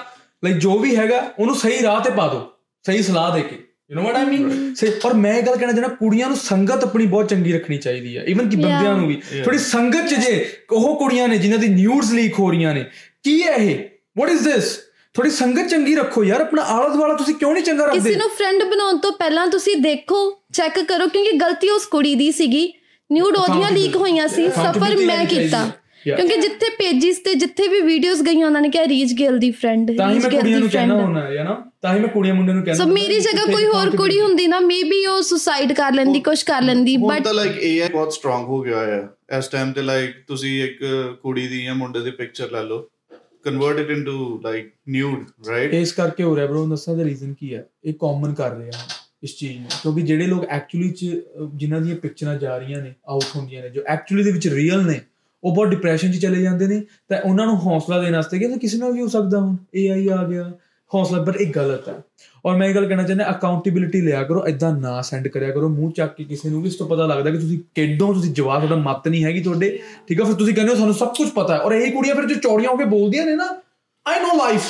[0.45, 2.51] ਲਾਈਕ ਜੋ ਵੀ ਹੈਗਾ ਉਹਨੂੰ ਸਹੀ ਰਾਹ ਤੇ ਪਾ ਦਿਓ
[2.85, 3.55] ਸਹੀ ਸਲਾਹ ਦੇ ਕੇ।
[3.91, 6.84] ਯੂ نو ਵਾਟ ਆਈ ਮੀਨ ਸੇ ਔਰ ਮੈਂ ਇਹ ਗੱਲ ਕਹਿਣਾ ਚਾਹੁੰਦਾ ਕੁੜੀਆਂ ਨੂੰ ਸੰਗਤ
[6.84, 10.49] ਆਪਣੀ ਬਹੁਤ ਚੰਗੀ ਰੱਖਣੀ ਚਾਹੀਦੀ ਹੈ ਇਵਨ ਕਿ ਬੰਦਿਆਂ ਨੂੰ ਵੀ। ਥੋੜੀ ਸੰਗਤ ਚ ਜੇ
[10.71, 12.85] ਉਹ ਕੁੜੀਆਂ ਨੇ ਜਿਨ੍ਹਾਂ ਦੀ ਨਿਊਡਸ ਲੀਕ ਹੋ ਰਹੀਆਂ ਨੇ
[13.23, 13.77] ਕੀ ਹੈ ਇਹ?
[14.17, 14.80] ਵਾਟ ਇਜ਼ ਦਿਸ
[15.13, 18.30] ਥੋੜੀ ਸੰਗਤ ਚੰਗੀ ਰੱਖੋ ਯਾਰ ਆਪਣਾ ਆਲਾ ਦੁਆਲਾ ਤੁਸੀਂ ਕਿਉਂ ਨਹੀਂ ਚੰਗਾ ਕਿਸੇ ਰੱਖਦੇ ਨੂੰ
[18.30, 22.73] ਫਰੈਂਡ ਬਣਾਉਣ ਤੋਂ ਪਹਿਲਾਂ ਤੁਸੀਂ ਦੇਖੋ ਚੈੱਕ ਕਰੋ ਕਿਉਂਕਿ ਗਲਤੀ ਉਸ ਕੁੜੀ ਦੀ ਸੀਗੀ।
[23.11, 25.71] ਨਿਊਡ ਉਹਦੀਆਂ ਲੀਕ ਹੋਈਆਂ ਸੀ ਸਫਰ ਮੈਂ ਕੀਤਾ.
[26.05, 29.97] ਕਿਉਂਕਿ ਜਿੱਥੇ ਪੇਜਿਸ ਤੇ ਜਿੱਥੇ ਵੀ ਵੀਡੀਓਜ਼ ਗਈਆਂ ਉਹਨਾਂ ਨੇ ਕਿਹਾ ਰੀਚ ਗਿਲ ਦੀ ਫਰੈਂਡ
[29.97, 32.65] ਤਾਂ ਹੀ ਮੈਂ ਕੁੜੀਆਂ ਨੂੰ ਕਹਿਣਾ ਹੁੰਦਾ ਹੈ ਨਾ ਤਾਂ ਹੀ ਮੈਂ ਕੁੜੀਆਂ ਮੁੰਡਿਆਂ ਨੂੰ
[32.65, 36.43] ਕਹਿੰਦਾ ਸੋ ਮੇਰੀ ਜਗ੍ਹਾ ਕੋਈ ਹੋਰ ਕੁੜੀ ਹੁੰਦੀ ਨਾ ਮੇਬੀ ਉਹ ਸੁਸਾਈਡ ਕਰ ਲੈਂਦੀ ਕੁਛ
[36.43, 40.11] ਕਰ ਲੈਂਦੀ ਬਟ ਤਾਂ ਲਾਈਕ AI ਬਹੁਤ ਸਟਰੋਂਗ ਹੋ ਗਿਆ ਹੈ ਇਸ ਟਾਈਮ ਤੇ ਲਾਈਕ
[40.27, 40.77] ਤੁਸੀਂ ਇੱਕ
[41.21, 42.89] ਕੁੜੀ ਦੀ ਜਾਂ ਮੁੰਡੇ ਦੀ ਪਿਕਚਰ ਲੈ ਲਓ।
[43.43, 47.55] Convert it into like nude right ਇਸ ਕਰਕੇ ਹੋ ਰਿਹਾ ਬ్రో ਦੱਸਾਂ ਦਾ ਰੀਜ਼ਨ ਕੀ
[47.55, 48.71] ਹੈ ਇਹ ਕਾਮਨ ਕਰ ਰਿਹਾ।
[49.23, 52.93] ਇਸ ਚੀਜ਼ ਨੂੰ। ਕਿਉਂਕਿ ਜਿਹੜੇ ਲੋਕ ਐਕਚੁਅਲੀ ਚ ਅਹ, ਜਿਨ੍ਹਾਂ ਦੀਆਂ ਪਿਕਚਰਾਂ ਜਾ ਰਹੀਆਂ ਨੇ
[53.07, 55.01] ਆਊਟ ਹੁੰਦੀਆਂ ਨੇ ਜੋ ਐਕਚੁਅਲੀ ਦੇ ਵਿੱਚ ਰੀਅਲ ਨੇ
[55.43, 58.77] ਉਹ ਬਹੁਤ ਡਿਪਰੈਸ਼ਨ 'ਚ ਚਲੇ ਜਾਂਦੇ ਨੇ ਤਾਂ ਉਹਨਾਂ ਨੂੰ ਹੌਸਲਾ ਦੇਣ ਵਾਸਤੇ ਕਿ ਕਿਸੇ
[58.77, 60.51] ਨਾਲ ਵੀ ਹੋ ਸਕਦਾ ਹੁਣ AI ਆ ਗਿਆ
[60.95, 61.93] ਹੌਸਲਾ ਪਰ ਇਹ ਗਲਤ ਹੈ।
[62.45, 65.91] ਔਰ ਮੈਂ ਇਹ ਗੱਲ ਕਹਿਣਾ ਚਾਹੁੰਦਾ ਅਕਾਊਂਟੇਬਿਲਿਟੀ ਲਿਆ ਕਰੋ ਐਦਾਂ ਨਾ ਸੈਂਡ ਕਰਿਆ ਕਰੋ ਮੂੰਹ
[65.91, 68.75] ਚੱਕ ਕੇ ਕਿਸੇ ਨੂੰ ਵੀ ਇਸ ਤੋਂ ਪਤਾ ਲੱਗਦਾ ਕਿ ਤੁਸੀਂ ਕਿੱਡੋਂ ਤੁਸੀਂ ਜਵਾਬ ਤੁਹਾਡਾ
[68.75, 71.59] ਮੱਤ ਨਹੀਂ ਹੈਗੀ ਤੁਹਾਡੇ। ਠੀਕ ਹੈ ਫਿਰ ਤੁਸੀਂ ਕਹਿੰਦੇ ਹੋ ਸਾਨੂੰ ਸਭ ਕੁਝ ਪਤਾ ਹੈ।
[71.59, 73.61] ਔਰ ਇਹ ਕੁੜੀਆਂ ਫਿਰ ਜੋ ਚੌੜੀਆਂ ਹੋ ਕੇ ਬੋਲਦੀਆਂ ਨੇ ਨਾ
[74.07, 74.61] ਆਈ ਨੋ ਲਾਈਫ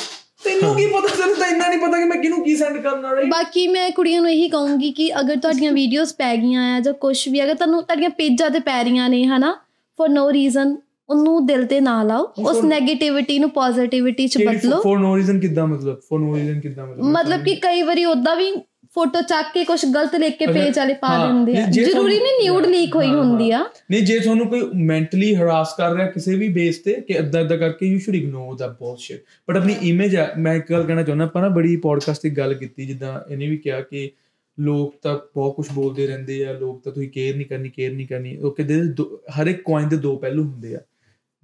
[0.43, 3.21] ਤੈਨੂੰ ਕੀ ਪਤਾ ਤੈਨੂੰ ਤਾਂ ਇੰਨਾ ਨਹੀਂ ਪਤਾ ਕਿ ਮੈਂ ਕਿਹਨੂੰ ਕੀ ਸੈਂਡ ਕਰਨ ਵਾਲਾ
[3.23, 7.17] ਬਾਕੀ ਮੈਂ ਕੁੜੀਆਂ ਨੂੰ ਇਹੀ ਕਹੂੰਗੀ ਕਿ ਅਗਰ ਤੁਹਾਡੀਆਂ ਵੀਡੀਓਜ਼ ਪੈ ਗਈਆਂ ਆ ਜਾਂ ਕੁਝ
[7.29, 9.51] ਵੀ ਅਗਰ ਤੁਹਾਨੂੰ ਤੁਹਾਡੀਆਂ ਪੇਜਾਂ ਤੇ ਪੈ ਰਹੀਆਂ ਨੇ ਹਨਾ?
[9.99, 10.75] ਫॉर ਨੋ ਰੀਜ਼ਨ
[11.09, 15.67] ਉਹਨੂੰ ਦਿਲ ਤੇ ਨਾ ਲਾਓ। ਉਸ 네ਗੇਟਿਵਿਟੀ ਨੂੰ ਪੋਜ਼ਿਟਿਵਿਟੀ ਚ ਬਦਲੋ। ਫॉर ਨੋ ਰੀਜ਼ਨ ਕਿੱਦਾਂ
[15.67, 15.99] ਮਤਲਬ?
[15.99, 17.03] ਫॉर ਨੋ ਰੀਜ਼ਨ ਕਿੱਦਾਂ ਮਤਲਬ?
[17.05, 18.51] ਮਤਲਬ ਕਿ ਕਈ ਵਾਰੀ ਉਦਾਂ ਵੀ
[18.95, 22.65] ਫੋਟੋ ਚੱਕ ਕੇ ਕੁਝ ਗਲਤ ਲਿਖ ਕੇ ਪੇਜ ਵਾਲੇ ਪਾ ਦਿੰਦੇ ਆ। ਜ਼ਰੂਰੀ ਨਹੀਂ ਨਿਊਡ
[22.65, 23.59] ਲੀਕ ਹੋਈ ਹੁੰਦੀ ਆ।
[23.91, 27.57] ਨਹੀਂ ਜੇ ਤੁਹਾਨੂੰ ਕੋਈ ਮੈਂਟਲੀ ਹਰਾਸ ਕਰ ਰਿਹਾ ਕਿਸੇ ਵੀ ਬੇਸ ਤੇ ਕਿ ਇਦਾਂ ਇਦਾਂ
[27.57, 31.25] ਕਰਕੇ you should ignore the bullshit but ਆਪਣੀ ਇਮੇਜ ਹੈ ਮੈਂ ਇੱਕ ਗੱਲ ਕਹਿਣਾ ਚਾਹੁੰਦਾ
[31.25, 34.11] ਆਪਾਂ ਨਾ ਬੜੀ ਪੋਡਕਾਸਟ ਤੇ ਗੱਲ ਕੀਤੀ ਜਿੱਦਾਂ ਇਹਨੇ ਵੀ ਕਿਹਾ ਕਿ
[34.59, 38.07] ਲੋਕ ਤਾਂ ਬਹੁਤ ਕੁਝ ਬੋਲਦੇ ਰਹਿੰਦੇ ਆ ਲੋਕ ਤਾਂ ਤੁਸੀਂ ਕੇਅਰ ਨਹੀਂ ਕਰਨੀ ਕੇਅਰ ਨਹੀਂ
[38.07, 40.79] ਕਰਨੀ। ਉਹ ਕਹਿੰਦੇ ਦੋ- ਹਰ ਇੱਕ ਕੋਇਨ ਦੇ ਦੋ ਪਹਿਲੂ ਹੁੰਦੇ ਆ।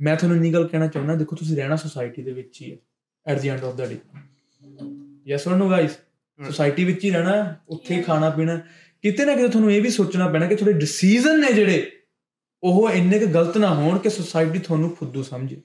[0.02, 2.78] ਮੈਂ ਤੁਹਾਨੂੰ ਇੰਨੀ ਗੱਲ ਕਹਿਣਾ ਚਾਹੁੰਦਾ ਦੇਖੋ ਤੁਸੀਂ ਰਹਿਣਾ ਸੋਸਾਇਟੀ ਦੇ ਵਿੱਚ ਹੀ ਹੈ
[3.26, 3.98] at the end of the day
[5.28, 5.92] yes or no guys
[6.45, 8.60] society ਵਿੱਚ ਹੀ ਰਹਿਣਾ ਉੱਥੇ ਹੀ ਖਾਣਾ ਪੀਣਾ।
[9.02, 11.91] ਕਿਤੇ ਨਾ ਕਿਤੇ ਤੁਹਾਨੂੰ ਇਹ ਵੀ ਸੋਚਣਾ ਪੈਣਾ ਕਿ ਤੁਹਾਡੇ ਡਿਸੀਜਨ ਨੇ ਜਿਹੜੇ
[12.64, 15.61] ਉਹ ਇੰਨੇ ਕੁ ਗਲਤ ਨਾ ਹੋਣ ਕਿ ਸੋਸਾਇਟੀ ਤੁਹਾਨੂੰ ਫੁੱਦੂ ਸਮਝੇ।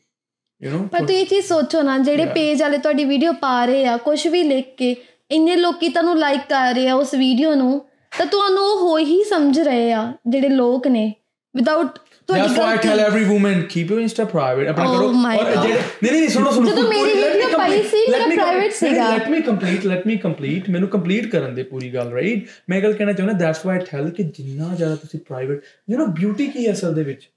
[0.61, 2.27] ਯੂ نو ਪਰ ਤੁਸੀਂ ਇਹ ਚੀਜ਼ ਸੋਚੋ ਨਾ ਜਿਹੜੇ.
[2.27, 4.95] ਪੇਜ ਵਾਲੇ ਤੁਹਾਡੀ ਵੀਡੀਓ ਪਾ ਰਹੇ ਆ ਕੁਝ ਵੀ ਲਿਖ ਕੇ
[5.31, 7.81] ਇੰਨੇ ਲੋਕੀ ਤੁਹਾਨੂੰ ਲਾਈਕ ਕਰ ਰਹੇ ਆ ਉਸ ਵੀਡੀਓ ਨੂੰ
[8.19, 11.13] ਤਾਂ ਤੁਹਾਨੂੰ ਉਹ ਹੋ ਹੀ ਸਮਝ ਰਹੇ ਆ ਜਿਹੜੇ ਲੋਕ ਨੇ।
[11.55, 11.99] Without
[12.29, 15.51] why I tell every woman keep your Insta private ਆਪਣਾ Oh ਕਰੋ। ਔਰ.
[15.63, 17.35] ਜਿਹੜੇ ਨਹੀਂ ਨਹੀਂ ਸੁਣੋ ਸੁਣੋ ਜਦੋਂ ਮੇਰੀ Let
[17.69, 21.63] ਵਾਲੀ ਸੀ ਮੇਰਾ ਪ੍ਰਾਈਵੇਟ ਸੀਗਾ। Let me complete let me complete ਮੈਨੂੰ ਕੰਪਲੀਟ ਕਰਨ ਦੇ
[21.63, 25.63] ਪੂਰੀ ਗੱਲ ਰਾਈਟ ਮੈਂ ਗੱਲ ਕਹਿਣਾ ਚਾਹੁੰਦਾ ਦੈਟਸ ਵਾਈ ਟੈਲ ਕਿ ਜਿੰਨਾ ਜ਼ਿਆਦਾ ਤੁਸੀਂ ਪ੍ਰਾਈਵੇਟ
[25.91, 27.31] ਯੂ نو ਬਿਊਟੀ ਕੀ ਹੈ ਅਸਲ ਦੇ ਵਿੱਚ?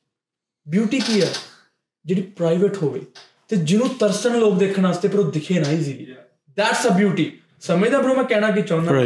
[0.67, 1.27] ਬਿਊਟੀ ਕੀ ਹੈ?
[2.05, 3.01] ਜਿਹੜੀ ਪ੍ਰਾਈਵੇਟ ਹੋਵੇ।
[3.49, 6.05] ਤੇ ਜਿਹਨੂੰ ਤਰਸਣ ਲੋਕ ਦੇਖਣ ਵਾਸਤੇ ਪਰ ਉਹ ਦਿਖੇ ਨਾ ਈਜ਼ੀਲੀ
[6.57, 7.31] ਦੈਟਸ ਅ ਬਿਊਟੀ
[7.61, 9.03] ਸਮਝਦਾ ਬ్రో ਮੈਂ ਕਹਿਣਾ ਕੀ ਚਾਹੁੰਦਾ?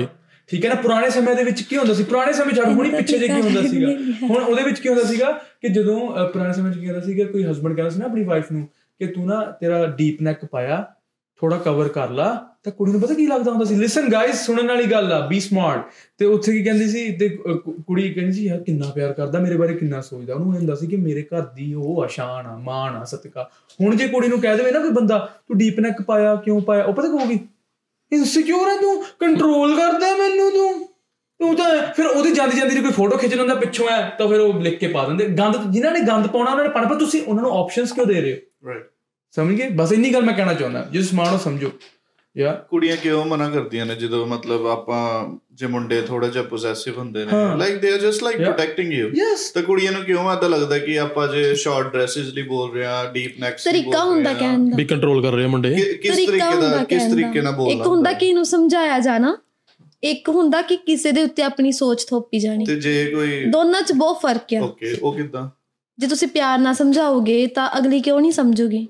[0.50, 2.04] ਠੀਕ ਹੈ ਨਾ ਪੁਰਾਣੇ ਸਮੇਂ ਦੇ ਵਿੱਚ ਕੀ ਹੁੰਦਾ ਸੀ?
[2.04, 3.88] ਪੁਰਾਣੇ ਸਮੇਂ ਛੱਡ ਹੁਣੀ ਪਿੱਛੇ ਜੇ ਕੀ ਹੁੰਦਾ ਸੀਗਾ?
[4.28, 5.32] ਹੁਣ ਉਹਦੇ ਵਿੱਚ ਕੀ ਹੁੰਦਾ ਸੀਗਾ
[5.62, 8.52] ਕਿ ਜਦੋਂ ਪੁਰਾਣੇ ਸਮੇਂ 'ਚ ਕੀ ਹੁੰਦਾ ਸੀਗਾ ਕੋਈ ਹਸਬੰਡ ਕਹਿੰਦਾ ਸੀ ਨਾ ਆਪਣੀ ਵਾਈਫ
[8.52, 8.68] ਨੂੰ
[9.00, 10.94] ਕਿ ਤੂੰ ਨਾ ਤੇਰਾ ਡੀਪ ਨੈਕ ਪਾਇਆ
[11.42, 13.76] ਥੋੜਾ ਕਵਰ ਕਰ ਲਾ ਤਾਂ ਕੁੜੀ ਨੂੰ ਪਤਾ ਕੀ ਲੱਗਦਾ ਹੁੰਦਾ ਸੀ?
[13.76, 15.86] ਲਿਸਨ ਗਾਇਸ ਸੁਣਨ ਵਾਲੀ ਗੱਲ ਆ ਬੀ ਸਮਾਰਟ
[16.18, 17.16] ਤੇ ਉੱਥੇ ਕੀ ਕਹਿੰਦੀ ਸੀ?
[17.16, 20.54] ਤੇ ਅਹ, ਕੁ- ਕੁੜੀ ਕਹਿੰਦੀ ਸੀ ਯਾਰ ਕਿੰਨਾ ਪਿਆਰ ਕਰਦਾ ਮੇਰੇ ਬਾਰੇ ਕਿੰਨਾ ਸੋਚਦਾ। ਉਹਨੂੰ
[20.54, 23.50] ਇਹ ਹੁੰਦਾ ਸੀ ਕਿ ਮੇਰੇ ਘਰ ਦੀ ਉਹ ਆ ਸ਼ਾਨ ਆ ਮਾਣ ਆ ਸਤਿਕਾ
[23.82, 26.84] ਹੁਣ ਜੇ ਕੁੜੀ ਨੂੰ ਕਹਿ ਦੇਵੇ ਨਾ ਕੋਈ ਬੰਦਾ ਤੂੰ ਡੀਪ ਨੈਕ ਪਾਇਆ ਕਿਉਂ ਪਾਇਆ?
[26.84, 27.40] ਉਹ ਪਤਾ ਕਹੂਗੀ?
[28.14, 30.88] ਇਨਸਿਕਿਉਰ ਹੈ ਤੂੰ ਕੰਟਰੋਲ ਕਰਦਾ ਮੈਨੂੰ ਤੂੰ।
[31.40, 34.40] ਤੂੰ ਤਾਂ ਫਿਰ ਉਹਦੀ ਜਾਂਦੀ ਜਾਂਦੀ ਦੀ ਕੋਈ ਫੋਟੋ ਖਿੱਚ ਲੈਂਦਾ ਪਿੱਛੋਂ ਐ ਤਾਂ ਫਿਰ
[34.40, 37.24] ਉਹ ਲਿਖ ਕੇ ਪਾ ਦਿੰਦੇ। ਗੰਦ ਜਿਨ੍ਹਾਂ ਨੇ ਗੰਦ ਪਾਉਣਾ ਉਹਨਾਂ ਨੇ ਪਾਣਾ ਪਰ ਤੁਸੀਂ
[37.24, 38.70] ਉਹਨਾਂ ਨੂੰ ਆਪਸ਼ਨਸ ਕਿਉਂ ਦੇ ਰਹੇ ਹੋ?
[38.70, 38.91] ਰਾਈਟ
[39.32, 39.70] ਸਮਝ ਗਏ?
[39.70, 41.02] ਬਸ ਇੰਨੀ ਗੱਲ ਮੈਂ ਕਹਿਣਾ ਚਾਹੁੰਦਾ ਜੇ
[41.32, 41.72] ਹੋ ਸਮਝੋ।
[42.38, 47.26] ਯਾ ਕੁੜੀਆਂ ਕਿਉਂ ਮਨਾ ਕਰਦੀਆਂ ਨੇ ਜਦੋਂ ਮਤਲਬ ਆਪਾਂ ਜੇ ਮੁੰਡੇ ਥੋੜਾ ਜਿਹਾ ਪੋਸੈਸਿਵ ਹੁੰਦੇ
[47.26, 48.38] ਨੇ। Like they are just like.
[48.38, 49.08] Protecting you.
[49.08, 52.86] Yes ਤਾਂ ਕੁੜੀਆਂ ਨੂੰ ਕਿਉਂ ਆਦਾ ਲੱਗਦਾ ਕਿ ਆਪਾਂ ਜੇ ਸ਼ਾਰਟ ਡਰੈਸਸ ਲਈ ਬੋਲ ਰਹੇ
[52.86, 56.56] ਆ ਡੀਪ ਨੈਕਸ ਤਰੀਕਾ ਹੁੰਦਾ ਕਹਿਣ ਦਾ। ਵੀ ਕੰਟਰੋਲ ਕਰ ਰਹੇ ਆ ਮੁੰਡੇ। ਕਿਸ ਤਰੀਕਾ
[56.56, 59.38] ਦਾ ਕਿਸ ਤਰੀਕੇ ਨਾਲ। ਬੋਲਣਾ ਇੱਕ ਹੁੰਦਾ ਕਿ ਇਹਨੂੰ ਸਮਝਾਇਆ ਜਾਣਾ?
[60.04, 63.92] ਇੱਕ ਹੁੰਦਾ ਕਿ ਕਿਸੇ ਦੇ ਉੱਤੇ ਆਪਣੀ ਸੋਚ ਥੋਪੀ ਜਾਣੀ। ਤੇ ਜੇ ਕੋਈ ਦੋਨਾਂ 'ਚ
[63.92, 65.50] ਬਹੁਤ ਫ਼ਰਕ ਆ। ਓਕੇ ਉਹ ਕਿਦਾਂ?
[66.02, 68.88] ਜੇ ਤੁਸੀਂ ਪਿਆਰ ਨਾਲ ਸਮਝਾਓਗੇ ਤਾਂ ਅਗਲੀ ਕਿਉਂ ਨਹੀਂ ਸਮਝੂਗੀ?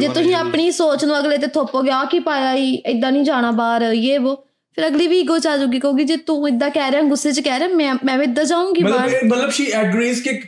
[0.00, 3.50] ਜੇ ਤੁਸੀਂ ਆਪਣੀ ਸੋਚ ਨੂੰ ਅਗਲੇ ਤੇ ਥੋਪੋਗੇ ਆ ਕੀ ਪਾਇਆ ਹੀ ਇਦਾਂ ਨਹੀਂ ਜਾਣਾ
[3.50, 4.36] ਬਾਹਰ ਇਹ ਉਹ
[4.76, 7.40] ਫਿਰ ਅਗਲੀ ਵੀ ਈਗੋ ਚ ਆ ਜਾਊਗੀ ਕਹੂਗੀ ਜੇ ਤੂੰ ਇਦਾਂ ਕਹਿ ਰਿਹਾ ਗੁੱਸੇ ਚ
[7.40, 10.40] ਕਹਿ ਰਿਹਾ ਮੈਂ ਮੈਂ ਵੀ ਇਦਾਂ ਜਾਊਂਗੀ ਬਾਹਰ। ਮਤਲਬ ਸ਼ੀ ਐਗਰੀਜ਼ ਕਿ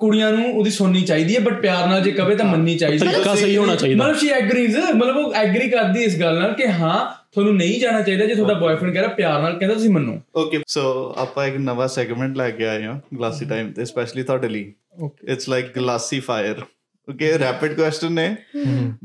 [0.00, 3.12] ਕੁੜੀਆਂ ਨੂੰ ਉਹਦੀ ਸੁਣਨੀ ਚਾਹੀਦੀ ਹੈ ਬਟ ਪਿਆਰ ਨਾਲ ਜੇ ਕਵੇ ਤਾਂ ਮੰਨਣੀ ਚਾਹੀਦੀ ਹੈ।
[3.12, 6.68] ਤਰੀਕਾ ਸਹੀ ਹੋਣਾ ਚਾਹੀਦਾ। ਮਤਲਬ ਸ਼ੀ ਐਗਰੀਜ਼ ਮਤਲਬ ਉਹ ਐਗਰੀ ਕਰਦੀ ਇਸ ਗੱਲ ਨਾਲ ਕਿ
[6.72, 6.98] ਹਾਂ
[7.32, 10.60] ਤੁਹਾਨੂੰ ਨਹੀਂ ਜਾਣਾ ਚਾਹੀਦਾ ਜੇ ਤੁਹਾਡਾ ਬॉयਫ੍ਰੈਂਡ ਕਹਿ ਰਿਹਾ ਪਿਆਰ ਨਾਲ ਕਹਿੰਦਾ ਤੁਸੀਂ ਮੰਨੋ। ਓਕੇ
[10.68, 14.72] ਸੋ ਆਪਾਂ ਇੱਕ ਨਵਾਂ ਸੈਗਮੈਂਟ ਲੈ ਕੇ ਆਏ ਹਾਂ ਗਲਾਸੀ ਟਾਈਮ ਤੇ ਸਪੈਸ਼ਲੀ ਤੁਹਾਡੇ ਲਈ।
[14.94, 16.64] Okay it's like glassy fire
[17.08, 18.28] okay rapid question ਨੇ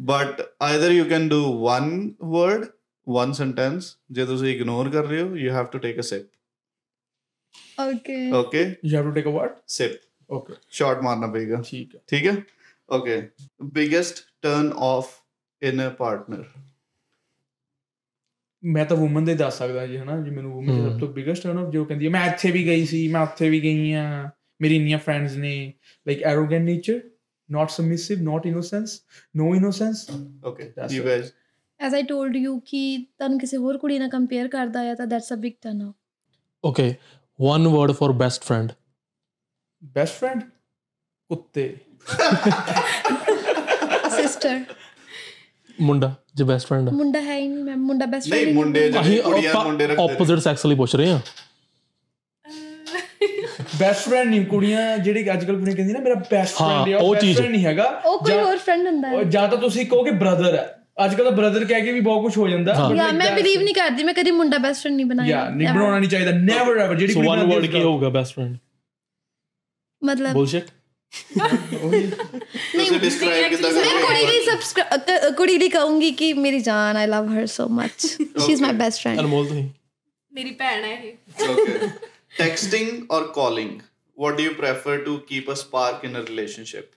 [0.05, 1.89] but either you can do one
[2.25, 2.65] word
[3.07, 6.27] one sentence ਜੇ ਤੁਸੀਂ ਇਗਨੋਰ ਕਰ ਰਹੇ ਹੋ you have to take a sip
[7.81, 9.97] okay okay you have to take a word sip
[10.29, 12.35] okay shot ਮਾਰਨਾ ਪਏਗਾ ਠੀਕ ਹੈ ਠੀਕ ਹੈ
[12.89, 13.21] okay
[13.73, 15.09] biggest turn off
[15.61, 16.43] in a partner
[18.63, 21.43] ਮੈਂ ਤਾਂ ਔਮਨ ਦੇ ਦੱਸ ਸਕਦਾ ਜੀ ਹਨਾ ਜੀ ਮੈਨੂੰ ਔਮਨ ਹਮ। ਸਭ ਤੋਂ ਬਿਗੇਸਟ
[21.43, 24.03] ਟਰਨ ਆਫ ਜੋ ਕਹਿੰਦੀ ਹੈ ਮੈਂ ਇੱਥੇ ਵੀ ਗਈ ਸੀ ਮੈਂ ਉੱਥੇ ਵੀ ਗਈ ਆ
[24.61, 25.73] ਮੇਰੀ ਇੰਨੀਆਂ ਫਰੈਂਡਸ ਨੇ
[26.07, 26.99] like arrogant nature
[27.49, 28.93] not submissive not innocence
[29.39, 29.99] no innocence.
[30.45, 31.07] Okay That's you it.
[31.07, 31.29] Guys
[31.79, 32.81] as I told you ਕਿ
[33.17, 35.93] ਤੁਹਾਨੂੰ ਕਿਸੇ ਹੋਰ ਕੁੜੀ ਨਾਲ ਕੰਪੇਅਰ ਕਰਦਾ ਆ ਤਾਂ that's a big turn off
[36.63, 36.87] okay
[37.39, 38.71] one word for best friend
[39.81, 40.41] best friend?
[41.29, 41.63] ਕੁੱਤੇ
[44.17, 44.59] ਸਿਸਟਰ
[45.81, 49.21] ਮੁੰਡਾ ਜੇ ਬੈਸਟ ਫਰੈਂਡ ਮੁੰਡਾ ਹੈ ਹੀ ਨਹੀਂ ਮੈਂ ਮੁੰਡਾ ਬੈਸਟ ਨਹੀਂ ਮੁੰਡੇ ਜਿਹੜੇ ਅਸੀਂ
[49.23, 51.19] ਕੁੜੀਆਂ ਮੁੰਡੇ ਰੱਖਦੇ ਨੇ। ਆਪੋਜ਼ਿਟ ਸੈਕਸ ਲਈ ਪੁੱਛ ਰਹੇ ਹਾਂ
[53.79, 57.15] ਬੈਸਟ ਫਰੈਂਡ ਨਹੀਂ ਕੁੜੀਆਂ ਜਿਹੜੇ ਅੱਜ ਕੱਲ ਕੁੜੀਆਂ ਕਹਿੰਦੀ ਨਾ ਮੇਰਾ ਬੈਸਟ ਫਰੈਂਡ ਹੈ ਉਹ
[57.15, 60.55] ਚੀਜ਼। ਫਰੈਂਡ ਨਹੀਂ ਹੈਗਾ। ਉਹ ਕੋਈ ਹੋਰ ਫਰੈਂਡ ਹੁੰਦਾ ਹੈ। ਜਾਂ ਤਾਂ ਤੁਸੀਂ ਕਹੋਗੇ ਬ੍ਰਦਰ
[60.55, 60.73] ਹੈ।
[61.05, 63.17] ਅੱਜ ਕੱਲ ਤਾਂ ਬ੍ਰਦਰ ਕਹਿ ਕੇ ਵੀ ਬਹੁਤ ਕੁਝ ਹੋ ਜਾਂਦਾ ਹਾਂ। but ਯਾ like
[63.17, 66.09] ਮੈਂ ਬਿਲੀਵ ਨਹੀਂ ਕਰਦੀ ਮੈਂ ਕਦੀ ਮੁੰਡਾ ਬੈਸਟ ਫਰੈਂਡ ਨਹੀਂ ਬਣਾਇਆ। ਯਾ ਨਹੀਂ ਬਣਾਉਣਾ ਨਹੀਂ
[66.09, 68.57] ਚਾਹੀਦਾ ਨੈਵਰ ਐਵਰ ਜਿਹੜੀ ਸੋ ਕੁੜੀ ਵਨ ਵਰਡ ਕੀ ਹੋਊਗਾ ਬੈਸਟ ਫਰੈਂਡ
[70.01, 70.65] ਮਤਲਬ ਬੁਲਸ਼ਿਟ
[73.49, 77.67] ਕਿਦਾਂ ਮੈਂ ਕੁੜੀ ਲਈ ਸਬਸਕ੍ਰਾਈਬ ਕੁੜੀ ਲਈ ਕਹੂੰਗੀ ਕਿ ਮੇਰੀ ਜਾਨ I love her so
[77.69, 79.67] much she is my best friend Anmol ਤੁਸੀਂ?
[80.31, 81.13] ਮੇਰੀ ਭੈਣ ਹੈ ਇਹ।
[81.43, 81.89] Okay
[82.35, 83.81] texting or calling?
[84.15, 86.95] What do you prefer to keep a spark in a relationship?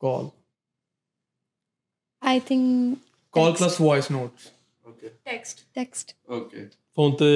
[0.00, 0.34] Call.
[2.22, 2.98] I think
[3.32, 3.78] Call text.
[3.78, 4.50] voice notes.
[4.86, 5.10] Notes okay.
[5.30, 5.64] Text.
[5.78, 6.14] text.
[6.38, 6.64] Okay.
[6.96, 7.26] Phone ਤੇ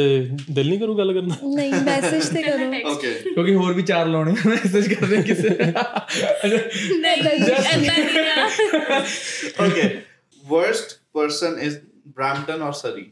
[0.51, 3.13] ਦਿਲ ਨਹੀਂ ਕਰੂ ਗੱਲ ਕਰਨਾ ਨਹੀਂ ਮੈਸੇਜ ਤੇ ਕਰੋ okay.
[3.35, 5.49] ਕਿਉਂਕਿ ਹੋਰ ਵੀ ਚਾਰ ਲਾਉਣੇ ਮੈਸੇਜ ਕਰਦੇ ਕਿਸੇ
[7.01, 7.91] ਨਹੀਂ ਨਹੀਂ
[9.67, 9.89] okay.
[10.53, 11.75] Worst person is
[12.21, 13.05] brampton or surrey?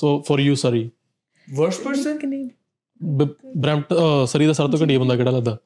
[0.00, 0.84] So for you sorry
[1.62, 2.22] worst person?
[3.02, 3.94] Brent
[4.28, 5.56] Surrey the sir ਤੋਂ ਘਟੀਆ ਬੰਦਾ ਕਿਹੜਾ ਲੱਗਦਾ?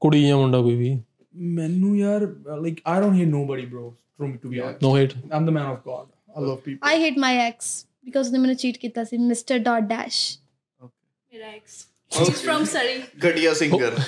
[0.00, 0.98] ਕੁੜੀ ਜਾਂ ਮੁੰਡਾ ਕੋਈ ਵੀ?
[1.34, 2.22] ਮੈਨੂੰ ਯਾਰ
[2.60, 3.82] like I don't hate nobody bro
[4.18, 4.78] to to be honest.
[4.82, 6.06] No hate I'm the man of God.
[6.36, 6.78] I love people.
[6.82, 10.38] I hate my ex because ਉਹਨੇ ਮੈਨੂੰ ਚੀਟ ਕੀਤਾ ਸੀ ਮਿਸਟਰ ਡਾਟ ਡੈਸ਼
[10.82, 13.98] ਮੇਰਾ ਐਕਸ ਇਜ਼ ਫਰਮ ਸਰੀ ਘਟੀਆ singer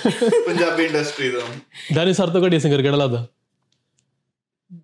[0.47, 1.41] Punjabi industry ਦਾ
[1.95, 3.27] Danny sir ਤੋਂ ਘਟੀਆ singer ਕਿਹੜਾ ਲੱਗਦਾ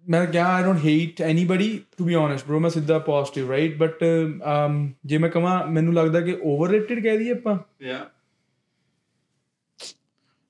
[0.09, 1.69] ਮੈਂ ਕਿਹਾ I don't hate anybody
[1.99, 3.05] to be honest bro ਮੈਂ ਸਿੱਧਾ
[3.51, 4.03] right but
[4.55, 7.55] um ਜੇ ਮੈਂ ਕਹਾਂ ਮੈਨੂੰ ਲੱਗਦਾ ਕਿ overrated ਕਹਿ ਦਈਏ ਆਪਾਂ
[7.85, 8.05] yeah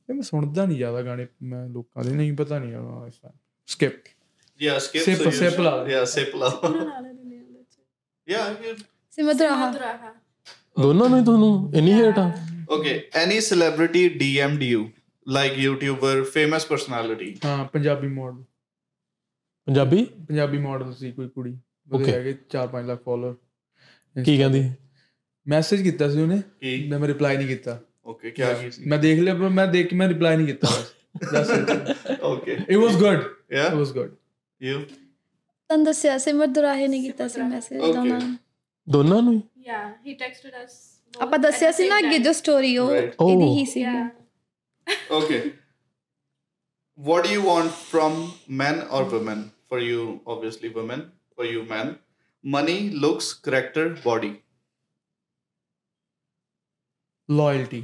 [0.09, 3.21] ਇਹ ਮੈਂ ਸੁਣਦਾ ਨਹੀਂ ਜ਼ਿਆਦਾ ਗਾਣੇ ਮੈਂ ਲੋਕਾਂ ਦੇ ਨਹੀਂ ਪਤਾ ਨਹੀਂ ਯਾਰ ਇਸ
[3.67, 3.93] skip
[4.61, 6.51] yeah skip Sip- so you sip should- ਲਾ। yeah sip ਲਾ
[8.29, 10.15] yeah you ਸਿਮਦਰਾਹਾ ਦੁਰਾਹਾ
[10.83, 12.33] ਦੋਨਾਂ ਨੂੰ ਤੁਹਾਨੂੰ ਇੰਨੀ ਹੇਟ ਆ
[12.77, 12.95] okay
[13.25, 14.81] any celebrity dm'd you
[15.27, 18.43] like youtuber famous personality ਹਾਂ ਪੰਜਾਬੀ ਮਾਡਲ
[19.67, 20.05] ਪੰਜਾਬੀ?
[20.29, 21.57] ਪੰਜਾਬੀ ਮਾਡਲ ਸੀ ਕੋਈ ਕੁੜੀ।
[21.93, 22.13] ਉਹਦੇ.
[22.13, 24.71] ਹੈਗੇ 4-5 ਲੱਖ ਫਾਲੋਅਰ ਕੀ ਕਹਿੰਦੀ?
[25.47, 26.43] ਮੈਸੇਜ ਕੀਤਾ ਸੀ ਉਹਨੇ।
[26.89, 27.79] ਮੈਂ ਮੈਂ ਰਿਪਲਾਈ ਨਹੀਂ ਕੀਤਾ।
[28.11, 28.85] Okay ਕੀ ਕੀ ਸੀ?
[28.87, 30.69] ਮੈਂ ਦੇਖ ਲਿਆ ਪਰ ਮੈਂ ਦੇਖ ਕੇ ਮੈਂ ਰਿਪਲਾਈ ਨਹੀਂ ਕੀਤਾ।
[31.33, 31.51] ਬਸ।
[32.31, 32.57] Okay.
[32.75, 33.21] It was good.
[33.55, 33.69] Yeah?
[33.71, 34.11] It was good.
[34.61, 34.79] You?
[35.69, 37.79] ਤੁਹਾਨੂੰ ਦੱਸਿਆ ਸਿਮਰ ਦੁਰਾਹੇ ਨੇ ਕੀਤਾ ਸੀ ਮੈਸੇਜ.
[37.81, 38.37] ਦੋਨਾਂ ਨੂੰ।
[38.89, 40.75] ਦੋਨਾਂ ਨੂੰ ਯਾ ਹੀ ਟੈਕਸਟਡ ਅਸ
[41.21, 43.05] ਆਪਾਂ ਦੱਸਿਆ ਸੀ ਨਾ ਅੱਗੇ ਜੋ ਸਟੋਰੀ ਉਹ Right.
[43.05, 43.57] ਇਹਦੀ Oh.
[43.59, 44.09] ਹੀ ਸੀ। ਯਾ
[45.19, 45.41] okay.
[46.99, 48.13] What do you want from
[48.61, 49.41] men or women?
[49.71, 51.01] for you obviously women
[51.37, 51.93] for you men
[52.45, 54.33] money looks character body
[57.29, 57.83] loyalty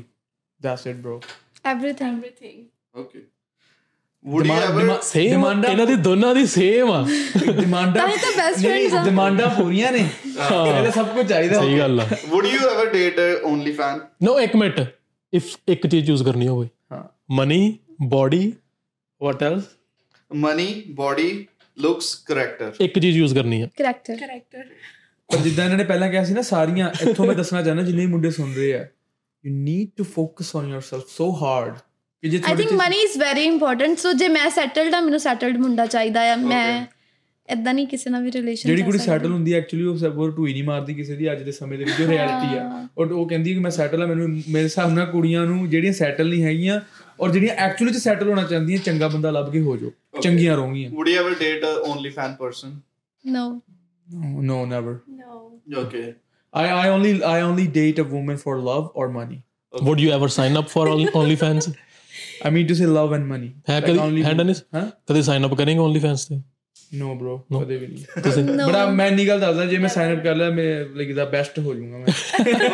[0.61, 1.21] that's it bro
[1.65, 2.59] everything everything
[2.95, 3.23] okay
[4.25, 7.01] would you ever same ਇਹਨਾਂ ਦੀ ਦੋਨਾਂ ਦੀ same ਆ
[7.61, 12.07] ਡਿਮਾਂਡਾਂ ਤਾਂ best friends ਆ ਡਿਮਾਂਡਾਂ ਪੂਰੀਆਂ ਨੇ ਇਹਨਾਂ ਸਭ ਕੁਝ ਚਾਹੀਦਾ ਸਹੀ ਗੱਲ ਆ
[12.33, 14.81] would you ever date a only fan no ਇੱਕ ਮਿੰਟ
[15.33, 17.03] ਇਫ ਇੱਕ ਚੀਜ਼ ਯੂਜ਼ ਕਰਨੀ ਹੋਵੇ ਹਾਂ
[17.39, 17.79] money
[18.15, 18.53] body
[19.21, 19.65] what else
[20.31, 21.29] money body
[21.83, 24.63] looks character ਇੱਕ ਚੀਜ਼ ਯੂਜ਼ ਕਰਨੀ ਹੈ ਕਰੈਕਟਰ ਕਰੈਕਟਰ
[25.29, 28.31] ਪਰ ਜਿੱਦਾਂ ਇਹਨਾਂ ਨੇ ਪਹਿਲਾਂ ਕਿਹਾ ਸੀ ਨਾ ਸਾਰੀਆਂ ਇੱਥੋਂ ਮੈਂ ਦੱਸਣਾ ਚਾਹੁੰਦਾ ਜਿੰਨੇ ਮੁੰਡੇ
[28.31, 28.87] ਸੁਣ ਰਹੇ ਆ
[29.47, 31.75] you need to focus on yourself so hard
[32.23, 35.57] ਕਿ ਜੇ I think money is very important so ਜੇ ਮੈਂ ਸੈਟਲਡ ਆ ਮੈਨੂੰ ਸੈਟਲਡ
[35.57, 36.87] ਮੁੰਡਾ ਚਾਹੀਦਾ ਆ। ਮੈਂ
[37.53, 40.53] ਇਦਾਂ ਨਹੀਂ ਕਿਸੇ ਨਾਲ ਵੀ ਰਿਲੇਸ਼ਨ ਜਿਹੜੀ ਕੁੜੀ ਸੈਟਲ ਹੁੰਦੀ ਐਕਚੁਅਲੀ ਉਹ ਸਬਰ ਟੂ ਹੀ
[40.53, 43.55] ਨਹੀਂ ਮਾਰਦੀ ਕਿਸੇ ਦੀ ਅੱਜ ਦੇ ਸਮੇਂ ਦੇ ਵਿੱਚ ਉਹ ਰਿਐਲਿਟੀ ਆ। ਔਰ ਉਹ ਕਹਿੰਦੀ
[43.55, 46.81] ਕਿ ਮੈਂ ਸੈਟਲ ਆ ਮੈਨੂੰ ਮੇਰੇ ਹਿਸਾਬ ਨਾਲ ਕੁੜੀਆਂ ਨੂੰ ਜਿਹੜੀਆਂ ਸੈਟਲ ਨਹੀਂ ਹੈਗੀਆਂ
[47.23, 50.91] ਔਰ ਜਿਹੜੀਆਂ ਐਕਚੁਅਲੀ ਚ ਸੈਟਲ ਹੋਣਾ ਚਾਹੁੰਦੀਆਂ ਚੰਗਾ ਬੰਦਾ ਲੱਭ ਕੇ ਹੋ ਜਾਓ ਚੰਗੀਆਂ ਰਹੋਗੀਆਂ
[50.91, 52.75] would you ever date a only fan person?
[53.25, 53.45] No
[54.47, 54.95] no never.
[55.19, 56.05] No okay.
[56.55, 59.39] I I only I only date a woman for love or money.
[59.75, 63.51] Would you ever sign up for only fans I mean to say love and money.
[63.71, 66.41] ਹੈ Like ਕਦੀ only- ਹੈ Dennis ਹਾਂ ਕਦੇ sign up ਕਰੇਂਗੇ only fans ਤੇ
[66.93, 67.39] no bro.
[67.61, 70.51] ਕਦੇ ਵੀ ਨਹੀਂ ਤੁਸੀਂ ਬੜਾ ਮੈਂ ਇੰਨੀ ਗੱਲ ਦੱਸਦਾ ਜੇ ਮੈਂ ਸਾਈਨ ਅਪ ਕਰ ਲਿਆ
[70.51, 70.65] ਮੈਂ
[70.97, 72.07] ਲਾਈਕ ਦਾ ਬੈਸਟ ਹੋ ਜਾਊਂਗਾ ਮੈਂ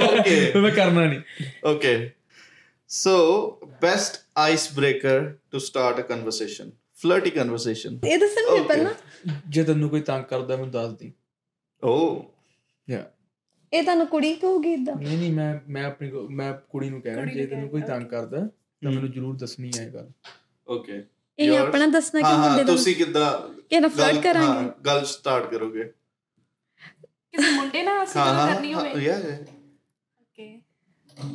[0.09, 0.61] okay.
[0.63, 1.21] ਮੈਂ ਕਰਨਾ ਨਹੀਂ
[1.73, 1.97] okay.
[2.91, 3.15] So
[3.85, 4.15] best
[4.53, 6.67] icebreaker to start a conversation.
[6.73, 8.07] Flirty conversation.
[8.07, 8.65] ਇਹ ਦੱਸਣ Okay.
[8.65, 8.95] ਪਹਿਲਾਂ?
[9.49, 11.13] ਜੇ ਤੈਨੂੰ ਕੋਈ ਤੰਗ ਕਰਦਾ ਮੈਨੂੰ ਦੱਸ ਦੀ।
[11.87, 12.23] Oh.
[12.91, 13.11] ਯਾ
[13.73, 17.47] ਇਹ ਤੁਹਾਨੂੰ ਕੁੜੀ ਕਹੂਗੀ ਇਦਾਂ ਨਹੀਂ ਨਹੀਂ ਮੈਂ ਮੈਂ ਆਪਣੀ ਮੈਂ ਕੁੜੀ ਨੂੰ ਕਹਿਣਾ ਜੇ
[17.47, 20.11] ਤੈਨੂੰ ਕੋਈ ਤੰਗ ਕਰਦਾ ਤਾਂ ਮੈਨੂੰ ਜ਼ਰੂਰ ਦੱਸਣੀ ਹੈ ਇਹ ਗੱਲ।
[20.77, 21.03] Okay.
[21.39, 21.59] ਇਹ?
[21.59, 25.51] ਆਪਣਾ ਦੱਸਣਾ ਕਿ ਮੁੰਡੇ ਹਾਂ ਦਾ ਤੁਸੀਂ ਕਿੱਦਾਂ ਕਿ ਨਾ ਗੱਲ- ਫਲਰਟ ਕਰਾਂਗੇ ਗੱਲ ਸਟਾਰਟ
[25.51, 25.85] ਕਰੋਗੇ।
[27.33, 29.58] ਕਿਸੇ ਮੁੰਡੇ ਨਾਲ ਅਸੀਂ ਗੱਲ ਹਾਂ ਕਰਨੀ ਹੋਵੇ। ਯਾ ਓਕੇ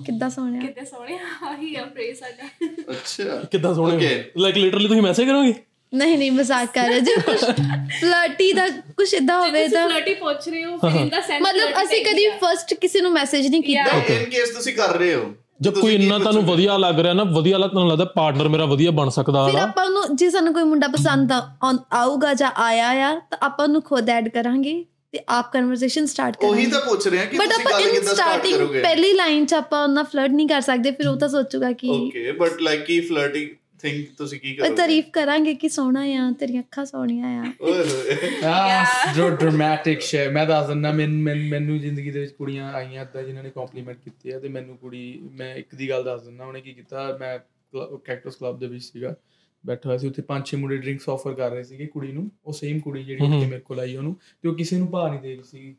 [0.05, 2.47] ਕਿੱਦਾਂ ਸੋਹਣਿਆ ਕਿਤੇ ਸੋਹਣੇ ਆਹੀ ਆ ਫਰੇਜ਼ ਸਾਡਾ।
[2.91, 4.23] ਅੱਛਾ। ਕਿੱਦਾਂ ਸੋਹਣੇ.
[4.38, 5.53] ਲਾਈਕ ਲਿਟਰਲੀ ਤੁਸੀਂ ਮੈਸੇਜ ਕਰੋਗੇ?
[5.91, 7.38] ਨਹੀਂ ਨਹੀਂ ਮਜ਼ਾਕ ਕਰ ਰਿਹਾ ਜੇ ਕੁਝ
[7.99, 12.03] ਫਲਰਟੀ ਦਾ ਕੁਝ ਇਦਾਂ ਹੋਵੇ ਤਾਂ ਫਲਰਟੀ ਪੁੱਛ ਰਹੇ ਹੋ ਫਿਰ ਇਹਦਾ ਸੈਂਸ ਮਤਲਬ ਅਸੀਂ
[12.05, 13.97] ਕਦੀ ਫਰਸਟ ਕਿਸੇ ਨੂੰ ਮੈਸੇਜ ਨਹੀਂ ਕੀਤਾ.
[14.14, 16.43] ਇਨ ਕੇਸ ਤੁਸੀਂ ਕਰ ਰਹੇ ਹੋ ਜੇ ਤੁਸੀਂ ਕੋਈ ਇੰਨਾ ਤੁਹਾਨੂੰ?
[16.45, 19.64] ਵਧੀਆ ਲੱਗ ਰਿਹਾ ਨਾ ਵਧੀਆ ਲੱਗ ਤੁਹਾਨੂੰ ਲੱਗਦਾ ਪਾਰਟਨਰ ਮੇਰਾ ਵਧੀਆ ਬਣ ਸਕਦਾ ਫਿਰ ਆ।
[19.64, 21.31] ਆਪਾਂ ਨੂੰ ਜੇ ਸਾਨੂੰ ਕੋਈ ਮੁੰਡਾ ਪਸੰਦ
[21.93, 24.73] ਆਊਗਾ ਜਾਂ ਆਇਆ ਆ ਤਾਂ ਆਪਾਂ ਨੂੰ ਖੁਦ ਐਡ ਕਰਾਂਗੇ।
[25.14, 27.88] ਤੇ ਆਪ ਕਨਵਰਸੇਸ਼ਨ ਸਟਾਰਟ ਉਹੀ ਕਰਾਂਗੇ। ਤਾਂ ਪੁੱਛ ਰਹੇ ਹਾਂ ਕਿ ਬਟ ਤੁਸੀਂ ਆਪਾਂ ਗੱਲ
[27.88, 28.81] ਇਨ ਕਿੱਦਾਂ ਸਟਾਰਟ ਸਟਾਰਟਿੰਗ ਕਰੋਗੇ?
[28.81, 32.31] ਪਹਿਲੀ ਲਾਈਨ ਚ ਆਪਾਂ ਉਹਨਾਂ ਫਲਰਟ ਨਹੀਂ ਕਰ ਸਕਦੇ ਫਿਰ ਉਹ ਤਾਂ ਸੋਚੂਗਾ ਕਿ ਓਕੇ
[32.31, 33.49] ਬਟ ਲਾਈਕ ਕੀ ਫਲਰਟਿੰਗ
[33.80, 34.76] ਥਿੰਕ ਤੁਸੀਂ ਕੀ ਉਹ ਕਰੋਗੇ?
[34.76, 38.84] ਤਾਰੀਫ ਕਰਾਂਗੇ ਕਿ ਸੋਹਣਾ ਆ ਤੇਰੀਆਂ ਅੱਖਾਂ ਸੋਹਣੀਆਂ ਆ। ਓਏ ਹੋਏ। ਆ
[39.15, 43.49] ਜੋ ਡਰਾਮੈਟਿਕ ਸ਼ੇ ਮੈਂ ਦੱਸ ਦਿੰਦਾ ਮੈਨ- ਜ਼ਿੰਦਗੀ ਦੇ ਵਿੱਚ ਕੁੜੀਆਂ ਆਈਆਂ ਏਦਾਂ ਜਿਨ੍ਹਾਂ ਨੇ
[43.49, 47.18] ਕੰਪਲੀਮੈਂਟ ਕੀਤੇ ਆ ਤੇ ਮੈਨੂੰ ਕੁੜੀ ਮੈਂ ਇੱਕ ਦੀ ਗੱਲ ਦੱਸ ਦਿੰਦਾ ਉਹਨੇ ਕੀ ਕੀਤਾ
[47.22, 47.40] ਮੈਂ
[48.06, 49.15] ਕੈਕਟਸ ਕਲੱਬ ਦੇ ਵਿੱਚ ਸੀਗਾ।
[49.64, 52.53] ਬੈਠਾ ਹੋਇਆ ਸੀ ਉੱਥੇ ਪੰਜ ਛੇ ਮੁੰਡੇ ਡਰਿੰਕਸ ਆਫਰ ਕਰ ਰਹੇ ਸੀਗੇ ਕੁੜੀ ਨੂੰ ਉਹ
[52.53, 55.35] ਸੇਮ ਕੁੜੀ ਜਿਹੜੀ। ਉੱਥੇ ਮੇਰੇ ਕੋਲ ਆਈ ਉਹਨੂੰ ਤੇ ਉਹ ਕਿਸੇ ਨੂੰ ਭਾ ਨਹੀਂ ਦੇ
[55.35, 55.76] ਰਹੀ ਸੀ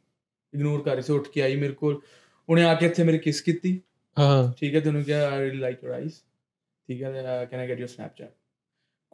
[0.53, 2.01] ਇਗਨੋਰ ਕਰ ਰਹੀ ਸੀ ਉੱਠ ਕੇ ਆਈ ਮੇਰੇ ਕੋਲ।
[2.49, 3.81] ਉਹਨੇ ਆ ਕੇ ਇੱਥੇ ਮੇਰੇ ਕਿਸ ਕੀਤੀ।
[4.17, 6.15] ਹਾਂ ਠੀਕ ਹੈ ਤੈਨੂੰ ਕਿਹਾ I really like your eyes
[6.89, 8.33] ਠੀਕ ਹੈ can I get your Snapchat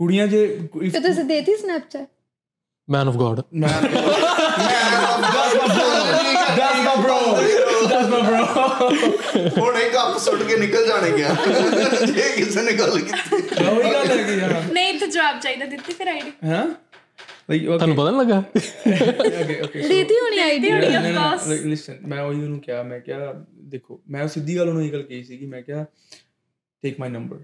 [0.01, 0.47] ਕੁੜੀਆਂ ਜੇ
[0.93, 2.09] ਤੇ ਤੁਸੀਂ ਦੇਤੀ Snapchat
[2.91, 3.83] man of God Man,
[6.57, 7.17] that's my bro.
[7.91, 8.43] That's my bro.
[9.59, 11.35] ਹੁਣ ਇੱਕ ਗੱਪ ਸੁੱਟ ਕੇ ਨਿਕਲ ਜਾਣੇ ਗਿਆ
[12.07, 15.93] ਜੇ ਕਿਸੇ ਨੇ ਗੱਲ ਕੀਤੀ। ਉਹੀ ਗੱਲ ਹੈ ਕਿ ਯਾਰ ਨਹੀਂ ਇੱਥੇ ਜਵਾਬ ਚਾਹੀਦਾ। ਦਿੱਤੀ
[15.93, 16.67] ਫਿਰ ਆਈਡੀ। ਹਾਂ?
[17.51, 18.39] ਲਾਈਕ ਓਕੇ ਤੁਹਾਨੂੰ ਪਤਾ ਨਹੀਂ ਲੱਗਾ?
[18.39, 21.49] ਓਕੇ ਓਕੇ ਦੇਤੀ ਹੋਣੀ ਆਈਡੀ। ਹੋਣੀ, of course.
[21.67, 23.33] ਲਿਸਨ ਮੈਂ ਉਹੀ ਉਹਨੂੰ ਕਿਹਾ। ਮੈਂ ਕਿਹਾ
[23.71, 25.85] ਦੇਖੋ ਮੈਂ ਸਿੱਧੀ ਗੱਲ ਉਹਨੂੰ ਇਹ ਗੱਲ ਕਹੀ ਸੀ ਕਿ ਮੈਂ ਕਿਹਾ
[26.83, 27.37] take my number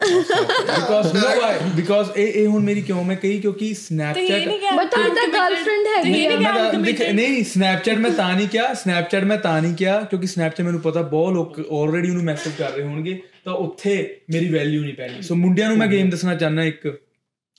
[0.00, 3.38] because no why because ਇਹ ਇਹ ਹੁਣ ਮੇਰੀ ਕਿਉਂ ਮੈਂ ਕਹੀ?
[3.40, 8.34] ਕਿਉਂਕਿ ਤੇ ਇਹ ਸਨੈਪਚੈਟ ਬਟ ਤੁਹਾਡੀ ਤਾਂ ਗਰਲਫ੍ਰੈਂਡ ਆ। ਨਹੀਂ ਤਾਂ- ਨਹੀਂ ਸਨੈਪਚੈਟ ਮੈਂ ਤਾਂ
[8.36, 12.24] ਨਹੀਂ ਕਿਹਾ ਸਨੈਪਚੈਟ ਮੈਂ ਤਾਂ ਨਹੀਂ ਕਿਹਾ ਕਿਉਂਕਿ ਸਨੈਪਚੈਟ ਮੈਨੂੰ ਪਤਾ ਬਹੁਤ ਲੋਕ ਆਲਰੇਡੀ ਉਹਨੂੰ
[12.24, 13.96] ਮੈਸੇਜ ਕਰ ਰਹੇ ਹੋਣਗੇ ਤਾਂ ਉੱਥੇ
[14.30, 16.86] ਮੇਰੀ ਵੈਲਿਊ ਨਹੀਂ ਪੈਣੀ। ਸੋ ਮੁੰਡਿਆਂ ਨੂੰ ਮੈਂ ਗੇਮ ਦੱਸਣਾ ਚਾਹੁੰਦਾ ਇੱਕ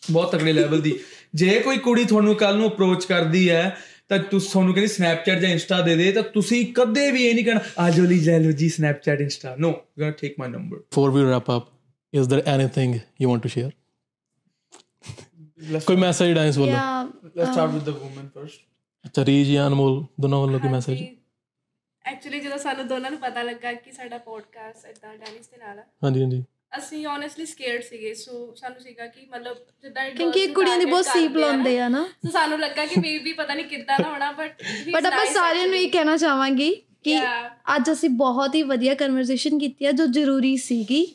[0.04, 1.00] ਬਹੁਤ ਤਕੜੇ ਲੈਵਲ ਦੀ।
[1.36, 3.78] ਜੇ ਕੋਈ ਕੁੜੀ ਤੁਹਾਨੂੰ ਕੱਲ ਨੂੰ ਅਪਰੋਚ ਕਰਦੀ ਹੈ
[4.10, 7.46] ਤਾਂ ਤੁਸੀਂ ਤੁਹਾਨੂੰ ਕਹਿੰਦੀ ਸਨੈਪਚੈਟ ਜਾਂ ਇੰਸਟਾ ਦੇ ਦੇ ਤਾਂ ਤੁਸੀਂ ਕਦੇ ਵੀ ਇਹ ਨਹੀਂ
[7.46, 11.10] ਕਹਿਣਾ ਆਜੋ ਲਈ ਲੈ ਲਓ ਜੀ Snapchat Insta no you gonna take my number Before
[11.12, 11.66] we wrap up,
[12.14, 13.72] is there anything you want to share?
[15.86, 16.74] ਕੋਈ ਮੈਸੇਜ ਡਾਂਸ ਵੱਲੋਂ
[17.36, 18.60] let's start with the woman first
[19.06, 21.02] ਅੱਛਾ ਰੀਜ ਜਾਂ ਅਨਮੋਲ ਦੋਨੋਂ ਵੱਲੋਂ ਕੋਈ ਮੈਸੇਜ
[22.06, 25.84] ਐਕਚੁਅਲੀ ਜਦੋਂ ਸਾਨੂੰ ਦੋਨਾਂ ਨੂੰ ਪਤਾ ਲੱਗਾ ਕਿ ਸਾਡਾ ਪੋਡਕਾਸਟ ਇਦਾਂ ਡੈਨਿਸ ਦੇ ਨਾਲ ਆ
[26.04, 26.44] ਹਾਂਜੀ ਹਾਂਜੀ।
[26.78, 31.38] ਅਸੀਂ ਓਨੈਸਟਲੀ ਸਕੇਅਰਡ ਸੀਗੇ। ਸੋ ਸਾਨੂੰ ਸੀਗਾ ਕਿ ਮਤਲਬ ਜਿੱਦਾਂ ਕਿਉਂਕਿ ਕੁੜੀਆਂ ਦੀ ਬਹੁਤ ਸੀਪ
[31.38, 34.32] ਆ ਲਾਉਂਦੇ ਆ ਨਾ। ਸੋ ਸਾਨੂੰ ਲੱਗਾ ਕਿ ਮੇ ਵੀ ਪਤਾ ਨਹੀਂ ਕਿੱਦਾਂ ਦਾ ਹੋਣਾ
[34.32, 34.64] ਬਟ
[34.94, 36.74] ਬਟ ਆਪਾਂ ਸਾਰਿਆਂ ਨੂੰ ਇਹ ਕਹਿਣਾ ਚਾਹਾਂਗੀ
[37.04, 37.18] ਕਿ.
[37.76, 41.06] ਅੱਜ ਅਸੀਂ ਬਹੁਤ ਹੀ ਵਧੀਆ ਕਨਵਰਸੇਸ਼ਨ ਕੀਤੀ ਹੈ ਜੋ ਜ਼ਰੂਰੀ ਸੀਗੀ।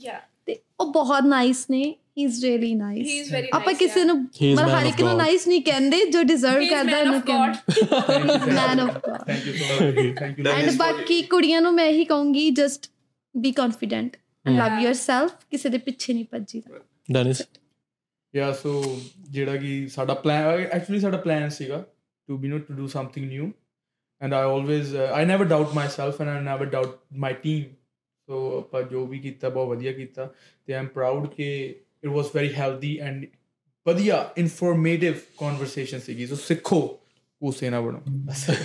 [0.82, 4.46] ਉਹ ਬਹੁਤ ਨਾਈਸ ਨੇ he is really he nice is very ਆਪਾਂ ਕਿਸੇ ਨੂੰ He
[4.46, 5.16] is ਮਤਲਬ man ਹਰ of ਇੱਕ ਨੂੰ God.
[5.18, 7.54] ਨਾਈਸ ਨਹੀਂ ਕਹਿੰਦੇ ਜੋ ਡਿਜ਼ਰਵ He is ਕਰਦਾ man ਉਹਨੂੰ of God.
[8.08, 11.86] ਕਹਿੰਦੇ man of God thank you so much thank you and ਬਾਕੀ ਕੁੜੀਆਂ ਨੂੰ ਮੈਂ
[11.86, 12.88] ਇਹੀ ਕਹੂੰਗੀ just
[13.34, 17.42] be confident and love yourself ਕਿਸੇ ਦੇ ਪਿੱਛੇ ਨਹੀਂ ਭੱਜੀਦਾ ਡੈਨਿਸ
[18.34, 18.82] ਯਾ ਸੋ
[19.30, 21.84] ਜਿਹੜਾ ਕਿ ਸਾਡਾ ਪਲਾਨ ਐਕਚੁਅਲੀ ਸਾਡਾ ਪਲਾਨ ਸੀਗਾ
[22.28, 23.50] to be not to do something new
[24.20, 27.64] and I always I never doubt myself and I never doubt my team
[28.32, 30.32] so ਆਪਾਂ ਜੋ ਵੀ ਕੀਤਾ ਬਹੁਤ ਵਧੀਆ ਕੀਤਾ
[30.66, 31.48] ਤੇ ਆਮ ਪ੍ਰਾਊਡ ਕਿ
[32.04, 33.26] it was very healthy and
[33.86, 36.98] ਵਧੀਆ ਇਨਫੋਰਮੇਟਿਵ ਕਨਵਰਸੇਸ਼ਨ ਸੀਗੀ। ਸੋ ਸਿੱਖੋ
[37.42, 37.98] ਉਸੇ ਨਾ ਬਣੋ।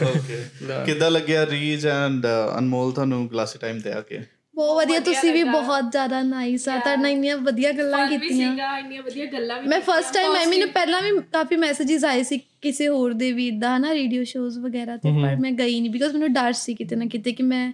[0.09, 0.43] ਓਕੇ
[0.85, 2.25] ਕਿੱਦਾਂ ਲੱਗਿਆ ਰੀਜ ਐਂਡ
[2.57, 4.19] ਅਨਮੋਲ ਤੁਹਾਨੂੰ ਕਲਾਸੀ ਟਾਈਮ ਤੇ ਆ ਕੇ?
[4.55, 6.77] ਬਹੁਤ ਵਧੀਆ ਤੁਸੀਂ ਵੀ। ਬਹੁਤ ਜ਼ਿਆਦਾ ਨਾਈਸ ਆ.
[6.77, 10.69] ਤੁਹਾਡੇ ਇੰਨੀਆਂ ਵਧੀਆ ਗੱਲਾਂ ਕੀਤੀਆਂ। ਸੀਗਾ ਇੰਨੀਆਂ ਵਧੀਆ ਗੱਲਾਂ ਵੀ ਮੈਂ ਫਸਟ ਟਾਈਮ ਆਈ ਮੈਨੂੰ
[10.69, 14.97] ਪਹਿਲਾਂ ਵੀ ਕਾਫੀ ਮੈਸੇजेस ਆਏ ਸੀ ਕਿਸੇ ਹੋਰ ਦੇ ਵੀ ਇਦਾਂ ਹਨਾ ਰੇਡੀਓ ਸ਼ੋਜ਼ ਵਗੈਰਾ
[14.97, 17.73] ਤੇ ਪਰ ਮੈਂ ਗਈ ਨਹੀਂ ਬਿਕਾਜ਼ ਮੈਨੂੰ ਡਰ ਸੀ ਕਿਤੇ ਨਾ ਕਿਤੇ ਕਿ ਮੈਂ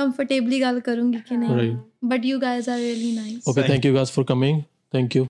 [0.00, 1.70] comfortably gal karungi ki nahi
[2.14, 3.50] but you guys are really nice.
[3.52, 4.64] Okay thank you guys for coming.
[4.96, 5.26] Thank you.